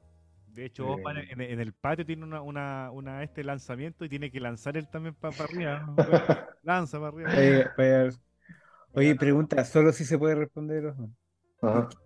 De 0.53 0.65
hecho, 0.65 0.97
en, 1.09 1.41
el 1.41 1.73
patio 1.73 2.05
tiene 2.05 2.23
una, 2.23 2.41
una, 2.41 2.91
una, 2.91 3.23
este 3.23 3.43
lanzamiento 3.43 4.03
y 4.05 4.09
tiene 4.09 4.31
que 4.31 4.39
lanzar 4.39 4.75
él 4.77 4.87
también 4.89 5.15
para 5.15 5.43
arriba. 5.43 5.95
Lanza 6.63 6.99
para 6.99 7.09
arriba. 7.09 8.11
Oye, 8.93 9.15
pregunta, 9.15 9.63
¿solo 9.63 9.93
si 9.93 10.03
se 10.03 10.17
puede 10.17 10.35
responder? 10.35 10.93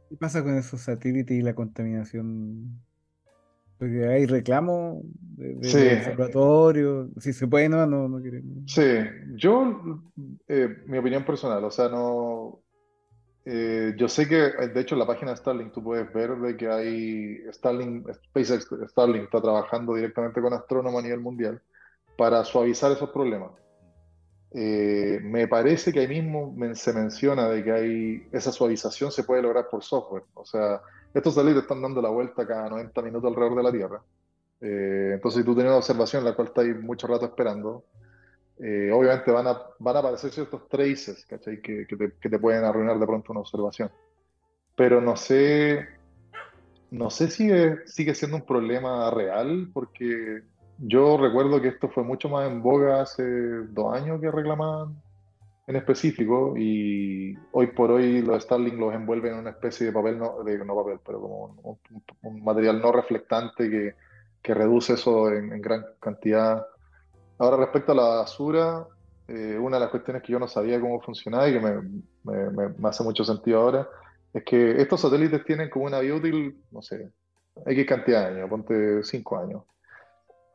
¿Qué 0.09 0.17
pasa 0.17 0.43
con 0.43 0.55
esos 0.57 0.81
satélites 0.81 1.35
y 1.35 1.41
la 1.41 1.55
contaminación? 1.55 2.79
Porque 3.77 4.07
hay 4.07 4.25
reclamos 4.25 5.01
de, 5.03 5.55
de, 5.55 7.11
Si 7.19 7.33
se 7.33 7.47
puede, 7.47 7.67
no, 7.67 7.85
no, 7.85 8.07
no 8.07 8.21
Sí, 8.67 8.83
yo, 9.33 10.03
eh, 10.47 10.83
mi 10.85 10.97
opinión 10.97 11.25
personal, 11.25 11.63
o 11.63 11.71
sea, 11.71 11.89
no, 11.89 12.61
eh, 13.47 13.93
yo 13.95 14.09
sé 14.09 14.27
que, 14.27 14.47
eh, 14.47 14.67
de 14.73 14.81
hecho, 14.81 14.95
en 14.95 14.99
la 14.99 15.05
página 15.05 15.31
de 15.31 15.37
Starlink 15.37 15.71
tú 15.71 15.83
puedes 15.83 16.11
ver 16.11 16.35
de 16.35 16.57
que 16.57 16.67
hay 16.67 17.37
Starlink, 17.53 18.11
SpaceX 18.11 18.67
Starlink 18.89 19.25
está 19.25 19.39
trabajando 19.39 19.93
directamente 19.93 20.41
con 20.41 20.51
astrónomos 20.53 20.99
a 20.99 21.03
nivel 21.03 21.19
mundial 21.19 21.61
para 22.17 22.43
suavizar 22.43 22.91
esos 22.91 23.11
problemas. 23.11 23.51
Eh, 24.51 25.19
me 25.21 25.47
parece 25.47 25.93
que 25.93 25.99
ahí 25.99 26.07
mismo 26.07 26.55
se 26.73 26.93
menciona 26.93 27.47
de 27.49 27.63
que 27.63 27.71
hay 27.71 28.27
esa 28.31 28.51
suavización 28.51 29.11
se 29.11 29.23
puede 29.23 29.43
lograr 29.43 29.69
por 29.69 29.83
software. 29.83 30.23
O 30.33 30.45
sea, 30.45 30.81
estos 31.13 31.35
satélites 31.35 31.63
están 31.63 31.81
dando 31.83 32.01
la 32.01 32.09
vuelta 32.09 32.47
cada 32.47 32.69
90 32.69 33.01
minutos 33.03 33.29
alrededor 33.29 33.57
de 33.57 33.63
la 33.63 33.71
Tierra. 33.71 34.01
entonces, 34.61 35.41
si 35.41 35.45
tú 35.45 35.53
tienes 35.53 35.69
una 35.69 35.77
observación 35.77 36.21
en 36.21 36.29
la 36.29 36.35
cual 36.35 36.47
estás 36.47 36.65
mucho 36.81 37.05
rato 37.07 37.25
esperando, 37.25 37.83
eh, 38.59 38.89
obviamente 38.93 39.31
van 39.31 39.47
a, 39.47 39.61
van 39.79 39.95
a 39.95 39.99
aparecer 39.99 40.31
ciertos 40.31 40.67
traces. 40.69 41.25
Que, 41.25 41.37
que, 41.39 41.85
te, 41.85 42.13
que, 42.19 42.29
te, 42.29 42.39
pueden 42.39 42.63
arruinar 42.63 42.99
de 42.99 43.05
pronto 43.05 43.31
una 43.31 43.41
observación. 43.41 43.91
Pero 44.75 45.01
no 45.01 45.15
sé, 45.15 45.87
no 46.91 47.09
sé 47.09 47.29
si 47.29 47.49
sigue 47.85 48.15
siendo 48.15 48.37
un 48.37 48.45
problema 48.45 49.09
real, 49.11 49.69
porque 49.73 50.41
yo 50.77 51.17
recuerdo 51.17 51.61
que 51.61 51.69
esto 51.69 51.89
fue 51.89 52.03
mucho 52.03 52.29
más 52.29 52.49
en 52.49 52.61
boga 52.61 53.01
hace 53.01 53.23
dos 53.23 53.95
años 53.95 54.19
que 54.19 54.31
reclamaban 54.31 55.01
en 55.67 55.77
específico, 55.77 56.55
y 56.55 57.35
hoy 57.51 57.67
por 57.67 57.89
hoy 57.89 58.21
los 58.21 58.43
Starlink 58.43 58.77
los 58.77 58.93
envuelven 58.93 59.33
en 59.33 59.39
una 59.39 59.49
especie 59.49 59.87
de 59.87 59.93
papel, 59.93 60.19
no, 60.19 60.43
de, 60.43 60.63
no 60.63 60.75
papel, 60.75 60.99
pero 61.03 61.19
como 61.19 61.79
un, 62.21 62.43
material 62.43 62.79
no 62.79 62.91
reflectante 62.91 63.67
que, 63.67 63.95
que 64.43 64.53
reduce 64.53 64.93
eso 64.93 65.31
en 65.31 65.59
gran 65.61 65.83
cantidad 65.99 66.67
Ahora, 67.37 67.57
respecto 67.57 67.91
a 67.91 67.95
la 67.95 68.03
basura, 68.03 68.87
eh, 69.27 69.57
una 69.59 69.77
de 69.77 69.81
las 69.81 69.89
cuestiones 69.89 70.21
que 70.21 70.31
yo 70.31 70.39
no 70.39 70.47
sabía 70.47 70.79
cómo 70.79 71.01
funcionaba 71.01 71.47
y 71.49 71.53
que 71.53 71.59
me, 71.59 72.87
hace 72.87 73.03
mucho 73.03 73.23
sentido 73.23 73.61
ahora, 73.61 73.89
es 74.33 74.43
que 74.43 74.81
estos 74.81 75.01
satélites 75.01 75.43
tienen 75.43 75.69
como 75.69 75.85
una 75.85 75.99
vida 75.99 76.15
útil, 76.15 76.61
no 76.71 76.81
sé, 76.81 77.11
X 77.65 77.85
cantidad 77.85 78.29
de 78.29 78.35
años, 78.37 78.49
ponte 78.49 79.03
5 79.03 79.37
años. 79.37 79.63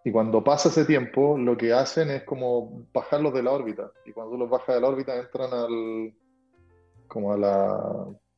Y 0.04 0.12
cuando 0.12 0.42
pasa 0.42 0.68
ese 0.68 0.84
tiempo, 0.84 1.36
lo 1.36 1.56
que 1.56 1.72
hacen 1.72 2.10
es 2.10 2.22
como 2.24 2.84
bajarlos 2.92 3.34
de 3.34 3.42
la 3.42 3.50
órbita. 3.50 3.90
Y 4.06 4.12
cuando 4.12 4.36
los 4.36 4.48
bajas 4.48 4.76
de 4.76 4.80
la 4.80 4.88
órbita, 4.88 5.14
entran 5.16 5.52
al, 5.52 6.14
como 7.06 7.32
a 7.32 7.36
la, 7.36 7.74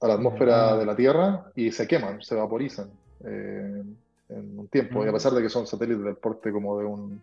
a 0.01 0.09
la 0.09 0.15
atmósfera 0.15 0.77
de 0.77 0.87
la 0.87 0.97
Tierra 0.97 1.53
y 1.55 1.71
se 1.71 1.87
queman, 1.87 2.21
se 2.21 2.35
vaporizan 2.35 2.91
eh, 3.25 3.83
en 4.29 4.59
un 4.59 4.69
tiempo. 4.69 5.05
Y 5.05 5.09
a 5.09 5.13
pesar 5.13 5.33
de 5.33 5.43
que 5.43 5.49
son 5.49 5.67
satélites 5.67 6.05
del 6.05 6.17
porte 6.17 6.51
como 6.51 6.79
de 6.79 6.85
un 6.85 7.23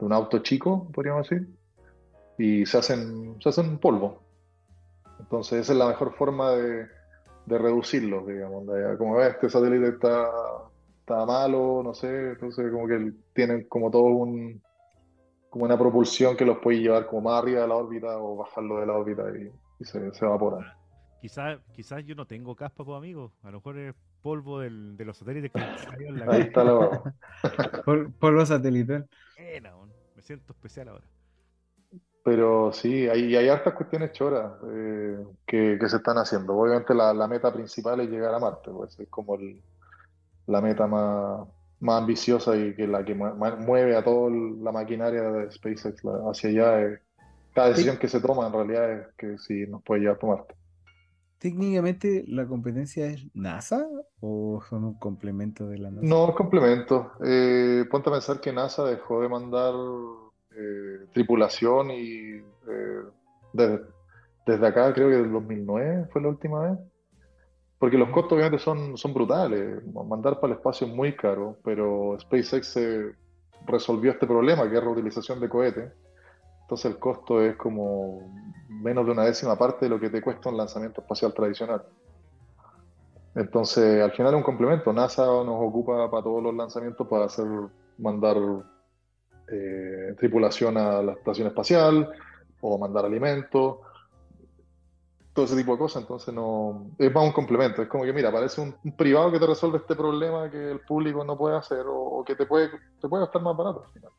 de 0.00 0.06
un 0.06 0.12
auto 0.12 0.38
chico, 0.40 0.88
podríamos 0.92 1.28
decir, 1.28 1.48
y 2.38 2.66
se 2.66 2.78
hacen, 2.78 3.36
se 3.40 3.50
hacen 3.50 3.78
polvo. 3.78 4.22
Entonces 5.18 5.60
esa 5.60 5.72
es 5.72 5.78
la 5.78 5.88
mejor 5.88 6.14
forma 6.14 6.52
de, 6.52 6.86
de 7.46 7.58
reducirlos, 7.58 8.26
digamos. 8.26 8.64
como 8.98 9.16
ves, 9.16 9.34
este 9.34 9.50
satélite 9.50 9.88
está, 9.88 10.28
está 11.00 11.26
malo, 11.26 11.82
no 11.84 11.94
sé, 11.94 12.30
entonces 12.30 12.72
como 12.72 12.86
que 12.86 13.12
tienen 13.34 13.68
como 13.68 13.90
todo 13.90 14.04
un 14.04 14.62
como 15.50 15.64
una 15.64 15.76
propulsión 15.76 16.36
que 16.36 16.44
los 16.44 16.58
puede 16.58 16.78
llevar 16.78 17.06
como 17.06 17.22
más 17.22 17.42
arriba 17.42 17.62
de 17.62 17.68
la 17.68 17.74
órbita 17.74 18.18
o 18.18 18.36
bajarlo 18.36 18.78
de 18.78 18.86
la 18.86 18.92
órbita 18.92 19.24
y, 19.36 19.84
se, 19.84 20.12
se 20.14 20.24
evaporan. 20.24 20.64
Quizás 21.20 21.58
quizás 21.72 22.04
yo 22.04 22.14
no 22.14 22.24
tengo 22.24 22.54
caspa, 22.54 22.84
pues, 22.84 22.96
amigo. 22.96 23.32
A 23.42 23.50
lo 23.50 23.58
mejor 23.58 23.76
es 23.78 23.94
polvo 24.22 24.60
del, 24.60 24.96
de 24.96 25.04
los 25.04 25.16
satélites 25.16 25.50
que 25.52 26.04
en 26.04 26.18
la 26.18 26.32
Ahí 26.32 26.42
está 26.42 26.64
la 26.64 27.02
polvo 28.18 28.46
satelital. 28.46 29.08
me 30.16 30.22
siento 30.22 30.52
especial 30.52 30.88
ahora. 30.88 31.04
Pero 32.22 32.72
sí, 32.72 33.08
hay, 33.08 33.34
hay 33.34 33.48
hartas 33.48 33.74
cuestiones 33.74 34.12
choras 34.12 34.52
eh, 34.70 35.18
que, 35.46 35.78
que, 35.80 35.88
se 35.88 35.96
están 35.96 36.18
haciendo. 36.18 36.54
Obviamente 36.54 36.94
la, 36.94 37.14
la, 37.14 37.26
meta 37.26 37.52
principal 37.52 38.00
es 38.00 38.10
llegar 38.10 38.34
a 38.34 38.38
Marte, 38.38 38.70
pues 38.70 38.98
es 39.00 39.08
como 39.08 39.36
el, 39.36 39.60
la 40.46 40.60
meta 40.60 40.86
más, 40.86 41.48
más 41.80 42.00
ambiciosa 42.00 42.56
y 42.56 42.74
que 42.74 42.86
la 42.86 43.04
que 43.04 43.14
mueve 43.14 43.96
a 43.96 44.04
toda 44.04 44.30
la 44.30 44.70
maquinaria 44.70 45.22
de 45.22 45.50
SpaceX 45.50 46.02
hacia 46.30 46.50
allá. 46.50 47.00
cada 47.54 47.68
decisión 47.68 47.96
que 47.96 48.08
se 48.08 48.20
toma 48.20 48.46
en 48.46 48.52
realidad 48.52 48.92
es 48.92 49.06
que 49.16 49.38
sí 49.38 49.66
nos 49.66 49.82
puede 49.82 50.02
llevar 50.02 50.18
a 50.22 50.26
Marte. 50.26 50.54
¿Técnicamente 51.40 52.22
la 52.28 52.46
competencia 52.46 53.06
es 53.06 53.24
NASA 53.34 53.88
o 54.20 54.60
son 54.68 54.84
un 54.84 54.98
complemento 54.98 55.66
de 55.68 55.78
la 55.78 55.90
NASA? 55.90 56.06
No, 56.06 56.34
complemento. 56.34 57.12
Eh, 57.24 57.86
ponte 57.90 58.10
a 58.10 58.12
pensar 58.12 58.42
que 58.42 58.52
NASA 58.52 58.84
dejó 58.84 59.22
de 59.22 59.28
mandar 59.30 59.72
eh, 60.54 61.06
tripulación 61.14 61.92
y 61.92 62.42
eh, 62.68 63.02
desde, 63.54 64.66
acá 64.66 64.92
creo 64.92 65.08
que 65.08 65.16
del 65.16 65.32
2009 65.32 66.08
fue 66.12 66.20
la 66.20 66.28
última 66.28 66.60
vez. 66.72 66.78
Porque 67.78 67.96
los 67.96 68.10
costos 68.10 68.32
obviamente 68.32 68.62
son, 68.62 68.98
son 68.98 69.14
brutales. 69.14 69.82
Mandar 69.94 70.40
para 70.40 70.52
el 70.52 70.58
espacio 70.58 70.86
es 70.86 70.92
muy 70.92 71.16
caro, 71.16 71.56
pero 71.64 72.18
SpaceX 72.20 72.78
resolvió 73.66 74.10
este 74.10 74.26
problema 74.26 74.68
que 74.68 74.76
es 74.76 74.84
reutilización 74.84 75.40
de 75.40 75.48
cohetes 75.48 75.90
entonces 76.70 76.92
el 76.92 77.00
costo 77.00 77.42
es 77.42 77.56
como 77.56 78.32
menos 78.68 79.04
de 79.04 79.10
una 79.10 79.24
décima 79.24 79.58
parte 79.58 79.86
de 79.86 79.88
lo 79.88 79.98
que 79.98 80.08
te 80.08 80.22
cuesta 80.22 80.50
un 80.50 80.56
lanzamiento 80.56 81.00
espacial 81.00 81.34
tradicional. 81.34 81.82
Entonces, 83.34 84.00
al 84.00 84.12
final 84.12 84.34
es 84.34 84.36
un 84.36 84.44
complemento. 84.44 84.92
NASA 84.92 85.24
nos 85.24 85.66
ocupa 85.66 86.08
para 86.08 86.22
todos 86.22 86.40
los 86.40 86.54
lanzamientos 86.54 87.08
para 87.08 87.24
hacer, 87.24 87.44
mandar 87.98 88.36
eh, 89.48 90.14
tripulación 90.16 90.76
a 90.76 91.02
la 91.02 91.12
estación 91.14 91.48
espacial 91.48 92.08
o 92.60 92.78
mandar 92.78 93.04
alimentos, 93.04 93.78
todo 95.32 95.46
ese 95.46 95.56
tipo 95.56 95.72
de 95.72 95.78
cosas. 95.78 96.02
Entonces, 96.02 96.32
no 96.32 96.86
es 96.98 97.12
más 97.12 97.24
un 97.24 97.32
complemento. 97.32 97.82
Es 97.82 97.88
como 97.88 98.04
que, 98.04 98.12
mira, 98.12 98.30
parece 98.30 98.60
un, 98.60 98.76
privado 98.92 99.32
que 99.32 99.40
te 99.40 99.46
resuelve 99.46 99.78
este 99.78 99.96
problema 99.96 100.48
que 100.48 100.70
el 100.70 100.78
público 100.82 101.24
no 101.24 101.36
puede 101.36 101.56
hacer 101.56 101.84
o, 101.88 102.22
que 102.24 102.36
te 102.36 102.46
puede, 102.46 102.70
te 103.00 103.08
puede 103.08 103.26
más 103.40 103.56
barato 103.56 103.82
al 103.84 103.92
final. 103.92 104.12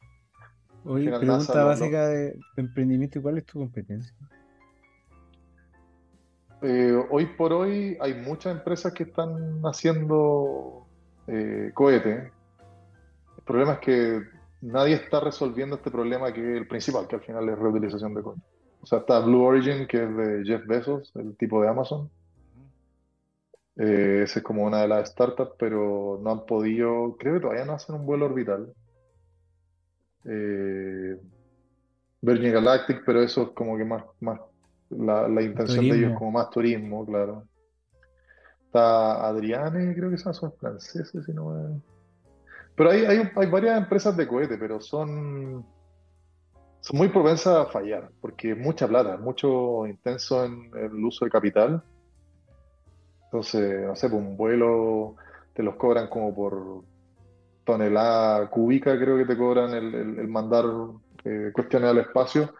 Oye, 0.85 1.11
pregunta 1.17 1.63
básica 1.63 2.07
de 2.07 2.37
emprendimiento: 2.57 3.21
¿cuál 3.21 3.37
es 3.37 3.45
tu 3.45 3.59
competencia? 3.59 4.13
Eh, 6.61 6.95
hoy 7.09 7.25
por 7.25 7.53
hoy 7.53 7.97
hay 7.99 8.13
muchas 8.13 8.55
empresas 8.55 8.93
que 8.93 9.03
están 9.03 9.61
haciendo 9.63 10.85
eh, 11.27 11.71
cohetes. 11.73 12.31
El 13.37 13.43
problema 13.43 13.73
es 13.73 13.79
que 13.79 14.21
nadie 14.61 14.95
está 14.95 15.19
resolviendo 15.19 15.77
este 15.77 15.89
problema 15.89 16.31
que 16.31 16.39
es 16.39 16.57
el 16.57 16.67
principal, 16.67 17.07
que 17.07 17.15
al 17.15 17.21
final 17.21 17.49
es 17.49 17.57
reutilización 17.57 18.13
de 18.13 18.21
cohetes. 18.21 18.43
O 18.81 18.85
sea, 18.85 18.99
está 18.99 19.19
Blue 19.19 19.43
Origin, 19.43 19.87
que 19.87 20.03
es 20.03 20.15
de 20.15 20.43
Jeff 20.43 20.65
Bezos, 20.65 21.11
el 21.15 21.35
tipo 21.37 21.61
de 21.61 21.69
Amazon. 21.69 22.09
Eh, 23.77 24.21
esa 24.23 24.39
es 24.39 24.43
como 24.43 24.63
una 24.63 24.81
de 24.81 24.87
las 24.87 25.09
startups, 25.09 25.55
pero 25.57 26.19
no 26.21 26.31
han 26.31 26.45
podido, 26.45 27.15
creo 27.17 27.35
que 27.35 27.39
todavía 27.39 27.65
no 27.65 27.73
hacen 27.73 27.95
un 27.95 28.05
vuelo 28.05 28.25
orbital. 28.25 28.73
Eh, 30.26 31.18
Virgin 32.22 32.53
Galactic, 32.53 33.03
pero 33.06 33.22
eso 33.22 33.43
es 33.43 33.49
como 33.49 33.77
que 33.77 33.85
más, 33.85 34.03
más 34.19 34.39
la, 34.89 35.41
intención 35.41 35.89
de 35.89 35.98
ellos 35.98 36.14
como 36.18 36.31
más 36.31 36.49
turismo, 36.49 37.06
claro. 37.06 37.45
Está 38.65 39.27
Adriane, 39.27 39.95
creo 39.95 40.10
que 40.10 40.18
son, 40.18 40.34
son 40.34 40.53
franceses, 40.53 41.26
si 41.26 41.34
no 41.34 41.81
Pero 42.76 42.91
hay, 42.91 43.06
hay, 43.06 43.48
varias 43.48 43.77
empresas 43.77 44.15
de 44.15 44.27
cohete, 44.27 44.57
pero 44.57 44.80
son, 44.80 45.65
son 46.80 46.98
muy 46.98 47.10
propensas 47.10 47.68
a 47.68 47.69
fallar, 47.69 48.11
porque 48.22 48.52
es 48.52 48.57
mucha 48.57 48.88
plata, 48.88 49.18
mucho 49.18 49.88
intenso 49.88 50.45
en 50.45 50.72
el 50.76 51.03
uso 51.03 51.26
de 51.26 51.31
capital. 51.31 51.84
Entonces, 53.26 53.88
no 53.88 53.95
sé, 53.95 54.10
por 54.10 54.19
pues, 54.19 54.30
un 54.30 54.38
vuelo 54.38 55.15
te 55.53 55.64
los 55.64 55.76
cobran 55.76 56.07
como 56.07 56.34
por 56.34 56.84
tonelada 57.72 58.49
cúbica, 58.49 58.98
creo 58.99 59.18
que 59.18 59.26
te 59.26 59.38
cobran 59.38 59.73
el, 59.73 60.27
mandar 60.27 60.65
eh, 61.23 61.52
cuestiones 61.53 61.89
al 61.89 61.99
espacio. 61.99 62.53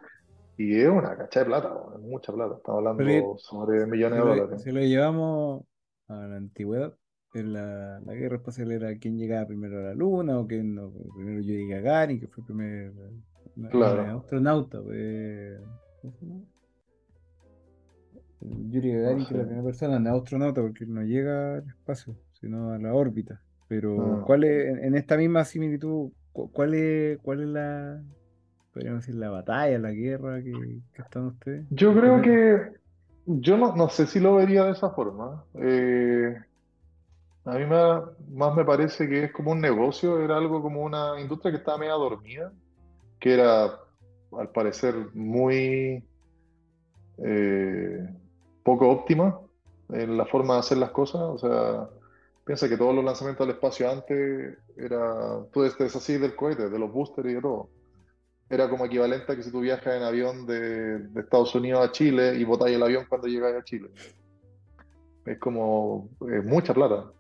Y 0.58 0.80
es 0.80 0.88
una 0.88 1.18
cacha 1.18 1.42
de 1.42 1.46
plata, 1.48 1.74
es 1.96 2.02
mucha 2.02 2.32
plata. 2.32 2.56
Estamos 2.58 2.86
hablando 2.86 3.38
sobre 3.38 3.86
millones 3.88 4.20
de 4.20 4.26
dólares. 4.26 4.62
Si 4.62 4.72
lo 4.72 4.80
llevamos 4.82 5.64
a 6.08 6.16
la 6.16 6.38
antigüedad, 6.38 6.94
en 7.34 7.54
la, 7.54 8.00
guerra 8.14 8.38
espacial 8.38 8.72
era 8.72 8.96
quién 8.98 9.18
llegaba 9.18 9.48
primero 9.48 9.80
a 9.80 9.84
la 9.84 9.94
luna 9.94 10.38
o 10.38 10.48
quién 10.48 10.76
no, 10.76 10.92
primero 11.16 11.40
yo 11.40 11.54
llegué 11.54 11.76
a 11.76 11.82
Gary, 11.82 12.20
que 12.20 12.28
fue 12.28 12.42
el 12.42 12.46
primer 12.46 12.94
astronauta. 14.16 14.82
Pues, 14.82 15.60
Yuri 18.42 18.94
Gagarin, 18.94 19.26
que 19.26 19.34
es 19.34 19.40
la 19.40 19.46
primera 19.46 19.64
persona, 19.64 20.00
no 20.00 20.16
astronauta 20.16 20.62
porque 20.62 20.86
no 20.86 21.04
llega 21.04 21.56
al 21.56 21.68
espacio, 21.68 22.16
sino 22.34 22.72
a 22.72 22.80
la 22.80 22.94
órbita. 22.94 23.42
Pero, 23.72 24.02
ah. 24.02 24.24
¿cuál 24.26 24.44
es, 24.44 24.84
en 24.84 24.96
esta 24.96 25.16
misma 25.16 25.46
similitud, 25.46 26.12
cuál 26.34 26.74
es, 26.74 27.18
cuál 27.20 27.40
es 27.40 27.48
la, 27.48 28.02
podríamos 28.74 29.06
decir, 29.06 29.16
la 29.16 29.30
batalla, 29.30 29.80
la 29.80 29.92
guerra 29.92 30.42
que, 30.44 30.82
están 31.02 31.28
ustedes? 31.28 31.68
Yo 31.70 31.94
creo 31.94 32.22
que, 32.22 32.74
yo 33.28 33.56
no, 33.56 33.74
no, 33.74 33.88
sé 33.88 34.08
si 34.08 34.20
lo 34.20 34.36
vería 34.36 34.66
de 34.66 34.72
esa 34.72 34.90
forma. 34.90 35.46
Eh, 35.54 36.36
a 37.46 37.58
mí 37.58 37.64
más 38.34 38.56
me 38.58 38.66
parece 38.66 39.08
que 39.08 39.24
es 39.24 39.32
como 39.32 39.52
un 39.52 39.62
negocio, 39.62 40.22
era 40.22 40.36
algo 40.36 40.62
como 40.62 40.82
una 40.82 41.18
industria 41.22 41.54
que 41.54 41.60
estaba 41.60 41.78
media 41.78 41.94
dormida, 41.94 42.52
que 43.22 43.36
era 43.36 43.80
al 44.38 44.50
parecer 44.54 44.96
muy 45.14 46.04
eh, 47.20 48.10
poco 48.64 48.90
óptima 48.90 49.40
en 49.94 50.18
la 50.18 50.26
forma 50.26 50.56
de 50.56 50.60
hacer 50.60 50.78
las 50.78 50.92
cosas. 50.92 51.22
O 51.22 51.38
sea, 51.38 51.88
piensa 52.46 52.68
que 52.68 52.78
todos 52.78 52.96
los 52.96 53.04
lanzamientos 53.04 53.46
al 53.46 53.54
espacio 53.54 53.90
antes 53.90 54.58
era, 54.78 55.44
tú 55.52 55.64
es 55.64 55.96
así 55.96 56.18
del 56.18 56.36
cohete, 56.36 56.70
de 56.70 56.80
los 56.80 56.92
boosters 56.92 57.30
y 57.30 57.34
de 57.34 57.42
todo 57.42 57.70
era 58.52 58.70
como 58.70 58.86
equivalente 58.86 59.32
a 59.32 59.36
que 59.36 59.44
si 59.44 59.52
tú 59.52 59.62
viajas 59.62 59.96
en 59.96 60.04
avión 60.04 60.46
de, 60.46 61.08
Estados 61.16 61.56
Unidos 61.56 61.88
a 61.88 61.92
Chile 61.92 62.36
y 62.36 62.44
botáis 62.44 62.76
el 62.76 62.84
avión 62.84 63.06
cuando 63.08 63.28
llegáis 63.28 63.56
a 63.56 63.64
Chile. 63.64 63.90
Es 65.26 65.40
como 65.40 66.10
es 66.30 66.44
mucha 66.44 66.74
plata. 66.74 67.12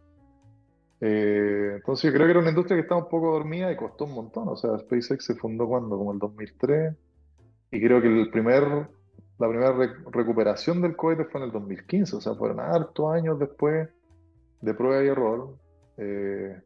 Eh, 0.99 1.76
entonces 1.76 2.11
yo 2.11 2.14
creo 2.14 2.27
que 2.27 2.31
era 2.31 2.39
una 2.41 2.49
industria 2.49 2.76
que 2.76 2.81
estaba 2.81 3.03
un 3.03 3.10
poco 3.10 3.31
dormida 3.31 3.72
y 3.72 3.77
costó 3.77 4.06
un 4.06 4.14
montón. 4.14 4.49
O 4.49 4.57
sea, 4.57 4.77
SpaceX 4.77 5.23
se 5.23 5.35
fundó 5.35 5.68
cuando, 5.68 5.98
como 5.98 6.11
el 6.11 6.19
2003. 6.19 6.95
Y 7.72 7.81
creo 7.81 8.02
que 8.02 8.07
el 8.07 8.30
primer, 8.30 8.89
la 9.39 9.48
primera 9.48 9.72
recuperación 10.11 10.81
del 10.81 10.98
cohete 10.98 11.23
fue 11.23 11.39
en 11.39 11.45
el 11.45 11.53
2015. 11.53 12.18
O 12.18 12.22
sea, 12.22 12.35
fueron 12.35 12.60
hartos 12.60 13.10
años 13.14 13.39
después 13.39 13.88
de 14.61 14.73
prueba 14.73 15.03
y 15.03 15.07
error. 15.07 15.55
Eh, 15.97 16.61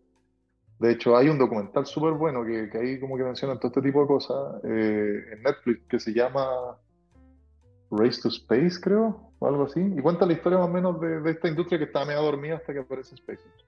de 0.80 0.92
hecho, 0.92 1.16
hay 1.16 1.30
un 1.30 1.38
documental 1.38 1.86
súper 1.86 2.14
bueno 2.14 2.46
que, 2.46 2.70
que, 2.70 2.78
ahí 2.78 3.00
como 3.00 3.18
que 3.18 3.24
mencionan 3.24 3.58
todo 3.60 3.70
este 3.70 3.82
tipo 3.82 4.02
de 4.02 4.08
cosas 4.08 4.64
eh, 4.64 5.24
en 5.34 5.44
Netflix 5.44 5.88
que 5.88 6.00
se 6.00 6.14
llama 6.14 6.78
Race 7.92 8.22
to 8.22 8.28
Space, 8.28 8.80
creo, 8.82 9.32
o 9.40 9.48
algo 9.48 9.64
así. 9.64 9.80
Y 9.80 10.02
cuenta 10.02 10.26
la 10.26 10.34
historia 10.34 10.60
más 10.60 10.68
o 10.68 10.72
menos 10.72 11.00
de, 11.00 11.32
esta 11.32 11.48
industria 11.48 11.80
que 11.80 11.86
estaba 11.86 12.06
medio 12.06 12.22
dormida 12.22 12.58
hasta 12.58 12.74
que 12.74 12.80
aparece 12.80 13.16
SpaceX. 13.16 13.66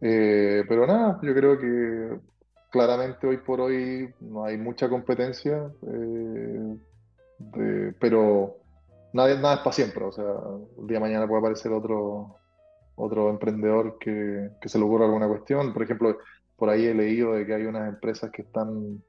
Eh, 0.00 0.64
pero 0.68 0.86
nada, 0.86 1.18
yo 1.22 1.34
creo 1.34 1.58
que 1.58 2.18
claramente 2.70 3.26
hoy 3.26 3.38
por 3.38 3.60
hoy 3.60 4.12
no 4.20 4.44
hay 4.44 4.56
mucha 4.56 4.88
competencia, 4.88 5.70
pero 7.98 8.56
nada, 9.12 9.34
nada 9.34 9.54
es 9.54 9.60
para 9.60 9.72
siempre. 9.72 10.04
O 10.04 10.12
sea, 10.12 10.24
el 10.78 10.86
día 10.86 10.96
de 10.96 11.00
mañana 11.00 11.26
puede 11.26 11.40
aparecer 11.40 11.72
otro, 11.72 12.36
otro 12.96 13.30
emprendedor 13.30 13.98
que, 13.98 14.50
se 14.64 14.78
le 14.78 14.84
ocurra 14.84 15.04
alguna 15.04 15.28
cuestión. 15.28 15.72
Por 15.72 15.82
ejemplo, 15.82 16.18
por 16.56 16.70
ahí 16.70 16.86
he 16.86 16.94
leído 16.94 17.34
de 17.34 17.46
que 17.46 17.54
hay 17.54 17.64
unas 17.64 17.88
empresas 17.88 18.30
que 18.30 18.42
están 18.42 19.02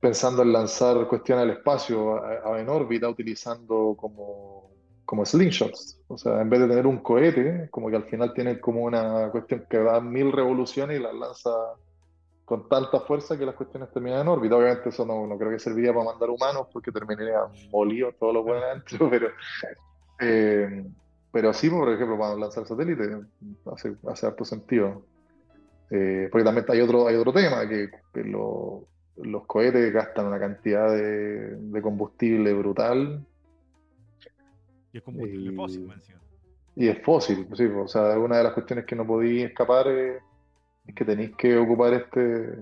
pensando 0.00 0.42
en 0.42 0.52
lanzar 0.52 1.06
cuestiones 1.06 1.44
al 1.44 1.50
espacio 1.50 2.20
en 2.56 2.68
órbita 2.68 3.08
utilizando 3.08 3.94
como, 3.96 4.70
como 5.04 5.24
slingshots. 5.24 6.00
O 6.08 6.18
sea, 6.18 6.40
en 6.40 6.50
vez 6.50 6.60
de 6.60 6.68
tener 6.68 6.86
un 6.86 6.98
cohete, 6.98 7.68
como 7.70 7.88
que 7.88 7.96
al 7.96 8.04
final 8.04 8.34
tiene 8.34 8.60
como 8.60 8.82
una 8.82 9.30
cuestión 9.30 9.66
que 9.70 9.78
da 9.78 10.00
mil 10.00 10.32
revoluciones 10.32 10.98
y 10.98 11.02
las 11.02 11.14
lanza 11.14 11.50
con 12.44 12.68
tanta 12.68 13.00
fuerza 13.00 13.38
que 13.38 13.46
las 13.46 13.54
cuestiones 13.54 13.90
terminan 13.92 14.22
en 14.22 14.28
órbita. 14.28 14.56
Obviamente 14.56 14.88
eso 14.88 15.06
no, 15.06 15.38
creo 15.38 15.50
que 15.50 15.58
serviría 15.58 15.92
para 15.92 16.06
mandar 16.06 16.30
humanos 16.30 16.66
porque 16.72 16.90
terminaría 16.90 17.38
molidos 17.70 18.16
todos 18.18 18.34
los 18.34 18.44
buenos 18.44 18.64
adentro, 18.64 19.08
pero... 19.10 19.28
Eh, 20.20 20.84
pero 21.34 21.52
sí, 21.52 21.68
por 21.68 21.92
ejemplo, 21.92 22.16
para 22.16 22.36
lanzar 22.36 22.64
satélite 22.64 23.18
hace, 23.66 23.96
hace 24.06 24.26
harto 24.26 24.44
sentido. 24.44 25.04
Eh, 25.90 26.28
porque 26.30 26.44
también 26.44 26.64
hay 26.68 26.80
otro, 26.80 27.08
hay 27.08 27.16
otro 27.16 27.32
tema, 27.32 27.68
que, 27.68 27.90
los 29.16 29.46
cohetes 29.46 29.92
gastan 29.92 30.26
una 30.26 30.38
cantidad 30.38 30.94
de, 30.94 31.82
combustible 31.82 32.54
brutal. 32.54 33.26
Y 34.92 34.98
es 34.98 35.02
combustible 35.02 35.56
fósil, 35.56 35.92
Y 36.76 36.86
es 36.86 37.02
fósil, 37.02 37.46
pues 37.48 37.58
sí, 37.58 37.64
o 37.64 37.88
sea, 37.88 38.16
una 38.16 38.38
de 38.38 38.44
las 38.44 38.52
cuestiones 38.52 38.84
que 38.84 38.94
no 38.94 39.04
podéis 39.04 39.46
escapar 39.46 39.88
es, 39.88 40.22
que 40.94 41.04
tenéis 41.04 41.34
que 41.34 41.56
ocupar 41.56 41.94
este, 41.94 42.60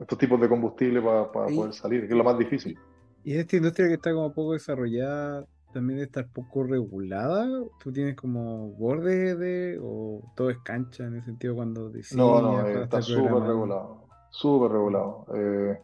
estos 0.00 0.18
tipos 0.18 0.40
de 0.40 0.48
combustible 0.48 1.00
para 1.00 1.30
poder 1.30 1.72
salir, 1.72 2.00
que 2.00 2.14
es 2.14 2.18
lo 2.18 2.24
más 2.24 2.36
difícil. 2.36 2.76
Y 3.22 3.34
esta 3.36 3.54
industria 3.54 3.86
que 3.86 3.94
está 3.94 4.12
como 4.12 4.34
poco 4.34 4.54
desarrollada, 4.54 5.46
también 5.78 6.00
estar 6.00 6.26
poco 6.26 6.64
regulada? 6.64 7.46
¿Tú 7.78 7.92
tienes 7.92 8.16
como 8.16 8.70
borde 8.70 9.36
de 9.36 9.78
o 9.80 10.20
todo 10.34 10.50
es 10.50 10.58
cancha 10.58 11.04
en 11.04 11.14
el 11.14 11.24
sentido 11.24 11.54
cuando 11.54 11.92
No, 12.16 12.42
no, 12.42 12.66
está 12.66 13.00
súper 13.00 13.32
regulado, 13.32 14.08
súper 14.30 14.72
regulado. 14.72 15.26
Eh, 15.36 15.78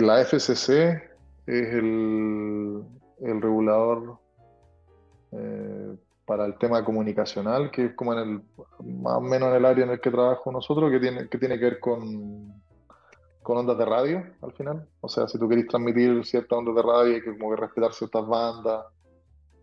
la 0.00 0.24
FCC 0.24 0.70
es 1.46 1.74
el, 1.74 2.82
el 3.20 3.42
regulador 3.42 4.18
eh, 5.32 5.94
para 6.24 6.46
el 6.46 6.56
tema 6.56 6.82
comunicacional, 6.82 7.70
que 7.70 7.84
es 7.84 7.94
como 7.94 8.14
en 8.14 8.18
el, 8.18 8.42
más 8.82 9.16
o 9.16 9.20
menos 9.20 9.50
en 9.50 9.56
el 9.56 9.64
área 9.66 9.84
en 9.84 9.90
el 9.90 10.00
que 10.00 10.10
trabajo 10.10 10.50
nosotros, 10.50 10.90
que 10.90 11.00
tiene 11.00 11.28
que, 11.28 11.36
tiene 11.36 11.58
que 11.58 11.64
ver 11.66 11.80
con 11.80 12.62
con 13.46 13.58
ondas 13.58 13.78
de 13.78 13.84
radio 13.84 14.24
al 14.42 14.52
final. 14.54 14.88
O 15.00 15.08
sea, 15.08 15.28
si 15.28 15.38
tú 15.38 15.48
querés 15.48 15.68
transmitir 15.68 16.24
ciertas 16.24 16.58
ondas 16.58 16.74
de 16.74 16.82
radio, 16.82 17.14
hay 17.14 17.22
que 17.22 17.38
como 17.38 17.54
que 17.54 17.60
respetar 17.60 17.92
ciertas 17.92 18.26
bandas, 18.26 18.86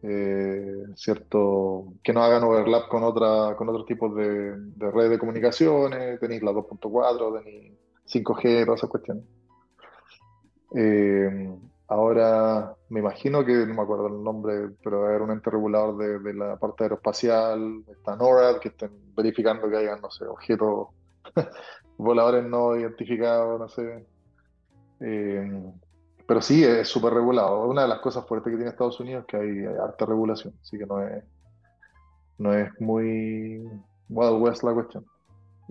eh, 0.03 0.85
cierto, 0.95 1.87
que 2.01 2.13
no 2.13 2.23
hagan 2.23 2.45
overlap 2.45 2.87
con 2.87 3.03
otra, 3.03 3.57
con 3.57 3.67
otros 3.67 3.85
tipos 3.85 4.15
de, 4.15 4.55
de 4.57 4.89
redes 4.89 5.09
de 5.09 5.19
comunicaciones, 5.19 6.17
tenéis 6.21 6.41
la 6.43 6.53
2.4, 6.53 7.43
tenéis 7.43 7.73
5G, 8.07 8.63
todas 8.63 8.79
esas 8.79 8.89
cuestiones. 8.89 9.25
Eh, 10.77 11.53
ahora 11.89 12.77
me 12.87 13.01
imagino 13.01 13.43
que, 13.43 13.65
no 13.65 13.73
me 13.73 13.81
acuerdo 13.81 14.07
el 14.07 14.23
nombre, 14.23 14.69
pero 14.81 15.09
era 15.09 15.25
un 15.25 15.31
ente 15.31 15.49
regulador 15.49 16.23
de, 16.23 16.33
la 16.33 16.55
parte 16.55 16.85
aeroespacial, 16.85 17.83
está 17.91 18.15
NORAD, 18.15 18.59
que 18.59 18.69
estén 18.69 19.13
verificando 19.13 19.69
que 19.69 19.75
hayan, 19.75 19.99
no 19.99 20.09
sé, 20.09 20.23
objetos 20.23 20.87
voladores 21.97 22.45
no 22.45 22.75
identificados, 22.75 23.59
no 23.59 23.69
sé. 23.69 24.05
Eh, 24.99 25.63
pero 26.25 26.41
sí, 26.41 26.63
es 26.63 26.87
súper 26.87 27.13
regulado. 27.13 27.67
Una 27.67 27.83
de 27.83 27.87
las 27.89 27.99
cosas 27.99 28.25
fuertes 28.25 28.51
que 28.51 28.57
tiene 28.57 28.71
Estados 28.71 28.99
Unidos 28.99 29.25
es 29.25 29.27
que 29.27 29.37
hay, 29.37 29.65
harta 29.65 30.05
regulación, 30.05 30.53
así 30.61 30.77
que 30.77 30.85
no 30.85 31.05
es, 31.05 31.23
no 32.37 32.53
es 32.53 32.69
muy 32.79 33.61
Wild 34.09 34.41
West 34.41 34.63
la 34.63 34.73
cuestión. 34.73 35.05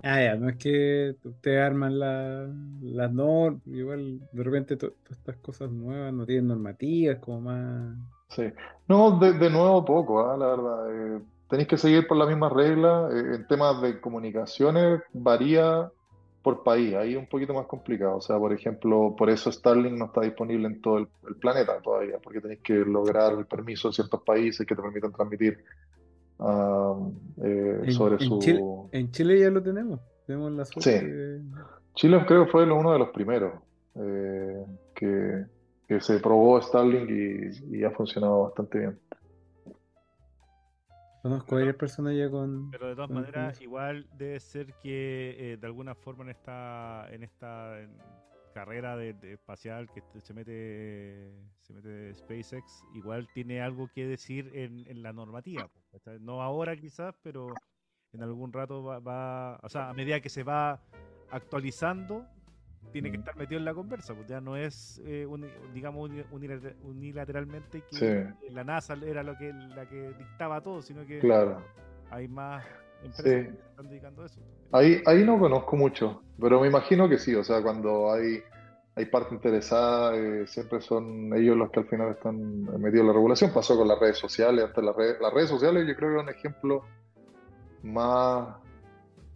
Ah, 0.01 0.21
ya, 0.21 0.35
no 0.35 0.49
es 0.49 0.57
que 0.57 1.15
ustedes 1.23 1.61
arman 1.61 1.97
las 1.97 2.49
la 2.81 3.07
normas, 3.07 3.61
igual 3.67 4.19
de 4.31 4.43
repente 4.43 4.75
todas 4.75 4.95
estas 5.09 5.37
cosas 5.37 5.71
nuevas 5.71 6.11
no 6.13 6.25
tienen 6.25 6.47
normativas, 6.47 7.19
como 7.19 7.41
más... 7.41 7.95
Sí, 8.29 8.51
no, 8.87 9.19
de, 9.19 9.33
de 9.33 9.49
nuevo 9.49 9.85
poco, 9.85 10.27
¿ah? 10.27 10.35
la 10.35 10.47
verdad. 10.47 11.17
Eh, 11.17 11.21
tenéis 11.49 11.67
que 11.67 11.77
seguir 11.77 12.07
por 12.07 12.17
las 12.17 12.27
mismas 12.27 12.51
reglas. 12.51 13.13
Eh, 13.13 13.35
en 13.35 13.47
temas 13.47 13.81
de 13.81 13.99
comunicaciones 13.99 15.01
varía 15.13 15.89
por 16.43 16.61
país, 16.61 16.93
ahí 16.93 17.13
es 17.13 17.17
un 17.17 17.27
poquito 17.27 17.53
más 17.53 17.65
complicado. 17.67 18.17
O 18.17 18.21
sea, 18.21 18.37
por 18.37 18.51
ejemplo, 18.51 19.15
por 19.17 19.29
eso 19.29 19.49
Starlink 19.49 19.97
no 19.97 20.05
está 20.05 20.21
disponible 20.21 20.67
en 20.67 20.81
todo 20.81 20.97
el, 20.97 21.07
planeta 21.39 21.81
todavía, 21.81 22.17
porque 22.21 22.41
tenéis 22.41 22.59
que 22.61 22.73
lograr 22.73 23.33
el 23.33 23.45
permiso 23.45 23.87
de 23.87 23.93
ciertos 23.93 24.21
países 24.23 24.67
que 24.67 24.75
te 24.75 24.81
permitan 24.81 25.13
transmitir 25.13 25.63
eh, 26.39 27.91
sobre 27.91 28.15
en 28.15 28.19
su... 28.19 28.39
Chile, 28.39 28.61
en 28.91 29.11
Chile 29.11 29.39
ya 29.39 29.49
lo 29.49 29.63
tenemos, 29.63 30.01
tenemos 30.27 30.51
la 30.51 30.65
suerte 30.65 30.99
sí. 30.99 31.49
Chile 31.95 32.21
creo 32.27 32.45
que 32.45 32.51
fue 32.51 32.69
uno 32.69 32.91
de 32.91 32.99
los 32.99 33.09
primeros 33.09 33.53
eh, 33.95 34.65
que, 34.93 35.45
que, 35.87 36.01
se 36.01 36.19
probó 36.19 36.59
Starlink 36.61 37.09
y, 37.09 37.77
y 37.77 37.83
ha 37.85 37.91
funcionado 37.91 38.43
bastante 38.43 38.79
bien. 38.79 38.99
Conozco 41.23 41.55
a 41.55 41.59
varias 41.59 41.77
personas 41.77 42.17
ya 42.17 42.29
con. 42.29 42.69
Pero 42.69 42.89
de 42.89 42.95
todas 42.95 43.09
maneras, 43.09 43.61
igual 43.61 44.05
debe 44.17 44.41
ser 44.41 44.73
que 44.83 45.53
eh, 45.53 45.57
de 45.57 45.65
alguna 45.65 45.95
forma 45.95 46.25
en 46.25 46.31
esta 46.31 47.07
en 47.11 47.23
esta 47.23 47.77
carrera 48.53 48.97
de, 48.97 49.15
espacial 49.31 49.89
que 49.89 50.03
se 50.19 50.33
mete 50.33 51.33
se 51.61 51.73
mete 51.73 52.13
SpaceX, 52.13 52.83
igual 52.93 53.29
tiene 53.33 53.61
algo 53.61 53.89
que 53.95 54.05
decir 54.05 54.51
en, 54.53 54.85
en 54.85 55.01
la 55.01 55.13
normativa. 55.13 55.69
No 56.19 56.41
ahora 56.41 56.75
quizás, 56.75 57.15
pero 57.23 57.47
en 58.11 58.21
algún 58.21 58.51
rato 58.51 58.83
va, 58.83 58.99
va, 58.99 59.59
o 59.63 59.69
sea, 59.69 59.89
a 59.89 59.93
medida 59.93 60.19
que 60.19 60.29
se 60.29 60.43
va 60.43 60.81
actualizando, 61.31 62.27
tiene 62.91 63.11
que 63.11 63.17
estar 63.17 63.35
metido 63.35 63.59
en 63.59 63.65
la 63.65 63.73
conversa, 63.73 64.13
pues 64.13 64.27
ya 64.27 64.39
no 64.39 64.55
es, 64.55 65.01
eh, 65.05 65.27
digamos, 65.73 66.11
unilateralmente 66.83 67.83
que 67.89 68.33
la 68.51 68.63
NASA 68.63 68.95
era 69.05 69.23
lo 69.23 69.35
que, 69.37 69.51
la 69.53 69.87
que 69.87 70.13
dictaba 70.13 70.61
todo, 70.61 70.81
sino 70.81 71.05
que 71.05 71.19
hay 72.11 72.27
más 72.27 72.63
empresas 73.03 73.23
que 73.23 73.69
están 73.69 73.89
dedicando 73.89 74.23
a 74.23 74.25
eso. 74.27 74.39
Ahí, 74.71 75.01
ahí 75.05 75.23
no 75.23 75.39
conozco 75.39 75.75
mucho, 75.75 76.21
pero 76.39 76.61
me 76.61 76.67
imagino 76.67 77.09
que 77.09 77.17
sí, 77.17 77.33
o 77.35 77.43
sea, 77.43 77.61
cuando 77.61 78.11
hay, 78.11 78.43
hay 78.95 79.05
parte 79.05 79.33
interesada, 79.33 80.15
eh, 80.15 80.45
siempre 80.47 80.79
son 80.81 81.35
ellos 81.35 81.57
los 81.57 81.71
que 81.71 81.79
al 81.79 81.87
final 81.87 82.11
están 82.11 82.63
metidos 82.79 83.01
en 83.01 83.07
la 83.07 83.13
regulación. 83.13 83.51
Pasó 83.53 83.75
con 83.77 83.87
las 83.87 83.99
redes 83.99 84.17
sociales, 84.17 84.65
hasta 84.65 84.81
las 84.81 84.95
redes, 84.95 85.17
las 85.19 85.33
redes 85.33 85.49
sociales 85.49 85.87
yo 85.87 85.95
creo 85.95 86.09
que 86.09 86.15
es 86.17 86.23
un 86.23 86.29
ejemplo 86.29 86.83
más 87.83 88.55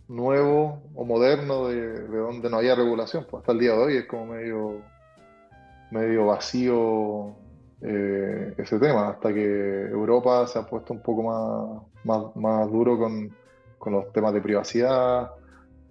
nuevo 0.07 0.81
o 0.95 1.05
moderno 1.05 1.67
de, 1.67 2.07
donde 2.07 2.49
no 2.49 2.57
había 2.57 2.75
regulación. 2.75 3.25
Pues 3.29 3.41
hasta 3.41 3.51
el 3.51 3.59
día 3.59 3.73
de 3.73 3.77
hoy 3.77 3.97
es 3.97 4.05
como 4.05 4.27
medio, 4.27 4.81
medio 5.91 6.27
vacío 6.27 7.35
eh, 7.81 8.53
ese 8.57 8.79
tema, 8.79 9.09
hasta 9.09 9.33
que 9.33 9.81
Europa 9.85 10.47
se 10.47 10.59
ha 10.59 10.65
puesto 10.65 10.93
un 10.93 11.01
poco 11.01 11.83
más, 12.03 12.35
más, 12.35 12.71
duro 12.71 12.97
con, 12.97 13.35
los 13.85 14.11
temas 14.11 14.33
de 14.33 14.41
privacidad, 14.41 15.31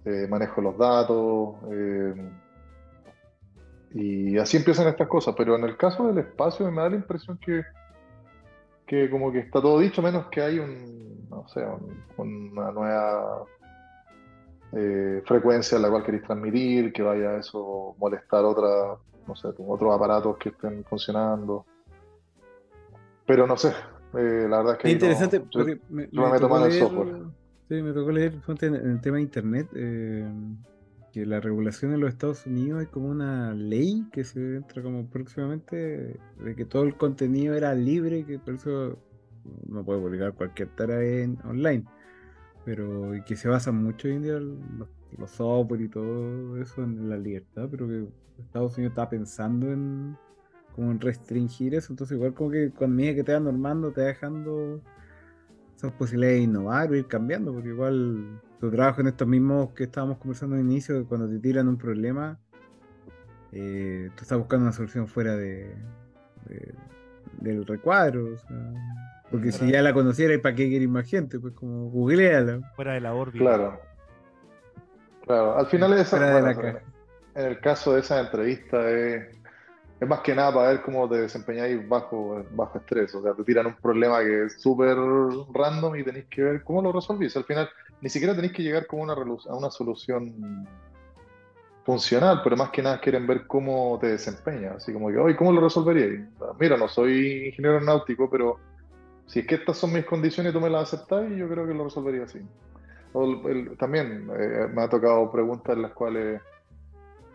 eh, 0.05 0.27
manejo 0.29 0.61
de 0.61 0.67
los 0.67 0.77
datos. 0.77 1.55
Eh, 1.71 2.31
y 3.93 4.37
así 4.37 4.57
empiezan 4.57 4.87
estas 4.87 5.07
cosas, 5.07 5.33
pero 5.37 5.55
en 5.55 5.63
el 5.63 5.77
caso 5.77 6.07
del 6.07 6.19
espacio 6.19 6.69
me 6.69 6.81
da 6.81 6.89
la 6.89 6.97
impresión 6.97 7.39
que, 7.39 7.63
que 8.85 9.09
como 9.09 9.31
que 9.31 9.39
está 9.39 9.61
todo 9.61 9.79
dicho, 9.79 10.01
menos 10.01 10.27
que 10.27 10.41
hay 10.41 10.59
un, 10.59 11.27
no 11.29 11.47
sé, 11.47 11.65
una 12.17 12.71
nueva 12.71 13.45
eh, 14.73 15.21
frecuencia 15.25 15.77
en 15.77 15.81
la 15.83 15.89
cual 15.89 16.03
queréis 16.03 16.23
transmitir, 16.23 16.91
que 16.91 17.01
vaya 17.01 17.31
a 17.31 17.39
eso 17.39 17.95
molestar 17.97 18.43
otra, 18.43 18.97
no 19.27 19.35
sé, 19.35 19.47
otros 19.47 19.95
aparatos 19.95 20.37
que 20.37 20.49
estén 20.49 20.83
funcionando. 20.83 21.65
Pero 23.25 23.47
no 23.47 23.55
sé, 23.57 23.69
eh, 24.13 24.47
la 24.49 24.57
verdad 24.57 24.73
es 24.73 24.79
que. 24.79 24.91
interesante, 24.91 25.43
yo, 25.51 25.65
me, 25.89 26.07
meto 26.11 26.65
el 26.65 26.73
software. 26.73 27.15
Sí, 27.69 27.81
me 27.81 27.91
tocó 27.91 28.11
leer 28.11 28.33
en, 28.61 28.75
el 28.75 29.01
tema 29.01 29.17
de 29.17 29.23
internet 29.23 29.67
eh, 29.73 30.25
que 31.11 31.25
la 31.25 31.41
regulación 31.41 31.93
en 31.93 31.99
los 31.99 32.09
Estados 32.09 32.45
Unidos 32.45 32.83
es 32.83 32.87
como 32.87 33.09
una 33.09 33.53
ley 33.53 34.05
que 34.11 34.23
se 34.23 34.57
entra 34.57 34.81
como 34.81 35.05
próximamente 35.05 36.17
de 36.39 36.55
que 36.55 36.63
todo 36.63 36.83
el 36.83 36.95
contenido 36.95 37.55
era 37.55 37.73
libre, 37.73 38.25
que 38.25 38.39
por 38.39 38.53
eso 38.53 38.97
no 39.67 39.83
puede 39.83 39.99
publicar 39.99 40.33
cualquier 40.33 40.69
tarea 40.69 41.23
en 41.23 41.37
online 41.45 41.85
pero 42.67 43.13
que 43.25 43.37
se 43.37 43.47
basa 43.47 43.71
mucho 43.71 44.09
hoy 44.09 44.15
en 44.15 44.23
día 44.23 44.39
los, 44.39 45.31
software 45.31 45.79
y 45.79 45.87
todo 45.87 46.61
eso 46.61 46.83
en 46.83 47.09
la 47.09 47.17
libertad, 47.17 47.69
pero 47.71 47.87
que 47.87 48.05
Estados 48.39 48.77
Unidos 48.77 48.91
está 48.91 49.07
pensando 49.07 49.71
en 49.71 50.17
como 50.75 50.91
en 50.91 50.99
restringir 50.99 51.75
eso, 51.75 51.93
entonces 51.93 52.17
igual 52.17 52.33
como 52.33 52.51
que 52.51 52.71
cuando 52.71 52.97
medida 52.97 53.15
que 53.15 53.23
te 53.23 53.33
va 53.33 53.39
normando, 53.39 53.93
te 53.93 54.01
va 54.01 54.07
dejando 54.07 54.81
esas 55.77 55.93
posibilidades 55.93 56.39
de 56.39 56.43
innovar 56.43 56.91
o 56.91 56.95
ir 56.95 57.07
cambiando, 57.07 57.53
porque 57.53 57.69
igual 57.69 58.41
tu 58.59 58.69
trabajo 58.69 58.99
en 58.99 59.07
estos 59.07 59.29
mismos 59.29 59.71
que 59.71 59.85
estábamos 59.85 60.17
conversando 60.17 60.57
al 60.57 60.61
inicio, 60.61 61.07
cuando 61.07 61.29
te 61.29 61.39
tiran 61.39 61.69
un 61.69 61.77
problema, 61.77 62.37
eh, 63.53 64.09
tú 64.13 64.23
estás 64.23 64.37
buscando 64.37 64.65
una 64.65 64.73
solución 64.73 65.07
fuera 65.07 65.37
de, 65.37 65.73
del 67.39 67.65
recuadro, 67.65 68.33
o 68.33 68.37
sea, 68.37 68.73
porque 69.31 69.51
si 69.51 69.71
ya 69.71 69.81
la 69.81 69.93
conociera, 69.93 70.33
¿y 70.33 70.37
para 70.37 70.55
qué 70.55 70.69
querer 70.69 70.87
más 70.87 71.09
gente? 71.09 71.39
Pues 71.39 71.53
como 71.53 71.89
googleala. 71.89 72.61
Fuera 72.75 72.93
de 72.93 73.01
la 73.01 73.13
órbita. 73.13 73.43
Claro. 73.43 73.81
Claro, 75.25 75.57
al 75.57 75.67
final 75.67 75.93
es 75.93 76.13
en 76.13 77.45
el 77.45 77.59
caso 77.59 77.93
de 77.93 77.99
esa 77.99 78.19
entrevista 78.19 78.89
es, 78.89 79.27
es, 79.99 80.07
más 80.07 80.21
que 80.21 80.33
nada 80.33 80.51
para 80.53 80.69
ver 80.69 80.81
cómo 80.81 81.07
te 81.07 81.17
desempeñáis 81.17 81.87
bajo, 81.87 82.43
bajo 82.51 82.79
estrés. 82.79 83.13
O 83.13 83.21
sea, 83.21 83.33
te 83.33 83.43
tiran 83.43 83.67
un 83.67 83.75
problema 83.75 84.21
que 84.21 84.45
es 84.45 84.59
súper 84.59 84.97
random 85.53 85.97
y 85.97 86.03
tenéis 86.03 86.25
que 86.29 86.43
ver 86.43 86.63
cómo 86.63 86.81
lo 86.81 86.91
resolvís. 86.91 87.35
Al 87.37 87.43
final, 87.43 87.69
ni 88.01 88.09
siquiera 88.09 88.33
tenéis 88.33 88.53
que 88.53 88.63
llegar 88.63 88.87
como 88.87 89.03
una, 89.03 89.13
a 89.13 89.55
una 89.55 89.69
solución 89.69 90.65
funcional, 91.85 92.41
pero 92.43 92.57
más 92.57 92.69
que 92.71 92.81
nada 92.81 92.99
quieren 92.99 93.27
ver 93.27 93.45
cómo 93.45 93.99
te 94.01 94.07
desempeñas. 94.07 94.77
Así 94.77 94.91
como 94.91 95.09
que, 95.09 95.17
oye, 95.17 95.35
¿cómo 95.35 95.51
lo 95.51 95.61
resolveríais? 95.61 96.21
Mira, 96.59 96.75
no 96.75 96.87
soy 96.87 97.49
ingeniero 97.49 97.81
náutico, 97.81 98.29
pero 98.29 98.57
si 99.27 99.39
es 99.39 99.47
que 99.47 99.55
estas 99.55 99.77
son 99.77 99.93
mis 99.93 100.05
condiciones 100.05 100.51
y 100.51 100.53
tú 100.53 100.61
me 100.61 100.69
las 100.69 100.93
aceptas, 100.93 101.29
yo 101.35 101.47
creo 101.49 101.67
que 101.67 101.73
lo 101.73 101.83
resolvería 101.83 102.23
así. 102.23 102.39
también 103.77 104.29
eh, 104.33 104.67
me 104.73 104.81
ha 104.81 104.89
tocado 104.89 105.29
preguntas 105.29 105.75
en 105.75 105.81
las 105.81 105.91
cuales 105.91 106.41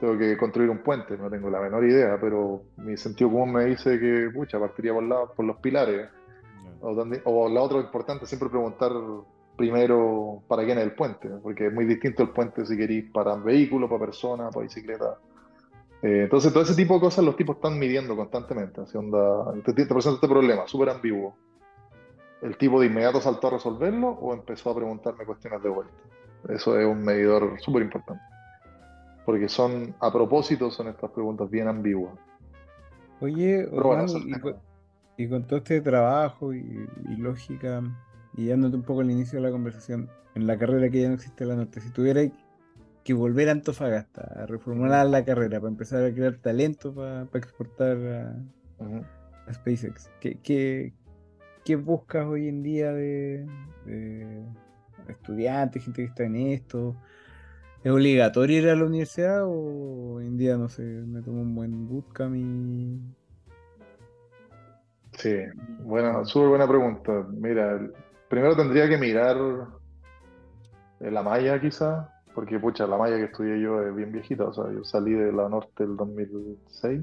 tengo 0.01 0.19
que 0.19 0.37
construir 0.37 0.71
un 0.71 0.79
puente, 0.79 1.17
no 1.19 1.31
tengo 1.31 1.51
la 1.51 1.61
menor 1.61 1.85
idea, 1.85 2.19
pero 2.21 2.63
mi 2.79 2.97
sentido 2.97 3.31
común 3.31 3.53
me 3.53 3.67
dice 3.67 4.01
que, 4.01 4.31
pucha, 4.35 4.59
partiría 4.59 4.95
por, 4.95 5.03
la, 5.03 5.27
por 5.27 5.45
los 5.45 5.59
pilares. 5.59 6.09
O, 6.81 7.49
la 7.49 7.63
otra 7.63 7.79
importante, 7.79 8.27
siempre 8.27 8.49
preguntar 8.49 8.91
primero 9.57 10.43
para 10.49 10.65
quién 10.65 10.79
es 10.79 10.85
el 10.85 10.95
puente, 10.95 11.29
porque 11.43 11.67
es 11.67 11.73
muy 11.73 11.85
distinto 11.85 12.23
el 12.25 12.31
puente 12.31 12.67
si 12.67 12.77
queréis 12.77 13.13
para 13.13 13.37
vehículos, 13.37 13.89
para 13.89 14.07
personas, 14.07 14.53
para 14.53 14.65
bicicleta. 14.65 15.19
Eh, 16.03 16.23
entonces, 16.25 16.53
todo 16.53 16.65
ese 16.65 16.75
tipo 16.75 16.95
de 16.95 17.01
cosas 17.01 17.25
los 17.25 17.37
tipos 17.37 17.57
están 17.57 17.79
midiendo 17.79 18.17
constantemente. 18.17 18.81
Así 18.81 18.97
onda, 18.97 19.53
te, 19.65 19.73
te 19.73 19.87
presenta 19.87 20.17
este 20.17 20.29
problema, 20.29 20.67
súper 20.67 20.89
ambiguo 20.89 21.37
el 22.43 22.57
tipo 22.57 22.81
de 22.81 22.87
inmediato 22.87 23.21
saltó 23.21 23.47
a 23.47 23.51
resolverlo 23.53 24.09
o 24.09 24.35
empezó 24.35 24.71
a 24.71 24.75
preguntarme 24.75 25.25
cuestiones 25.25 25.63
de 25.63 25.69
vuelta. 25.69 25.95
Eso 26.49 26.79
es 26.79 26.85
un 26.85 27.03
medidor 27.03 27.57
súper 27.61 27.83
importante. 27.83 28.23
Porque 29.25 29.49
son, 29.49 29.95
a 30.01 30.13
propósito, 30.13 30.71
son 30.71 30.89
estas 30.89 31.11
preguntas 31.13 31.49
bien 31.49 31.69
ambiguas. 31.69 32.15
Oye, 33.21 33.69
y, 35.17 35.29
con, 35.29 35.47
todo 35.47 35.59
este 35.59 35.81
trabajo 35.81 36.53
y, 36.53 36.89
lógica, 37.17 37.81
y 38.37 38.49
dándote 38.49 38.75
un 38.75 38.83
poco 38.83 39.03
el 39.03 39.13
inicio 39.13 39.39
de 39.39 39.47
la 39.47 39.53
conversación, 39.53 40.11
en 40.35 40.49
la 40.49 40.59
carrera 40.59 40.91
que 40.91 41.03
ya 41.03 41.09
no 41.09 41.15
existe 41.15 41.45
la 41.45 41.55
nota, 41.55 41.81
si 41.81 41.91
tuviera 41.91 42.23
que 43.05 43.15
volver 43.15 43.49
a 43.49 43.53
Antofagasta, 43.53 44.23
a 44.43 44.47
reformular 44.47 45.07
la 45.07 45.25
carrera, 45.25 45.61
para 45.61 45.71
empezar 45.71 46.05
a 46.05 46.13
crear 46.13 46.39
talento 46.39 46.93
para, 46.93 47.23
exportar 47.35 47.97
a, 47.97 49.53
SpaceX, 49.53 50.11
¿qué, 50.21 50.41
qué, 50.43 50.93
¿qué 51.65 51.77
buscas 51.77 52.27
hoy 52.27 52.49
en 52.49 52.63
día 52.63 52.93
de, 52.93 53.47
estudiantes, 55.09 55.85
gente 55.85 56.03
que 56.03 56.09
está 56.09 56.25
en 56.25 56.37
esto? 56.37 56.97
¿Es 57.83 57.91
obligatorio 57.91 58.59
ir 58.59 58.69
a 58.69 58.77
la 58.77 58.85
universidad 58.85 59.45
o 59.45 60.15
hoy 60.15 60.27
en 60.27 60.37
día, 60.37 60.57
no 60.57 60.69
sé, 60.69 60.83
me 60.83 61.21
tomo 61.23 61.43
un 61.43 61.55
buen 61.55 61.89
bootcamp 61.89 62.37
y, 62.37 63.01
Sí, 65.19 65.35
bueno, 65.81 66.25
súper 66.25 66.49
buena 66.49 66.67
pregunta. 66.67 67.27
Mira, 67.31 67.79
primero 68.29 68.57
tendría 68.57 68.89
que 68.89 68.97
mirar 68.97 69.37
la 71.01 71.23
malla 71.23 71.61
quizá, 71.61 72.09
porque 72.35 72.59
pucha, 72.59 72.87
la 72.87 72.97
malla 72.97 73.17
que 73.17 73.25
estudié 73.25 73.61
yo 73.61 73.83
es 73.83 73.95
bien 73.95 74.11
viejita, 74.11 74.45
o 74.45 74.53
sea, 74.55 74.73
yo 74.73 74.83
salí 74.85 75.13
de 75.13 75.33
la 75.33 75.49
norte 75.49 75.85
el 75.85 75.97
2006. 75.97 77.03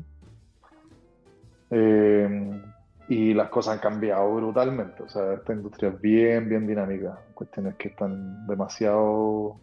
Eh, 1.72 2.62
y 3.10 3.34
las 3.34 3.50
cosas 3.50 3.74
han 3.74 3.80
cambiado 3.80 4.36
brutalmente, 4.36 5.02
o 5.02 5.10
sea, 5.10 5.34
esta 5.34 5.52
industria 5.52 5.90
es 5.90 6.00
bien, 6.00 6.48
bien 6.48 6.68
dinámica, 6.68 7.20
cuestiones 7.34 7.74
que 7.76 7.88
están 7.88 8.46
demasiado 8.46 9.60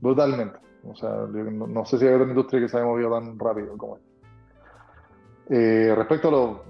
brutalmente, 0.00 0.60
o 0.86 0.94
sea, 0.94 1.10
no, 1.10 1.84
sé 1.84 1.98
si 1.98 2.06
hay 2.06 2.14
otra 2.14 2.28
industria 2.28 2.60
que 2.60 2.68
se 2.68 2.76
haya 2.76 2.86
movido 2.86 3.10
tan 3.10 3.36
rápido 3.36 3.76
como 3.76 3.96
esta. 3.96 4.08
Eh, 5.50 5.92
respecto 5.96 6.28
a 6.28 6.30
los 6.30 6.60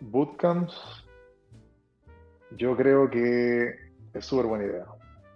bootcamps, 0.00 1.04
yo 2.56 2.74
creo 2.74 3.10
que 3.10 3.74
es 4.14 4.24
súper 4.24 4.46
buena 4.46 4.64
idea. 4.64 4.86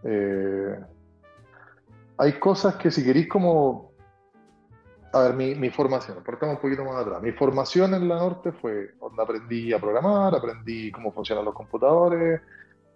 Eh, 0.05 0.79
hay 2.17 2.33
cosas 2.39 2.77
que 2.77 2.91
si 2.91 3.05
queréis 3.05 3.29
como... 3.29 3.94
A 5.15 5.21
ver, 5.21 5.35
mi, 5.35 5.55
mi 5.55 5.71
formación, 5.71 6.25
partamos 6.25 6.57
un 6.57 6.61
poquito 6.61 6.85
más 6.85 6.97
atrás. 6.97 7.23
Mi 7.23 7.31
formación 7.31 7.95
en 7.95 8.09
la 8.09 8.17
Norte 8.17 8.51
fue 8.51 8.95
donde 8.99 9.23
aprendí 9.23 9.73
a 9.73 9.79
programar, 9.79 10.35
aprendí 10.35 10.91
cómo 10.91 11.13
funcionan 11.13 11.45
los 11.45 11.55
computadores, 11.55 12.41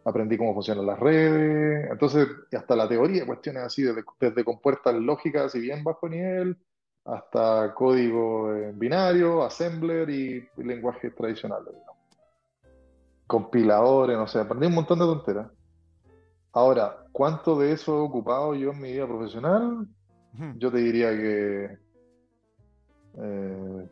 aprendí 0.05 0.37
cómo 0.37 0.53
funcionan 0.53 0.85
las 0.85 0.99
redes. 0.99 1.89
Entonces, 1.89 2.27
hasta 2.53 2.75
la 2.75 2.89
teoría, 2.89 3.25
cuestiones 3.25 3.63
así, 3.63 3.83
desde, 3.85 4.03
desde 4.19 4.45
compuertas 4.45 4.97
lógicas 4.97 5.55
y 5.55 5.61
bien 5.61 5.85
bajo 5.85 6.09
nivel, 6.09 6.57
hasta 7.05 7.73
código 7.73 8.53
en 8.53 8.77
binario, 8.77 9.45
assembler 9.45 10.11
y, 10.11 10.45
lenguajes 10.57 11.15
tradicionales. 11.15 11.73
Compiladores, 13.29 14.19
no 14.19 14.27
sé, 14.27 14.41
aprendí 14.41 14.67
un 14.67 14.75
montón 14.75 14.99
de 14.99 15.05
tonteras. 15.05 15.53
Ahora, 16.51 17.05
¿cuánto 17.13 17.57
de 17.61 17.71
eso 17.71 17.97
he 17.97 18.01
ocupado 18.01 18.57
yo 18.57 18.73
en 18.73 18.81
mi 18.81 18.91
vida 18.91 19.07
profesional? 19.07 19.87
Yo 20.57 20.73
te 20.73 20.79
diría 20.79 21.11
que 21.11 21.79
eh, 23.21 23.89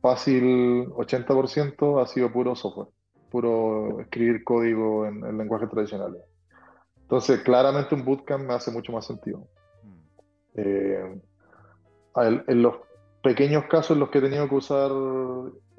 fácil 0.00 0.88
80% 0.90 2.02
ha 2.02 2.06
sido 2.06 2.32
puro 2.32 2.54
software, 2.54 2.88
puro 3.30 4.00
escribir 4.00 4.44
código 4.44 5.06
en, 5.06 5.24
en 5.24 5.38
lenguajes 5.38 5.68
tradicionales. 5.68 6.22
Entonces, 7.06 7.40
claramente 7.42 7.94
un 7.94 8.04
bootcamp 8.04 8.44
me 8.44 8.54
hace 8.54 8.72
mucho 8.72 8.92
más 8.92 9.06
sentido. 9.06 9.46
Eh, 10.56 11.20
en 12.16 12.62
los 12.62 12.76
pequeños 13.22 13.64
casos 13.66 13.92
en 13.92 14.00
los 14.00 14.10
que 14.10 14.18
he 14.18 14.22
tenido 14.22 14.48
que 14.48 14.54
usar 14.54 14.90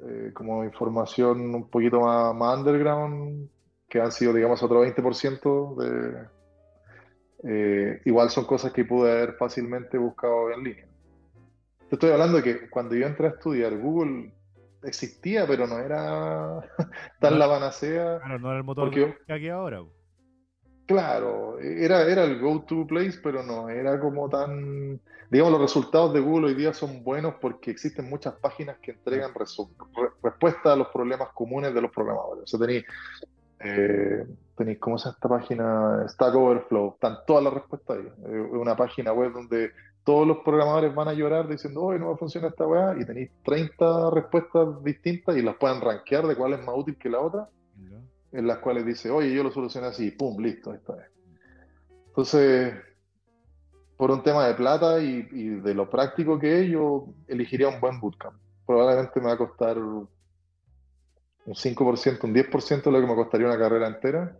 eh, 0.00 0.30
como 0.32 0.64
información 0.64 1.54
un 1.54 1.68
poquito 1.68 2.00
más, 2.00 2.58
underground, 2.58 3.50
que 3.88 4.00
han 4.00 4.12
sido, 4.12 4.32
digamos, 4.32 4.62
otro 4.62 4.84
20%, 4.84 5.76
de, 5.76 6.28
eh, 7.44 8.00
igual 8.04 8.30
son 8.30 8.44
cosas 8.44 8.72
que 8.72 8.84
pude 8.84 9.10
haber 9.10 9.34
fácilmente 9.34 9.98
buscado 9.98 10.50
en 10.50 10.64
línea. 10.64 10.87
Te 11.88 11.94
estoy 11.94 12.10
hablando 12.10 12.38
de 12.38 12.42
que 12.42 12.70
cuando 12.70 12.94
yo 12.94 13.06
entré 13.06 13.28
a 13.28 13.30
estudiar, 13.30 13.76
Google 13.76 14.32
existía, 14.82 15.46
pero 15.46 15.66
no 15.66 15.78
era 15.78 16.60
tan 17.20 17.38
la 17.38 17.48
panacea. 17.48 18.20
Claro, 18.20 18.38
no 18.38 18.48
era 18.50 18.58
el 18.58 18.64
motor 18.64 18.90
que 18.90 19.14
aquí 19.28 19.48
ahora. 19.48 19.82
Claro, 20.86 21.58
era, 21.58 22.02
era 22.02 22.24
el 22.24 22.40
go-to 22.40 22.86
place, 22.86 23.18
pero 23.22 23.42
no 23.42 23.68
era 23.68 24.00
como 24.00 24.28
tan... 24.28 24.98
Digamos, 25.30 25.52
los 25.52 25.60
resultados 25.60 26.14
de 26.14 26.20
Google 26.20 26.46
hoy 26.46 26.54
día 26.54 26.72
son 26.72 27.04
buenos 27.04 27.34
porque 27.42 27.70
existen 27.70 28.08
muchas 28.08 28.34
páginas 28.36 28.78
que 28.78 28.92
entregan 28.92 29.32
respuestas 29.34 30.72
a 30.72 30.76
los 30.76 30.88
problemas 30.88 31.28
comunes 31.34 31.74
de 31.74 31.82
los 31.82 31.90
programadores. 31.90 32.44
O 32.44 32.46
sea, 32.46 32.60
tenéis, 32.60 32.86
eh, 33.60 34.26
tenéis 34.56 34.78
¿cómo 34.78 34.96
llama 34.96 35.14
esta 35.14 35.28
página? 35.28 36.08
Stack 36.08 36.34
Overflow, 36.34 36.94
están 36.94 37.18
todas 37.26 37.44
las 37.44 37.52
respuestas 37.52 37.98
ahí. 37.98 38.06
Es 38.24 38.52
una 38.52 38.74
página 38.74 39.12
web 39.12 39.32
donde 39.34 39.72
todos 40.08 40.26
los 40.26 40.38
programadores 40.38 40.94
van 40.94 41.08
a 41.08 41.12
llorar 41.12 41.46
diciendo, 41.46 41.82
hoy 41.82 41.98
no 41.98 42.06
va 42.06 42.14
a 42.14 42.16
funcionar 42.16 42.52
esta 42.52 42.66
weá, 42.66 42.96
y 42.98 43.04
tenéis 43.04 43.30
30 43.44 44.08
respuestas 44.10 44.82
distintas 44.82 45.36
y 45.36 45.42
las 45.42 45.56
pueden 45.56 45.82
rankear 45.82 46.26
de 46.26 46.34
cuál 46.34 46.54
es 46.54 46.64
más 46.64 46.74
útil 46.78 46.96
que 46.96 47.10
la 47.10 47.20
otra 47.20 47.46
en 48.32 48.46
las 48.46 48.56
cuales 48.56 48.86
dice, 48.86 49.10
oye, 49.10 49.30
yo 49.34 49.42
lo 49.42 49.50
solucioné 49.50 49.88
así, 49.88 50.10
pum, 50.10 50.40
listo, 50.40 50.72
esta 50.72 50.94
vez. 50.94 51.10
Entonces, 52.06 52.72
por 53.98 54.10
un 54.10 54.22
tema 54.22 54.46
de 54.46 54.54
plata 54.54 54.98
y, 54.98 55.24
de 55.24 55.74
lo 55.74 55.90
práctico 55.90 56.38
que 56.38 56.62
es, 56.62 56.70
yo 56.70 57.08
elegiría 57.26 57.68
un 57.68 57.78
buen 57.78 58.00
bootcamp. 58.00 58.40
Probablemente 58.66 59.20
me 59.20 59.26
va 59.26 59.34
a 59.34 59.36
costar 59.36 59.76
un 59.76 60.08
5%, 61.44 62.24
un 62.24 62.34
10% 62.34 62.82
de 62.82 62.92
lo 62.92 63.00
que 63.02 63.06
me 63.06 63.14
costaría 63.14 63.46
una 63.46 63.58
carrera 63.58 63.88
entera. 63.88 64.38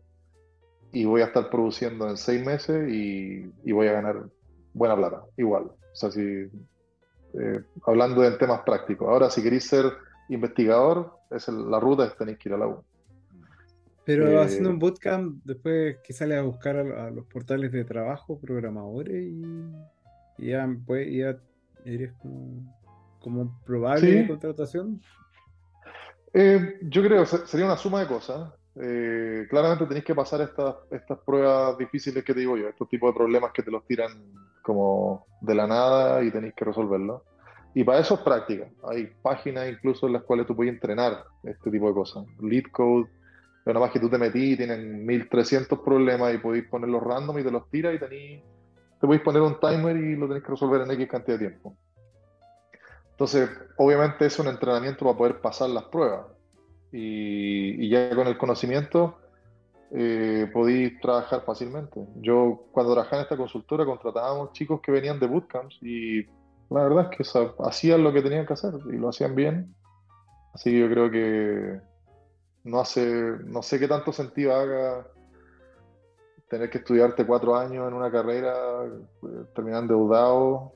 Y 0.93 1.05
voy 1.05 1.21
a 1.21 1.27
estar 1.27 1.51
produciendo 1.51 2.09
en 2.09 2.17
seis 2.17 2.43
meses 2.43 2.91
y, 2.91 3.53
voy 3.71 3.89
a 3.89 3.93
ganar 3.93 4.31
buena 4.79 4.97
plata, 4.97 5.25
igual. 5.37 5.65
O 5.65 5.97
sea, 5.97 6.11
si, 6.11 6.23
eh, 6.23 7.61
hablando 7.85 8.23
de 8.23 8.33
temas 8.33 8.63
prácticos. 8.63 9.09
Ahora, 9.09 9.31
si 9.31 9.43
queréis 9.43 9.65
ser 9.65 9.85
investigador, 10.29 11.19
es 11.31 11.49
la 11.49 11.81
ruta 11.81 12.07
es 12.07 12.17
tenéis 12.17 12.39
que 12.39 12.49
ir 12.49 12.55
a 12.55 12.59
la 12.59 12.69
U. 12.69 12.85
Pero 14.05 14.29
eh, 14.29 14.43
haciendo 14.43 14.71
un 14.71 14.79
bootcamp, 14.79 15.43
después 15.45 15.99
que 16.03 16.13
sale 16.13 16.37
a 16.37 16.43
buscar 16.43 16.77
a, 16.77 17.11
los 17.11 17.27
portales 17.27 17.73
de 17.73 17.85
trabajo, 17.85 18.39
programadores, 18.41 19.23
y, 19.23 19.43
ya, 20.39 20.67
pues, 20.87 21.13
ya 21.13 21.37
eres 21.85 22.13
como, 23.21 23.61
probable 23.67 24.27
contratación. 24.27 25.03
Eh, 26.33 26.79
yo 26.83 27.03
creo 27.03 27.25
que 27.25 27.27
sería 27.47 27.67
una 27.67 27.77
suma 27.77 28.01
de 28.01 28.07
cosas. 28.07 28.53
Eh, 28.81 29.47
claramente 29.51 29.87
tenéis 29.87 30.05
que 30.05 30.15
pasar 30.15 30.41
estas, 30.41 30.77
estas 30.91 31.19
pruebas 31.19 31.77
difíciles 31.79 32.23
que 32.23 32.33
te 32.33 32.41
digo 32.41 32.57
yo, 32.57 32.69
estos 32.69 32.89
tipos 32.89 33.13
de 33.13 33.19
problemas 33.19 33.53
que 33.53 33.63
te 33.63 33.71
los 33.71 33.85
tiran 33.87 34.13
como 34.63 35.27
de 35.41 35.55
la 35.55 35.67
nada 35.67 36.23
y 36.23 36.31
tenéis 36.31 36.55
que 36.55 36.65
resolverlos. 36.65 37.23
Y 37.75 37.85
para 37.85 38.01
eso 38.01 38.15
es 38.15 38.21
práctica. 38.21 38.69
Hay 38.91 39.11
páginas 39.23 39.69
incluso 39.69 40.07
en 40.07 40.15
las 40.15 40.23
cuales 40.23 40.47
tú 40.47 40.57
puedes 40.57 40.73
entrenar 40.73 41.25
este 41.45 41.71
tipo 41.71 41.89
de 41.89 41.95
cosas. 41.95 42.25
LeetCode 42.41 43.09
pero 43.69 43.81
nada 43.81 43.87
más 43.87 43.93
que 43.93 44.01
tú 44.01 44.09
te 44.09 44.17
metí 44.17 44.53
y 44.53 44.57
tienen 44.57 45.05
1300 45.05 45.81
problemas 45.81 46.33
y 46.33 46.39
podéis 46.39 46.65
ponerlos 46.69 47.03
random 47.03 47.39
y 47.39 47.45
te 47.45 47.51
los 47.51 47.69
tiras 47.69 47.95
y 47.95 47.99
tení, 47.99 48.43
te 48.99 49.07
podéis 49.07 49.23
poner 49.23 49.43
un 49.43 49.61
timer 49.61 49.95
y 49.95 50.17
lo 50.17 50.27
tenéis 50.27 50.43
que 50.43 50.53
resolver 50.53 50.81
en 50.81 50.91
X 50.93 51.07
cantidad 51.07 51.39
de 51.39 51.49
tiempo. 51.49 51.77
Entonces, 53.11 53.51
obviamente 53.77 54.25
es 54.25 54.39
un 54.39 54.49
entrenamiento 54.49 55.05
para 55.05 55.19
poder 55.19 55.41
pasar 55.43 55.69
las 55.69 55.85
pruebas. 55.85 56.29
Y, 56.93 57.89
ya 57.89 58.15
con 58.15 58.27
el 58.27 58.39
conocimiento 58.39 59.19
eh, 59.91 60.51
podéis 60.53 61.01
trabajar 61.01 61.43
fácilmente. 61.45 62.01
Yo 62.17 62.67
cuando 62.73 62.93
trabajaba 62.93 63.19
en 63.19 63.23
esta 63.25 63.37
consultora 63.37 63.85
contratábamos 63.85 64.53
chicos 64.53 64.81
que 64.81 64.93
venían 64.93 65.21
de 65.21 65.27
bootcamps 65.27 65.79
y 65.83 66.25
la 66.71 66.83
verdad 66.83 67.09
es 67.11 67.17
que 67.17 67.41
hacían 67.65 68.05
lo 68.05 68.13
que 68.13 68.23
tenían 68.23 68.47
que 68.47 68.53
hacer 68.53 68.75
y 68.93 68.97
lo 68.97 69.09
hacían 69.09 69.35
bien. 69.35 69.75
Así 70.55 70.71
que 70.71 70.81
yo 70.81 70.89
creo 70.89 71.11
que 71.11 71.81
no 72.65 72.81
hace, 72.81 73.05
no 73.45 73.63
sé 73.63 73.79
qué 73.79 73.89
tanto 73.89 74.13
sentido 74.13 74.55
haga 74.55 75.07
tener 76.49 76.71
que 76.71 76.79
estudiarte 76.79 77.27
cuatro 77.27 77.57
años 77.57 77.87
en 77.87 77.95
una 77.95 78.11
carrera, 78.11 78.55
eh, 78.87 79.45
terminar 79.55 79.83
endeudado. 79.83 80.73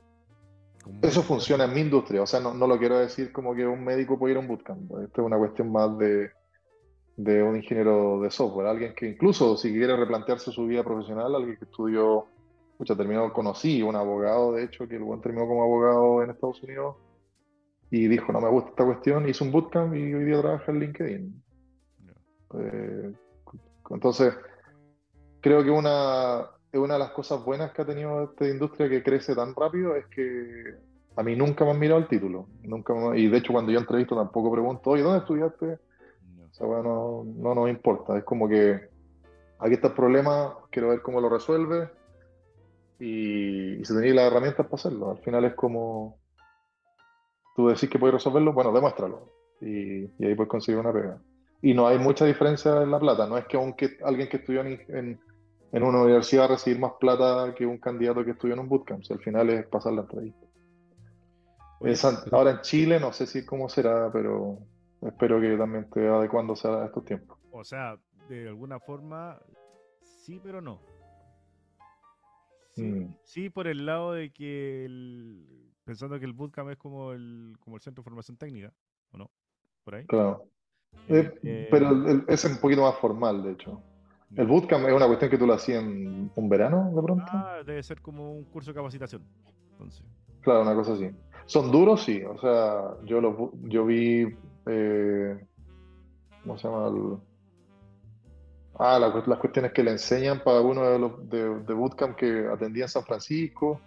Eso 1.01 1.23
funciona 1.23 1.65
en 1.65 1.73
mi 1.73 1.81
industria, 1.81 2.21
o 2.21 2.25
sea, 2.25 2.39
no, 2.39 2.67
lo 2.67 2.77
quiero 2.77 2.97
decir 2.97 3.31
como 3.31 3.55
que 3.55 3.65
un 3.65 3.83
médico 3.83 4.17
puede 4.17 4.33
ir 4.33 4.37
a 4.37 4.41
un 4.41 4.47
bootcamp. 4.47 4.91
Esto 5.03 5.21
es 5.21 5.25
una 5.25 5.37
cuestión 5.37 5.71
más 5.71 5.97
de, 5.97 6.31
un 7.17 7.55
ingeniero 7.55 8.19
de 8.21 8.31
software, 8.31 8.67
alguien 8.67 8.93
que 8.93 9.09
incluso 9.09 9.55
si 9.55 9.71
quiere 9.71 9.95
replantearse 9.95 10.51
su 10.51 10.65
vida 10.65 10.83
profesional, 10.83 11.35
alguien 11.35 11.57
que 11.57 11.65
estudió, 11.65 12.25
mucha 12.77 12.95
terminó, 12.95 13.31
conocí 13.31 13.81
un 13.81 13.95
abogado, 13.95 14.53
de 14.53 14.63
hecho, 14.63 14.87
que 14.87 14.95
el 14.95 15.03
buen 15.03 15.21
terminó 15.21 15.47
como 15.47 15.63
abogado 15.63 16.23
en 16.23 16.31
Estados 16.31 16.61
Unidos 16.63 16.95
y 17.89 18.07
dijo, 18.07 18.33
no 18.33 18.41
me 18.41 18.49
gusta 18.49 18.71
esta 18.71 18.85
cuestión, 18.85 19.29
hizo 19.29 19.45
un 19.45 19.51
bootcamp 19.51 19.93
y 19.95 20.13
hoy 20.13 20.25
día 20.25 20.41
trabaja 20.41 20.71
en 20.71 20.79
LinkedIn. 20.79 21.43
Eh, 22.55 23.13
entonces, 23.89 24.33
creo 25.39 25.63
que 25.63 25.69
una, 25.69 26.47
una 26.79 26.93
de 26.95 26.99
las 26.99 27.11
cosas 27.11 27.43
buenas 27.43 27.71
que 27.71 27.81
ha 27.81 27.85
tenido 27.85 28.23
esta 28.23 28.47
industria 28.47 28.89
que 28.89 29.03
crece 29.03 29.35
tan 29.35 29.53
rápido 29.55 29.95
es 29.95 30.05
que 30.07 30.75
a 31.15 31.23
mí 31.23 31.35
nunca 31.35 31.65
me 31.65 31.71
han 31.71 31.79
mirado 31.79 31.99
el 31.99 32.07
título. 32.07 32.47
Nunca 32.63 32.93
y 33.15 33.27
de 33.27 33.37
hecho, 33.37 33.53
cuando 33.53 33.71
yo 33.71 33.79
entrevisto 33.79 34.15
tampoco 34.15 34.51
pregunto, 34.51 34.89
oye, 34.89 35.03
¿dónde 35.03 35.19
estudiaste? 35.19 35.73
O 35.73 36.53
sea, 36.53 36.67
bueno, 36.67 37.23
no, 37.25 37.55
nos 37.55 37.69
importa. 37.69 38.17
Es 38.17 38.23
como 38.23 38.47
que 38.47 38.89
aquí 39.59 39.73
está 39.73 39.89
el 39.89 39.93
problema, 39.93 40.57
quiero 40.71 40.89
ver 40.89 41.01
cómo 41.01 41.21
lo 41.21 41.29
resuelve 41.29 41.89
y, 42.99 43.83
si 43.83 43.93
tenéis 43.93 44.15
las 44.15 44.31
herramientas 44.31 44.65
para 44.65 44.75
hacerlo. 44.75 45.11
Al 45.11 45.19
final 45.19 45.45
es 45.45 45.53
como 45.53 46.17
tú 47.55 47.67
decís 47.67 47.89
que 47.89 47.99
puedes 47.99 48.15
resolverlo, 48.15 48.53
bueno, 48.53 48.71
demuéstralo. 48.71 49.31
Y, 49.61 50.05
y 50.05 50.25
ahí 50.25 50.35
puedes 50.35 50.49
conseguir 50.49 50.79
una 50.79 50.91
pega 50.91 51.19
y 51.63 51.73
no 51.73 51.87
hay 51.87 51.97
mucha 51.97 52.25
diferencia 52.25 52.83
en 52.83 52.91
la 52.91 52.99
plata. 52.99 53.25
No 53.25 53.37
es 53.37 53.45
que, 53.45 53.55
aunque 53.55 53.97
alguien 54.03 54.27
que 54.27 54.37
estudió 54.37 54.61
en, 54.61 54.81
en, 54.89 55.19
una 55.81 56.03
universidad 56.03 56.49
recibir 56.49 56.79
más 56.79 56.93
plata 56.99 57.53
que 57.55 57.65
un 57.65 57.79
candidato 57.79 58.23
que 58.23 58.31
estudió 58.31 58.53
en 58.53 58.59
un 58.59 58.69
bootcamp. 58.69 59.03
al 59.09 59.19
final 59.19 59.49
es 59.49 59.65
pasar 59.65 59.93
la 59.93 60.01
entrevista. 60.01 60.45
ahora 62.31 62.51
en 62.51 62.61
Chile 62.61 62.99
no 62.99 63.11
sé 63.11 63.25
si 63.25 63.43
cómo 63.43 63.67
será, 63.69 64.11
pero 64.11 64.59
espero 65.01 65.41
que 65.41 65.57
también 65.57 65.85
esté 65.85 66.07
adecuándose 66.07 66.67
a 66.67 66.85
estos 66.85 67.03
tiempos. 67.05 67.39
O 67.51 67.63
sea, 67.63 67.97
de 68.29 68.47
alguna 68.47 68.79
forma, 68.79 69.39
sí, 70.03 70.39
pero 70.43 70.61
no. 70.61 70.79
Mm. 72.75 73.13
Sí, 73.23 73.49
por 73.49 73.67
el 73.67 73.85
lado 73.85 74.13
de 74.13 74.31
que, 74.31 74.87
pensando 75.83 76.19
que 76.19 76.25
el 76.25 76.33
bootcamp 76.33 76.69
es 76.69 76.77
como 76.77 77.13
el, 77.13 77.55
como 77.59 77.77
el 77.77 77.81
centro 77.81 78.01
de 78.01 78.05
formación 78.05 78.37
técnica, 78.37 78.71
¿o 79.11 79.17
no? 79.17 79.31
Por 79.83 79.95
ahí. 79.95 80.05
Claro. 80.05 80.47
Eh, 81.07 81.33
eh, 81.43 81.67
pero 81.69 82.25
es 82.27 82.45
un 82.45 82.57
poquito 82.57 82.83
más 82.83 82.95
formal, 82.97 83.43
de 83.43 83.53
hecho. 83.53 83.81
¿El 84.35 84.47
bootcamp 84.47 84.87
es 84.87 84.93
una 84.93 85.05
cuestión 85.05 85.29
que 85.29 85.37
tú 85.37 85.45
lo 85.45 85.53
hacías 85.53 85.83
en 85.83 86.31
un 86.35 86.49
verano, 86.49 86.91
de 86.93 87.01
pronto? 87.01 87.25
Ah, 87.27 87.59
debe 87.65 87.83
ser 87.83 88.01
como 88.01 88.33
un 88.33 88.43
curso 88.45 88.71
de 88.71 88.75
capacitación. 88.75 89.21
Entonces. 89.73 90.03
Claro, 90.41 90.63
una 90.63 90.73
cosa 90.73 90.93
así. 90.93 91.11
¿Son 91.45 91.71
duros? 91.71 92.03
Sí. 92.03 92.23
O 92.23 92.39
sea, 92.39 92.95
yo, 93.05 93.21
lo, 93.21 93.51
yo 93.63 93.85
vi. 93.85 94.35
Eh, 94.65 95.45
¿Cómo 96.41 96.57
se 96.57 96.67
llama? 96.67 97.19
ah, 98.79 98.99
las 98.99 99.39
cuestiones 99.39 99.71
que 99.71 99.83
le 99.83 99.91
enseñan 99.91 100.43
para 100.43 100.61
uno 100.61 100.89
de 100.89 100.99
los 100.99 101.29
de, 101.29 101.73
bootcamp 101.73 102.15
que 102.15 102.47
atendía 102.47 102.85
en 102.85 102.89
San 102.89 103.03
Francisco. 103.03 103.79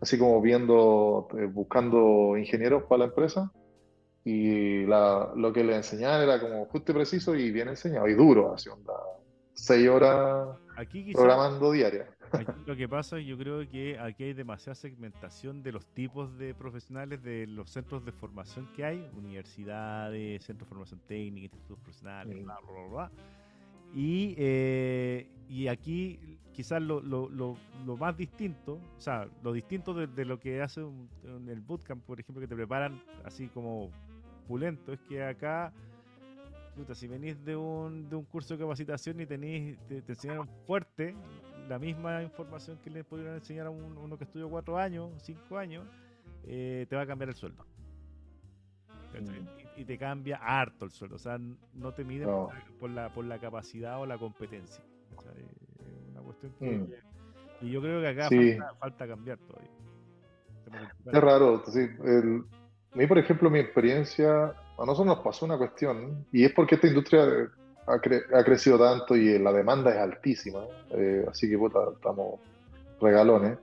Así 0.00 0.18
como 0.18 0.40
viendo, 0.40 1.28
eh, 1.38 1.46
buscando 1.46 2.36
ingenieros 2.38 2.84
para 2.84 3.00
la 3.00 3.04
empresa. 3.06 3.52
Y 4.24 4.84
lo 4.86 5.52
que 5.52 5.62
le 5.62 5.76
enseñaban 5.76 6.22
era 6.22 6.40
como 6.40 6.64
justo 6.66 6.92
y 6.92 6.94
preciso 6.94 7.34
y 7.34 7.50
bien 7.50 7.68
enseñado 7.68 8.08
y 8.08 8.14
duro. 8.14 8.54
Así 8.54 8.70
onda 8.70 8.94
seis 9.54 9.88
horas 9.88 10.58
programando 11.12 11.72
diaria. 11.72 12.08
lo 12.66 12.76
que 12.76 12.88
pasa, 12.88 13.18
yo 13.18 13.38
creo 13.38 13.68
que 13.68 13.98
aquí 13.98 14.24
hay 14.24 14.32
demasiada 14.34 14.74
segmentación 14.74 15.62
de 15.62 15.72
los 15.72 15.86
tipos 15.86 16.36
de 16.36 16.54
profesionales 16.54 17.22
de 17.22 17.46
los 17.46 17.70
centros 17.70 18.04
de 18.04 18.12
formación 18.12 18.68
que 18.74 18.84
hay, 18.84 19.08
universidades, 19.16 20.44
centros 20.44 20.68
de 20.68 20.70
formación 20.70 21.00
técnica, 21.06 21.44
institutos 21.44 21.78
profesionales, 21.78 22.44
bla, 22.44 22.58
bla, 22.66 22.88
bla. 22.88 23.10
Y, 23.94 24.34
eh, 24.36 25.28
y 25.48 25.68
aquí 25.68 26.38
quizás 26.52 26.82
lo, 26.82 27.00
lo, 27.00 27.28
lo, 27.28 27.96
más 27.96 28.16
distinto, 28.16 28.74
o 28.74 29.00
sea, 29.00 29.28
lo 29.42 29.52
distinto 29.52 29.94
de, 29.94 30.24
lo 30.24 30.40
que 30.40 30.62
hace 30.62 30.80
en 30.80 31.48
el 31.48 31.60
bootcamp, 31.60 32.02
por 32.04 32.18
ejemplo, 32.18 32.40
que 32.40 32.48
te 32.48 32.56
preparan 32.56 33.02
así 33.24 33.48
como 33.48 33.90
pulento, 34.48 34.92
es 34.92 35.00
que 35.02 35.22
acá 35.22 35.72
si 36.94 37.06
venís 37.06 37.42
de 37.44 37.56
un, 37.56 38.08
de 38.08 38.16
un 38.16 38.24
curso 38.24 38.54
de 38.54 38.60
capacitación 38.60 39.20
y 39.20 39.26
tenéis, 39.26 39.78
te, 39.86 40.02
enseñaron 40.06 40.48
fuerte 40.66 41.14
la 41.68 41.78
misma 41.78 42.22
información 42.22 42.78
que 42.82 42.90
le 42.90 43.04
pudieron 43.04 43.34
enseñar 43.34 43.66
a 43.66 43.70
uno 43.70 44.18
que 44.18 44.24
estudió 44.24 44.48
cuatro 44.48 44.78
años, 44.78 45.10
cinco 45.22 45.56
años, 45.56 45.86
eh, 46.44 46.86
te 46.88 46.96
va 46.96 47.02
a 47.02 47.06
cambiar 47.06 47.30
el 47.30 47.34
sueldo. 47.34 47.64
Mm. 49.20 49.80
Y, 49.80 49.84
te 49.84 49.96
cambia 49.96 50.38
harto 50.42 50.84
el 50.84 50.90
sueldo. 50.90 51.16
O 51.16 51.18
sea, 51.18 51.38
no 51.38 51.92
te 51.92 52.04
miden 52.04 52.28
por, 52.80 52.90
la, 52.90 53.12
por 53.12 53.24
la 53.24 53.38
capacidad 53.38 54.00
o 54.00 54.06
la 54.06 54.18
competencia. 54.18 54.84
es 55.12 56.10
una 56.10 56.20
cuestión 56.20 56.52
que. 56.58 56.70
Mm. 56.70 56.92
Y 57.60 57.70
yo 57.70 57.80
creo 57.80 58.00
que 58.00 58.08
acá 58.08 58.28
falta, 58.78 59.06
cambiar 59.06 59.38
todavía. 59.38 59.70
Es 61.06 61.20
raro. 61.20 61.62
a 61.64 62.96
mí, 62.96 63.06
por 63.06 63.18
ejemplo, 63.18 63.48
mi 63.48 63.60
experiencia 63.60 64.54
a 64.78 64.84
nosotros 64.84 65.06
nos 65.06 65.24
pasó 65.24 65.44
una 65.44 65.56
cuestión, 65.56 66.26
y 66.32 66.44
es 66.44 66.52
porque 66.52 66.74
esta 66.74 66.88
industria 66.88 67.26
ha, 67.86 67.98
crecido 68.44 68.78
tanto 68.78 69.14
y 69.16 69.38
la 69.38 69.52
demanda 69.52 69.90
es 69.90 69.98
altísima, 69.98 70.64
eh, 70.90 71.24
así 71.28 71.48
que 71.48 71.58
puta, 71.58 71.78
estamos 71.94 72.40
regalones. 73.00 73.58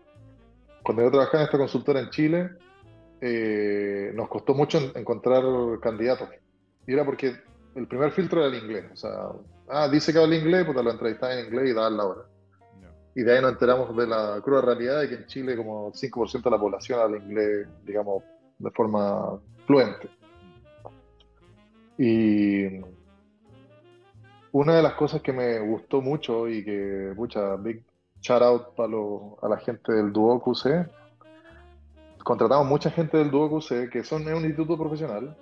Cuando 0.84 1.04
yo 1.04 1.12
trabajaba 1.12 1.40
en 1.40 1.46
esta 1.46 1.58
consultora 1.58 2.00
en 2.00 2.10
Chile, 2.10 2.50
eh, 3.20 4.12
nos 4.16 4.30
costó 4.30 4.54
mucho 4.54 4.80
encontrar 4.96 5.44
candidatos. 5.80 6.30
Y 6.88 6.94
era 6.94 7.06
porque 7.06 7.36
el 7.76 7.88
primer 7.88 8.12
filtro 8.12 8.44
era 8.44 8.56
el 8.56 8.64
inglés. 8.64 8.86
O 8.94 8.96
sea, 8.96 9.28
ah, 9.70 9.88
dice 9.88 10.12
que 10.12 10.20
habla 10.20 10.36
inglés, 10.36 10.66
pues 10.66 10.84
lo 10.84 10.92
entrevistaba 10.92 11.34
en 11.34 11.46
inglés 11.46 11.70
y 11.70 11.74
daban 11.74 11.98
la 11.98 12.06
hora. 12.06 12.22
Y 13.14 13.24
de 13.24 13.36
ahí 13.36 13.42
nos 13.42 13.52
enteramos 13.52 13.96
de 13.96 14.08
la 14.08 14.40
cruda 14.42 14.62
realidad 14.62 15.02
de 15.02 15.10
que 15.10 15.16
en 15.16 15.26
Chile 15.26 15.58
como 15.58 15.88
el 15.88 15.94
5% 15.94 16.44
de 16.44 16.50
la 16.50 16.60
población 16.60 17.00
habla 17.00 17.18
inglés, 17.18 17.68
digamos, 17.84 18.24
de 18.58 18.72
forma 18.72 19.38
fluente. 19.68 20.10
Y 21.98 22.82
una 24.52 24.76
de 24.76 24.84
las 24.84 24.94
cosas 24.94 25.22
que 25.22 25.34
me 25.34 25.60
gustó 25.60 26.02
mucho 26.02 26.48
y 26.48 26.64
que, 26.64 27.14
mucha 27.16 27.56
big 27.56 27.84
shout 28.22 28.42
out 28.42 28.76
para 28.76 28.94
a 29.42 29.50
la 29.50 29.58
gente 29.58 29.94
del 29.94 30.12
Duo 30.12 30.42
QC, 30.42 30.90
contratamos 32.24 32.68
mucha 32.68 32.92
gente 32.92 33.18
del 33.18 33.32
Duo 33.32 33.50
QC 33.50 33.90
que 33.90 34.04
son 34.04 34.28
un 34.28 34.46
instituto 34.46 34.78
profesional 34.78 35.36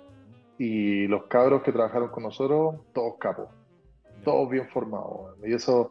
y 0.58 1.06
los 1.06 1.24
cabros 1.24 1.62
que 1.62 1.72
trabajaron 1.72 2.08
con 2.08 2.22
nosotros, 2.22 2.76
todos 2.92 3.14
capos, 3.18 3.48
todos 4.24 4.48
bien 4.48 4.68
formados. 4.68 5.36
Y 5.44 5.54
eso 5.54 5.90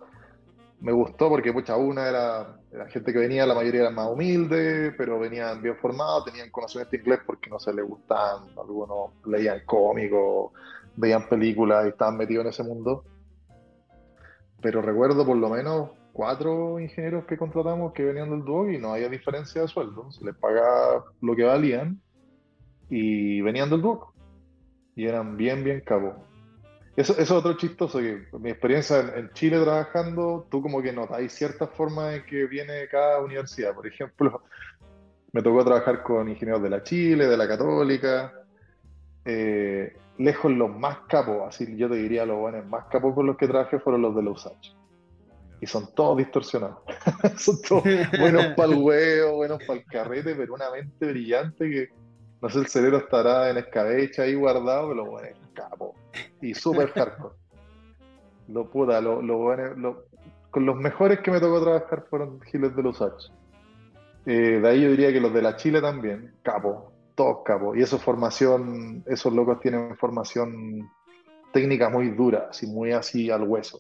me 0.81 0.91
gustó 0.91 1.30
porque 1.30 1.51
mucha 1.51 1.76
una 1.76 2.07
era, 2.07 2.60
era, 2.72 2.88
gente 2.88 3.11
que 3.11 3.19
venía, 3.19 3.45
la 3.45 3.53
mayoría 3.53 3.81
era 3.81 3.89
más 3.89 4.10
humilde, 4.10 4.93
pero 4.97 5.19
venían 5.19 5.61
bien 5.61 5.76
formados, 5.77 6.26
tenían 6.26 6.49
conocimiento 6.51 6.91
de 6.91 6.97
inglés 6.97 7.19
porque 7.26 7.49
no 7.49 7.60
se 7.60 7.73
les 7.73 7.85
gustaban, 7.85 8.47
algunos 8.57 9.11
leían 9.26 9.61
cómicos, 9.65 10.53
veían 10.95 11.27
películas 11.27 11.85
y 11.85 11.89
estaban 11.89 12.18
metidos 12.18 12.45
en 12.45 12.49
ese 12.49 12.64
mundo. 12.64 13.03
Pero 14.61 14.81
recuerdo 14.81 15.26
por 15.26 15.38
lo 15.38 15.49
menos 15.49 15.91
cuatro 16.14 16.80
ingenieros 16.80 17.26
que 17.26 17.38
contratamos 17.38 17.93
que 17.93 18.03
venían 18.03 18.30
del 18.30 18.43
DUOC 18.43 18.72
y 18.72 18.77
no 18.77 18.93
había 18.93 19.10
diferencia 19.10 19.61
de 19.61 19.68
sueldo, 19.68 20.11
se 20.11 20.23
les 20.26 20.35
pagaba 20.35 21.06
lo 21.22 21.35
que 21.35 21.43
valían 21.43 22.01
y 22.89 23.41
venían 23.41 23.69
del 23.69 23.81
DUOC 23.81 24.14
y 24.95 25.06
eran 25.06 25.38
bien, 25.38 25.64
bien 25.64 25.81
cabos. 25.81 26.15
Eso, 26.99 27.13
eso, 27.13 27.21
es 27.21 27.31
otro 27.31 27.53
chistoso, 27.55 27.99
que 27.99 28.27
mi 28.39 28.49
experiencia 28.49 28.99
en, 29.15 29.31
Chile 29.31 29.57
trabajando, 29.61 30.45
tú 30.51 30.61
como 30.61 30.81
que 30.81 30.91
notas, 30.91 31.31
cierta 31.31 31.65
forma 31.65 32.13
en 32.13 32.26
que 32.26 32.45
viene 32.45 32.89
cada 32.89 33.21
universidad. 33.21 33.73
Por 33.73 33.88
ejemplo, 33.88 34.43
me 35.31 35.41
tocó 35.41 35.63
trabajar 35.63 36.03
con 36.03 36.27
ingenieros 36.27 36.61
de 36.61 36.69
la 36.69 36.84
Chile, 36.84 37.27
de 37.27 37.38
la 37.38 37.47
Católica, 37.47 38.34
eh, 39.23 39.95
lejos 40.17 40.51
los 40.51 40.76
más 40.76 40.97
capos, 41.07 41.47
así 41.47 41.73
yo 41.77 41.88
te 41.88 41.95
diría 41.95 42.26
los 42.26 42.38
buenos 42.38 42.65
más 42.67 42.88
capos 42.91 43.15
con 43.15 43.27
los 43.27 43.38
que 43.38 43.47
trabajé 43.47 43.80
fueron 43.80 44.01
los 44.01 44.13
de 44.13 44.23
la 44.23 44.31
USACH. 44.31 44.76
Y 45.61 45.67
son 45.67 45.95
todos 45.95 46.17
distorsionados. 46.17 46.80
son 47.38 47.61
todos 47.61 47.84
buenos 48.19 48.45
para 48.57 48.73
el 48.73 48.77
huevo, 48.77 49.35
buenos 49.38 49.63
para 49.65 49.80
el 49.80 49.85
carrete, 49.85 50.35
pero 50.35 50.53
una 50.53 50.69
mente 50.69 51.05
brillante 51.05 51.69
que 51.69 51.89
no 52.41 52.49
sé, 52.49 52.59
el 52.59 52.67
cerebro 52.67 52.97
estará 52.97 53.49
en 53.49 53.57
escabecha 53.57 54.23
ahí 54.23 54.35
guardado, 54.35 54.89
pero 54.89 55.05
bueno, 55.05 55.38
capo. 55.53 55.95
Y 56.41 56.53
súper 56.53 56.91
hardcore. 56.91 57.36
Lo 58.48 58.69
puta, 58.69 58.99
lo, 58.99 59.22
lo, 59.22 60.06
con 60.49 60.65
los 60.65 60.76
mejores 60.76 61.19
que 61.19 61.31
me 61.31 61.40
tocó 61.40 61.61
trabajar 61.61 62.06
fueron 62.10 62.41
Giles 62.41 62.76
de 62.76 62.84
los 62.84 63.02
H. 63.02 63.31
Eh, 64.26 64.60
de 64.60 64.68
ahí 64.68 64.81
yo 64.81 64.90
diría 64.90 65.14
que 65.14 65.22
los 65.22 65.34
de 65.34 65.41
la 65.41 65.56
Chile 65.56 65.81
también, 65.81 66.34
capo, 66.41 66.91
todos 67.15 67.40
capos. 67.45 67.77
Y 67.77 67.81
eso 67.81 67.99
formación, 67.99 69.03
esos 69.06 69.34
locos 69.34 69.60
tienen 69.60 69.95
formación 69.98 70.90
técnica 71.53 71.90
muy 71.90 72.10
dura, 72.10 72.48
así 72.49 72.68
muy 72.68 72.91
así 72.91 73.30
al 73.30 73.44
hueso. 73.44 73.80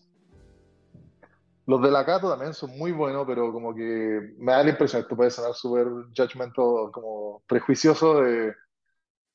Los 1.65 1.81
de 1.83 1.91
la 1.91 2.03
Cato 2.03 2.29
también 2.31 2.53
son 2.55 2.75
muy 2.79 2.91
buenos, 2.91 3.27
pero 3.27 3.53
como 3.53 3.75
que 3.75 4.33
me 4.39 4.53
da 4.53 4.63
la 4.63 4.71
impresión, 4.71 5.03
esto 5.03 5.15
puede 5.15 5.29
sonar 5.29 5.53
súper 5.53 5.85
judgmental, 6.17 6.91
como 6.91 7.43
prejuicioso, 7.47 8.21
de, 8.21 8.55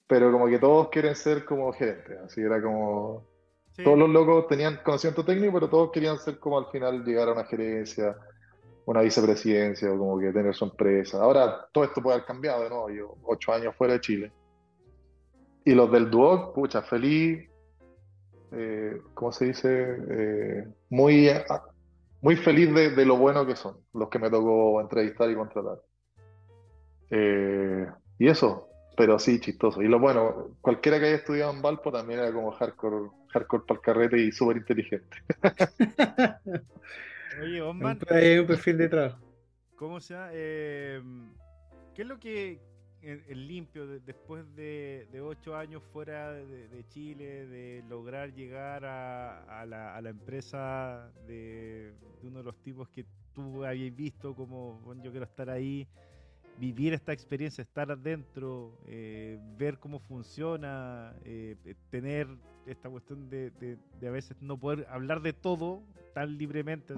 pero 0.06 0.31
como 0.31 0.47
que 0.47 0.59
todos 0.59 0.89
quieren 0.89 1.14
ser 1.14 1.44
como 1.44 1.72
gerentes, 1.72 2.18
así 2.20 2.40
era 2.40 2.62
como... 2.62 3.26
Todos 3.82 3.98
los 3.98 4.09
locos 4.09 4.47
tenían 4.47 4.78
conocimiento 4.85 5.24
técnico, 5.24 5.55
pero 5.55 5.68
todos 5.68 5.90
querían 5.90 6.16
ser 6.18 6.39
como 6.39 6.59
al 6.59 6.66
final 6.66 7.05
llegar 7.05 7.28
a 7.28 7.32
una 7.32 7.44
gerencia, 7.44 8.16
una 8.86 9.01
vicepresidencia 9.01 9.93
o 9.93 9.98
como 9.98 10.20
que 10.20 10.31
tener 10.32 10.55
su 10.55 10.66
empresa. 10.66 11.20
Ahora 11.20 11.66
todo 11.72 11.82
esto 11.82 12.01
puede 12.01 12.14
haber 12.14 12.26
cambiado 12.26 12.68
nuevo, 12.68 12.90
yo 12.90 13.16
ocho 13.24 13.52
años 13.52 13.74
fuera 13.74 13.94
de 13.94 14.01
Chile. 14.01 14.32
Y 15.64 15.74
los 15.74 15.90
del 15.90 16.09
Duoc, 16.09 16.55
pucha, 16.55 16.82
feliz, 16.82 17.51
eh, 18.52 19.01
¿cómo 19.14 19.32
se 19.32 19.47
dice? 19.47 19.97
Eh, 20.09 20.68
muy 20.90 21.28
muy 22.20 22.36
feliz 22.36 22.72
de, 22.72 23.05
lo 23.05 23.16
bueno 23.16 23.44
que 23.44 23.56
son, 23.56 23.76
los 23.93 24.09
que 24.09 24.18
me 24.18 24.31
tocó 24.31 24.81
entrevistar 24.81 25.31
y 25.31 25.35
contratar. 25.35 25.78
Eh, 27.10 27.86
y 28.18 28.28
eso, 28.28 28.68
pero 28.97 29.19
sí, 29.19 29.41
chistoso. 29.41 29.83
Y 29.83 29.89
lo 29.89 29.99
bueno, 29.99 30.57
cualquiera 30.61 30.99
que 30.99 31.07
haya 31.07 31.16
estudiado 31.16 31.53
en 31.53 31.62
Valpo 31.62 31.91
también 31.91 32.21
era 32.21 32.33
como 32.33 32.53
hardcore, 32.53 33.11
hardcore 33.29 33.65
para 33.66 33.79
el 33.79 33.85
carrete 33.85 34.19
y 34.19 34.33
súper 34.33 34.59
inteligente. 34.59 35.16
Oye, 37.43 37.61
Osman. 37.61 37.99
Hay 38.11 38.39
un 38.39 38.47
perfil 38.47 38.79
de 38.79 38.89
trabajo. 38.89 39.19
¿Cómo 39.77 40.01
se 40.01 40.15
llama? 40.15 40.31
Eh, 40.33 41.03
¿Qué 41.95 42.03
es 42.03 42.09
lo 42.09 42.19
que, 42.19 42.61
el, 43.05 43.47
limpio, 43.47 43.87
después 43.87 44.45
de, 44.57 45.07
ocho 45.23 45.57
años 45.57 45.83
fuera 45.93 46.33
de, 46.33 46.85
Chile, 46.89 47.47
de 47.47 47.85
lograr 47.89 48.33
llegar 48.33 48.85
a, 48.85 49.65
la, 49.66 50.09
empresa 50.09 51.11
de, 51.27 51.93
uno 52.23 52.39
de 52.39 52.45
los 52.45 52.57
tipos 52.62 52.89
que 52.89 53.05
tú 53.35 53.65
habías 53.65 53.95
visto 53.95 54.35
como, 54.35 54.81
bueno, 54.81 55.03
yo 55.03 55.11
quiero 55.11 55.27
estar 55.27 55.51
ahí, 55.51 55.87
vivir 56.59 56.93
esta 56.93 57.12
experiencia, 57.12 57.62
estar 57.62 57.90
adentro, 57.90 58.78
eh, 58.86 59.39
ver 59.56 59.78
cómo 59.78 59.98
funciona, 59.98 61.14
eh, 61.24 61.56
tener 61.90 62.28
esta 62.66 62.89
cuestión 62.89 63.28
de, 63.28 63.51
de, 63.51 64.09
a 64.09 64.10
veces 64.10 64.36
no 64.40 64.59
poder 64.59 64.86
hablar 64.89 65.20
de 65.20 65.32
todo 65.32 65.82
tan 66.14 66.39
libremente, 66.39 66.94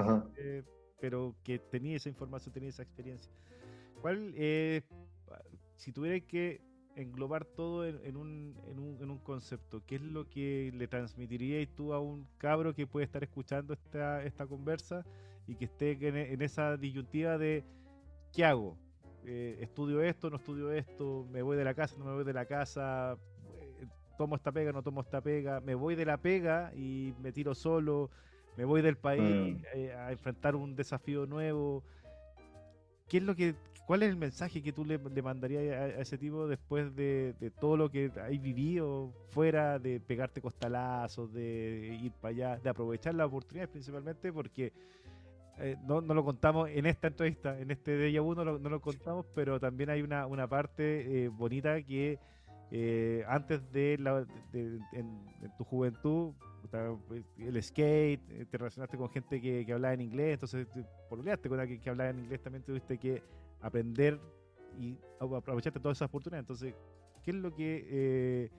pero 1.01 1.35
que 1.43 1.59
tenía 1.59 1.97
esa 1.97 2.09
información, 2.09 2.53
tenía 2.53 2.69
esa 2.69 2.83
experiencia. 2.83 3.33
¿Cuál, 4.01 4.35
si 5.77 5.93
tuviera 5.93 6.21
que 6.21 6.61
englobar 6.97 7.45
todo 7.45 7.87
en, 7.87 8.17
un, 8.17 8.57
en, 8.67 8.79
un, 8.79 8.97
en, 9.01 9.11
un, 9.11 9.19
concepto. 9.19 9.83
¿Qué 9.87 9.97
es 9.97 10.03
lo 10.03 10.29
que 10.29 10.73
le 10.75 10.89
transmitirías 10.89 11.69
tú 11.77 11.93
a 11.93 12.01
un 12.01 12.27
cabro 12.39 12.75
que 12.75 12.87
puede 12.87 13.05
estar 13.05 13.23
escuchando 13.23 13.75
esta, 13.75 14.25
esta 14.25 14.47
conversa 14.47 15.05
y 15.47 15.55
que 15.55 15.67
esté 15.67 15.93
en, 16.09 16.41
esa 16.41 16.77
disyuntiva 16.77 17.37
de 17.37 17.65
¿qué 18.33 18.45
hago? 18.45 18.79
Eh, 19.29 19.59
¿Estudio 19.61 20.01
esto, 20.03 20.31
no 20.31 20.37
estudio 20.37 20.71
esto? 20.71 21.27
¿Me 21.33 21.43
voy 21.43 21.57
de 21.57 21.65
la 21.65 21.75
casa, 21.75 21.97
no 21.99 22.05
me 22.05 22.13
voy 22.13 22.25
de 22.25 22.33
la 22.33 22.47
casa? 22.47 23.19
Eh, 23.59 23.87
¿Tomo 24.17 24.37
esta 24.37 24.53
pega, 24.53 24.71
no 24.71 24.85
tomo 24.85 25.01
esta 25.01 25.21
pega? 25.21 25.61
¿Me 25.61 25.75
voy 25.75 25.97
de 25.97 26.05
la 26.05 26.17
pega 26.17 26.73
y 26.77 27.13
me 27.21 27.33
tiro 27.33 27.53
solo? 27.53 28.09
¿Me 28.57 28.65
voy 28.65 28.83
del 28.83 28.97
país 28.97 29.57
mm. 29.57 29.63
eh, 29.75 29.93
a 29.93 30.13
enfrentar 30.13 30.55
un 30.55 30.77
desafío 30.77 31.27
nuevo? 31.27 31.83
¿Qué 33.09 33.19
es 33.19 33.25
lo 33.25 33.35
que, 33.35 33.57
¿Cuál 33.85 34.05
es 34.05 34.11
el 34.11 34.17
mensaje 34.17 34.63
que 34.63 34.73
tú 34.73 34.85
le, 34.85 34.99
mandarías 34.99 35.75
a, 35.75 36.01
ese 36.01 36.19
tipo 36.19 36.47
después 36.47 36.95
de, 36.95 37.35
todo 37.61 37.77
lo 37.77 37.91
que 37.91 38.13
hay 38.23 38.39
vivido 38.39 39.13
fuera 39.31 39.81
de 39.81 39.99
pegarte 39.99 40.41
costalazos, 40.41 41.33
de 41.33 41.99
ir 42.01 42.13
para 42.13 42.31
allá, 42.31 42.57
de 42.59 42.69
aprovechar 42.69 43.15
las 43.15 43.27
oportunidades 43.27 43.71
principalmente? 43.71 44.33
Porque 44.33 44.73
eh, 45.59 45.77
no, 45.87 46.01
lo 46.01 46.25
contamos 46.25 46.69
en 46.71 46.87
esta 46.87 47.09
entrevista, 47.09 47.59
en 47.59 47.71
este 47.71 47.97
Deja 47.97 48.21
Vu 48.21 48.35
no 48.35 48.45
lo, 48.45 48.81
contamos, 48.81 49.27
pero 49.35 49.59
también 49.59 49.91
hay 49.91 50.03
una, 50.03 50.27
una 50.27 50.47
parte 50.47 51.25
eh, 51.25 51.29
bonita 51.29 51.83
que 51.83 52.19
eh, 52.71 53.25
antes 53.29 53.71
de, 53.73 53.97
la, 53.99 54.27
en, 54.53 55.23
tu 55.57 55.65
juventud, 55.65 56.35
el 57.39 57.63
skate, 57.63 58.49
te 58.51 58.59
relacionaste 58.59 58.99
con 58.99 59.09
gente 59.09 59.41
que, 59.41 59.65
que 59.65 59.73
hablaba 59.73 59.95
en 59.95 60.01
inglés, 60.01 60.35
entonces 60.35 60.67
pololeaste 61.09 61.49
con 61.49 61.61
alguien 61.61 61.81
que 61.81 61.89
hablaba 61.89 62.11
en 62.11 62.19
inglés, 62.19 62.43
también 62.43 62.65
tuviste 62.65 62.99
que 62.99 63.23
aprender 63.63 64.21
y 64.79 64.99
aprovecharte 65.21 65.81
todas 65.81 65.99
esas 65.99 66.09
oportunidades. 66.09 66.43
Entonces, 66.43 66.75
¿qué 67.23 67.31
es 67.31 67.37
lo 67.37 67.55
que 67.55 67.87
eh, 67.89 68.51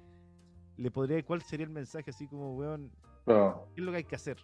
le 0.77 0.91
podría, 0.91 1.23
cuál 1.23 1.41
sería 1.41 1.65
el 1.65 1.71
mensaje 1.71 2.09
así 2.09 2.27
como, 2.27 2.55
weón, 2.55 2.91
qué 3.25 3.81
es 3.81 3.83
lo 3.83 3.91
que 3.91 3.97
hay 3.97 4.03
que 4.03 4.15
hacer? 4.15 4.37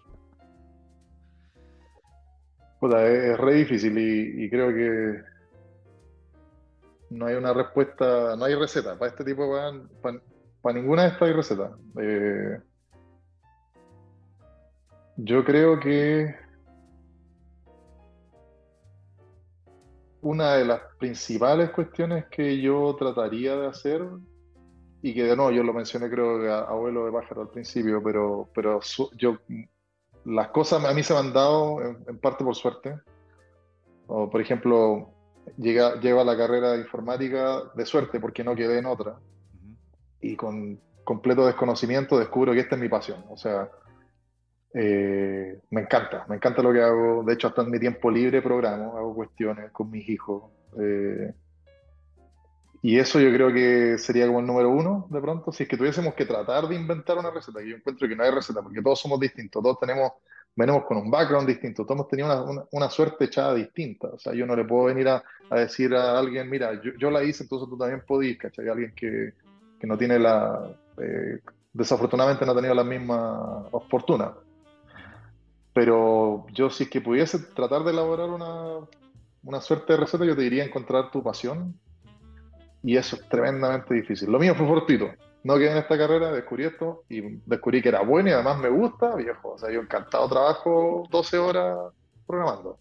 Es, 2.87 3.37
re 3.37 3.55
difícil 3.55 3.97
y, 3.97 4.49
creo 4.49 4.73
que 4.73 5.21
no 7.09 7.25
hay 7.27 7.35
una 7.35 7.53
respuesta, 7.53 8.35
no 8.35 8.45
hay 8.45 8.55
receta 8.55 8.97
para 8.97 9.11
este 9.11 9.23
tipo, 9.23 9.45
weón, 9.45 9.89
para, 10.01 10.73
ninguna 10.73 11.03
de 11.03 11.07
estas 11.09 11.21
hay 11.27 11.33
receta. 11.33 11.77
Eh, 11.99 12.59
yo 15.17 15.43
creo 15.43 15.79
que 15.79 16.35
una 20.21 20.53
de 20.53 20.65
las 20.65 20.81
principales 20.97 21.69
cuestiones 21.71 22.25
que 22.31 22.61
yo 22.61 22.95
trataría 22.97 23.55
de 23.55 23.67
hacer, 23.67 24.01
y 25.03 25.13
que 25.13 25.23
de 25.23 25.35
nuevo 25.35 25.51
yo 25.51 25.63
lo 25.63 25.73
mencioné 25.73 26.09
creo 26.09 26.39
que 26.39 26.49
a 26.49 26.59
abuelo 26.59 27.05
de 27.05 27.11
pájaro 27.11 27.41
al 27.41 27.49
principio, 27.49 28.01
pero, 28.01 28.49
pero 28.55 28.79
yo 29.17 29.37
las 30.25 30.49
cosas 30.49 30.83
a 30.83 30.93
mí 30.93 31.03
se 31.03 31.13
me 31.13 31.19
han 31.19 31.33
dado 31.33 31.81
en, 31.81 32.17
parte 32.19 32.43
por 32.43 32.55
suerte. 32.55 32.95
O 34.07 34.29
por 34.29 34.41
ejemplo, 34.41 35.09
llega, 35.57 35.99
lleva 35.99 36.23
la 36.23 36.37
carrera 36.37 36.71
de 36.71 36.79
informática 36.79 37.63
de 37.75 37.85
suerte 37.85 38.19
porque 38.19 38.43
no 38.43 38.55
quedé 38.55 38.79
en 38.79 38.85
otra. 38.85 39.19
Y 40.21 40.35
con 40.35 40.79
completo 41.03 41.45
desconocimiento 41.45 42.17
descubro 42.17 42.53
que 42.53 42.59
esta 42.59 42.75
es 42.75 42.81
mi 42.81 42.89
pasión. 42.89 43.23
O 43.29 43.37
sea, 43.37 43.69
eh, 44.73 45.59
me 45.69 45.81
encanta, 45.81 46.25
me 46.29 46.35
encanta 46.35 46.61
lo 46.61 46.73
que 46.73 46.81
hago. 46.81 47.23
De 47.23 47.33
hecho, 47.33 47.47
hasta 47.47 47.61
en 47.61 47.71
mi 47.71 47.79
tiempo 47.79 48.09
libre 48.09 48.41
programo, 48.41 48.97
hago 48.97 49.13
cuestiones 49.13 49.71
con 49.71 49.89
mis 49.89 50.07
hijos. 50.09 50.51
Eh, 50.79 51.33
y 52.85 52.99
eso 52.99 53.17
yo 53.17 53.31
creo 53.33 53.53
que 53.53 53.97
sería 53.97 54.27
como 54.27 54.41
el 54.41 54.45
número 54.45 54.69
uno 54.69 55.07
de 55.09 55.21
pronto. 55.21 55.53
Si 55.53 55.63
es 55.63 55.69
que 55.69 55.77
tuviésemos 55.77 56.15
que 56.15 56.25
tratar 56.25 56.67
de 56.67 56.75
inventar 56.75 57.17
una 57.17 57.31
receta, 57.31 57.61
que 57.61 57.69
yo 57.69 57.77
encuentro 57.77 58.09
que 58.09 58.15
no 58.15 58.23
hay 58.25 58.31
receta, 58.31 58.61
porque 58.61 58.81
todos 58.81 58.99
somos 58.99 59.21
distintos, 59.21 59.63
todos 59.63 59.79
tenemos, 59.79 60.11
venimos 60.53 60.83
con 60.83 60.97
un 60.97 61.09
background 61.09 61.47
distinto, 61.47 61.85
todos 61.85 61.95
hemos 61.95 62.09
tenido 62.09 62.67
una, 62.73 62.89
suerte 62.89 63.23
echada 63.23 63.53
distinta. 63.53 64.09
O 64.09 64.19
sea, 64.19 64.33
yo 64.33 64.45
no 64.45 64.53
le 64.53 64.65
puedo 64.65 64.83
venir 64.83 65.07
a, 65.07 65.23
decir 65.51 65.95
a 65.95 66.19
alguien, 66.19 66.49
mira, 66.49 66.71
yo, 66.99 67.09
la 67.09 67.23
hice, 67.23 67.43
entonces 67.43 67.69
tú 67.69 67.77
también 67.77 68.03
podís, 68.05 68.37
¿cachai? 68.37 68.67
Alguien 68.67 68.91
que, 68.93 69.31
que 69.79 69.87
no 69.87 69.97
tiene 69.97 70.19
la. 70.19 70.69
Eh, 70.97 71.39
desafortunadamente 71.71 72.45
no 72.45 72.51
ha 72.51 72.55
tenido 72.55 72.75
la 72.75 72.83
misma 72.83 73.63
fortuna. 73.89 74.33
Pero 75.71 76.47
yo 76.51 76.69
si 76.69 76.83
es 76.83 76.89
que 76.89 76.99
pudiese 76.99 77.39
tratar 77.39 77.85
de 77.85 77.91
elaborar 77.91 78.29
una, 78.29 78.85
una 79.41 79.61
suerte 79.61 79.93
de 79.93 79.99
receta, 79.99 80.25
yo 80.25 80.35
te 80.35 80.41
diría 80.41 80.65
encontrar 80.65 81.11
tu 81.11 81.23
pasión. 81.23 81.79
Y 82.83 82.97
eso 82.97 83.15
es 83.15 83.27
tremendamente 83.29 83.93
difícil. 83.93 84.31
Lo 84.31 84.39
mío 84.39 84.53
fue 84.55 84.67
fortuito. 84.67 85.09
No 85.43 85.55
quedé 85.55 85.71
en 85.71 85.77
esta 85.77 85.97
carrera, 85.97 86.31
descubrí 86.31 86.65
esto 86.65 87.03
y 87.09 87.21
descubrí 87.45 87.81
que 87.81 87.89
era 87.89 88.01
bueno 88.01 88.29
y 88.29 88.33
además 88.33 88.59
me 88.59 88.69
gusta, 88.69 89.15
viejo. 89.15 89.53
O 89.53 89.57
sea, 89.57 89.71
yo 89.71 89.81
encantado 89.81 90.27
trabajo 90.29 91.03
12 91.09 91.37
horas 91.37 91.77
programando. 92.27 92.77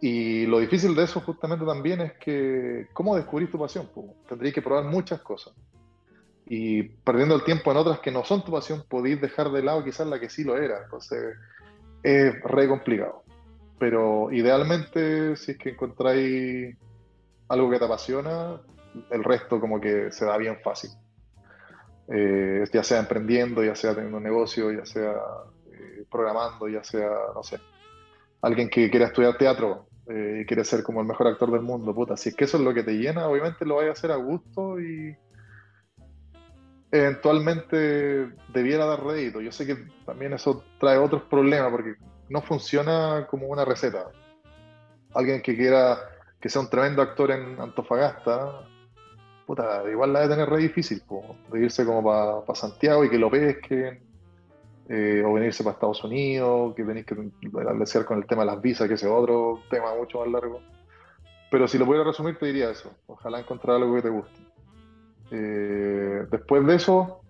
Y 0.00 0.46
lo 0.46 0.58
difícil 0.58 0.94
de 0.96 1.04
eso 1.04 1.20
justamente 1.20 1.64
también 1.64 2.00
es 2.00 2.12
que, 2.14 2.88
¿cómo 2.92 3.14
descubrir 3.14 3.50
tu 3.50 3.58
pasión? 3.58 3.88
Pues, 3.94 4.52
que 4.52 4.62
probar 4.62 4.84
muchas 4.84 5.20
cosas 5.20 5.54
y 6.46 6.82
perdiendo 6.82 7.34
el 7.34 7.44
tiempo 7.44 7.70
en 7.70 7.78
otras 7.78 8.00
que 8.00 8.10
no 8.10 8.24
son 8.24 8.44
tu 8.44 8.52
pasión, 8.52 8.84
podéis 8.88 9.20
dejar 9.20 9.50
de 9.50 9.62
lado 9.62 9.84
quizás 9.84 10.06
la 10.06 10.20
que 10.20 10.28
sí 10.28 10.44
lo 10.44 10.56
era. 10.56 10.82
Entonces, 10.84 11.36
es 12.02 12.42
re 12.42 12.68
complicado. 12.68 13.22
Pero 13.78 14.30
idealmente, 14.32 15.36
si 15.36 15.52
es 15.52 15.58
que 15.58 15.70
encontráis 15.70 16.76
algo 17.52 17.70
que 17.70 17.78
te 17.78 17.84
apasiona, 17.84 18.60
el 19.10 19.22
resto 19.22 19.60
como 19.60 19.80
que 19.80 20.10
se 20.10 20.24
da 20.24 20.36
bien 20.38 20.58
fácil. 20.62 20.90
Eh, 22.08 22.64
ya 22.72 22.82
sea 22.82 22.98
emprendiendo, 22.98 23.62
ya 23.62 23.74
sea 23.74 23.94
teniendo 23.94 24.16
un 24.16 24.24
negocio, 24.24 24.72
ya 24.72 24.84
sea 24.86 25.12
eh, 25.70 26.04
programando, 26.10 26.66
ya 26.68 26.82
sea, 26.82 27.10
no 27.34 27.42
sé, 27.42 27.60
alguien 28.40 28.68
que 28.70 28.90
quiera 28.90 29.06
estudiar 29.06 29.36
teatro 29.36 29.86
eh, 30.08 30.40
y 30.42 30.46
quiere 30.46 30.64
ser 30.64 30.82
como 30.82 31.00
el 31.00 31.06
mejor 31.06 31.28
actor 31.28 31.50
del 31.50 31.62
mundo, 31.62 31.94
puta, 31.94 32.16
si 32.16 32.30
es 32.30 32.34
que 32.34 32.44
eso 32.44 32.56
es 32.56 32.64
lo 32.64 32.72
que 32.72 32.82
te 32.82 32.94
llena, 32.94 33.28
obviamente 33.28 33.66
lo 33.66 33.76
vais 33.76 33.90
a 33.90 33.92
hacer 33.92 34.10
a 34.10 34.16
gusto 34.16 34.80
y, 34.80 35.14
eventualmente 36.92 38.28
debiera 38.52 38.84
dar 38.84 39.02
rédito. 39.02 39.40
Yo 39.40 39.50
sé 39.50 39.66
que 39.66 39.76
también 40.04 40.34
eso 40.34 40.62
trae 40.78 40.98
otros 40.98 41.22
problemas 41.22 41.72
porque 41.72 41.94
no 42.28 42.42
funciona 42.42 43.26
como 43.28 43.46
una 43.46 43.64
receta. 43.64 44.10
Alguien 45.14 45.40
que 45.40 45.56
quiera 45.56 45.98
que 46.42 46.48
sea 46.48 46.60
un 46.60 46.68
tremendo 46.68 47.00
actor 47.00 47.30
en 47.30 47.58
Antofagasta, 47.60 48.66
puta, 49.46 49.88
igual 49.88 50.12
la 50.12 50.22
de 50.22 50.28
tener 50.28 50.50
re 50.50 50.58
difícil, 50.58 51.00
de 51.52 51.60
irse 51.60 51.86
como 51.86 52.02
para 52.02 52.54
Santiago 52.56 53.04
y 53.04 53.10
que 53.10 53.16
lo 53.16 53.30
pesquen, 53.30 54.02
eh, 54.88 55.22
o 55.24 55.32
venirse 55.34 55.62
para 55.62 55.74
Estados 55.74 56.02
Unidos, 56.02 56.74
que 56.74 56.82
tenéis 56.82 57.06
que 57.06 57.14
establecer 57.42 58.04
con 58.04 58.18
el 58.18 58.26
tema 58.26 58.42
de 58.42 58.46
las 58.46 58.60
visas, 58.60 58.88
que 58.88 58.94
es 58.94 59.04
otro 59.04 59.60
tema 59.70 59.94
mucho 59.94 60.18
más 60.18 60.28
largo. 60.28 60.60
Pero 61.48 61.68
si 61.68 61.78
lo 61.78 61.86
pudiera 61.86 62.04
resumir, 62.04 62.36
te 62.36 62.46
diría 62.46 62.70
eso. 62.70 62.90
Ojalá 63.06 63.38
encontrar 63.38 63.76
algo 63.76 63.94
que 63.94 64.02
te 64.02 64.08
guste. 64.08 64.40
Eh, 65.30 66.26
después 66.28 66.66
de 66.66 66.74
eso, 66.74 67.20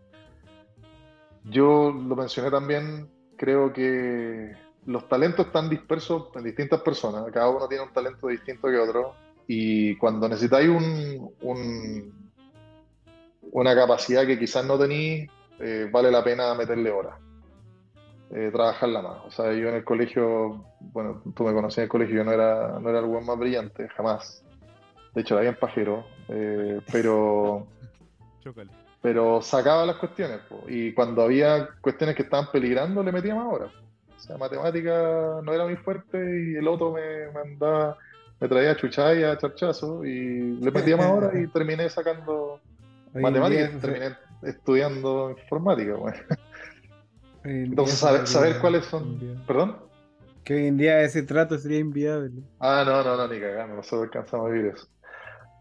yo 1.44 1.92
lo 1.92 2.16
mencioné 2.16 2.50
también, 2.50 3.10
creo 3.36 3.74
que 3.74 4.52
los 4.86 5.08
talentos 5.08 5.46
están 5.46 5.68
dispersos 5.68 6.28
en 6.34 6.44
distintas 6.44 6.80
personas, 6.80 7.24
cada 7.32 7.48
uno 7.48 7.68
tiene 7.68 7.84
un 7.84 7.92
talento 7.92 8.28
distinto 8.28 8.68
que 8.68 8.78
otro, 8.78 9.14
y 9.46 9.96
cuando 9.96 10.28
necesitáis 10.28 10.68
un, 10.68 12.32
una 13.52 13.74
capacidad 13.74 14.26
que 14.26 14.38
quizás 14.38 14.64
no 14.64 14.78
tenéis, 14.78 15.30
eh, 15.60 15.88
vale 15.90 16.10
la 16.10 16.24
pena 16.24 16.54
meterle 16.54 16.90
horas, 16.90 17.18
eh, 18.34 18.50
trabajarla 18.52 19.02
más. 19.02 19.24
O 19.26 19.30
sea, 19.30 19.52
yo 19.52 19.68
en 19.68 19.76
el 19.76 19.84
colegio, 19.84 20.64
bueno, 20.80 21.22
tú 21.34 21.44
me 21.44 21.52
conocías 21.52 21.78
en 21.78 21.84
el 21.84 21.88
colegio, 21.88 22.16
yo 22.16 22.24
no 22.24 22.32
era, 22.32 22.78
no 22.80 22.88
era 22.90 23.00
el 23.00 23.06
buen 23.06 23.24
más 23.24 23.38
brillante, 23.38 23.88
jamás. 23.88 24.44
De 25.14 25.20
hecho, 25.20 25.34
era 25.34 25.42
bien 25.42 25.56
pajero, 25.60 26.06
pero... 26.90 27.66
Pero 29.02 29.42
sacaba 29.42 29.84
las 29.84 29.96
cuestiones, 29.96 30.42
y 30.68 30.92
cuando 30.92 31.22
había 31.22 31.70
cuestiones 31.80 32.14
que 32.14 32.22
estaban 32.22 32.52
peligrando, 32.52 33.02
le 33.02 33.10
metía 33.10 33.34
más 33.34 33.52
horas. 33.52 33.72
O 34.22 34.24
sea, 34.24 34.38
matemática 34.38 35.40
no 35.42 35.52
era 35.52 35.64
muy 35.64 35.74
fuerte 35.74 36.16
y 36.16 36.54
el 36.54 36.68
otro 36.68 36.92
me, 36.92 37.28
mandaba, 37.32 37.98
me 38.38 38.46
traía 38.46 38.76
y 38.80 39.24
a 39.24 39.36
charchazo 39.36 40.04
y 40.04 40.60
le 40.60 40.70
metía 40.70 40.96
más 40.96 41.10
horas 41.10 41.32
y 41.34 41.48
terminé 41.48 41.88
sacando 41.88 42.60
matemáticas, 43.12 43.80
terminé 43.80 44.16
estudiando 44.42 45.34
informática. 45.36 45.96
Entonces, 47.42 47.98
saber, 48.30 48.60
cuáles 48.60 48.84
son. 48.84 49.42
¿Perdón? 49.44 49.76
Que 50.44 50.54
hoy 50.54 50.66
en 50.68 50.76
día 50.76 51.00
ese 51.00 51.24
trato 51.24 51.58
sería 51.58 51.80
inviable. 51.80 52.44
Ah, 52.60 52.84
no, 52.86 53.02
no, 53.02 53.16
no, 53.16 53.26
ni 53.26 53.40
cagando, 53.40 53.74
nosotros 53.74 54.04
alcanzamos 54.04 54.46
a 54.46 54.50
vivir 54.50 54.72
eso. 54.76 54.86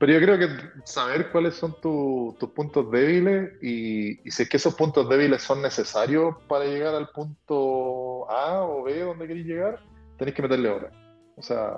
Pero 0.01 0.13
yo 0.13 0.19
creo 0.19 0.39
que 0.39 0.47
saber 0.83 1.31
cuáles 1.31 1.53
son 1.53 1.79
tus 1.79 2.49
puntos 2.55 2.89
débiles 2.89 3.51
y, 3.61 4.15
si 4.31 4.41
es 4.41 4.49
que 4.49 4.57
esos 4.57 4.73
puntos 4.73 5.07
débiles 5.07 5.43
son 5.43 5.61
necesarios 5.61 6.37
para 6.47 6.65
llegar 6.65 6.95
al 6.95 7.09
punto 7.09 8.10
A 8.29 8.61
o 8.61 8.83
B 8.83 8.99
donde 8.99 9.27
queréis 9.27 9.45
llegar, 9.45 9.79
tenéis 10.17 10.35
que 10.35 10.41
meterle 10.41 10.69
horas. 10.69 10.93
O 11.35 11.41
sea, 11.41 11.77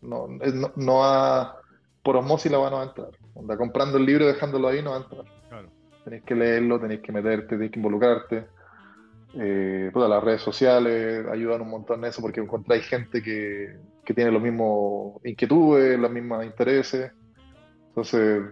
no, 0.00 0.28
no, 0.28 0.72
no 0.76 1.04
a, 1.04 1.60
por 2.02 2.16
osmosis 2.16 2.50
la 2.50 2.58
van 2.58 2.74
a 2.74 2.82
entrar. 2.84 3.10
Onda, 3.34 3.56
comprando 3.56 3.98
el 3.98 4.06
libro 4.06 4.24
y 4.24 4.28
dejándolo 4.28 4.68
ahí 4.68 4.82
no 4.82 4.90
va 4.90 4.96
a 4.96 5.00
entrar. 5.00 5.24
Claro. 5.48 5.68
Tenéis 6.04 6.22
que 6.24 6.34
leerlo, 6.34 6.80
tenéis 6.80 7.00
que 7.00 7.12
meterte, 7.12 7.48
tenéis 7.48 7.70
que 7.70 7.78
involucrarte. 7.78 8.46
Eh, 9.34 9.90
todas 9.92 10.08
las 10.08 10.24
redes 10.24 10.40
sociales 10.40 11.26
ayudan 11.30 11.60
un 11.60 11.70
montón 11.70 11.98
en 12.00 12.06
eso 12.06 12.22
porque 12.22 12.40
encontráis 12.40 12.86
gente 12.86 13.22
que, 13.22 13.76
que 14.04 14.14
tiene 14.14 14.30
los 14.30 14.40
mismos 14.40 15.20
inquietudes, 15.24 15.98
los 15.98 16.10
mismos 16.10 16.44
intereses. 16.44 17.12
Entonces, 17.88 18.42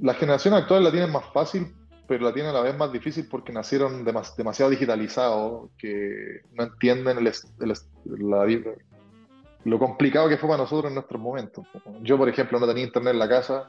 la 0.00 0.14
generación 0.14 0.54
actual 0.54 0.84
la 0.84 0.90
tienen 0.90 1.12
más 1.12 1.26
fácil, 1.32 1.74
pero 2.08 2.24
la 2.24 2.32
tienen 2.32 2.50
a 2.50 2.54
la 2.54 2.62
vez 2.62 2.76
más 2.76 2.90
difícil 2.90 3.28
porque 3.30 3.52
nacieron 3.52 4.02
demasiado 4.02 4.70
digitalizados, 4.70 5.68
que 5.76 6.40
no 6.54 6.64
entienden 6.64 7.18
lo 9.64 9.78
complicado 9.78 10.26
que 10.30 10.38
fue 10.38 10.48
para 10.48 10.62
nosotros 10.62 10.88
en 10.88 10.94
nuestros 10.94 11.20
momentos. 11.20 11.66
Yo, 12.00 12.16
por 12.16 12.30
ejemplo, 12.30 12.58
no 12.58 12.66
tenía 12.66 12.84
internet 12.84 13.12
en 13.12 13.18
la 13.18 13.28
casa 13.28 13.68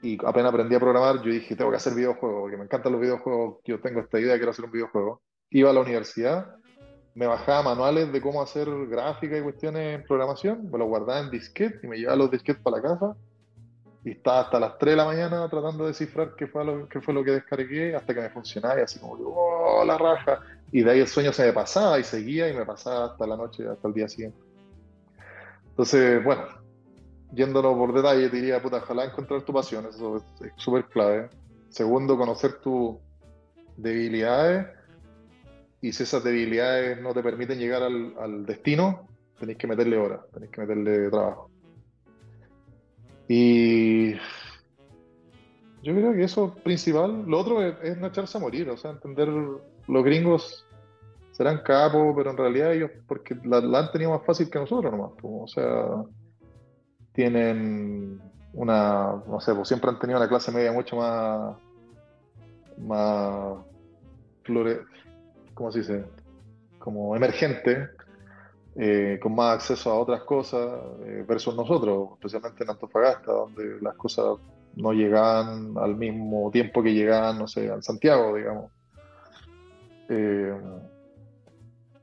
y 0.00 0.16
apenas 0.24 0.50
aprendí 0.50 0.76
a 0.76 0.80
programar, 0.80 1.20
yo 1.22 1.32
dije, 1.32 1.56
tengo 1.56 1.72
que 1.72 1.78
hacer 1.78 1.94
videojuegos, 1.94 2.42
porque 2.42 2.56
me 2.56 2.64
encantan 2.64 2.92
los 2.92 3.00
videojuegos, 3.00 3.58
yo 3.64 3.80
tengo 3.80 4.00
esta 4.00 4.20
idea, 4.20 4.36
quiero 4.36 4.52
hacer 4.52 4.64
un 4.64 4.70
videojuego. 4.70 5.20
Iba 5.50 5.70
a 5.70 5.72
la 5.72 5.80
universidad, 5.80 6.54
me 7.16 7.26
bajaba 7.26 7.64
manuales 7.64 8.12
de 8.12 8.20
cómo 8.20 8.40
hacer 8.40 8.68
gráfica 8.86 9.36
y 9.36 9.42
cuestiones 9.42 9.98
en 9.98 10.06
programación, 10.06 10.70
me 10.70 10.78
los 10.78 10.86
guardaba 10.86 11.18
en 11.18 11.30
disquete 11.30 11.80
y 11.82 11.88
me 11.88 11.98
llevaba 11.98 12.16
los 12.16 12.30
disquetes 12.30 12.62
para 12.62 12.76
la 12.76 12.82
casa 12.82 13.16
y 14.04 14.12
estaba 14.12 14.40
hasta 14.40 14.58
las 14.58 14.78
3 14.78 14.92
de 14.92 14.96
la 14.96 15.04
mañana 15.04 15.48
tratando 15.48 15.84
de 15.84 15.90
descifrar 15.90 16.34
qué 16.34 16.46
fue 16.46 16.64
lo, 16.64 16.88
qué 16.88 17.00
fue 17.00 17.12
lo 17.12 17.22
que 17.22 17.32
descargué 17.32 17.94
hasta 17.94 18.14
que 18.14 18.20
me 18.20 18.30
funcionaba 18.30 18.80
y 18.80 18.82
así 18.82 18.98
como, 18.98 19.12
¡oh, 19.12 19.84
la 19.84 19.98
raja! 19.98 20.40
Y 20.72 20.82
de 20.82 20.90
ahí 20.90 21.00
el 21.00 21.06
sueño 21.06 21.32
se 21.32 21.46
me 21.46 21.52
pasaba 21.52 21.98
y 21.98 22.04
seguía 22.04 22.48
y 22.48 22.54
me 22.54 22.64
pasaba 22.64 23.06
hasta 23.06 23.26
la 23.26 23.36
noche, 23.36 23.68
hasta 23.68 23.88
el 23.88 23.94
día 23.94 24.08
siguiente. 24.08 24.38
Entonces, 25.70 26.24
bueno, 26.24 26.44
yéndolo 27.32 27.76
por 27.76 27.92
detalle, 27.92 28.30
te 28.30 28.36
diría, 28.36 28.62
puta, 28.62 28.78
ojalá 28.78 29.04
encontrar 29.04 29.42
tu 29.42 29.52
pasión, 29.52 29.86
eso 29.86 30.16
es 30.16 30.52
súper 30.56 30.86
clave. 30.86 31.28
Segundo, 31.68 32.16
conocer 32.16 32.54
tus 32.60 32.96
debilidades 33.76 34.66
y 35.82 35.92
si 35.92 36.02
esas 36.02 36.24
debilidades 36.24 37.00
no 37.00 37.12
te 37.12 37.22
permiten 37.22 37.58
llegar 37.58 37.82
al 37.82 38.46
destino, 38.46 39.06
tenéis 39.38 39.58
que 39.58 39.66
meterle 39.66 39.98
horas, 39.98 40.20
tenéis 40.32 40.52
que 40.52 40.60
meterle 40.60 41.10
trabajo. 41.10 41.50
Y 43.32 44.14
yo 45.84 45.94
creo 45.94 46.12
que 46.12 46.24
eso 46.24 46.52
es 46.56 46.62
principal. 46.62 47.24
Lo 47.26 47.38
otro 47.38 47.62
es, 47.62 47.96
no 47.96 48.08
echarse 48.08 48.36
a 48.36 48.40
morir, 48.40 48.68
o 48.68 48.76
sea, 48.76 48.90
entender 48.90 49.28
los 49.28 50.04
gringos 50.04 50.66
serán 51.30 51.62
capos, 51.62 52.12
pero 52.16 52.32
en 52.32 52.36
realidad 52.36 52.72
ellos, 52.72 52.90
porque 53.06 53.36
la, 53.44 53.58
han 53.58 53.92
tenido 53.92 54.10
más 54.10 54.26
fácil 54.26 54.50
que 54.50 54.58
nosotros 54.58 54.90
nomás, 54.90 55.12
o 55.22 55.46
sea, 55.46 56.02
tienen 57.12 58.20
una, 58.52 59.22
no 59.28 59.40
sé, 59.40 59.54
pues 59.54 59.68
siempre 59.68 59.90
han 59.90 60.00
tenido 60.00 60.18
una 60.18 60.28
clase 60.28 60.50
media 60.50 60.72
mucho 60.72 60.96
más, 60.96 61.56
más, 62.78 63.58
flore, 64.42 64.80
¿cómo 65.54 65.70
se 65.70 65.78
dice? 65.78 66.04
Como 66.80 67.14
emergente, 67.14 67.90
eh, 68.82 69.18
con 69.20 69.34
más 69.34 69.56
acceso 69.56 69.90
a 69.90 69.98
otras 69.98 70.22
cosas 70.22 70.70
eh, 71.04 71.22
versus 71.28 71.54
nosotros, 71.54 72.12
especialmente 72.14 72.64
en 72.64 72.70
Antofagasta, 72.70 73.30
donde 73.30 73.78
las 73.78 73.94
cosas 73.94 74.38
no 74.74 74.94
llegan 74.94 75.76
al 75.76 75.96
mismo 75.96 76.50
tiempo 76.50 76.82
que 76.82 76.94
llegan, 76.94 77.38
no 77.38 77.46
sé, 77.46 77.66
en 77.66 77.82
Santiago, 77.82 78.34
digamos. 78.34 78.70
Eh, 80.08 80.58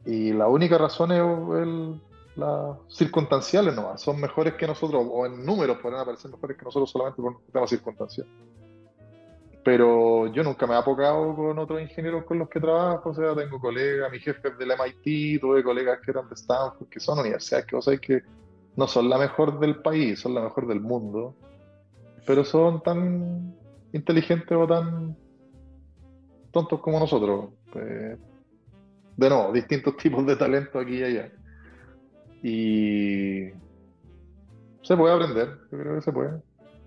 y 0.05 0.31
la 0.33 0.47
única 0.49 0.77
razón 0.77 1.13
es 1.13 1.99
las 2.35 2.77
circunstanciales 2.89 3.73
nomás, 3.73 3.99
son 3.99 4.21
mejores 4.21 4.53
que 4.53 4.67
nosotros, 4.67 5.03
o 5.09 5.25
en 5.25 5.43
números 5.43 5.79
pueden 5.81 5.97
aparecer 5.97 6.29
mejores 6.29 6.57
que 6.57 6.65
nosotros 6.65 6.91
solamente 6.91 7.19
por 7.19 7.41
temas 7.51 7.71
circunstanciales 7.71 8.31
pero 9.67 10.31
yo 10.31 10.43
nunca 10.43 10.65
me 10.65 10.75
he 10.75 10.77
apocado 10.77 11.35
con 11.35 11.59
otros 11.59 11.81
ingenieros 11.81 12.23
con 12.23 12.39
los 12.39 12.47
que 12.47 12.61
trabajo, 12.61 13.09
o 13.09 13.13
sea, 13.13 13.35
tengo 13.35 13.59
colegas, 13.59 14.09
mi 14.09 14.17
jefe 14.17 14.51
del 14.51 14.71
MIT, 14.71 15.41
tuve 15.41 15.61
colegas 15.61 15.99
que 15.99 16.11
eran 16.11 16.29
de 16.29 16.35
Stanford, 16.35 16.87
que 16.87 17.01
son 17.01 17.19
universidades 17.19 17.65
que 17.65 17.75
vos 17.75 17.83
sabés 17.83 17.99
que 17.99 18.21
no 18.77 18.87
son 18.87 19.09
la 19.09 19.17
mejor 19.17 19.59
del 19.59 19.81
país, 19.81 20.21
son 20.21 20.35
la 20.35 20.41
mejor 20.41 20.67
del 20.67 20.79
mundo, 20.79 21.35
pero 22.25 22.45
son 22.45 22.81
tan 22.81 23.53
inteligentes 23.91 24.57
o 24.57 24.65
tan 24.65 25.17
tontos 26.51 26.79
como 26.79 27.01
nosotros. 27.01 27.49
Pues, 27.73 28.17
de 29.17 29.29
nuevo, 29.29 29.51
distintos 29.51 29.97
tipos 30.01 30.25
de 30.25 30.37
talento 30.37 30.79
aquí 30.79 30.99
y 30.99 31.03
allá. 31.03 31.31
Y 32.41 33.49
se 34.81 34.95
puede 34.95 35.13
aprender, 35.13 35.59
yo 35.69 35.77
creo 35.77 35.95
que 35.95 36.01
se 36.03 36.13
puede. 36.13 36.41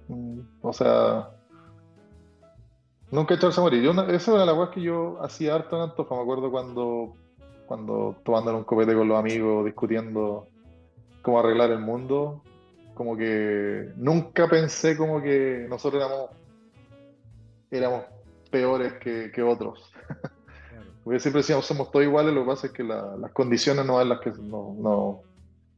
Mm, 0.09 0.41
o 0.63 0.73
sea, 0.73 1.29
Nunca 3.11 3.35
he 3.35 3.37
echarse 3.37 3.61
a 3.61 3.65
morir. 3.65 3.83
Yo, 3.83 3.91
esa 4.05 4.35
era 4.35 4.47
la 4.47 4.55
cosa 4.55 4.71
que 4.71 4.83
yo 4.83 5.19
hacía 5.21 5.55
harto 5.55 5.77
en 5.77 5.83
Antofa. 5.83 6.15
Me 6.15 6.23
acuerdo 6.23 6.51
cuando, 6.51 7.17
cuando 7.67 8.17
tomando 8.25 8.57
un 8.57 8.65
copete 8.65 8.95
con 8.95 9.09
los 9.09 9.19
amigos, 9.19 9.65
discutiendo 9.65 10.47
cómo 11.23 11.41
arreglar 11.41 11.71
el 11.71 11.81
mundo. 11.81 12.43
Como 12.95 13.17
que 13.17 13.93
nunca 13.97 14.49
pensé 14.49 14.97
como 14.97 15.21
que 15.23 15.67
nosotros 15.69 16.03
éramos, 16.03 16.31
éramos 17.71 18.03
peores 18.51 18.93
que, 18.95 19.43
otros. 19.43 19.93
Porque 21.05 21.19
siempre 21.19 21.41
decíamos 21.41 21.67
somos 21.67 21.91
todos 21.91 22.05
iguales, 22.05 22.33
lo 22.33 22.43
que 22.43 22.49
pasa 22.49 22.67
es 22.69 22.73
que 22.75 22.85
las 22.85 23.33
condiciones 23.33 23.87
no 23.87 24.01
en 24.01 24.11
las 24.11 24.21
que 24.21 24.31
nos 24.31 25.19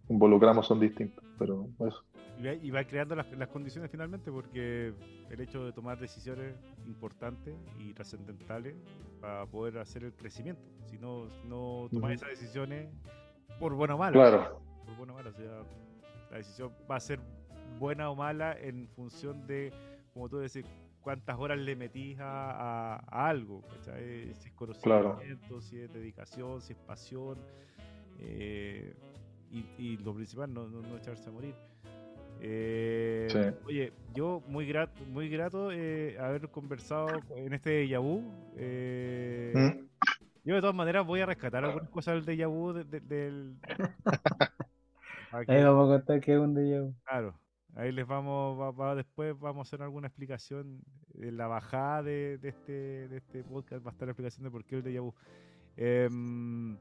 involucramos 0.08 0.66
son 0.66 0.80
distintas. 0.80 1.24
Pero 1.38 1.66
eso. 1.78 2.02
Y 2.44 2.70
va, 2.70 2.84
creando 2.84 3.14
las, 3.14 3.48
condiciones 3.48 3.90
finalmente 3.90 4.32
porque 4.32 4.92
el 5.30 5.40
hecho 5.40 5.64
de 5.64 5.72
tomar 5.72 5.98
decisiones 5.98 6.54
importantes 6.86 7.54
y 7.78 7.92
trascendentales 7.92 8.74
para 9.20 9.46
poder 9.46 9.78
hacer 9.78 10.04
el 10.04 10.12
crecimiento. 10.12 10.62
Si 10.86 10.98
no, 10.98 11.26
no 11.44 11.88
tomas 11.90 12.12
esas 12.12 12.30
decisiones 12.30 12.88
por 13.60 13.74
buena 13.74 13.94
o 13.94 13.98
mala. 13.98 14.12
Claro. 14.12 14.60
Por 14.84 14.96
buena 14.96 15.12
o 15.12 15.16
mala. 15.16 15.30
O 15.30 15.32
sea, 15.34 15.62
la 16.30 16.36
decisión 16.38 16.72
va 16.90 16.96
a 16.96 17.00
ser 17.00 17.20
buena 17.78 18.10
o 18.10 18.16
mala 18.16 18.58
en 18.58 18.88
función 18.88 19.46
de, 19.46 19.72
como 20.12 20.28
tú 20.28 20.38
decís, 20.38 20.64
cuántas 21.00 21.38
horas 21.38 21.58
le 21.58 21.76
metís 21.76 22.18
a, 22.20 22.96
algo. 23.28 23.62
Si 23.82 24.48
es 24.48 24.52
conocimiento, 24.54 25.60
si 25.60 25.80
es 25.80 25.92
dedicación, 25.92 26.60
si 26.60 26.72
es 26.72 26.78
pasión. 26.80 27.38
Eh, 28.18 28.94
y, 29.50 29.98
lo 29.98 30.14
principal, 30.14 30.52
no, 30.52 30.66
no 30.66 30.96
echarse 30.96 31.28
a 31.28 31.32
morir. 31.32 31.54
Eh, 32.44 33.54
oye, 33.66 33.92
yo 34.14 34.42
muy 34.48 34.66
grato, 34.66 35.04
muy 35.06 35.28
grato 35.28 35.70
eh, 35.70 36.18
haber 36.18 36.48
conversado 36.48 37.06
en 37.36 37.52
este 37.52 37.86
Yahoo. 37.86 38.20
Eh, 38.56 39.52
¿Mm? 39.54 39.86
Yo 40.44 40.56
de 40.56 40.60
todas 40.60 40.74
maneras 40.74 41.06
voy 41.06 41.20
a 41.20 41.26
rescatar 41.26 41.64
algunas 41.64 41.88
cosas 41.90 42.26
del 42.26 42.36
Yahoo 42.36 42.72
del... 42.72 43.56
Ahí 45.30 45.62
vamos 45.62 45.88
a 45.88 45.98
contar 45.98 46.20
que 46.20 46.32
es 46.32 46.38
un 46.38 46.52
déjà 46.52 46.82
vu. 46.82 46.94
Claro, 47.04 47.38
ahí 47.76 47.92
les 47.92 48.06
vamos, 48.08 48.74
después 48.96 49.38
vamos 49.38 49.66
a 49.66 49.68
hacer 49.68 49.82
alguna 49.82 50.08
explicación 50.08 50.82
de 51.14 51.30
la 51.30 51.46
bajada 51.46 52.02
de, 52.02 52.40
este, 52.42 53.08
de 53.08 53.18
este 53.18 53.44
podcast, 53.44 53.86
va 53.86 53.90
a 53.90 53.92
estar 53.92 54.08
la 54.08 54.12
explicación 54.12 54.42
de 54.44 54.50
por 54.50 54.64
qué 54.64 54.76
el 54.76 54.82
déjà 54.82 55.00
vu. 55.00 55.14
Em, 55.76 56.76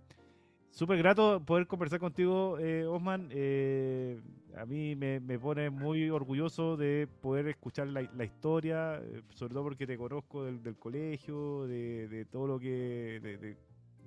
Súper 0.71 0.97
grato 0.97 1.43
poder 1.45 1.67
conversar 1.67 1.99
contigo, 1.99 2.57
eh, 2.57 2.85
Osman. 2.85 3.27
Eh, 3.31 4.19
a 4.55 4.65
mí 4.65 4.95
me, 4.95 5.19
pone 5.37 5.69
muy 5.69 6.09
orgulloso 6.09 6.77
de 6.77 7.07
poder 7.21 7.47
escuchar 7.49 7.87
la, 7.87 8.23
historia, 8.23 8.95
eh, 9.03 9.21
sobre 9.33 9.53
todo 9.53 9.63
porque 9.63 9.85
te 9.85 9.97
conozco 9.97 10.45
del, 10.45 10.77
colegio, 10.77 11.67
de, 11.67 12.25
todo 12.31 12.47
lo 12.47 12.59
que, 12.59 13.57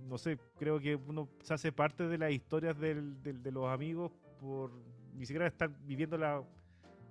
no 0.08 0.16
sé, 0.16 0.38
creo 0.58 0.80
que 0.80 0.96
uno 0.96 1.28
se 1.42 1.54
hace 1.54 1.70
parte 1.70 2.08
de 2.08 2.18
las 2.18 2.32
historias 2.32 2.78
de 2.78 3.50
los 3.52 3.68
amigos 3.68 4.10
por 4.40 4.70
ni 5.14 5.26
siquiera 5.26 5.46
estar 5.46 5.70
viviéndola, 5.86 6.42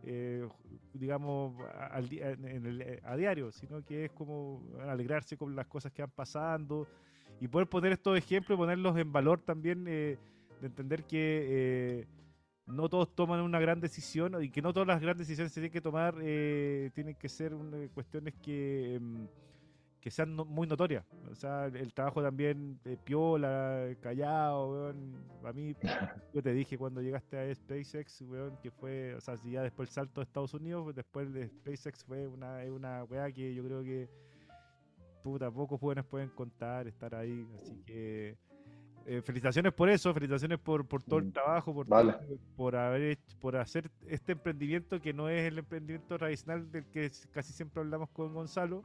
eh, 0.03 0.47
digamos, 0.93 1.55
a 1.79 3.15
diario, 3.15 3.51
sino 3.51 3.83
que 3.83 4.05
es 4.05 4.11
como 4.11 4.61
alegrarse 4.81 5.37
con 5.37 5.55
las 5.55 5.67
cosas 5.67 5.91
que 5.91 6.01
van 6.01 6.11
pasando 6.11 6.87
y 7.39 7.47
poder 7.47 7.67
poner 7.67 7.91
estos 7.91 8.17
ejemplos, 8.17 8.57
ponerlos 8.57 8.97
en 8.97 9.11
valor 9.11 9.41
también, 9.41 9.85
eh, 9.87 10.17
de 10.61 10.67
entender 10.67 11.03
que 11.03 11.17
eh, 11.49 12.07
no 12.65 12.87
todos 12.89 13.13
toman 13.13 13.41
una 13.41 13.59
gran 13.59 13.79
decisión 13.79 14.41
y 14.41 14.49
que 14.49 14.61
no 14.61 14.73
todas 14.73 14.87
las 14.87 15.01
grandes 15.01 15.27
decisiones 15.27 15.51
se 15.51 15.59
tienen 15.59 15.71
que 15.71 15.81
tomar, 15.81 16.15
eh, 16.21 16.89
tienen 16.93 17.15
que 17.15 17.27
ser 17.27 17.53
cuestiones 17.93 18.33
que, 18.41 18.95
em, 18.95 19.27
que 19.99 20.11
sean 20.11 20.35
muy 20.35 20.67
notorias. 20.67 21.05
O 21.31 21.35
sea, 21.35 21.67
el, 21.67 21.93
trabajo 21.93 22.21
también 22.21 22.79
de 22.83 22.97
piola, 22.97 23.87
callado, 24.01 24.71
weón. 24.71 25.23
A 25.43 25.53
mí, 25.53 25.75
yo 26.33 26.41
te 26.41 26.53
dije 26.53 26.77
cuando 26.77 27.01
llegaste 27.01 27.37
a 27.37 27.55
SpaceX, 27.55 28.21
weón, 28.21 28.57
que 28.61 28.71
fue, 28.71 29.15
o 29.15 29.21
sea, 29.21 29.37
si 29.37 29.51
ya 29.51 29.61
después 29.61 29.89
el 29.89 29.93
salto 29.93 30.21
de 30.21 30.25
Estados 30.25 30.53
Unidos, 30.53 30.93
después 30.95 31.31
de 31.33 31.47
SpaceX 31.47 32.03
fue 32.03 32.27
una, 32.27 32.57
una 32.71 33.03
weá 33.05 33.31
que 33.31 33.53
yo 33.53 33.63
creo 33.63 33.83
que 33.83 34.09
puta, 35.23 35.49
pocos 35.49 35.79
jóvenes 35.79 36.05
pueden 36.05 36.29
contar, 36.29 36.87
estar 36.87 37.15
ahí. 37.15 37.47
Así 37.59 37.81
que 37.85 38.37
eh, 39.05 39.21
felicitaciones 39.21 39.73
por 39.73 39.89
eso, 39.89 40.13
felicitaciones 40.13 40.59
por, 40.59 40.85
por 40.85 41.01
todo 41.03 41.19
el 41.19 41.25
mm, 41.25 41.31
trabajo, 41.31 41.73
por, 41.73 41.87
por 42.55 42.75
haber 42.75 43.17
por 43.39 43.55
hacer 43.55 43.89
este 44.07 44.33
emprendimiento 44.33 45.01
que 45.01 45.13
no 45.13 45.29
es 45.29 45.47
el 45.47 45.57
emprendimiento 45.57 46.17
tradicional 46.17 46.71
del 46.71 46.85
que 46.85 47.11
casi 47.31 47.53
siempre 47.53 47.81
hablamos 47.81 48.09
con 48.09 48.33
Gonzalo, 48.33 48.83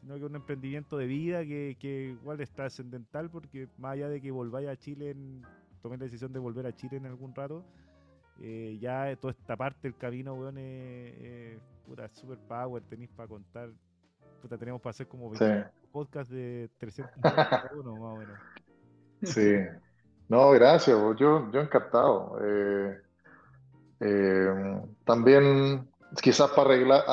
sino 0.00 0.14
que 0.14 0.20
es 0.20 0.26
un 0.26 0.36
emprendimiento 0.36 0.98
de 0.98 1.06
vida 1.06 1.44
que, 1.44 1.76
que 1.78 2.16
igual 2.20 2.40
es 2.40 2.50
trascendental 2.50 3.30
porque 3.30 3.68
más 3.78 3.92
allá 3.92 4.08
de 4.08 4.20
que 4.20 4.30
volváis 4.30 4.68
a 4.68 4.76
Chile, 4.76 5.10
en, 5.10 5.42
tomé 5.80 5.96
la 5.96 6.04
decisión 6.04 6.32
de 6.32 6.38
volver 6.38 6.66
a 6.66 6.74
Chile 6.74 6.96
en 6.96 7.06
algún 7.06 7.34
rato, 7.34 7.64
eh, 8.40 8.78
ya 8.80 9.14
toda 9.16 9.32
esta 9.32 9.56
parte 9.56 9.88
del 9.88 9.96
camino, 9.96 10.34
weón, 10.34 10.58
es, 10.58 11.58
pura 11.86 12.08
super 12.08 12.38
power, 12.38 12.82
tenéis 12.82 13.10
para 13.10 13.28
contar. 13.28 13.70
Puta, 14.44 14.58
tenemos 14.58 14.82
para 14.82 14.90
hacer 14.90 15.08
como 15.08 15.32
podcast 15.90 16.30
de 16.30 16.68
300 16.76 17.14
uno, 17.76 17.96
más 17.96 18.12
o 18.12 18.16
menos. 18.18 18.38
Sí. 19.22 19.56
No, 20.28 20.50
gracias, 20.50 20.94
yo, 20.94 21.50
yo 21.50 21.60
encantado. 21.62 22.38
Eh, 22.44 23.00
eh, 24.00 24.82
también, 25.06 25.88
quizás 26.20 26.50
para 26.50 26.74
arreglar, 26.74 27.04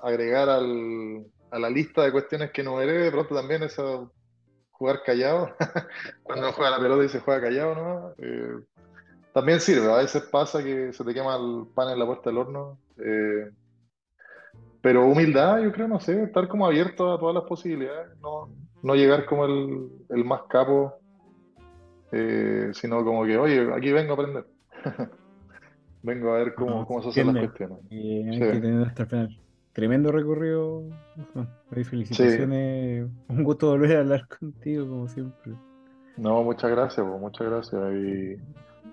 agregar 0.00 0.48
al, 0.48 1.26
a 1.50 1.58
la 1.58 1.68
lista 1.70 2.04
de 2.04 2.12
cuestiones 2.12 2.52
que 2.52 2.62
no 2.62 2.76
veré, 2.76 2.98
de 2.98 3.10
pronto 3.10 3.34
también 3.34 3.64
eso 3.64 4.12
jugar 4.70 5.02
callado, 5.02 5.56
cuando 6.22 6.46
uno 6.46 6.52
juega 6.52 6.70
la 6.70 6.80
pelota 6.80 7.04
y 7.04 7.08
se 7.08 7.18
juega 7.18 7.40
callado, 7.40 7.74
¿no? 7.74 8.14
Eh, 8.18 8.60
también 9.32 9.60
sirve, 9.60 9.92
a 9.92 9.96
veces 9.96 10.22
pasa 10.22 10.62
que 10.62 10.92
se 10.92 11.02
te 11.02 11.12
quema 11.12 11.34
el 11.34 11.66
pan 11.74 11.90
en 11.90 11.98
la 11.98 12.06
puerta 12.06 12.30
del 12.30 12.38
horno, 12.38 12.78
eh, 12.98 13.50
pero 14.80 15.06
humildad, 15.06 15.62
yo 15.62 15.72
creo, 15.72 15.88
no 15.88 16.00
sé, 16.00 16.22
estar 16.22 16.48
como 16.48 16.66
abierto 16.66 17.12
a 17.12 17.18
todas 17.18 17.34
las 17.34 17.44
posibilidades, 17.44 18.16
no, 18.20 18.50
no 18.82 18.94
llegar 18.94 19.26
como 19.26 19.44
el, 19.46 19.88
el 20.10 20.24
más 20.24 20.42
capo, 20.48 20.94
eh, 22.12 22.70
sino 22.72 23.04
como 23.04 23.24
que, 23.24 23.36
oye, 23.36 23.72
aquí 23.74 23.92
vengo 23.92 24.12
a 24.12 24.14
aprender. 24.14 24.46
vengo 26.02 26.32
a 26.32 26.38
ver 26.38 26.54
cómo, 26.54 26.86
cómo 26.86 27.02
se 27.02 27.08
hacen 27.08 27.34
las 27.34 27.46
cuestiones. 27.46 27.78
Y 27.90 28.22
hay 28.28 28.38
que 28.38 28.60
tener 28.60 28.86
hasta 28.86 29.02
el 29.02 29.08
final. 29.08 29.40
Tremendo 29.72 30.10
recorrido. 30.10 30.84
felicitaciones. 31.70 33.08
Un 33.28 33.44
gusto 33.44 33.68
volver 33.68 33.96
a 33.96 34.00
hablar 34.00 34.26
contigo, 34.26 34.88
como 34.88 35.08
siempre. 35.08 35.52
No, 36.16 36.42
muchas 36.42 36.70
gracias, 36.70 37.06
muchas 37.06 37.46
gracias. 37.46 37.82
Y 37.92 38.36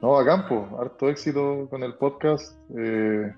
no, 0.02 0.18
a 0.18 0.26
campo, 0.26 0.68
harto 0.78 1.08
éxito 1.08 1.70
con 1.70 1.84
el 1.84 1.94
podcast. 1.94 2.58
Eh, 2.78 3.34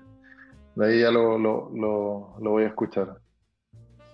de 0.76 0.86
ahí 0.86 1.00
ya 1.00 1.10
lo, 1.10 1.38
lo, 1.38 1.70
lo, 1.74 2.36
lo, 2.40 2.50
voy 2.50 2.64
a 2.64 2.68
escuchar. 2.68 3.18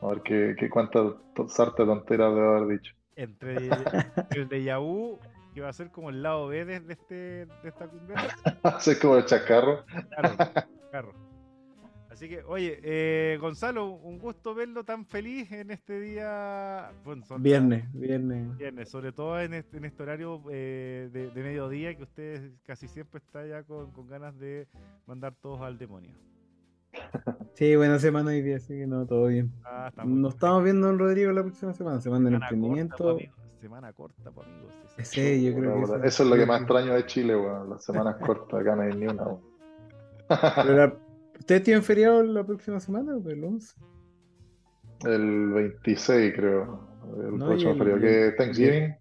A 0.00 0.06
ver 0.06 0.22
qué, 0.22 0.56
qué 0.58 0.70
cuántas 0.70 1.14
sartas 1.48 1.86
tonteras 1.86 2.34
debe 2.34 2.46
haber 2.46 2.78
dicho. 2.78 2.94
Entre 3.16 3.56
el 4.30 4.48
de 4.48 4.64
Yahoo, 4.64 5.20
que 5.54 5.60
va 5.60 5.68
a 5.68 5.72
ser 5.72 5.90
como 5.90 6.10
el 6.10 6.22
lado 6.22 6.46
B 6.46 6.64
de, 6.64 6.82
este, 6.88 7.14
de 7.46 7.68
esta 7.68 7.86
cumbia. 7.86 8.16
Va 8.64 8.70
a 8.70 8.80
ser 8.80 8.98
como 8.98 9.16
el 9.16 9.26
chacarro. 9.26 9.84
Claro, 9.86 10.36
chacarro. 10.38 11.32
Así 12.12 12.28
que, 12.28 12.42
oye, 12.44 12.78
eh, 12.82 13.38
Gonzalo, 13.40 13.86
un 13.86 14.18
gusto 14.18 14.54
verlo 14.54 14.84
tan 14.84 15.06
feliz 15.06 15.50
en 15.50 15.70
este 15.70 15.98
día. 15.98 16.92
viernes, 17.38 17.90
viernes. 17.94 18.56
Viernes, 18.58 18.90
sobre 18.90 19.12
todo 19.12 19.40
en 19.40 19.54
este, 19.54 19.78
en 19.78 19.86
este 19.86 20.02
horario 20.02 20.42
eh, 20.50 21.08
de, 21.10 21.42
mediodía, 21.42 21.96
que 21.96 22.02
usted 22.02 22.52
casi 22.64 22.86
siempre 22.86 23.18
está 23.18 23.46
ya 23.46 23.62
con, 23.62 23.90
ganas 24.06 24.38
de 24.38 24.68
mandar 25.06 25.34
todos 25.34 25.62
al 25.62 25.78
demonio. 25.78 26.12
Sí, 27.54 27.76
buena 27.76 27.98
semana 27.98 28.34
y 28.34 28.42
día, 28.42 28.56
así 28.56 28.74
que 28.74 28.86
no, 28.86 29.06
todo 29.06 29.26
bien. 29.26 29.52
Ah, 29.64 29.90
Nos 30.04 30.34
estamos 30.34 30.64
viendo 30.64 30.90
en 30.90 30.98
Rodrigo 30.98 31.32
la 31.32 31.42
próxima 31.42 31.72
semana, 31.74 32.00
semana 32.00 32.24
del 32.26 32.34
emprendimiento. 32.34 33.18
semana 33.60 33.92
corta, 33.92 34.30
pues, 34.30 34.48
amigos. 34.48 34.72
Sí, 35.02 35.44
yo 35.44 35.54
creo 35.54 36.00
que 36.00 36.06
eso, 36.08 36.22
es 36.24 36.28
lo 36.28 36.36
que 36.36 36.46
más 36.46 36.60
extraño 36.60 36.94
de 36.94 37.06
Chile, 37.06 37.36
weón. 37.36 37.70
Las 37.70 37.84
semanas 37.84 38.16
cortas, 38.16 38.60
acá 38.60 38.76
no 38.76 38.82
hay 38.82 38.94
ni 38.94 39.06
una. 39.06 39.24
¿Ustedes 41.38 41.62
tienen 41.62 41.82
feriado 41.82 42.22
la 42.22 42.44
próxima 42.44 42.80
semana 42.80 43.16
o 43.16 43.28
el 43.28 43.44
11? 43.44 43.74
El 45.04 45.50
26, 45.52 46.34
creo. 46.34 46.88
El 47.18 47.38
próximo 47.38 47.76
feriado, 47.76 48.00
que 48.00 48.28
es 48.28 48.36
Thanksgiving. 48.36 48.94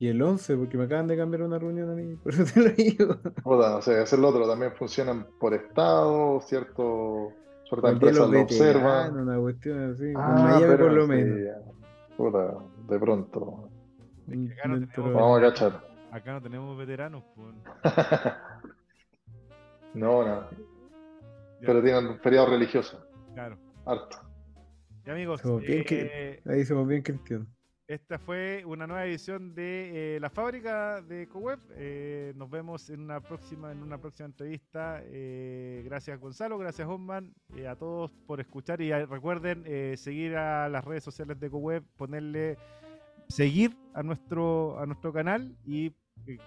Y 0.00 0.08
el 0.08 0.22
11, 0.22 0.56
porque 0.56 0.78
me 0.78 0.84
acaban 0.84 1.08
de 1.08 1.16
cambiar 1.16 1.42
una 1.42 1.58
reunión 1.58 1.90
a 1.90 1.94
mí, 1.94 2.14
por 2.22 2.32
eso 2.32 2.44
te 2.44 2.60
lo 2.60 2.70
digo. 2.70 3.16
o 3.44 3.82
sea, 3.82 4.02
es 4.02 4.12
el 4.12 4.24
otro, 4.24 4.48
también 4.48 4.72
funcionan 4.72 5.26
por 5.40 5.54
estado, 5.54 6.40
cierto. 6.42 7.32
Suerte 7.64 7.88
empresas 7.88 8.30
lo 8.30 8.40
observan. 8.40 9.18
Una 9.18 9.38
cuestión 9.38 9.92
así, 9.92 10.12
ah, 10.16 10.56
pero 10.60 10.86
por 10.86 10.92
lo 10.92 11.06
menos. 11.06 11.56
Puta, 12.16 12.54
de 12.88 12.98
pronto. 12.98 13.68
Vamos 14.96 15.38
a 15.38 15.42
cachar. 15.42 15.88
Acá 16.10 16.32
no 16.32 16.42
tenemos 16.42 16.78
veteranos. 16.78 17.22
Pues. 17.34 17.54
no, 19.94 20.24
no. 20.24 20.46
Pero 21.60 21.82
tienen 21.82 22.06
un 22.06 22.18
feriado 22.20 22.46
religioso. 22.46 23.04
Claro. 23.34 23.58
Harto. 23.84 24.18
Y 25.06 25.10
amigos, 25.10 25.42
eh, 25.66 26.40
ahí 26.46 26.64
somos 26.64 26.88
bien 26.88 27.02
cristianos. 27.02 27.48
Esta 27.88 28.18
fue 28.18 28.62
una 28.66 28.86
nueva 28.86 29.04
edición 29.06 29.54
de 29.54 30.16
eh, 30.16 30.20
La 30.20 30.30
Fábrica 30.30 31.02
de 31.02 31.26
CoWeb. 31.26 31.58
Eh, 31.70 32.32
nos 32.36 32.48
vemos 32.48 32.88
en 32.90 33.00
una 33.00 33.20
próxima, 33.20 33.72
en 33.72 33.82
una 33.82 33.98
próxima 33.98 34.26
entrevista. 34.26 35.02
gracias 35.84 36.20
Gonzalo, 36.20 36.58
gracias 36.58 36.86
Osman, 36.86 37.34
a 37.68 37.74
todos 37.74 38.12
por 38.26 38.40
escuchar 38.40 38.80
y 38.80 38.92
recuerden 38.92 39.64
seguir 39.96 40.36
a 40.36 40.68
las 40.68 40.84
redes 40.84 41.02
sociales 41.02 41.40
de 41.40 41.50
CoWeb, 41.50 41.82
ponerle 41.96 42.58
seguir 43.28 43.76
a 43.94 44.02
nuestro, 44.02 44.78
a 44.78 44.86
nuestro 44.86 45.12
canal 45.12 45.56
y 45.64 45.92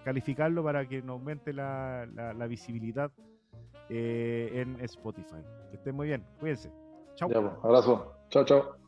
calificarlo 0.03 0.63
para 0.63 0.87
que 0.87 1.01
nos 1.01 1.19
aumente 1.19 1.53
la, 1.53 2.05
visibilidad 2.47 3.11
eh, 3.89 4.51
en 4.53 4.79
Spotify. 4.81 5.43
Que 5.69 5.77
estén 5.77 5.95
muy 5.95 6.07
bien, 6.07 6.25
cuídense. 6.39 6.71
Chao. 7.15 7.29
Pues, 7.29 7.45
abrazo. 7.63 8.13
Chao, 8.29 8.45
chao. 8.45 8.80